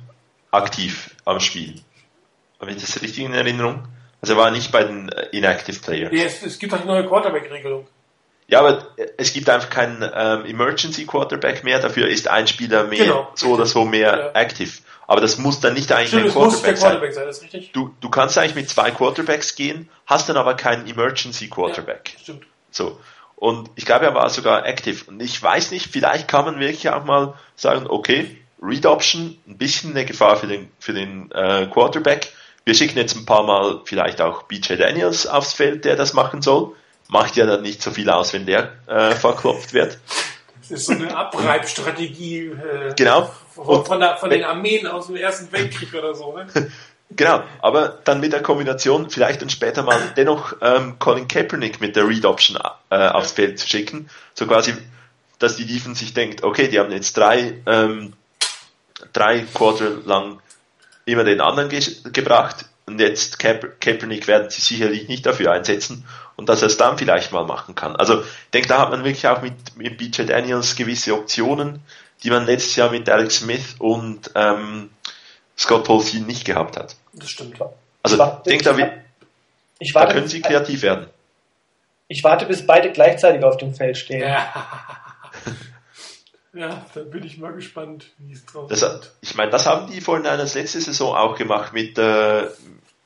aktiv 0.52 1.16
am 1.24 1.40
Spiel. 1.40 1.76
Habe 2.60 2.72
ich 2.72 2.78
das 2.78 3.02
richtig 3.02 3.24
in 3.24 3.34
Erinnerung? 3.34 3.84
Also 4.22 4.34
er 4.34 4.38
war 4.38 4.52
nicht 4.52 4.72
bei 4.72 4.84
den 4.84 5.10
äh, 5.10 5.28
Inactive 5.32 5.80
Players. 5.80 6.12
Ja, 6.14 6.24
es, 6.24 6.44
es 6.44 6.60
gibt 6.60 6.74
doch 6.74 6.80
die 6.82 6.88
neue 6.88 7.08
Quarterback-Regelung. 7.08 7.88
Ja, 8.48 8.60
aber 8.60 8.86
es 9.18 9.32
gibt 9.34 9.50
einfach 9.50 9.70
keinen 9.70 10.04
ähm, 10.14 10.46
Emergency 10.46 11.06
Quarterback 11.06 11.64
mehr, 11.64 11.80
dafür 11.80 12.08
ist 12.08 12.28
ein 12.28 12.48
Spieler 12.48 12.84
mehr 12.84 13.06
Genau. 13.06 13.32
so 13.34 13.48
oder 13.52 13.66
so 13.66 13.86
mehr 13.86 14.32
Ja. 14.36 14.42
active. 14.42 14.82
Aber 15.08 15.22
das 15.22 15.38
muss 15.38 15.60
dann 15.60 15.74
nicht 15.74 15.92
eigentlich 15.92 16.10
Stimmt, 16.10 16.26
ein 16.26 16.32
Quarterback 16.32 16.78
sein. 16.78 16.90
Quarterback 16.92 17.14
sein, 17.14 17.26
das 17.28 17.38
ist 17.38 17.44
richtig. 17.44 17.72
Du, 17.72 17.94
du 18.02 18.10
kannst 18.10 18.38
eigentlich 18.38 18.56
mit 18.56 18.70
zwei 18.70 18.92
Quarterbacks 18.92 19.56
gehen, 19.56 19.90
hast 20.06 20.28
dann 20.30 20.38
aber 20.38 20.56
keinen 20.56 20.88
Emergency 20.88 21.50
Quarterback. 21.50 22.12
Ja, 22.14 22.20
stimmt. 22.20 22.44
So. 22.72 23.00
Und 23.38 23.70
ich 23.76 23.86
glaube, 23.86 24.06
er 24.06 24.14
war 24.16 24.30
sogar 24.30 24.66
active. 24.68 25.06
Und 25.10 25.22
ich 25.22 25.42
weiß 25.42 25.72
nicht, 25.72 25.88
vielleicht 25.92 26.28
kann 26.28 26.46
man 26.46 26.60
wirklich 26.60 26.90
auch 26.90 27.06
mal 27.06 27.34
sagen, 27.56 27.88
okay, 27.90 28.38
Read 28.62 28.86
Option, 28.86 29.38
ein 29.48 29.58
bisschen 29.58 29.92
eine 29.92 30.06
Gefahr 30.06 30.38
für 30.38 30.48
den, 30.48 30.70
für 30.80 30.94
den 30.94 31.32
äh, 31.32 31.68
Quarterback. 31.68 32.32
Wir 32.66 32.76
schicken 32.76 32.98
jetzt 32.98 33.16
ein 33.16 33.26
paar 33.26 33.44
Mal 33.44 33.82
vielleicht 33.86 34.22
auch 34.22 34.44
BJ 34.44 34.76
Daniels 34.76 35.26
aufs 35.28 35.54
Feld, 35.54 35.86
der 35.86 35.96
das 35.96 36.14
machen 36.14 36.42
soll. 36.42 36.76
Macht 37.08 37.36
ja 37.36 37.46
dann 37.46 37.62
nicht 37.62 37.82
so 37.82 37.92
viel 37.92 38.10
aus, 38.10 38.34
wenn 38.34 38.46
der 38.46 38.74
äh, 38.88 39.12
verklopft 39.12 39.74
wird. 39.74 39.98
Das 40.62 40.72
ist 40.72 40.86
so 40.86 40.94
eine 40.94 41.16
Abreibstrategie 41.16 42.46
äh, 42.46 42.94
Genau. 42.96 43.30
von, 43.54 43.86
von, 43.86 44.00
der, 44.00 44.18
von 44.18 44.30
den 44.30 44.44
Armeen 44.44 44.88
aus 44.88 45.08
dem 45.08 45.18
Ersten 45.18 45.52
Weltkrieg 45.52 45.94
oder 45.94 46.16
so. 46.16 46.36
Ne? 46.36 46.48
Genau, 47.14 47.44
aber 47.62 48.00
dann 48.06 48.22
mit 48.22 48.32
der 48.32 48.42
Kombination 48.42 49.10
vielleicht 49.10 49.42
dann 49.42 49.50
später 49.50 49.84
mal 49.84 50.00
dennoch 50.16 50.56
ähm, 50.62 50.98
Colin 50.98 51.28
Kaepernick 51.28 51.82
mit 51.82 51.98
der 51.98 52.08
Read 52.08 52.24
Option 52.24 52.58
äh, 52.90 52.96
aufs 53.10 53.34
Feld 53.34 53.60
zu 53.60 53.68
schicken, 53.68 54.10
so 54.34 54.48
quasi, 54.48 54.76
dass 55.38 55.58
die 55.58 55.66
Defense 55.66 56.00
sich 56.00 56.14
denkt, 56.14 56.42
okay, 56.44 56.70
die 56.70 56.80
haben 56.80 56.90
jetzt 56.90 57.18
drei 57.18 57.56
ähm, 57.66 58.14
drei 59.14 59.46
Quarter 59.54 59.98
lang 60.06 60.40
immer 61.06 61.24
den 61.24 61.42
anderen 61.42 61.70
ge 61.70 61.82
gebracht 62.14 62.66
und 62.86 63.00
jetzt 63.00 63.40
Kaep 63.40 63.80
Kaepernick 63.82 64.28
werden 64.28 64.50
sie 64.50 64.62
sicherlich 64.62 65.08
nicht 65.08 65.26
dafür 65.26 65.52
einsetzen 65.52 66.06
und 66.36 66.50
dass 66.50 66.62
er 66.62 66.68
es 66.68 66.78
dann 66.78 66.98
vielleicht 66.98 67.32
mal 67.32 67.46
machen 67.46 67.76
kann. 67.76 67.96
Also 67.96 68.22
ich 68.22 68.28
denke, 68.54 68.68
da 68.68 68.80
hat 68.80 68.90
man 68.92 69.04
wirklich 69.04 69.28
auch 69.28 69.42
mit, 69.42 69.54
mit 69.78 69.98
BJ 69.98 70.24
Daniels 70.24 70.76
gewisse 70.76 71.14
Optionen, 71.14 71.82
die 72.24 72.30
man 72.30 72.46
letztes 72.46 72.76
Jahr 72.76 72.92
mit 72.92 73.10
Alex 73.10 73.38
Smith 73.38 73.76
und 73.80 74.32
ähm, 74.36 74.90
Scott 75.58 75.84
Paulson 75.86 76.26
nicht 76.26 76.46
gehabt 76.46 76.78
hat. 76.78 76.96
Das 77.14 77.30
stimmt. 77.30 77.60
Also 78.04 78.18
Warte, 78.18 78.50
ich 78.52 78.62
denke, 78.62 78.64
da, 78.64 78.78
wi- 78.78 78.92
Ich 79.80 79.94
da 79.94 80.00
warte, 80.02 80.14
können 80.16 80.28
sie 80.28 80.42
kreativ 80.42 80.82
werden. 80.82 81.08
ich 82.08 82.24
warte, 82.24 82.46
bis 82.46 82.66
beide 82.66 82.92
gleichzeitig 82.92 83.44
auf 83.44 83.58
dem 83.58 83.74
Feld 83.76 83.98
stehen. 83.98 84.22
Ja. 84.22 84.54
ja, 86.54 86.86
da 86.94 87.02
bin 87.02 87.24
ich 87.24 87.38
mal 87.38 87.54
gespannt, 87.54 88.08
wie 88.18 88.34
es 88.34 88.46
draus 88.46 88.70
Das, 88.70 88.82
wird. 88.82 89.12
ich 89.22 89.36
meine, 89.36 89.52
das 89.52 89.66
haben 89.66 89.90
die 89.92 90.02
vorhin 90.02 90.26
einer 90.28 90.44
letzte 90.44 90.82
Saison 90.82 91.16
auch 91.16 91.38
gemacht 91.38 91.74
mit, 91.74 91.98
äh, 91.98 92.48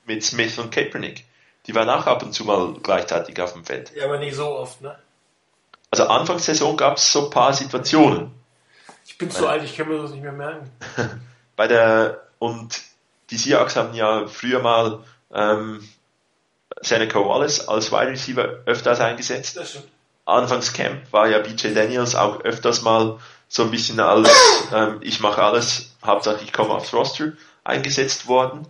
mit 0.05 0.23
Smith 0.23 0.57
und 0.57 0.71
Kaepernick. 0.71 1.25
Die 1.67 1.75
waren 1.75 1.89
auch 1.89 2.05
ab 2.05 2.23
und 2.23 2.33
zu 2.33 2.45
mal 2.45 2.73
gleichzeitig 2.81 3.39
auf 3.41 3.53
dem 3.53 3.65
Feld. 3.65 3.91
Ja, 3.95 4.05
aber 4.05 4.19
nicht 4.19 4.35
so 4.35 4.45
oft, 4.47 4.81
ne? 4.81 4.95
Also 5.91 6.07
Anfangssaison 6.07 6.75
gab 6.77 6.97
es 6.97 7.11
so 7.11 7.25
ein 7.25 7.29
paar 7.29 7.53
Situationen. 7.53 8.31
Ich 9.05 9.17
bin 9.17 9.31
zu 9.31 9.47
alt, 9.47 9.63
ich 9.63 9.77
kann 9.77 9.87
mir 9.87 10.01
das 10.01 10.11
nicht 10.11 10.23
mehr 10.23 10.31
merken. 10.31 10.69
Bei 11.55 11.67
der 11.67 12.21
und 12.39 12.81
die 13.29 13.37
Seahawks 13.37 13.75
haben 13.75 13.93
ja 13.93 14.27
früher 14.27 14.59
mal 14.59 15.03
ähm, 15.33 15.87
Seneca 16.81 17.19
Wallace 17.19 17.67
als 17.67 17.91
Wide 17.91 18.07
Receiver 18.11 18.43
öfters 18.65 18.99
eingesetzt. 18.99 19.57
Das. 19.57 19.77
Anfangs 20.25 20.73
Camp 20.73 21.11
war 21.13 21.27
ja 21.27 21.39
BJ 21.39 21.73
Daniels 21.73 22.15
auch 22.15 22.41
öfters 22.41 22.81
mal 22.81 23.19
so 23.47 23.63
ein 23.63 23.71
bisschen 23.71 23.99
als 23.99 24.29
ähm, 24.73 24.99
ich 25.01 25.19
mache 25.19 25.41
alles, 25.41 25.95
Hauptsache 26.03 26.43
ich 26.43 26.53
komme 26.53 26.71
aufs 26.71 26.93
Roster 26.93 27.33
eingesetzt 27.63 28.27
worden. 28.27 28.67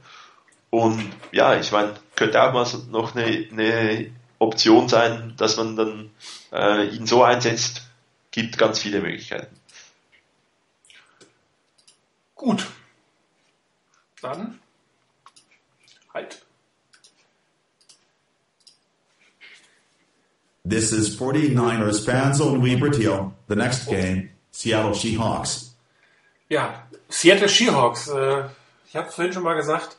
Und 0.69 1.11
ja, 1.31 1.55
ich 1.55 1.71
meine, 1.71 1.93
könnte 2.15 2.41
auch 2.41 2.53
mal 2.53 2.65
so 2.65 2.79
noch 2.89 3.15
eine, 3.15 3.47
eine 3.51 4.11
Option 4.39 4.89
sein, 4.89 5.33
dass 5.37 5.57
man 5.57 5.75
dann 5.75 6.11
äh, 6.51 6.87
ihn 6.87 7.07
so 7.07 7.23
einsetzt. 7.23 7.83
Gibt 8.31 8.57
ganz 8.57 8.79
viele 8.79 8.99
Möglichkeiten. 8.99 9.55
Gut. 12.35 12.67
Dann. 14.21 14.59
Halt. 16.13 16.45
This 20.67 20.91
is 20.91 21.17
49ers 21.17 22.03
fans 22.03 22.41
on 22.41 22.63
Weber 22.63 22.91
Teal. 22.91 23.31
The 23.47 23.55
next 23.55 23.87
game, 23.87 24.31
Seattle 24.55 24.95
Seahawks. 24.95 25.75
Ja, 26.47 26.87
Seattle 27.09 27.49
Seahawks. 27.49 28.07
Äh, 28.07 28.43
ich 28.87 28.95
habe 28.95 29.11
vorhin 29.11 29.33
schon 29.33 29.43
mal 29.43 29.55
gesagt, 29.55 29.97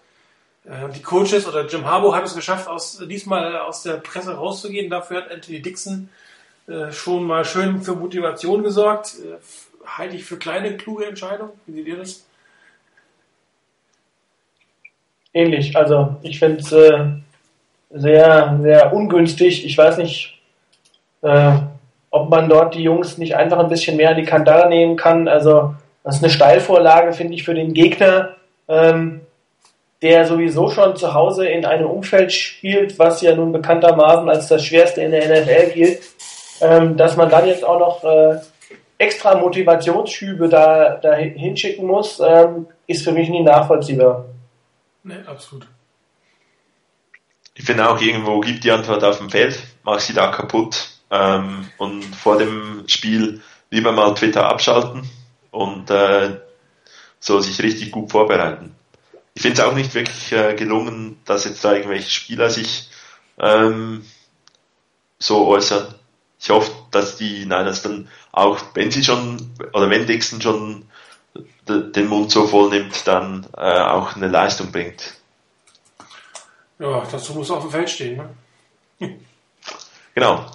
äh, 0.64 0.88
die 0.94 1.02
Coaches 1.02 1.46
oder 1.46 1.66
Jim 1.66 1.84
Harbaugh 1.84 2.16
hat 2.16 2.24
es 2.24 2.34
geschafft, 2.34 2.66
aus, 2.66 2.98
diesmal 3.06 3.58
aus 3.58 3.82
der 3.82 3.98
Presse 3.98 4.34
rauszugehen. 4.34 4.88
Dafür 4.88 5.18
hat 5.18 5.30
Anthony 5.30 5.60
Dixon 5.60 6.08
äh, 6.68 6.90
schon 6.90 7.24
mal 7.24 7.44
schön 7.44 7.82
für 7.82 7.94
Motivation 7.94 8.62
gesorgt. 8.62 9.16
Äh, 9.22 9.36
halte 9.86 10.16
ich 10.16 10.24
für 10.24 10.38
kleine, 10.38 10.78
kluge 10.78 11.04
Entscheidung. 11.04 11.50
Wie 11.66 11.74
seht 11.74 11.86
ihr 11.86 11.96
das? 11.98 12.24
Ähnlich. 15.34 15.76
Also 15.76 16.16
ich 16.22 16.38
finde 16.38 16.60
es 16.60 16.72
äh, 16.72 17.08
sehr, 17.90 18.58
sehr 18.62 18.92
ungünstig. 18.94 19.66
Ich 19.66 19.76
weiß 19.76 19.98
nicht, 19.98 20.40
äh, 21.20 21.58
ob 22.10 22.30
man 22.30 22.48
dort 22.48 22.74
die 22.74 22.82
Jungs 22.82 23.18
nicht 23.18 23.36
einfach 23.36 23.58
ein 23.58 23.68
bisschen 23.68 23.96
mehr 23.96 24.10
an 24.10 24.16
die 24.16 24.24
Kandare 24.24 24.68
nehmen 24.68 24.96
kann. 24.96 25.28
Also 25.28 25.74
das 26.02 26.16
ist 26.16 26.24
eine 26.24 26.32
Steilvorlage, 26.32 27.12
finde 27.12 27.34
ich, 27.34 27.44
für 27.44 27.54
den 27.54 27.74
Gegner, 27.74 28.36
ähm, 28.68 29.22
der 30.02 30.26
sowieso 30.26 30.68
schon 30.68 30.96
zu 30.96 31.14
Hause 31.14 31.48
in 31.48 31.64
einem 31.64 31.86
Umfeld 31.86 32.32
spielt, 32.32 32.98
was 32.98 33.22
ja 33.22 33.34
nun 33.34 33.52
bekanntermaßen 33.52 34.28
als 34.28 34.48
das 34.48 34.64
schwerste 34.64 35.02
in 35.02 35.10
der 35.10 35.28
NFL 35.28 35.70
gilt. 35.72 36.00
Ähm, 36.60 36.96
dass 36.96 37.16
man 37.16 37.28
dann 37.28 37.46
jetzt 37.46 37.64
auch 37.64 37.78
noch 37.78 38.04
äh, 38.04 38.38
extra 38.98 39.36
Motivationsschübe 39.36 40.48
da, 40.48 40.96
da 40.96 41.14
hinschicken 41.14 41.86
muss, 41.86 42.20
ähm, 42.20 42.66
ist 42.86 43.04
für 43.04 43.12
mich 43.12 43.28
nie 43.28 43.42
nachvollziehbar. 43.42 44.26
Ne, 45.02 45.22
absolut. 45.26 45.66
Ich 47.54 47.64
finde 47.64 47.88
auch 47.88 48.00
irgendwo 48.00 48.40
gibt 48.40 48.64
die 48.64 48.70
Antwort 48.70 49.02
auf 49.04 49.18
dem 49.18 49.30
Feld, 49.30 49.58
mach 49.82 49.98
sie 49.98 50.14
da 50.14 50.28
kaputt 50.28 50.95
ähm, 51.10 51.68
und 51.78 52.02
vor 52.14 52.38
dem 52.38 52.84
Spiel 52.86 53.42
lieber 53.70 53.92
mal 53.92 54.14
Twitter 54.14 54.48
abschalten 54.48 55.08
und 55.50 55.90
äh, 55.90 56.40
so 57.20 57.40
sich 57.40 57.60
richtig 57.62 57.90
gut 57.90 58.10
vorbereiten. 58.10 58.74
Ich 59.34 59.42
finde 59.42 59.60
es 59.60 59.66
auch 59.66 59.74
nicht 59.74 59.94
wirklich 59.94 60.32
äh, 60.32 60.54
gelungen, 60.54 61.20
dass 61.24 61.44
jetzt 61.44 61.64
da 61.64 61.74
irgendwelche 61.74 62.10
Spieler 62.10 62.50
sich 62.50 62.88
ähm, 63.38 64.04
so 65.18 65.46
äußern. 65.46 65.94
Ich 66.38 66.50
hoffe, 66.50 66.70
dass 66.90 67.16
die 67.16 67.40
Niners 67.40 67.82
dann 67.82 68.08
auch, 68.32 68.58
wenn 68.74 68.90
sie 68.90 69.02
schon 69.02 69.50
oder 69.72 69.90
wenn 69.90 70.06
Dixon 70.06 70.40
schon 70.40 70.86
den 71.68 72.06
Mund 72.06 72.30
so 72.30 72.46
voll 72.46 72.70
nimmt, 72.70 73.06
dann 73.06 73.46
äh, 73.56 73.80
auch 73.80 74.16
eine 74.16 74.28
Leistung 74.28 74.70
bringt. 74.72 75.14
Ja, 76.78 77.02
dazu 77.10 77.34
muss 77.34 77.50
auf 77.50 77.62
dem 77.62 77.70
Feld 77.70 77.90
stehen. 77.90 78.16
Ne? 78.98 79.18
Genau. 80.14 80.46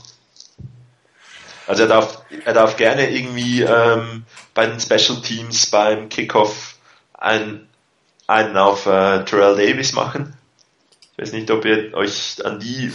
Also 1.67 1.83
er 1.83 1.89
darf, 1.89 2.23
er 2.45 2.53
darf 2.53 2.77
gerne 2.77 3.09
irgendwie 3.09 3.61
ähm, 3.61 4.25
bei 4.53 4.65
den 4.65 4.79
Special 4.79 5.21
Teams 5.21 5.67
beim 5.67 6.09
Kickoff 6.09 6.75
ein, 7.13 7.67
einen 8.27 8.57
auf 8.57 8.85
äh, 8.85 9.23
Terrell 9.25 9.55
Davis 9.55 9.93
machen. 9.93 10.33
Ich 11.13 11.21
weiß 11.21 11.33
nicht, 11.33 11.51
ob 11.51 11.65
ihr 11.65 11.93
euch 11.93 12.43
an 12.43 12.59
die 12.59 12.91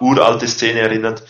uralte 0.00 0.48
Szene 0.48 0.80
erinnert. 0.80 1.22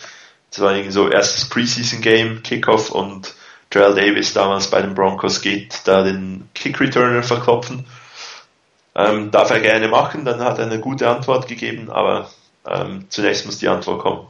Das 0.49 0.61
war 0.61 0.71
irgendwie 0.71 0.91
so 0.91 1.09
erstes 1.09 1.47
Preseason 1.47 2.01
Game, 2.01 2.41
Kickoff 2.41 2.89
und 2.89 3.33
Terrell 3.69 3.93
Davis 3.93 4.33
damals 4.33 4.69
bei 4.69 4.81
den 4.81 4.95
Broncos 4.95 5.41
geht 5.41 5.81
da 5.85 6.03
den 6.03 6.49
Kick 6.55 6.79
Returner 6.79 7.21
verklopfen. 7.21 7.85
Ähm, 8.95 9.29
darf 9.31 9.51
er 9.51 9.59
gerne 9.59 9.87
machen, 9.87 10.25
dann 10.25 10.39
hat 10.39 10.57
er 10.57 10.65
eine 10.65 10.79
gute 10.79 11.07
Antwort 11.07 11.47
gegeben, 11.47 11.89
aber 11.91 12.29
ähm, 12.65 13.05
zunächst 13.09 13.45
muss 13.45 13.59
die 13.59 13.67
Antwort 13.67 14.01
kommen. 14.01 14.27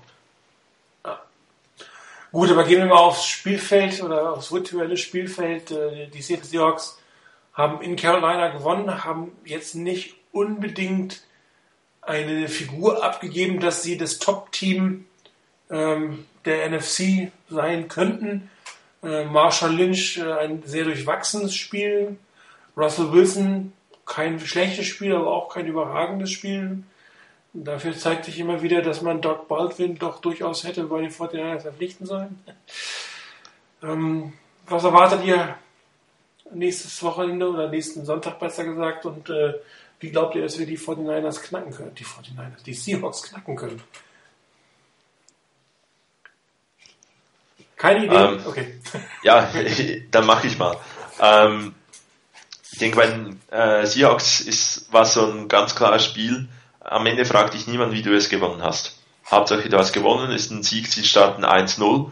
Gut, 2.32 2.52
aber 2.52 2.64
gehen 2.64 2.80
wir 2.80 2.86
mal 2.86 2.98
aufs 2.98 3.26
Spielfeld 3.26 4.04
oder 4.04 4.34
aufs 4.34 4.52
virtuelle 4.52 4.98
Spielfeld. 4.98 5.72
Äh, 5.72 6.08
Die 6.08 6.22
Seattle 6.22 6.46
Seahawks 6.46 7.00
haben 7.54 7.82
in 7.82 7.96
Carolina 7.96 8.50
gewonnen, 8.50 9.04
haben 9.04 9.32
jetzt 9.46 9.74
nicht 9.76 10.16
unbedingt 10.32 11.24
eine 12.02 12.48
Figur 12.48 13.04
abgegeben, 13.04 13.60
dass 13.60 13.84
sie 13.84 13.98
das 13.98 14.20
Top-Team 14.20 15.06
ähm, 15.72 16.26
der 16.46 16.70
NFC 16.70 17.32
sein 17.50 17.88
könnten. 17.88 18.50
Äh, 19.04 19.26
Marshall 19.26 19.76
Lynch 19.76 20.18
äh, 20.18 20.32
ein 20.32 20.64
sehr 20.66 20.86
durchwachsenes 20.86 21.56
Spiel. 21.56 22.18
Russell 22.78 23.12
Wilson 23.12 23.74
kein 24.06 24.40
schlechtes 24.40 24.86
Spiel, 24.86 25.16
aber 25.16 25.32
auch 25.32 25.54
kein 25.54 25.68
überragendes 25.68 26.32
Spiel. 26.32 26.84
Dafür 27.54 27.98
zeigt 27.98 28.26
sich 28.26 28.40
immer 28.40 28.62
wieder, 28.62 28.82
dass 28.82 29.02
man 29.02 29.22
Doc 29.22 29.48
Baldwin 29.48 29.98
doch 29.98 30.22
durchaus 30.22 30.64
hätte 30.64 30.84
bei 30.84 31.02
den 31.02 31.12
49ers 31.12 31.62
verpflichten 31.62 32.06
sollen. 32.06 32.44
Ähm, 33.82 34.34
was 34.68 34.84
erwartet 34.84 35.24
ihr 35.24 35.56
nächstes 36.52 37.02
Wochenende 37.02 37.50
oder 37.50 37.70
nächsten 37.70 38.04
Sonntag 38.04 38.38
besser 38.38 38.66
gesagt 38.66 39.06
und 39.06 39.30
äh, 39.30 39.54
wie 40.02 40.12
glaubt 40.12 40.36
ihr, 40.36 40.42
dass 40.42 40.60
wir 40.60 40.66
die 40.66 40.78
49ers 40.78 41.42
knacken 41.42 41.72
können? 41.74 41.96
Die 41.96 42.06
49ers, 42.06 42.64
die 42.66 42.74
Seahawks 42.74 43.24
knacken 43.24 43.56
können? 43.56 43.82
Keine 47.76 48.06
Idee? 48.06 48.16
Ähm, 48.16 48.42
okay. 48.46 48.80
Ja, 49.24 49.50
dann 50.12 50.26
mache 50.26 50.48
ich 50.48 50.58
mal. 50.58 50.78
Ähm, 51.20 51.74
ich 52.72 52.80
denke, 52.80 52.98
bei 52.98 53.58
äh, 53.58 53.86
Seahawks 53.86 54.42
ist, 54.42 54.92
war 54.92 55.06
so 55.06 55.26
ein 55.26 55.48
ganz 55.48 55.76
klares 55.76 56.06
Spiel. 56.06 56.48
Am 56.90 57.06
Ende 57.06 57.24
fragt 57.24 57.54
dich 57.54 57.68
niemand, 57.68 57.94
wie 57.94 58.02
du 58.02 58.16
es 58.16 58.30
gewonnen 58.30 58.64
hast. 58.64 58.98
Hauptsache, 59.30 59.70
du 59.70 59.78
hast 59.78 59.94
gewonnen, 59.94 60.32
ist 60.32 60.50
ein 60.50 60.64
Sieg, 60.64 60.88
sie 60.88 61.04
starten 61.04 61.46
1-0. 61.46 62.10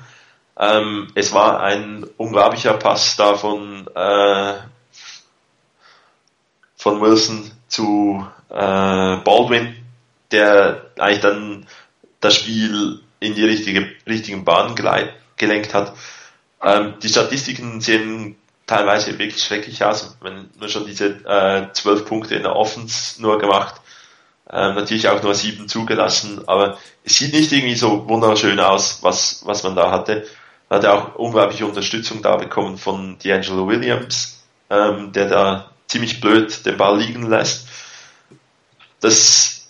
Ähm, 0.59 1.11
es 1.15 1.33
war 1.33 1.61
ein 1.61 2.05
unglaublicher 2.17 2.73
Pass 2.73 3.15
da 3.15 3.35
von, 3.35 3.87
äh, 3.95 4.53
von 6.75 7.01
Wilson 7.01 7.51
zu 7.67 8.27
äh, 8.49 8.53
Baldwin, 9.17 9.75
der 10.31 10.91
eigentlich 10.99 11.21
dann 11.21 11.67
das 12.19 12.35
Spiel 12.35 13.01
in 13.19 13.33
die 13.33 13.45
richtige, 13.45 13.91
richtigen 14.05 14.45
Bahn 14.45 14.75
gelenkt 15.37 15.73
hat. 15.73 15.93
Ähm, 16.61 16.93
die 17.01 17.09
Statistiken 17.09 17.81
sehen 17.81 18.35
teilweise 18.67 19.17
wirklich 19.17 19.43
schrecklich 19.43 19.83
aus, 19.83 20.17
wenn 20.21 20.51
nur 20.59 20.69
schon 20.69 20.85
diese 20.85 21.07
äh, 21.25 21.73
zwölf 21.73 22.05
Punkte 22.05 22.35
in 22.35 22.43
der 22.43 22.55
Offense 22.55 23.19
nur 23.19 23.39
gemacht, 23.39 23.81
ähm, 24.49 24.75
natürlich 24.75 25.07
auch 25.09 25.21
nur 25.21 25.35
sieben 25.35 25.67
zugelassen, 25.67 26.47
aber 26.47 26.77
es 27.03 27.17
sieht 27.17 27.33
nicht 27.33 27.51
irgendwie 27.51 27.75
so 27.75 28.07
wunderschön 28.07 28.59
aus, 28.59 28.99
was, 29.01 29.41
was 29.45 29.63
man 29.63 29.75
da 29.75 29.91
hatte. 29.91 30.25
Man 30.69 30.79
hat 30.79 30.85
auch 30.85 31.15
unglaubliche 31.15 31.65
Unterstützung 31.65 32.21
da 32.21 32.37
bekommen 32.37 32.77
von 32.77 33.17
D'Angelo 33.19 33.67
Williams, 33.67 34.43
ähm, 34.69 35.11
der 35.11 35.27
da 35.27 35.71
ziemlich 35.87 36.21
blöd 36.21 36.65
den 36.65 36.77
Ball 36.77 36.99
liegen 36.99 37.29
lässt. 37.29 37.67
Das, 39.01 39.69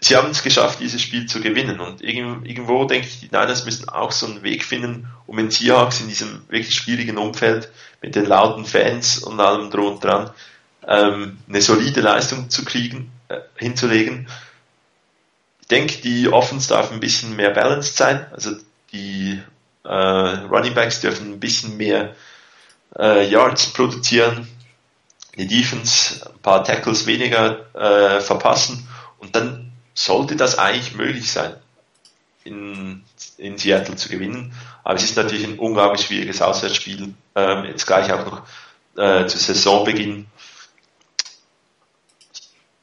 sie 0.00 0.16
haben 0.16 0.30
es 0.30 0.42
geschafft, 0.42 0.80
dieses 0.80 1.02
Spiel 1.02 1.26
zu 1.26 1.40
gewinnen 1.40 1.80
und 1.80 2.02
irgendwo 2.02 2.84
denke 2.84 3.08
ich, 3.08 3.20
die 3.20 3.26
Niners 3.26 3.64
müssen 3.64 3.88
auch 3.88 4.12
so 4.12 4.26
einen 4.26 4.42
Weg 4.42 4.64
finden, 4.64 5.08
um 5.26 5.38
in 5.38 5.50
Seahawks 5.50 6.00
in 6.00 6.08
diesem 6.08 6.42
wirklich 6.48 6.74
schwierigen 6.74 7.18
Umfeld 7.18 7.68
mit 8.00 8.14
den 8.14 8.26
lauten 8.26 8.64
Fans 8.64 9.18
und 9.18 9.40
allem 9.40 9.70
drum 9.70 9.94
und 9.94 10.04
dran 10.04 10.30
ähm, 10.86 11.38
eine 11.48 11.60
solide 11.60 12.00
Leistung 12.00 12.48
zu 12.48 12.64
kriegen, 12.64 13.10
äh, 13.28 13.40
hinzulegen. 13.56 14.28
Ich 15.60 15.68
denke, 15.68 16.00
die 16.00 16.28
Offense 16.28 16.68
darf 16.68 16.92
ein 16.92 17.00
bisschen 17.00 17.36
mehr 17.36 17.50
balanced 17.50 17.96
sein, 17.96 18.26
also 18.32 18.52
die 18.92 19.42
äh, 19.84 19.88
Running 19.88 20.74
Backs 20.74 21.00
dürfen 21.00 21.32
ein 21.32 21.40
bisschen 21.40 21.76
mehr 21.76 22.14
äh, 22.98 23.28
Yards 23.28 23.72
produzieren, 23.72 24.48
die 25.36 25.46
Defense 25.46 26.24
ein 26.26 26.38
paar 26.40 26.64
Tackles 26.64 27.06
weniger 27.06 27.66
äh, 27.74 28.20
verpassen 28.20 28.88
und 29.18 29.36
dann 29.36 29.72
sollte 29.94 30.36
das 30.36 30.58
eigentlich 30.58 30.94
möglich 30.94 31.30
sein, 31.30 31.54
in, 32.44 33.02
in 33.38 33.58
Seattle 33.58 33.96
zu 33.96 34.08
gewinnen. 34.08 34.54
Aber 34.84 34.94
es 34.94 35.04
ist 35.04 35.16
natürlich 35.16 35.44
ein 35.44 35.58
unglaublich 35.58 36.06
schwieriges 36.06 36.42
Auswärtsspiel, 36.42 37.14
ähm, 37.34 37.64
jetzt 37.64 37.86
gleich 37.86 38.12
auch 38.12 38.24
noch 38.24 38.42
äh, 38.96 39.26
zu 39.26 39.38
Saisonbeginn. 39.38 40.26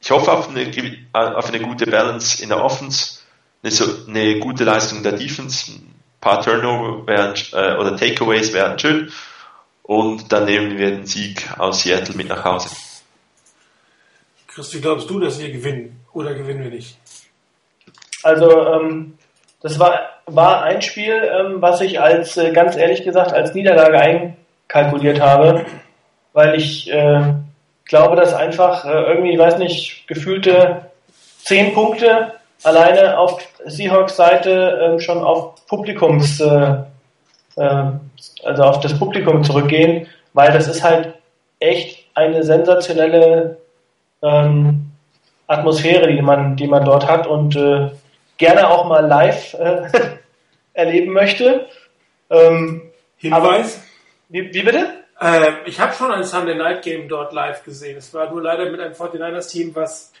Ich 0.04 0.10
hoffe 0.10 0.30
auf 0.30 0.50
eine, 0.50 0.70
auf 1.14 1.48
eine 1.48 1.60
gute 1.60 1.86
Balance 1.86 2.42
in 2.42 2.50
der 2.50 2.62
Offense, 2.62 3.20
eine, 3.62 3.72
so, 3.72 3.86
eine 4.06 4.38
gute 4.38 4.62
Leistung 4.64 5.02
der 5.02 5.12
Defense, 5.12 5.72
ein 5.72 5.94
paar 6.20 6.42
Turnover 6.42 7.06
wären, 7.06 7.34
äh, 7.52 7.78
oder 7.78 7.96
Takeaways 7.96 8.52
wären 8.52 8.78
schön 8.78 9.10
und 9.82 10.30
dann 10.30 10.44
nehmen 10.44 10.76
wir 10.76 10.90
den 10.90 11.06
Sieg 11.06 11.48
aus 11.58 11.82
Seattle 11.82 12.14
mit 12.16 12.28
nach 12.28 12.44
Hause. 12.44 12.76
Christi, 14.46 14.82
glaubst 14.82 15.08
du, 15.08 15.18
dass 15.20 15.40
wir 15.40 15.50
gewinnen 15.50 15.98
oder 16.12 16.34
gewinnen 16.34 16.64
wir 16.64 16.70
nicht? 16.70 16.98
Also 18.22 18.50
ähm, 18.50 19.16
das 19.62 19.78
war, 19.78 20.20
war 20.26 20.64
ein 20.64 20.82
Spiel, 20.82 21.14
ähm, 21.14 21.62
was 21.62 21.80
ich 21.80 21.98
als 21.98 22.36
äh, 22.36 22.52
ganz 22.52 22.76
ehrlich 22.76 23.04
gesagt 23.04 23.32
als 23.32 23.54
Niederlage 23.54 23.98
einkalkuliert 24.68 25.20
habe, 25.20 25.64
weil 26.34 26.56
ich 26.56 26.90
äh, 26.92 27.32
glaube, 27.84 28.16
dass 28.16 28.32
einfach 28.32 28.84
äh, 28.84 28.90
irgendwie, 28.90 29.32
ich 29.32 29.38
weiß 29.38 29.58
nicht, 29.58 30.06
gefühlte 30.06 30.90
zehn 31.42 31.74
Punkte 31.74 32.32
alleine 32.62 33.18
auf 33.18 33.46
Seahawks 33.66 34.16
Seite 34.16 34.80
ähm, 34.82 35.00
schon 35.00 35.18
auf 35.18 35.66
Publikums, 35.66 36.40
äh, 36.40 36.76
äh, 37.56 37.84
also 38.44 38.62
auf 38.62 38.80
das 38.80 38.98
Publikum 38.98 39.44
zurückgehen, 39.44 40.06
weil 40.32 40.52
das 40.52 40.68
ist 40.68 40.82
halt 40.82 41.14
echt 41.60 42.06
eine 42.14 42.42
sensationelle 42.42 43.58
ähm, 44.22 44.90
Atmosphäre, 45.46 46.10
die 46.10 46.22
man, 46.22 46.56
die 46.56 46.66
man 46.66 46.84
dort 46.84 47.06
hat 47.06 47.26
und 47.26 47.54
äh, 47.56 47.90
gerne 48.38 48.68
auch 48.68 48.86
mal 48.86 49.06
live 49.06 49.54
äh, 49.54 49.82
erleben 50.72 51.12
möchte. 51.12 51.66
Ähm, 52.30 52.82
Hinweis? 53.18 53.42
Aber, 53.42 53.84
wie, 54.30 54.54
wie 54.54 54.62
bitte? 54.62 55.03
Äh, 55.20 55.52
ich 55.66 55.78
habe 55.80 55.94
schon 55.94 56.10
ein 56.10 56.24
Sunday 56.24 56.54
Night 56.54 56.82
Game 56.82 57.08
dort 57.08 57.32
live 57.32 57.62
gesehen. 57.64 57.96
Es 57.96 58.12
war 58.14 58.30
nur 58.30 58.42
leider 58.42 58.70
mit 58.70 58.80
einem 58.80 58.94
49ers 58.94 59.50
Team, 59.50 59.74
was 59.74 60.12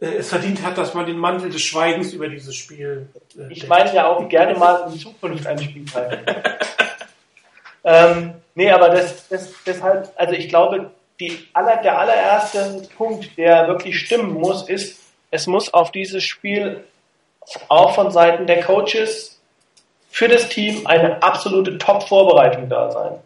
äh, 0.00 0.06
es 0.06 0.28
verdient 0.28 0.62
hat, 0.64 0.78
dass 0.78 0.94
man 0.94 1.06
den 1.06 1.18
Mantel 1.18 1.50
des 1.50 1.62
Schweigens 1.62 2.12
über 2.12 2.28
dieses 2.28 2.54
Spiel. 2.54 3.08
Äh, 3.36 3.52
ich 3.52 3.66
meine 3.68 3.94
ja 3.94 4.06
auch 4.06 4.28
gerne 4.28 4.54
mal 4.58 4.90
in 4.90 4.98
Zukunft 4.98 5.46
ein 5.46 5.58
Spiel 5.58 5.84
ähm, 7.84 8.34
nee, 8.54 8.70
aber 8.70 8.88
das, 8.88 9.28
das, 9.28 9.52
deshalb, 9.66 10.10
also 10.16 10.32
ich 10.32 10.48
glaube, 10.48 10.90
aller, 11.52 11.76
der 11.82 11.98
allererste 11.98 12.82
Punkt, 12.96 13.36
der 13.36 13.68
wirklich 13.68 14.00
stimmen 14.00 14.32
muss, 14.32 14.68
ist, 14.68 15.00
es 15.30 15.46
muss 15.46 15.72
auf 15.72 15.92
dieses 15.92 16.24
Spiel 16.24 16.84
auch 17.68 17.94
von 17.94 18.10
Seiten 18.10 18.46
der 18.46 18.62
Coaches 18.62 19.38
für 20.10 20.28
das 20.28 20.48
Team 20.48 20.86
eine 20.86 21.22
absolute 21.22 21.76
Top-Vorbereitung 21.76 22.68
da 22.68 22.90
sein. 22.90 23.18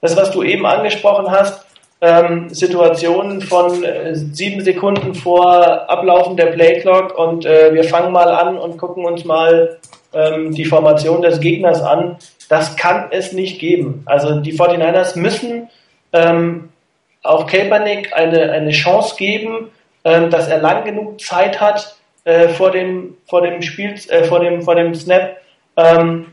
Das, 0.00 0.16
was 0.16 0.30
du 0.30 0.42
eben 0.42 0.66
angesprochen 0.66 1.30
hast, 1.30 1.66
ähm, 2.00 2.48
Situationen 2.48 3.42
von 3.42 3.84
äh, 3.84 4.14
sieben 4.14 4.62
Sekunden 4.64 5.14
vor 5.14 5.90
Ablaufen 5.90 6.36
der 6.36 6.46
Playclock 6.46 7.18
und 7.18 7.44
äh, 7.44 7.74
wir 7.74 7.84
fangen 7.84 8.12
mal 8.12 8.28
an 8.28 8.56
und 8.56 8.78
gucken 8.78 9.04
uns 9.04 9.24
mal 9.24 9.78
ähm, 10.14 10.54
die 10.54 10.64
Formation 10.64 11.20
des 11.22 11.40
Gegners 11.40 11.82
an. 11.82 12.16
Das 12.48 12.76
kann 12.76 13.08
es 13.10 13.32
nicht 13.32 13.60
geben. 13.60 14.02
Also 14.06 14.40
die 14.40 14.54
49ers 14.54 15.18
müssen 15.18 15.68
ähm, 16.12 16.70
auch 17.22 17.46
Kaepernick 17.46 18.14
eine, 18.14 18.50
eine 18.50 18.70
Chance 18.70 19.16
geben, 19.16 19.70
ähm, 20.04 20.30
dass 20.30 20.48
er 20.48 20.58
lang 20.58 20.84
genug 20.84 21.20
Zeit 21.20 21.60
hat 21.60 21.96
äh, 22.24 22.48
vor 22.48 22.70
dem 22.70 23.16
vor 23.26 23.42
dem 23.42 23.60
Spiel 23.60 23.94
äh, 24.08 24.24
vor 24.24 24.40
dem 24.40 24.62
vor 24.62 24.74
dem 24.74 24.94
Snap 24.94 25.36
ähm, 25.76 26.26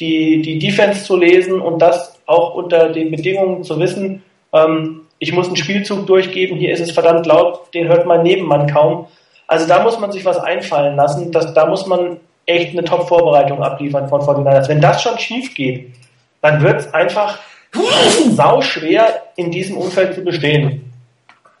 die 0.00 0.42
die 0.42 0.58
Defense 0.58 1.04
zu 1.04 1.16
lesen 1.16 1.60
und 1.60 1.80
das 1.80 2.20
auch 2.26 2.54
unter 2.54 2.88
den 2.90 3.10
Bedingungen 3.10 3.62
zu 3.64 3.78
wissen. 3.78 4.22
Ähm, 4.52 5.02
ich 5.18 5.32
muss 5.32 5.46
einen 5.46 5.56
Spielzug 5.56 6.06
durchgeben. 6.06 6.58
Hier 6.58 6.72
ist 6.72 6.80
es 6.80 6.92
verdammt 6.92 7.26
laut. 7.26 7.72
Den 7.74 7.88
hört 7.88 8.06
mein 8.06 8.22
Nebenmann 8.22 8.70
kaum. 8.70 9.06
Also 9.46 9.66
da 9.66 9.82
muss 9.82 9.98
man 9.98 10.10
sich 10.10 10.24
was 10.24 10.38
einfallen 10.38 10.96
lassen. 10.96 11.30
Das, 11.32 11.52
da 11.54 11.66
muss 11.66 11.86
man 11.86 12.18
echt 12.46 12.72
eine 12.72 12.84
Top-Vorbereitung 12.84 13.62
abliefern 13.62 14.08
von 14.08 14.20
49ers. 14.20 14.68
Wenn 14.68 14.80
das 14.80 15.02
schon 15.02 15.18
schief 15.18 15.54
geht, 15.54 15.92
dann 16.40 16.62
wird 16.62 16.80
es 16.80 16.94
einfach 16.94 17.38
sau 18.30 18.60
schwer 18.60 19.22
in 19.36 19.50
diesem 19.50 19.76
Umfeld 19.76 20.14
zu 20.14 20.22
bestehen. 20.22 20.92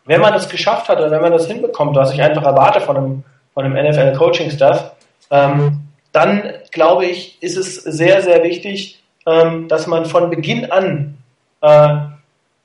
Wenn 0.04 0.20
man 0.20 0.34
es 0.34 0.48
geschafft 0.48 0.88
hat 0.88 0.98
oder 0.98 1.10
wenn 1.10 1.22
man 1.22 1.32
das 1.32 1.46
hinbekommt, 1.46 1.96
was 1.96 2.12
ich 2.12 2.22
einfach 2.22 2.42
erwarte 2.42 2.80
von 2.80 2.96
einem, 2.96 3.24
von 3.54 3.64
einem 3.64 3.90
NFL-Coaching-Staff, 3.90 4.92
ähm, 5.30 5.80
dann 6.12 6.52
glaube 6.74 7.06
ich, 7.06 7.42
ist 7.42 7.56
es 7.56 7.76
sehr, 7.76 8.20
sehr 8.20 8.42
wichtig, 8.42 9.00
ähm, 9.26 9.68
dass 9.68 9.86
man 9.86 10.04
von 10.04 10.28
Beginn 10.28 10.70
an 10.70 11.16
äh, 11.62 11.88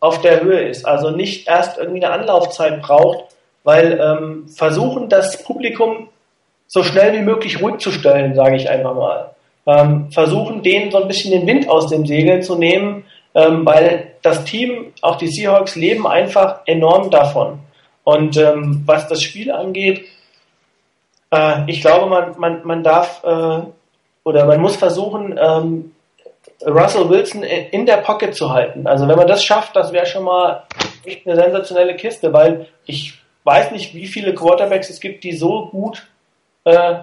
auf 0.01 0.21
der 0.21 0.41
Höhe 0.41 0.67
ist. 0.67 0.85
Also 0.85 1.11
nicht 1.11 1.47
erst 1.47 1.77
irgendwie 1.77 2.03
eine 2.03 2.13
Anlaufzeit 2.13 2.81
braucht, 2.81 3.35
weil 3.63 3.99
ähm, 4.01 4.49
versuchen, 4.49 5.07
das 5.07 5.43
Publikum 5.43 6.09
so 6.67 6.83
schnell 6.83 7.13
wie 7.13 7.21
möglich 7.21 7.61
ruhig 7.61 7.77
zu 7.77 7.91
stellen, 7.91 8.35
sage 8.35 8.57
ich 8.57 8.69
einfach 8.69 8.95
mal. 8.95 9.29
Ähm, 9.65 10.11
versuchen, 10.11 10.63
denen 10.63 10.91
so 10.91 11.01
ein 11.01 11.07
bisschen 11.07 11.31
den 11.31 11.47
Wind 11.47 11.69
aus 11.69 11.87
dem 11.87 12.05
Segel 12.05 12.41
zu 12.41 12.55
nehmen, 12.55 13.05
weil 13.31 14.15
das 14.23 14.43
Team, 14.43 14.91
auch 15.01 15.17
die 15.17 15.27
Seahawks, 15.27 15.75
leben 15.75 16.07
einfach 16.07 16.61
enorm 16.65 17.11
davon. 17.11 17.59
Und 18.03 18.35
was 18.87 19.07
das 19.07 19.21
Spiel 19.21 19.51
angeht, 19.51 20.03
äh, 21.31 21.61
ich 21.67 21.81
glaube, 21.81 22.07
man, 22.07 22.39
man, 22.39 22.61
man 22.65 22.83
darf 22.83 23.23
äh, 23.23 23.61
oder 24.29 24.45
man 24.45 24.61
muss 24.61 24.75
versuchen, 24.75 25.39
ähm, 25.41 25.91
Russell 26.63 27.09
Wilson 27.09 27.41
in 27.43 27.87
der 27.87 27.97
Pocket 27.97 28.35
zu 28.35 28.51
halten. 28.51 28.85
Also 28.85 29.07
wenn 29.07 29.17
man 29.17 29.27
das 29.27 29.43
schafft, 29.43 29.75
das 29.75 29.91
wäre 29.91 30.05
schon 30.05 30.23
mal 30.23 30.63
echt 31.03 31.25
eine 31.25 31.35
sensationelle 31.35 31.95
Kiste, 31.95 32.31
weil 32.31 32.67
ich 32.85 33.17
weiß 33.43 33.71
nicht, 33.71 33.95
wie 33.95 34.05
viele 34.05 34.35
Quarterbacks 34.35 34.89
es 34.91 34.99
gibt, 34.99 35.23
die 35.23 35.31
so 35.31 35.67
gut 35.67 36.07
äh, 36.65 36.95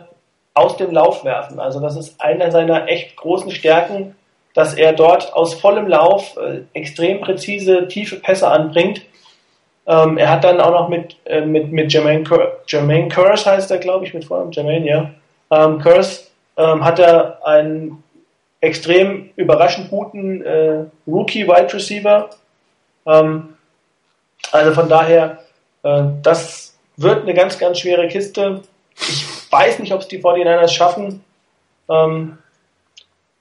aus 0.54 0.76
dem 0.76 0.92
Lauf 0.92 1.24
werfen. 1.24 1.58
Also 1.58 1.80
das 1.80 1.96
ist 1.96 2.20
einer 2.20 2.52
seiner 2.52 2.88
echt 2.88 3.16
großen 3.16 3.50
Stärken, 3.50 4.14
dass 4.54 4.74
er 4.74 4.92
dort 4.92 5.34
aus 5.34 5.54
vollem 5.54 5.88
Lauf 5.88 6.36
äh, 6.36 6.60
extrem 6.74 7.20
präzise, 7.20 7.88
tiefe 7.88 8.16
Pässe 8.16 8.48
anbringt. 8.48 9.02
Ähm, 9.88 10.16
er 10.16 10.30
hat 10.30 10.44
dann 10.44 10.60
auch 10.60 10.70
noch 10.70 10.88
mit, 10.88 11.16
äh, 11.24 11.40
mit, 11.40 11.72
mit 11.72 11.92
Jermaine, 11.92 12.22
Cur 12.22 12.60
Jermaine 12.68 13.08
Curse 13.08 13.50
heißt 13.50 13.70
er, 13.72 13.78
glaube 13.78 14.04
ich, 14.04 14.14
mit 14.14 14.24
Vornamen 14.24 14.52
Jermaine, 14.52 14.86
ja. 14.86 15.10
Ähm, 15.50 15.78
Curse 15.80 16.25
ähm, 16.56 16.84
hat 16.84 16.98
er 16.98 17.46
einen 17.46 18.02
extrem 18.60 19.30
überraschend 19.36 19.90
guten 19.90 20.42
äh, 20.42 20.84
Rookie-Wide 21.06 21.72
Receiver. 21.72 22.30
Ähm, 23.06 23.54
also 24.52 24.72
von 24.72 24.88
daher, 24.88 25.44
äh, 25.82 26.02
das 26.22 26.76
wird 26.96 27.22
eine 27.22 27.34
ganz, 27.34 27.58
ganz 27.58 27.80
schwere 27.80 28.08
Kiste. 28.08 28.62
Ich 28.98 29.26
weiß 29.50 29.78
nicht, 29.78 29.92
ob 29.92 30.00
es 30.00 30.08
die 30.08 30.22
49ers 30.22 30.72
schaffen. 30.72 31.24
Ähm, 31.88 32.38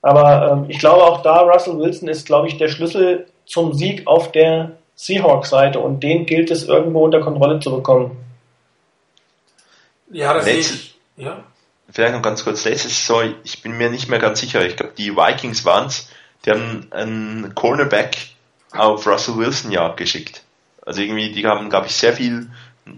aber 0.01 0.51
ähm, 0.51 0.65
ich 0.67 0.79
glaube 0.79 1.03
auch 1.03 1.23
da, 1.23 1.39
Russell 1.41 1.79
Wilson 1.79 2.09
ist, 2.09 2.27
glaube 2.27 2.47
ich, 2.47 2.57
der 2.57 2.67
Schlüssel 2.67 3.27
zum 3.45 3.73
Sieg 3.73 4.05
auf 4.05 4.31
der 4.31 4.71
Seahawks-Seite 4.95 5.79
und 5.79 6.03
den 6.03 6.25
gilt 6.25 6.51
es 6.51 6.67
irgendwo 6.67 7.03
unter 7.03 7.21
Kontrolle 7.21 7.59
zu 7.59 7.71
bekommen. 7.71 8.17
Ja, 10.11 10.33
das 10.33 10.45
sehe 10.45 10.57
ich. 10.57 10.95
Ja. 11.17 11.43
Vielleicht 11.95 12.13
noch 12.13 12.21
ganz 12.21 12.43
kurz, 12.43 12.65
letzte 12.65 12.89
Saison, 12.89 13.35
ich 13.45 13.61
bin 13.61 13.77
mir 13.77 13.89
nicht 13.89 14.09
mehr 14.09 14.19
ganz 14.19 14.41
sicher, 14.41 14.65
ich 14.65 14.75
glaube 14.75 14.91
die 14.97 15.15
Vikings 15.15 15.63
waren 15.63 15.87
es, 15.87 16.09
die 16.43 16.51
haben 16.51 16.87
einen 16.91 17.55
Cornerback 17.55 18.17
auf 18.73 19.07
Russell 19.07 19.37
Wilson 19.37 19.71
ja 19.71 19.87
geschickt. 19.95 20.41
Also 20.85 20.99
irgendwie, 20.99 21.31
die 21.31 21.45
haben, 21.45 21.69
glaube 21.69 21.87
ich, 21.87 21.95
sehr 21.95 22.11
viel 22.11 22.49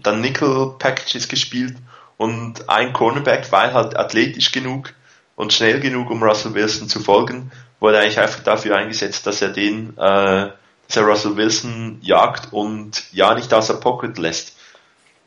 dann 0.02 0.20
Nickel 0.20 0.74
Packages 0.80 1.28
gespielt 1.28 1.76
und 2.16 2.68
ein 2.68 2.92
Cornerback 2.92 3.52
war 3.52 3.72
halt 3.72 3.96
athletisch 3.96 4.50
genug 4.50 4.92
und 5.36 5.52
schnell 5.52 5.78
genug, 5.78 6.10
um 6.10 6.20
Russell 6.20 6.54
Wilson 6.54 6.88
zu 6.88 6.98
folgen, 6.98 7.52
wurde 7.78 8.00
eigentlich 8.00 8.18
einfach 8.18 8.42
dafür 8.42 8.78
eingesetzt, 8.78 9.28
dass 9.28 9.40
er 9.40 9.50
den, 9.50 9.90
äh, 9.96 10.50
dass 10.88 10.96
er 10.96 11.04
Russell 11.04 11.36
Wilson 11.36 11.98
jagt 12.02 12.52
und 12.52 13.04
ja 13.12 13.32
nicht 13.36 13.54
aus 13.54 13.68
der 13.68 13.74
Pocket 13.74 14.18
lässt. 14.18 14.56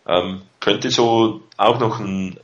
Ähm, 0.06 0.41
könnte 0.60 0.91
so 0.91 1.43
auch 1.56 1.80
noch 1.80 2.02
ein, 2.02 2.38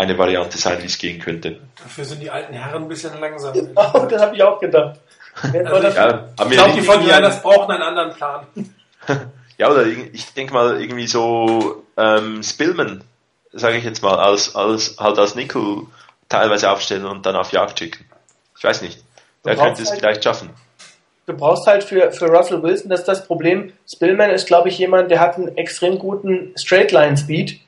eine 0.00 0.16
Variante 0.16 0.56
sein, 0.56 0.80
wie 0.82 0.86
es 0.86 0.98
gehen 0.98 1.20
könnte. 1.20 1.58
Dafür 1.82 2.04
sind 2.04 2.22
die 2.22 2.30
alten 2.30 2.54
Herren 2.54 2.82
ein 2.82 2.88
bisschen 2.88 3.18
langsam. 3.20 3.54
Oh, 3.74 4.06
das 4.08 4.22
habe 4.22 4.34
ich 4.34 4.42
auch 4.42 4.58
gedacht. 4.58 4.98
Also 5.42 5.88
ich, 5.88 5.94
ja, 5.94 6.28
ich 6.38 6.50
glaube, 6.50 6.72
die 6.72 6.82
von 6.82 7.06
das 7.06 7.42
brauchen 7.42 7.70
einen 7.70 7.82
anderen 7.82 8.12
Plan. 8.14 8.46
ja, 9.58 9.70
oder 9.70 9.86
ich 9.86 10.32
denke 10.34 10.52
mal 10.54 10.80
irgendwie 10.80 11.06
so 11.06 11.84
ähm, 11.96 12.42
Spillman, 12.42 13.04
sage 13.52 13.76
ich 13.76 13.84
jetzt 13.84 14.02
mal, 14.02 14.18
als, 14.18 14.54
als 14.56 14.96
halt 14.98 15.18
als 15.18 15.34
Nickel 15.34 15.82
teilweise 16.28 16.70
aufstellen 16.70 17.04
und 17.04 17.26
dann 17.26 17.36
auf 17.36 17.52
Jagd 17.52 17.78
schicken. 17.78 18.06
Ich 18.56 18.64
weiß 18.64 18.82
nicht. 18.82 19.02
Der 19.44 19.56
könnte 19.56 19.82
es 19.82 19.90
halt, 19.90 20.00
vielleicht 20.00 20.24
schaffen. 20.24 20.50
Du 21.26 21.34
brauchst 21.34 21.66
halt 21.66 21.84
für, 21.84 22.10
für 22.12 22.26
Russell 22.26 22.62
Wilson, 22.62 22.90
das 22.90 23.00
ist 23.00 23.08
das 23.08 23.26
Problem. 23.26 23.72
Spillman 23.88 24.30
ist, 24.30 24.46
glaube 24.46 24.68
ich, 24.68 24.78
jemand, 24.78 25.10
der 25.10 25.20
hat 25.20 25.36
einen 25.36 25.56
extrem 25.56 25.98
guten 25.98 26.52
Straight-Line-Speed. 26.56 27.60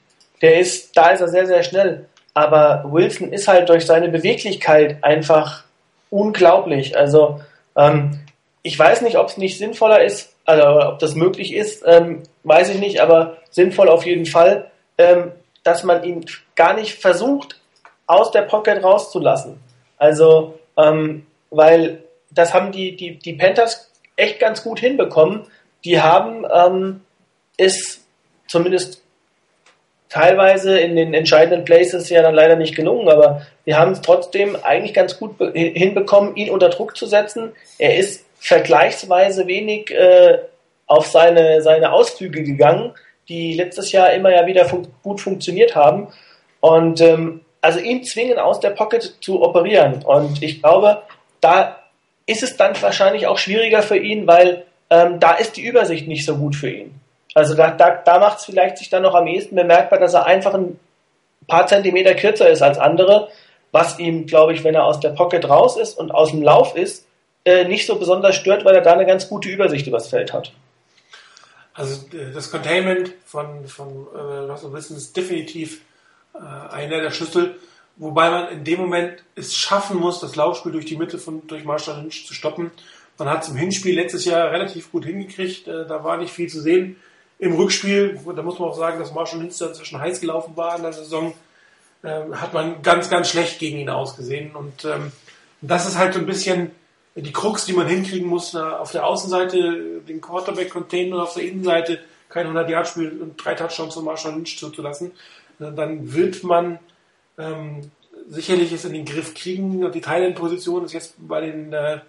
Der 0.42 0.60
ist, 0.60 0.96
da 0.96 1.10
ist 1.10 1.20
er 1.20 1.28
sehr, 1.28 1.46
sehr 1.46 1.62
schnell. 1.62 2.08
Aber 2.34 2.84
Wilson 2.90 3.32
ist 3.32 3.48
halt 3.48 3.68
durch 3.68 3.86
seine 3.86 4.08
Beweglichkeit 4.08 5.02
einfach 5.02 5.64
unglaublich. 6.10 6.96
Also, 6.96 7.40
ähm, 7.76 8.20
ich 8.62 8.78
weiß 8.78 9.02
nicht, 9.02 9.18
ob 9.18 9.28
es 9.28 9.36
nicht 9.36 9.58
sinnvoller 9.58 10.02
ist, 10.02 10.34
also 10.44 10.88
ob 10.88 10.98
das 10.98 11.14
möglich 11.14 11.54
ist, 11.54 11.82
ähm, 11.86 12.22
weiß 12.44 12.70
ich 12.70 12.78
nicht, 12.78 13.00
aber 13.00 13.38
sinnvoll 13.50 13.88
auf 13.88 14.06
jeden 14.06 14.26
Fall, 14.26 14.70
ähm, 14.98 15.32
dass 15.64 15.84
man 15.84 16.04
ihn 16.04 16.24
gar 16.54 16.74
nicht 16.74 16.94
versucht, 17.00 17.60
aus 18.06 18.30
der 18.30 18.42
Pocket 18.42 18.82
rauszulassen. 18.82 19.58
Also, 19.98 20.58
ähm, 20.76 21.26
weil 21.50 22.02
das 22.30 22.54
haben 22.54 22.72
die, 22.72 22.96
die, 22.96 23.18
die 23.18 23.34
Panthers 23.34 23.90
echt 24.16 24.40
ganz 24.40 24.62
gut 24.62 24.80
hinbekommen. 24.80 25.46
Die 25.84 26.00
haben 26.00 26.44
ähm, 26.52 27.00
es 27.56 28.04
zumindest 28.46 29.01
teilweise 30.12 30.78
in 30.78 30.94
den 30.94 31.14
entscheidenden 31.14 31.64
Places 31.64 32.10
ja 32.10 32.20
dann 32.20 32.34
leider 32.34 32.56
nicht 32.56 32.76
gelungen, 32.76 33.08
aber 33.08 33.46
wir 33.64 33.78
haben 33.78 33.92
es 33.92 34.02
trotzdem 34.02 34.56
eigentlich 34.62 34.92
ganz 34.92 35.18
gut 35.18 35.36
hinbekommen, 35.54 36.36
ihn 36.36 36.50
unter 36.50 36.68
Druck 36.68 36.98
zu 36.98 37.06
setzen. 37.06 37.52
Er 37.78 37.96
ist 37.96 38.26
vergleichsweise 38.38 39.46
wenig 39.46 39.90
äh, 39.90 40.38
auf 40.86 41.06
seine, 41.06 41.62
seine 41.62 41.92
Ausflüge 41.92 42.42
gegangen, 42.42 42.92
die 43.30 43.54
letztes 43.54 43.90
Jahr 43.92 44.12
immer 44.12 44.30
ja 44.30 44.46
wieder 44.46 44.66
fun 44.66 44.86
gut 45.02 45.22
funktioniert 45.22 45.74
haben. 45.74 46.08
Und 46.60 47.00
ähm, 47.00 47.40
also 47.62 47.78
ihn 47.78 48.04
zwingen, 48.04 48.38
aus 48.38 48.60
der 48.60 48.70
Pocket 48.70 49.14
zu 49.20 49.40
operieren. 49.40 50.02
Und 50.02 50.42
ich 50.42 50.60
glaube, 50.60 51.02
da 51.40 51.78
ist 52.26 52.42
es 52.42 52.58
dann 52.58 52.74
wahrscheinlich 52.82 53.26
auch 53.26 53.38
schwieriger 53.38 53.80
für 53.80 53.96
ihn, 53.96 54.26
weil 54.26 54.64
ähm, 54.90 55.20
da 55.20 55.32
ist 55.32 55.56
die 55.56 55.64
Übersicht 55.64 56.06
nicht 56.06 56.26
so 56.26 56.36
gut 56.36 56.54
für 56.54 56.70
ihn. 56.70 57.00
Also 57.34 57.54
da, 57.54 57.70
da, 57.70 57.90
da 58.04 58.18
macht 58.18 58.38
es 58.38 58.44
vielleicht 58.44 58.78
sich 58.78 58.90
dann 58.90 59.02
noch 59.02 59.14
am 59.14 59.26
ehesten 59.26 59.56
bemerkbar, 59.56 59.98
dass 59.98 60.14
er 60.14 60.26
einfach 60.26 60.54
ein 60.54 60.78
paar 61.46 61.66
Zentimeter 61.66 62.14
kürzer 62.14 62.48
ist 62.48 62.62
als 62.62 62.78
andere, 62.78 63.28
was 63.70 63.98
ihm, 63.98 64.26
glaube 64.26 64.52
ich, 64.52 64.64
wenn 64.64 64.74
er 64.74 64.84
aus 64.84 65.00
der 65.00 65.10
Pocket 65.10 65.48
raus 65.48 65.76
ist 65.76 65.98
und 65.98 66.10
aus 66.10 66.30
dem 66.30 66.42
Lauf 66.42 66.76
ist, 66.76 67.06
äh, 67.44 67.64
nicht 67.64 67.86
so 67.86 67.96
besonders 67.96 68.36
stört, 68.36 68.64
weil 68.64 68.74
er 68.74 68.82
da 68.82 68.92
eine 68.92 69.06
ganz 69.06 69.28
gute 69.28 69.48
Übersicht 69.48 69.86
übers 69.86 70.08
Feld 70.08 70.32
hat. 70.32 70.52
Also 71.74 72.06
äh, 72.16 72.32
das 72.32 72.50
Containment 72.50 73.12
von, 73.24 73.66
von 73.66 74.06
äh, 74.14 74.18
Russell 74.50 74.72
Wilson 74.72 74.96
ist 74.96 75.16
definitiv 75.16 75.80
äh, 76.34 76.38
einer 76.38 77.00
der 77.00 77.10
Schlüssel, 77.10 77.56
wobei 77.96 78.30
man 78.30 78.48
in 78.48 78.64
dem 78.64 78.80
Moment 78.80 79.24
es 79.34 79.56
schaffen 79.56 79.98
muss, 79.98 80.20
das 80.20 80.36
Laufspiel 80.36 80.72
durch 80.72 80.84
die 80.84 80.96
Mitte 80.96 81.18
von 81.18 81.46
durch 81.46 81.64
Marshall 81.64 82.00
Lynch 82.00 82.26
zu 82.26 82.34
stoppen. 82.34 82.70
Man 83.18 83.28
hat 83.28 83.42
es 83.42 83.48
im 83.48 83.56
Hinspiel 83.56 83.94
letztes 83.94 84.24
Jahr 84.24 84.50
relativ 84.50 84.92
gut 84.92 85.04
hingekriegt, 85.04 85.66
äh, 85.66 85.86
da 85.86 86.04
war 86.04 86.18
nicht 86.18 86.32
viel 86.32 86.48
zu 86.48 86.60
sehen. 86.60 86.96
Im 87.42 87.54
Rückspiel, 87.54 88.20
da 88.36 88.42
muss 88.42 88.58
man 88.58 88.68
auch 88.68 88.76
sagen, 88.76 88.98
dass 88.98 89.12
Marshall 89.12 89.40
Lynch 89.40 89.60
inzwischen 89.60 89.98
heiß 89.98 90.20
gelaufen 90.20 90.56
war 90.56 90.76
in 90.76 90.82
der 90.82 90.92
Saison, 90.92 91.34
äh, 92.02 92.20
hat 92.34 92.54
man 92.54 92.82
ganz, 92.82 93.10
ganz 93.10 93.28
schlecht 93.28 93.58
gegen 93.58 93.78
ihn 93.78 93.88
ausgesehen. 93.88 94.54
Und 94.54 94.84
ähm, 94.84 95.10
das 95.60 95.86
ist 95.86 95.98
halt 95.98 96.14
so 96.14 96.20
ein 96.20 96.26
bisschen 96.26 96.70
die 97.14 97.32
Krux, 97.32 97.66
die 97.66 97.72
man 97.72 97.86
hinkriegen 97.86 98.28
muss, 98.28 98.54
auf 98.54 98.92
der 98.92 99.06
Außenseite 99.06 100.00
den 100.08 100.20
Quarterback 100.20 100.70
containen 100.70 101.12
und 101.12 101.20
auf 101.20 101.34
der 101.34 101.42
Innenseite 101.42 101.98
kein 102.28 102.46
100-Yard-Spiel 102.46 103.20
und 103.20 103.44
drei 103.44 103.54
Touchdowns 103.54 103.94
von 103.94 104.04
Marshall 104.04 104.32
Lynch 104.32 104.58
zuzulassen 104.58 105.12
dann 105.70 106.12
wird 106.12 106.42
man 106.42 106.78
ähm, 107.38 107.90
sicherlich 108.28 108.72
es 108.72 108.84
in 108.84 108.92
den 108.92 109.04
Griff 109.04 109.34
kriegen. 109.34 109.90
Die 109.92 110.00
Thailand-Position 110.00 110.84
ist 110.84 110.92
jetzt 110.92 111.14
bei 111.18 111.40
den 111.40 111.72
äh, 111.72 112.00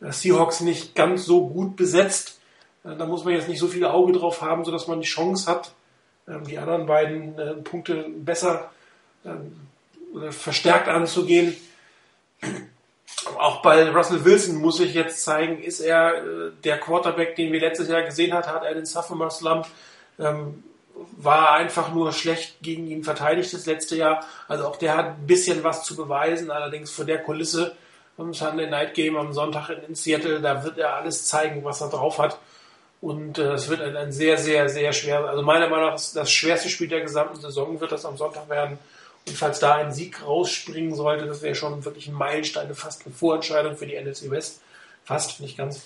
Seahawks 0.00 0.60
nicht 0.60 0.94
ganz 0.94 1.24
so 1.24 1.48
gut 1.48 1.76
besetzt. 1.76 2.38
Äh, 2.84 2.96
da 2.96 3.06
muss 3.06 3.24
man 3.24 3.34
jetzt 3.34 3.48
nicht 3.48 3.58
so 3.58 3.68
viel 3.68 3.84
Auge 3.84 4.12
drauf 4.12 4.42
haben, 4.42 4.64
sodass 4.64 4.88
man 4.88 5.00
die 5.00 5.06
Chance 5.06 5.50
hat, 5.50 5.72
äh, 6.26 6.40
die 6.46 6.58
anderen 6.58 6.86
beiden 6.86 7.38
äh, 7.38 7.54
Punkte 7.54 8.06
besser 8.08 8.70
ähm, 9.24 9.56
oder 10.14 10.32
verstärkt 10.32 10.88
anzugehen. 10.88 11.56
Auch 13.38 13.62
bei 13.62 13.88
Russell 13.90 14.24
Wilson 14.24 14.56
muss 14.56 14.80
ich 14.80 14.94
jetzt 14.94 15.22
zeigen, 15.22 15.62
ist 15.62 15.80
er 15.80 16.16
äh, 16.16 16.50
der 16.64 16.78
Quarterback, 16.78 17.36
den 17.36 17.52
wir 17.52 17.60
letztes 17.60 17.88
Jahr 17.88 18.02
gesehen 18.02 18.32
hat, 18.32 18.48
hat 18.48 18.64
er 18.64 18.74
den 18.74 18.86
Sophomore 18.86 19.30
Slump. 19.30 19.66
Ähm, 20.18 20.64
war 21.16 21.52
einfach 21.54 21.92
nur 21.92 22.12
schlecht 22.12 22.60
gegen 22.62 22.86
ihn 22.86 23.02
verteidigt 23.02 23.52
das 23.52 23.66
letzte 23.66 23.96
Jahr. 23.96 24.24
Also 24.48 24.66
auch 24.66 24.76
der 24.76 24.96
hat 24.96 25.06
ein 25.06 25.26
bisschen 25.26 25.64
was 25.64 25.84
zu 25.84 25.96
beweisen, 25.96 26.50
allerdings 26.50 26.90
vor 26.90 27.04
der 27.04 27.18
Kulisse 27.18 27.74
am 28.18 28.34
Sunday 28.34 28.68
Night 28.68 28.94
Game 28.94 29.16
am 29.16 29.32
Sonntag 29.32 29.70
in 29.88 29.94
Seattle, 29.94 30.40
da 30.40 30.62
wird 30.64 30.78
er 30.78 30.94
alles 30.96 31.26
zeigen, 31.26 31.64
was 31.64 31.80
er 31.80 31.88
drauf 31.88 32.18
hat. 32.18 32.38
Und 33.02 33.36
äh, 33.38 33.54
es 33.54 33.68
wird 33.68 33.82
ein, 33.82 33.96
ein, 33.96 34.12
sehr, 34.12 34.38
sehr, 34.38 34.68
sehr 34.68 34.92
schwer, 34.92 35.24
also 35.24 35.42
meiner 35.42 35.68
Meinung 35.68 35.86
nach 35.86 36.00
das, 36.14 36.30
schwerste 36.30 36.68
Spiel 36.68 36.86
der 36.86 37.00
gesamten 37.00 37.40
Saison 37.40 37.80
wird 37.80 37.90
das 37.90 38.04
am 38.04 38.16
Sonntag 38.16 38.48
werden. 38.48 38.78
Und 39.26 39.36
falls 39.36 39.58
da 39.58 39.74
ein 39.74 39.92
Sieg 39.92 40.24
rausspringen 40.24 40.94
sollte, 40.94 41.26
das 41.26 41.42
wäre 41.42 41.56
schon 41.56 41.84
wirklich 41.84 42.06
ein 42.06 42.14
Meilenstein, 42.14 42.72
fast 42.76 43.04
eine 43.04 43.12
Vorentscheidung 43.12 43.76
für 43.76 43.86
die 43.86 44.00
NFC 44.00 44.30
West. 44.30 44.60
Fast, 45.02 45.40
nicht 45.40 45.58
ganz. 45.58 45.82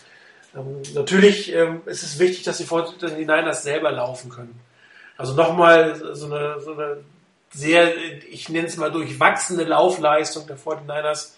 Ähm, 0.55 0.83
natürlich 0.93 1.55
ähm, 1.55 1.81
ist 1.87 2.03
es 2.03 2.19
wichtig, 2.19 2.45
dass 2.45 2.59
die, 2.59 2.67
dass 3.01 3.15
die 3.15 3.25
Niners 3.25 3.63
selber 3.63 3.91
laufen 3.93 4.31
können. 4.31 4.61
Also 5.17 5.33
nochmal 5.33 5.97
so 6.15 6.27
eine, 6.27 6.61
so 6.61 6.73
eine 6.73 6.99
sehr, 7.51 7.97
ich 8.31 8.51
nenne 8.51 8.67
es 8.67 8.77
mal 8.77 8.93
durchwachsene 8.93 9.65
Laufleistung 9.65 10.47
der 10.47 10.59
49ers 10.59 11.31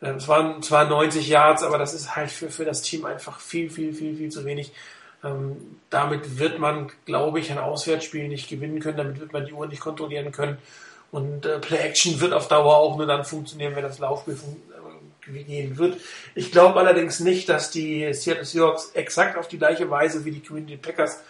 Äh, 0.00 0.10
es 0.10 0.26
waren 0.26 0.62
zwar 0.64 0.84
90 0.84 1.28
Yards, 1.28 1.62
aber 1.62 1.78
das 1.78 1.94
ist 1.94 2.16
halt 2.16 2.32
für, 2.32 2.50
für 2.50 2.64
das 2.64 2.82
Team 2.82 3.04
einfach 3.04 3.38
viel, 3.38 3.70
viel, 3.70 3.94
viel, 3.94 4.16
viel 4.16 4.30
zu 4.30 4.44
wenig. 4.44 4.72
Ähm, 5.24 5.78
damit 5.90 6.38
wird 6.38 6.58
man, 6.58 6.90
glaube 7.04 7.40
ich, 7.40 7.50
ein 7.50 7.58
Auswärtsspiel 7.58 8.28
nicht 8.28 8.48
gewinnen 8.48 8.80
können, 8.80 8.96
damit 8.96 9.20
wird 9.20 9.32
man 9.32 9.46
die 9.46 9.52
Uhr 9.52 9.66
nicht 9.66 9.80
kontrollieren 9.80 10.32
können. 10.32 10.58
Und 11.10 11.46
äh, 11.46 11.58
Play 11.58 11.78
Action 11.78 12.20
wird 12.20 12.32
auf 12.32 12.48
Dauer 12.48 12.76
auch 12.76 12.96
nur 12.96 13.06
dann 13.06 13.24
funktionieren, 13.24 13.74
wenn 13.76 13.82
das 13.82 13.98
Laufspiel 13.98 14.36
äh, 14.36 15.42
gehen 15.44 15.78
wird. 15.78 15.98
Ich 16.34 16.52
glaube 16.52 16.78
allerdings 16.78 17.20
nicht, 17.20 17.48
dass 17.48 17.70
die 17.70 18.12
Seattle 18.12 18.44
Seahawks 18.44 18.90
exakt 18.94 19.38
auf 19.38 19.48
die 19.48 19.58
gleiche 19.58 19.88
Weise 19.90 20.24
wie 20.24 20.32
die 20.32 20.40
Bay 20.40 20.76
Packers 20.76 21.22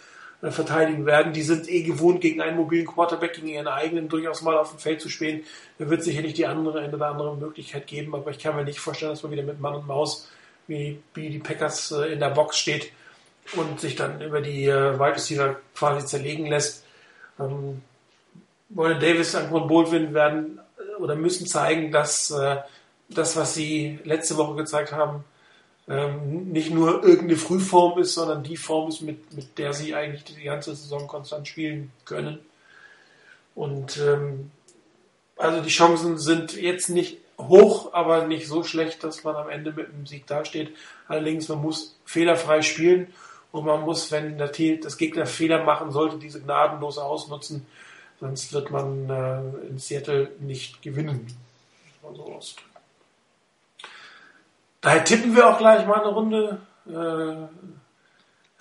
äh, 0.43 0.51
verteidigen 0.51 1.07
werden. 1.07 1.33
Die 1.33 1.43
sind 1.43 1.69
eh 1.69 1.83
gewohnt, 1.83 2.21
gegen 2.21 2.41
einen 2.41 2.57
mobilen 2.57 2.87
Quarterback, 2.87 3.35
gegen 3.35 3.49
ihren 3.49 3.69
eigenen 3.69 4.09
durchaus 4.09 4.43
mal 4.43 4.57
auf 4.57 4.71
dem 4.71 4.79
Feld 4.79 5.01
zu 5.01 5.09
spielen. 5.09 5.45
Da 5.79 5.89
wird 5.89 6.03
sicherlich 6.03 6.35
die 6.35 6.47
andere 6.47 6.81
eine 6.81 6.95
oder 6.95 7.07
andere 7.07 7.37
Möglichkeit 7.37 7.87
geben, 7.87 8.15
aber 8.15 8.31
ich 8.31 8.39
kann 8.39 8.57
mir 8.57 8.65
nicht 8.65 8.81
vorstellen, 8.81 9.13
dass 9.13 9.23
man 9.23 9.33
wieder 9.33 9.43
mit 9.43 9.61
Mann 9.61 9.75
und 9.75 9.87
Maus 9.87 10.29
wie, 10.67 11.01
wie 11.15 11.31
die 11.31 11.39
Packers 11.39 11.93
äh, 11.93 12.13
in 12.13 12.21
der 12.21 12.31
Box 12.31 12.59
steht 12.59 12.91
und 13.55 13.81
sich 13.81 13.97
dann 13.97 14.21
über 14.21 14.41
die 14.41 14.65
äh, 14.67 14.99
Wide 14.99 15.57
quasi 15.75 16.07
zerlegen 16.07 16.47
lässt. 16.47 16.85
Ähm, 17.39 17.83
Warren 18.69 19.01
Davis 19.01 19.35
und 19.35 19.69
Baldwin 19.69 20.13
werden 20.15 20.61
äh, 20.79 21.01
oder 21.01 21.15
müssen 21.15 21.47
zeigen, 21.47 21.93
dass 21.93 22.31
äh, 22.31 22.57
das, 23.09 23.37
was 23.37 23.55
sie 23.55 24.01
letzte 24.05 24.37
Woche 24.37 24.57
gezeigt 24.57 24.93
haben, 24.93 25.25
ähm, 25.89 26.51
nicht 26.51 26.73
nur 26.73 27.05
irgendeine 27.05 27.37
Frühform 27.37 28.01
ist, 28.01 28.15
sondern 28.15 28.43
die 28.43 28.57
Form 28.57 28.89
ist, 28.89 29.03
mit, 29.03 29.33
mit 29.35 29.57
der 29.59 29.73
sie 29.73 29.95
eigentlich 29.95 30.25
die 30.25 30.43
ganze 30.43 30.75
Saison 30.75 31.07
konstant 31.07 31.47
spielen 31.47 31.93
können. 32.05 32.41
Und 33.55 33.97
ähm, 33.99 34.51
also 35.37 35.63
die 35.63 35.71
Chancen 35.71 36.19
sind 36.19 36.57
jetzt 36.57 36.89
nicht 36.89 37.19
hoch, 37.39 37.93
aber 37.93 38.27
nicht 38.27 38.49
so 38.49 38.65
schlecht, 38.65 39.05
dass 39.05 39.23
man 39.23 39.37
am 39.37 39.49
Ende 39.49 39.73
mit 39.73 39.89
einem 39.89 40.07
Sieg 40.07 40.27
dasteht. 40.27 40.75
Allerdings, 41.07 41.49
man 41.49 41.63
muss 41.63 41.97
fehlerfrei 42.05 42.63
spielen 42.63 43.13
und 43.57 43.65
man 43.65 43.81
muss, 43.83 44.13
wenn 44.13 44.39
das 44.39 44.97
Gegner 44.99 45.27
Fehler 45.27 45.65
machen 45.65 45.91
sollte, 45.91 46.19
diese 46.19 46.41
gnadenlos 46.41 46.99
ausnutzen. 46.99 47.67
Sonst 48.21 48.53
wird 48.53 48.71
man 48.71 49.11
äh, 49.11 49.69
in 49.69 49.79
Seattle 49.79 50.31
nicht 50.41 50.83
gewinnen. 50.83 51.27
So 52.03 52.25
ausdrücken. 52.25 52.71
Daher 54.81 55.05
tippen 55.05 55.35
wir 55.35 55.49
auch 55.49 55.59
gleich 55.59 55.87
mal 55.87 56.01
eine 56.01 56.13
Runde. 56.13 56.61
Äh, 56.87 57.49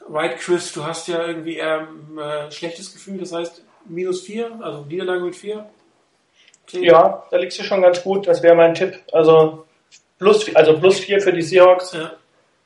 White 0.07 0.37
Chris, 0.37 0.71
du 0.73 0.83
hast 0.83 1.07
ja 1.07 1.25
irgendwie 1.25 1.57
eher 1.57 1.87
ein 1.87 2.17
äh, 2.17 2.51
schlechtes 2.51 2.93
Gefühl, 2.93 3.19
das 3.19 3.33
heißt 3.33 3.63
minus 3.85 4.21
4, 4.21 4.59
also 4.61 4.85
Niederlage 4.85 5.23
mit 5.23 5.35
4. 5.35 5.65
Ja, 6.71 7.23
da 7.29 7.37
liegst 7.37 7.59
du 7.59 7.63
schon 7.63 7.81
ganz 7.81 8.01
gut, 8.01 8.27
das 8.27 8.41
wäre 8.41 8.55
mein 8.55 8.73
Tipp. 8.73 8.99
Also 9.11 9.65
plus, 10.17 10.53
also 10.55 10.79
plus 10.79 10.99
4 10.99 11.21
für 11.21 11.33
die 11.33 11.41
Seahawks. 11.41 11.93
Ja. 11.93 12.13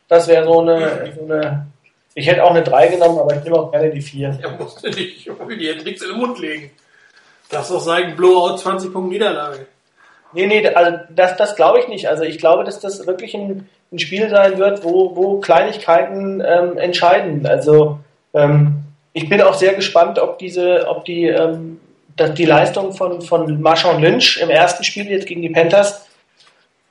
Das 0.07 0.27
wäre 0.27 0.45
so 0.45 0.61
eine, 0.61 1.14
so 1.15 1.26
eine. 1.26 1.68
Ich 2.19 2.27
hätte 2.27 2.43
auch 2.43 2.49
eine 2.49 2.63
3 2.63 2.87
genommen, 2.89 3.17
aber 3.17 3.33
ich 3.35 3.43
nehme 3.45 3.55
auch 3.55 3.71
gerne 3.71 3.89
die 3.89 4.01
4. 4.01 4.39
Er 4.41 4.51
musste 4.51 4.89
nicht, 4.89 5.25
ich 5.25 5.27
will 5.27 5.57
dir 5.57 5.81
nichts 5.81 6.01
in 6.01 6.09
den 6.09 6.19
Mund 6.19 6.37
legen. 6.37 6.69
Darfst 7.49 7.71
auch 7.71 7.79
sagen, 7.79 8.15
Blowout 8.17 8.57
20 8.57 8.91
Punkte 8.91 9.13
Niederlage. 9.13 9.67
Nee, 10.33 10.45
nee, 10.45 10.67
also 10.67 10.97
das, 11.09 11.37
das 11.37 11.55
glaube 11.55 11.79
ich 11.79 11.87
nicht. 11.87 12.09
Also 12.09 12.23
ich 12.23 12.37
glaube, 12.37 12.65
dass 12.65 12.81
das 12.81 13.07
wirklich 13.07 13.33
ein, 13.35 13.69
ein 13.93 13.99
Spiel 13.99 14.29
sein 14.29 14.57
wird, 14.57 14.83
wo, 14.83 15.15
wo 15.15 15.39
Kleinigkeiten 15.39 16.43
ähm, 16.45 16.77
entscheiden. 16.77 17.47
Also 17.47 17.99
ähm, 18.33 18.83
ich 19.13 19.29
bin 19.29 19.41
auch 19.41 19.53
sehr 19.53 19.73
gespannt, 19.73 20.19
ob 20.19 20.39
diese, 20.39 20.87
ob 20.89 21.05
die, 21.05 21.23
ähm, 21.23 21.79
die 22.19 22.45
Leistung 22.45 22.91
von, 22.91 23.21
von 23.21 23.61
Marshawn 23.61 24.01
Lynch 24.01 24.41
im 24.41 24.49
ersten 24.49 24.83
Spiel 24.83 25.09
jetzt 25.09 25.25
gegen 25.25 25.41
die 25.41 25.49
Panthers 25.49 26.05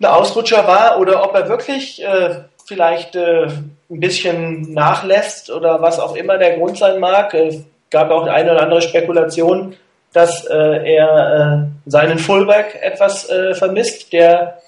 ein 0.00 0.06
Ausrutscher 0.06 0.66
war 0.66 0.98
oder 0.98 1.22
ob 1.22 1.34
er 1.34 1.50
wirklich 1.50 2.02
äh, 2.02 2.44
vielleicht 2.68 3.16
äh, 3.16 3.46
ein 3.46 4.00
bisschen 4.00 4.72
nachlässt 4.74 5.50
oder 5.50 5.80
was 5.80 5.98
auch 5.98 6.14
immer 6.14 6.36
der 6.36 6.58
Grund 6.58 6.76
sein 6.76 7.00
mag. 7.00 7.32
Es 7.32 7.64
gab 7.90 8.10
auch 8.10 8.26
eine 8.26 8.52
oder 8.52 8.62
andere 8.62 8.82
Spekulation, 8.82 9.74
dass 10.12 10.44
äh, 10.44 10.94
er 10.96 11.66
äh, 11.86 11.90
seinen 11.90 12.18
Fullback 12.18 12.78
etwas 12.80 13.28
äh, 13.30 13.54
vermisst, 13.54 14.12
der 14.12 14.58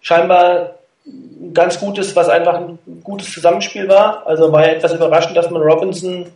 scheinbar 0.00 0.76
ganz 1.52 1.78
gut 1.78 1.98
ist, 1.98 2.16
was 2.16 2.28
einfach 2.28 2.54
ein 2.54 2.78
gutes 3.04 3.30
Zusammenspiel 3.30 3.88
war. 3.88 4.26
Also 4.26 4.50
war 4.50 4.66
ja 4.66 4.72
etwas 4.72 4.94
überraschend, 4.94 5.36
dass 5.36 5.50
man 5.50 5.62
Robinson 5.62 6.26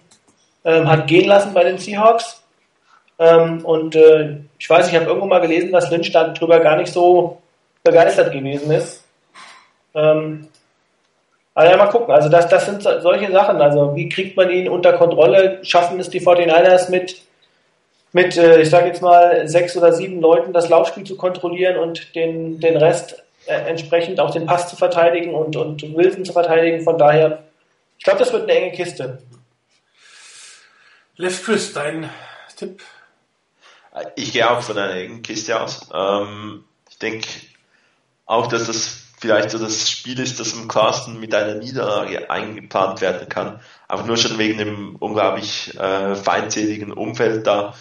ähm, 0.64 0.88
hat 0.88 1.06
gehen 1.06 1.28
lassen 1.28 1.54
bei 1.54 1.64
den 1.64 1.78
Seahawks. 1.78 2.42
Ähm, 3.18 3.64
und 3.64 3.96
äh, 3.96 4.40
ich 4.58 4.68
weiß, 4.68 4.88
ich 4.88 4.94
habe 4.94 5.06
irgendwo 5.06 5.26
mal 5.26 5.40
gelesen, 5.40 5.72
dass 5.72 5.90
Lynch 5.90 6.12
darüber 6.12 6.60
gar 6.60 6.76
nicht 6.76 6.92
so 6.92 7.38
begeistert 7.82 8.32
gewesen 8.32 8.70
ist. 8.72 9.04
Ähm, 9.94 10.48
aber 11.54 11.70
ja, 11.70 11.76
mal 11.76 11.86
gucken. 11.86 12.12
Also 12.12 12.28
das, 12.28 12.48
das 12.48 12.66
sind 12.66 12.82
solche 12.82 13.30
Sachen. 13.30 13.60
Also 13.62 13.94
wie 13.94 14.08
kriegt 14.08 14.36
man 14.36 14.50
ihn 14.50 14.68
unter 14.68 14.92
Kontrolle? 14.94 15.60
Schaffen 15.62 16.00
es 16.00 16.10
die 16.10 16.20
49ers 16.20 16.90
mit 16.90 17.22
mit, 18.14 18.36
äh, 18.36 18.62
ich 18.62 18.70
sage 18.70 18.86
jetzt 18.86 19.02
mal, 19.02 19.46
sechs 19.48 19.76
oder 19.76 19.92
sieben 19.92 20.20
Leuten 20.20 20.52
das 20.52 20.68
Laufspiel 20.68 21.02
zu 21.02 21.16
kontrollieren 21.16 21.76
und 21.76 22.14
den, 22.14 22.60
den 22.60 22.76
Rest 22.76 23.24
äh, 23.46 23.54
entsprechend 23.54 24.20
auch 24.20 24.30
den 24.30 24.46
Pass 24.46 24.68
zu 24.68 24.76
verteidigen 24.76 25.34
und, 25.34 25.56
und 25.56 25.82
Wilson 25.96 26.24
zu 26.24 26.32
verteidigen. 26.32 26.82
Von 26.82 26.96
daher, 26.96 27.42
ich 27.98 28.04
glaube, 28.04 28.20
das 28.20 28.32
wird 28.32 28.44
eine 28.44 28.52
enge 28.52 28.70
Kiste. 28.70 29.20
Left 31.16 31.44
Chris, 31.44 31.72
dein 31.72 32.08
Tipp? 32.56 32.80
Ich 34.14 34.32
gehe 34.32 34.48
auch 34.48 34.62
von 34.62 34.78
einer 34.78 34.94
engen 34.94 35.22
Kiste 35.22 35.60
aus. 35.60 35.88
Ähm, 35.92 36.64
ich 36.88 36.98
denke 36.98 37.26
auch, 38.26 38.46
dass 38.46 38.68
das 38.68 39.03
vielleicht 39.24 39.50
so 39.50 39.58
das 39.58 39.90
Spiel 39.90 40.20
ist, 40.20 40.38
das 40.38 40.52
im 40.52 40.68
Carsten 40.68 41.18
mit 41.18 41.34
einer 41.34 41.54
Niederlage 41.54 42.30
eingeplant 42.30 43.00
werden 43.00 43.26
kann. 43.26 43.58
Einfach 43.88 44.04
nur 44.04 44.18
schon 44.18 44.36
wegen 44.36 44.58
dem 44.58 44.96
unglaublich 44.96 45.74
äh, 45.78 46.14
feindseligen 46.14 46.92
Umfeld 46.92 47.46
da 47.46 47.74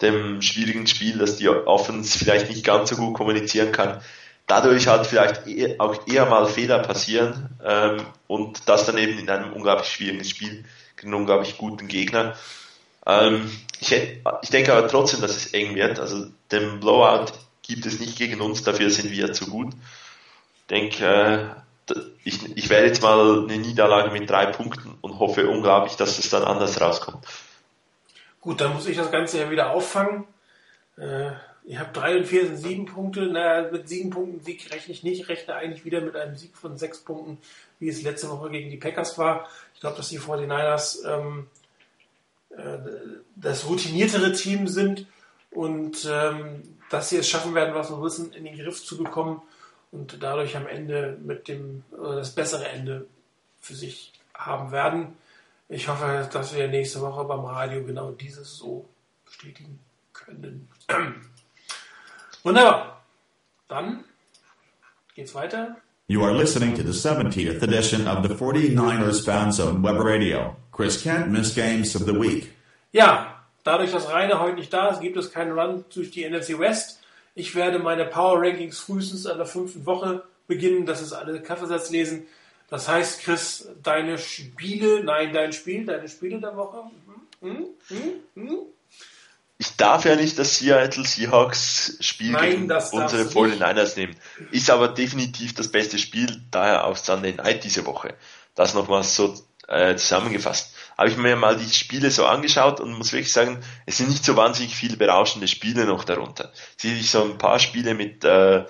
dem 0.00 0.40
schwierigen 0.40 0.86
Spiel, 0.86 1.18
dass 1.18 1.36
die 1.36 1.50
Offense 1.50 2.18
vielleicht 2.18 2.48
nicht 2.48 2.64
ganz 2.64 2.88
so 2.88 2.96
gut 2.96 3.12
kommunizieren 3.12 3.72
kann. 3.72 4.00
Dadurch 4.46 4.86
halt 4.86 5.06
vielleicht 5.06 5.46
eher, 5.46 5.78
auch 5.80 6.06
eher 6.06 6.24
mal 6.24 6.46
Fehler 6.46 6.78
passieren 6.78 7.50
ähm, 7.62 8.00
und 8.26 8.66
das 8.66 8.86
dann 8.86 8.96
eben 8.96 9.18
in 9.18 9.28
einem 9.28 9.52
unglaublich 9.52 9.88
schwierigen 9.88 10.24
Spiel 10.24 10.64
gegen 10.96 11.08
einen 11.08 11.20
unglaublich 11.20 11.58
guten 11.58 11.88
Gegner. 11.88 12.36
Ähm, 13.04 13.50
ich, 13.80 13.90
hätte, 13.90 14.22
ich 14.40 14.48
denke 14.48 14.72
aber 14.72 14.88
trotzdem, 14.88 15.20
dass 15.20 15.36
es 15.36 15.52
eng 15.52 15.74
wird. 15.74 15.98
Also 15.98 16.24
den 16.50 16.80
Blowout 16.80 17.32
gibt 17.60 17.84
es 17.84 18.00
nicht 18.00 18.16
gegen 18.16 18.40
uns, 18.40 18.62
dafür 18.62 18.88
sind 18.88 19.10
wir 19.10 19.34
zu 19.34 19.46
gut. 19.48 19.74
Denke, 20.70 21.56
ich, 22.24 22.56
ich 22.56 22.68
wähle 22.68 22.86
jetzt 22.86 23.02
mal 23.02 23.44
eine 23.44 23.58
Niederlage 23.58 24.10
mit 24.10 24.28
drei 24.28 24.46
Punkten 24.46 24.98
und 25.00 25.18
hoffe 25.18 25.48
unglaublich, 25.48 25.96
dass 25.96 26.18
es 26.18 26.28
dann 26.30 26.42
anders 26.42 26.80
rauskommt. 26.80 27.24
Gut, 28.40 28.60
dann 28.60 28.74
muss 28.74 28.86
ich 28.86 28.96
das 28.96 29.10
Ganze 29.10 29.40
ja 29.40 29.50
wieder 29.50 29.70
auffangen. 29.70 30.24
Äh, 30.96 31.30
ich 31.64 31.78
habe 31.78 31.92
drei 31.92 32.16
und 32.16 32.26
vier 32.26 32.46
sind 32.46 32.58
sieben 32.58 32.86
Punkte. 32.86 33.26
Naja, 33.26 33.70
mit 33.70 33.88
sieben 33.88 34.10
Punkten 34.10 34.40
Sieg 34.40 34.72
rechne 34.72 34.92
ich 34.92 35.02
nicht. 35.02 35.20
Ich 35.20 35.28
rechne 35.28 35.54
eigentlich 35.54 35.84
wieder 35.84 36.00
mit 36.00 36.16
einem 36.16 36.36
Sieg 36.36 36.56
von 36.56 36.76
sechs 36.76 37.00
Punkten, 37.00 37.38
wie 37.78 37.88
es 37.88 38.02
letzte 38.02 38.30
Woche 38.30 38.50
gegen 38.50 38.70
die 38.70 38.76
Packers 38.76 39.18
war. 39.18 39.48
Ich 39.74 39.80
glaube, 39.80 39.96
dass 39.96 40.08
die 40.08 40.20
49ers 40.20 41.04
ähm, 41.08 41.48
äh, 42.50 42.78
das 43.34 43.68
routiniertere 43.68 44.32
Team 44.32 44.68
sind 44.68 45.06
und 45.50 46.08
ähm, 46.10 46.62
dass 46.90 47.08
sie 47.08 47.16
es 47.16 47.28
schaffen 47.28 47.54
werden, 47.54 47.74
was 47.74 47.90
wir 47.90 48.00
wissen, 48.00 48.32
in 48.32 48.44
den 48.44 48.56
Griff 48.56 48.84
zu 48.84 48.96
bekommen 48.96 49.42
und 49.92 50.22
dadurch 50.22 50.56
am 50.56 50.66
Ende 50.66 51.18
mit 51.22 51.48
dem 51.48 51.84
das 51.90 52.34
bessere 52.34 52.68
Ende 52.68 53.06
für 53.60 53.74
sich 53.74 54.12
haben 54.34 54.70
werden. 54.70 55.16
Ich 55.68 55.88
hoffe, 55.88 56.28
dass 56.32 56.54
wir 56.54 56.68
nächste 56.68 57.00
Woche 57.00 57.24
beim 57.24 57.44
Radio 57.44 57.82
genau 57.82 58.12
dieses 58.12 58.56
so 58.56 58.88
bestätigen 59.24 59.80
können. 60.12 60.68
Wunderbar. 62.42 63.02
Dann 63.68 64.04
geht's 65.14 65.34
weiter. 65.34 65.76
You 66.08 66.22
are 66.22 66.32
listening 66.32 66.76
to 66.76 66.84
the 66.84 66.92
70th 66.92 67.62
edition 67.62 68.06
of 68.06 68.22
the 68.22 68.32
49ers 68.32 69.24
Fan 69.24 69.50
Zone 69.50 69.82
Web 69.82 69.96
Radio. 69.98 70.54
Chris 70.70 71.02
can't 71.02 71.30
miss 71.30 71.52
games 71.52 71.96
of 71.96 72.06
the 72.06 72.14
week. 72.14 72.52
Ja, 72.92 73.42
dadurch, 73.64 73.90
dass 73.90 74.08
Rainer 74.08 74.38
heute 74.38 74.54
nicht 74.54 74.72
da 74.72 74.90
ist, 74.90 75.00
gibt 75.00 75.16
es 75.16 75.32
keinen 75.32 75.58
Run 75.58 75.84
durch 75.92 76.12
die 76.12 76.28
NFC 76.28 76.56
West. 76.60 77.00
Ich 77.36 77.54
werde 77.54 77.78
meine 77.78 78.06
Power 78.06 78.40
Rankings 78.40 78.78
frühestens 78.78 79.26
an 79.26 79.36
der 79.36 79.46
fünften 79.46 79.84
Woche 79.84 80.24
beginnen. 80.48 80.86
Das 80.86 81.02
ist 81.02 81.12
alle 81.12 81.40
Kaffeesatz 81.42 81.90
lesen. 81.90 82.26
Das 82.70 82.88
heißt, 82.88 83.20
Chris, 83.20 83.68
deine 83.82 84.16
Spiele, 84.16 85.04
nein, 85.04 85.34
dein 85.34 85.52
Spiel, 85.52 85.84
deine 85.84 86.08
Spiele 86.08 86.40
der 86.40 86.56
Woche. 86.56 86.84
Hm? 87.42 87.66
Hm? 87.88 87.98
Hm? 88.34 88.58
Ich 89.58 89.76
darf 89.76 90.06
ja 90.06 90.16
nicht 90.16 90.38
das 90.38 90.58
Seattle 90.58 91.04
Seahawks 91.04 91.98
Spiel 92.00 92.32
nein, 92.32 92.68
gegen 92.68 92.72
unsere 92.72 93.24
49ers 93.24 93.96
nehmen. 93.98 94.16
Ist 94.50 94.70
aber 94.70 94.88
definitiv 94.88 95.54
das 95.54 95.68
beste 95.68 95.98
Spiel, 95.98 96.40
daher 96.50 96.84
auf 96.84 96.98
Sunday 96.98 97.34
Night 97.34 97.64
diese 97.64 97.84
Woche. 97.84 98.14
Das 98.54 98.72
nochmal 98.72 99.02
so 99.02 99.34
äh, 99.68 99.94
zusammengefasst. 99.94 100.74
Habe 100.96 101.10
ich 101.10 101.16
mir 101.16 101.36
mal 101.36 101.56
die 101.56 101.68
Spiele 101.68 102.10
so 102.10 102.24
angeschaut 102.26 102.80
und 102.80 102.96
muss 102.96 103.12
wirklich 103.12 103.32
sagen, 103.32 103.62
es 103.84 103.98
sind 103.98 104.08
nicht 104.08 104.24
so 104.24 104.36
wahnsinnig 104.36 104.74
viele 104.74 104.96
berauschende 104.96 105.46
Spiele 105.46 105.84
noch 105.84 106.04
darunter. 106.04 106.52
Sehe 106.76 106.94
ich 106.94 107.10
so 107.10 107.22
ein 107.22 107.36
paar 107.36 107.58
Spiele 107.58 107.94
mit 107.94 108.24
äh, 108.24 108.64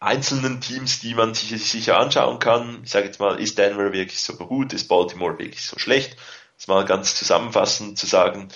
einzelnen 0.00 0.60
Teams, 0.60 1.00
die 1.00 1.14
man 1.14 1.34
sich 1.34 1.50
sicher 1.68 1.98
anschauen 1.98 2.38
kann. 2.38 2.82
Ich 2.84 2.90
sage 2.90 3.06
jetzt 3.06 3.18
mal, 3.18 3.40
ist 3.40 3.58
Denver 3.58 3.92
wirklich 3.92 4.22
so 4.22 4.34
gut, 4.34 4.72
ist 4.72 4.88
Baltimore 4.88 5.38
wirklich 5.38 5.64
so 5.66 5.78
schlecht? 5.78 6.16
Das 6.56 6.68
mal 6.68 6.84
ganz 6.84 7.14
zusammenfassend 7.16 7.98
zu 7.98 8.06
sagen. 8.06 8.48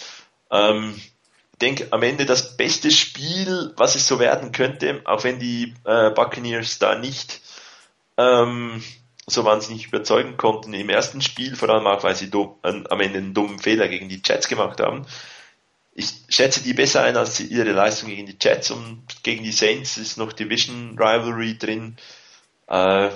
Ähm, 0.51 0.95
ich 0.97 1.59
denke, 1.61 1.89
am 1.91 2.03
Ende 2.03 2.27
das 2.27 2.57
beste 2.57 2.91
Spiel, 2.91 3.73
was 3.77 3.95
es 3.95 4.07
so 4.07 4.19
werden 4.19 4.53
könnte, 4.53 5.03
auch 5.05 5.25
wenn 5.25 5.39
die 5.39 5.75
äh, 5.85 6.11
Buccaneers 6.11 6.79
da 6.79 6.97
nicht 6.97 7.41
ähm, 8.17 8.83
so 9.27 9.45
wahnsinnig 9.45 9.87
überzeugen 9.87 10.37
konnten 10.37 10.75
im 10.75 10.89
ersten 10.89 11.21
Spiel, 11.21 11.55
vor 11.55 11.69
allem 11.69 11.87
auch, 11.87 12.03
weil 12.03 12.17
sie 12.17 12.31
am 12.33 13.01
Ende 13.01 13.19
einen 13.19 13.35
dummen 13.35 13.59
Fehler 13.59 13.89
gegen 13.89 14.09
die 14.09 14.23
Jets 14.25 14.49
gemacht 14.49 14.81
haben. 14.81 15.07
Ich 15.95 16.13
schätze 16.29 16.63
die 16.63 16.73
besser 16.73 17.03
ein 17.03 17.17
als 17.17 17.39
ihre 17.39 17.73
Leistung 17.73 18.09
gegen 18.09 18.27
die 18.27 18.37
Jets 18.41 18.71
und 18.71 19.05
gegen 19.23 19.45
die 19.45 19.53
Saints 19.53 19.99
ist 19.99 20.17
noch 20.17 20.33
Division 20.33 20.99
Rivalry 20.99 21.59
drin. 21.59 21.97
Äh, 22.67 23.11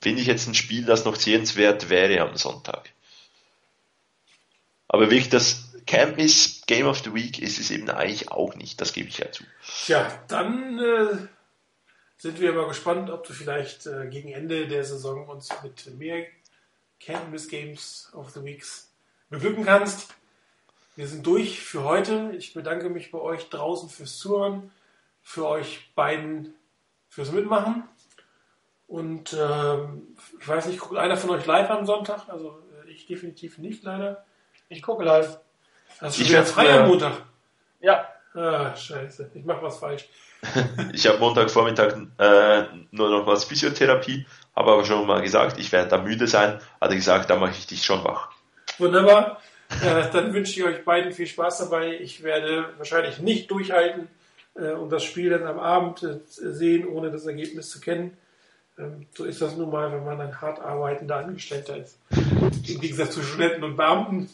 Finde 0.00 0.20
ich 0.20 0.26
jetzt 0.26 0.46
ein 0.46 0.54
Spiel, 0.54 0.84
das 0.84 1.04
noch 1.04 1.16
sehenswert 1.16 1.88
wäre 1.88 2.20
am 2.20 2.36
Sonntag. 2.36 2.90
Aber 4.88 5.10
wirklich 5.10 5.30
das 5.30 5.72
Camp 5.86 6.18
ist 6.18 6.66
Game 6.66 6.86
of 6.86 7.02
the 7.04 7.14
Week 7.14 7.38
ist 7.38 7.58
es 7.58 7.70
eben 7.70 7.88
eigentlich 7.88 8.30
auch 8.30 8.54
nicht, 8.56 8.80
das 8.80 8.92
gebe 8.92 9.08
ich 9.08 9.18
ja 9.18 9.30
zu. 9.30 9.44
Tja, 9.84 10.06
dann 10.28 10.78
äh, 10.78 11.16
sind 12.18 12.40
wir 12.40 12.52
mal 12.52 12.68
gespannt, 12.68 13.10
ob 13.10 13.24
du 13.26 13.32
vielleicht 13.32 13.86
äh, 13.86 14.06
gegen 14.08 14.30
Ende 14.30 14.66
der 14.66 14.84
Saison 14.84 15.28
uns 15.28 15.50
mit 15.62 15.98
mehr 15.98 16.26
Canvas 17.00 17.48
Games 17.48 18.10
of 18.14 18.30
the 18.30 18.42
Weeks 18.42 18.90
beglücken 19.28 19.64
kannst. 19.64 20.14
Wir 20.94 21.06
sind 21.06 21.26
durch 21.26 21.60
für 21.60 21.84
heute. 21.84 22.32
Ich 22.36 22.54
bedanke 22.54 22.88
mich 22.88 23.10
bei 23.10 23.18
euch 23.18 23.50
draußen 23.50 23.90
fürs 23.90 24.16
Zuhören, 24.16 24.72
für 25.22 25.46
euch 25.46 25.92
beiden 25.94 26.54
fürs 27.08 27.32
Mitmachen. 27.32 27.84
Und 28.86 29.36
ähm, 29.38 30.16
ich 30.40 30.48
weiß 30.48 30.66
nicht, 30.66 30.80
guckt 30.80 30.96
einer 30.96 31.16
von 31.16 31.30
euch 31.30 31.44
live 31.44 31.68
am 31.70 31.84
Sonntag? 31.84 32.28
Also 32.28 32.62
äh, 32.86 32.90
ich 32.90 33.06
definitiv 33.06 33.58
nicht 33.58 33.82
leider. 33.82 34.24
Ich 34.68 34.80
gucke 34.80 35.04
live. 35.04 35.38
Hast 36.00 36.18
du 36.18 36.22
Ich 36.22 36.28
wieder 36.30 36.46
frei 36.46 36.72
am 36.72 36.88
Montag? 36.88 37.22
Ja, 37.80 38.08
Ah, 38.36 38.76
scheiße. 38.76 39.30
Ich 39.34 39.44
mach 39.44 39.62
was 39.62 39.78
falsch. 39.78 40.08
Ich 40.92 41.06
habe 41.06 41.18
Montagvormittag 41.18 41.96
äh, 42.18 42.64
nur 42.90 43.10
noch 43.10 43.26
was 43.26 43.44
Physiotherapie, 43.44 44.26
habe 44.54 44.72
aber 44.72 44.84
schon 44.84 45.06
mal 45.06 45.22
gesagt, 45.22 45.58
ich 45.58 45.72
werde 45.72 45.88
da 45.88 45.98
müde 45.98 46.26
sein. 46.26 46.60
Hat 46.80 46.90
er 46.90 46.96
gesagt, 46.96 47.30
da 47.30 47.36
mache 47.36 47.52
ich 47.52 47.66
dich 47.66 47.84
schon 47.84 48.04
wach. 48.04 48.30
Wunderbar. 48.78 49.40
Äh, 49.82 50.10
dann 50.12 50.32
wünsche 50.32 50.60
ich 50.60 50.64
euch 50.64 50.84
beiden 50.84 51.12
viel 51.12 51.26
Spaß 51.26 51.58
dabei. 51.58 51.98
Ich 51.98 52.22
werde 52.22 52.66
wahrscheinlich 52.76 53.18
nicht 53.18 53.50
durchhalten 53.50 54.08
äh, 54.54 54.72
und 54.72 54.90
das 54.90 55.02
Spiel 55.02 55.30
dann 55.30 55.46
am 55.46 55.58
Abend 55.58 56.02
äh, 56.02 56.18
sehen, 56.28 56.86
ohne 56.86 57.10
das 57.10 57.26
Ergebnis 57.26 57.70
zu 57.70 57.80
kennen. 57.80 58.16
Ähm, 58.78 59.06
so 59.16 59.24
ist 59.24 59.40
das 59.40 59.56
nun 59.56 59.70
mal, 59.70 59.90
wenn 59.90 60.04
man 60.04 60.20
ein 60.20 60.40
hart 60.40 60.60
arbeitender 60.60 61.16
Angestellter 61.16 61.76
ist. 61.76 61.98
Im 62.68 62.80
Gegensatz 62.80 63.14
zu 63.14 63.22
Studenten 63.22 63.64
und 63.64 63.76
Beamten. 63.76 64.28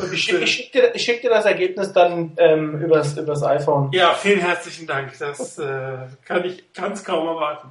Und, 0.00 0.12
ich, 0.12 0.22
schick- 0.22 0.46
schicke 0.46 0.80
dir, 0.80 0.94
ich 0.94 1.02
schick 1.02 1.20
dir 1.22 1.30
das 1.30 1.44
Ergebnis 1.44 1.92
dann 1.92 2.32
ähm, 2.38 2.80
übers, 2.80 3.16
übers 3.16 3.42
iPhone. 3.42 3.90
ja, 3.92 4.14
vielen 4.14 4.40
herzlichen 4.40 4.86
Dank. 4.86 5.16
Das 5.18 5.58
äh, 5.58 5.98
kann 6.24 6.44
ich 6.44 6.72
ganz 6.72 7.04
kaum 7.04 7.26
erwarten. 7.26 7.68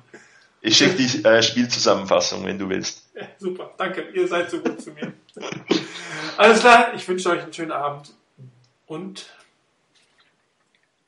Ich 0.61 0.77
schicke 0.77 0.95
die 0.95 1.23
äh, 1.23 1.41
Spielzusammenfassung, 1.43 2.43
wenn 2.45 2.57
du 2.59 2.67
willst. 2.69 3.03
Ja, 3.15 3.27
super, 3.39 3.71
danke. 3.77 4.03
Ihr 4.13 4.27
seid 4.27 4.49
so 4.51 4.59
gut 4.59 4.81
zu 4.81 4.91
mir. 4.91 5.13
Alles 6.37 6.59
klar, 6.59 6.93
ich 6.95 7.07
wünsche 7.07 7.29
euch 7.29 7.43
einen 7.43 7.53
schönen 7.53 7.71
Abend 7.71 8.11
und 8.87 9.25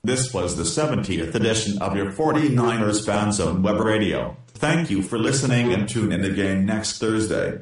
This 0.05 0.33
was 0.33 0.55
the 0.55 0.63
70th 0.63 1.35
edition 1.35 1.81
of 1.81 1.93
your 1.95 2.11
49ers 2.11 3.03
Fan 3.03 3.31
Zone 3.33 3.61
Web 3.63 3.79
Radio. 3.79 4.37
Thank 4.59 4.89
you 4.89 5.01
for 5.01 5.17
listening 5.19 5.73
and 5.73 5.87
tune 5.89 6.13
in 6.13 6.23
again 6.23 6.65
next 6.65 6.99
Thursday. 6.99 7.59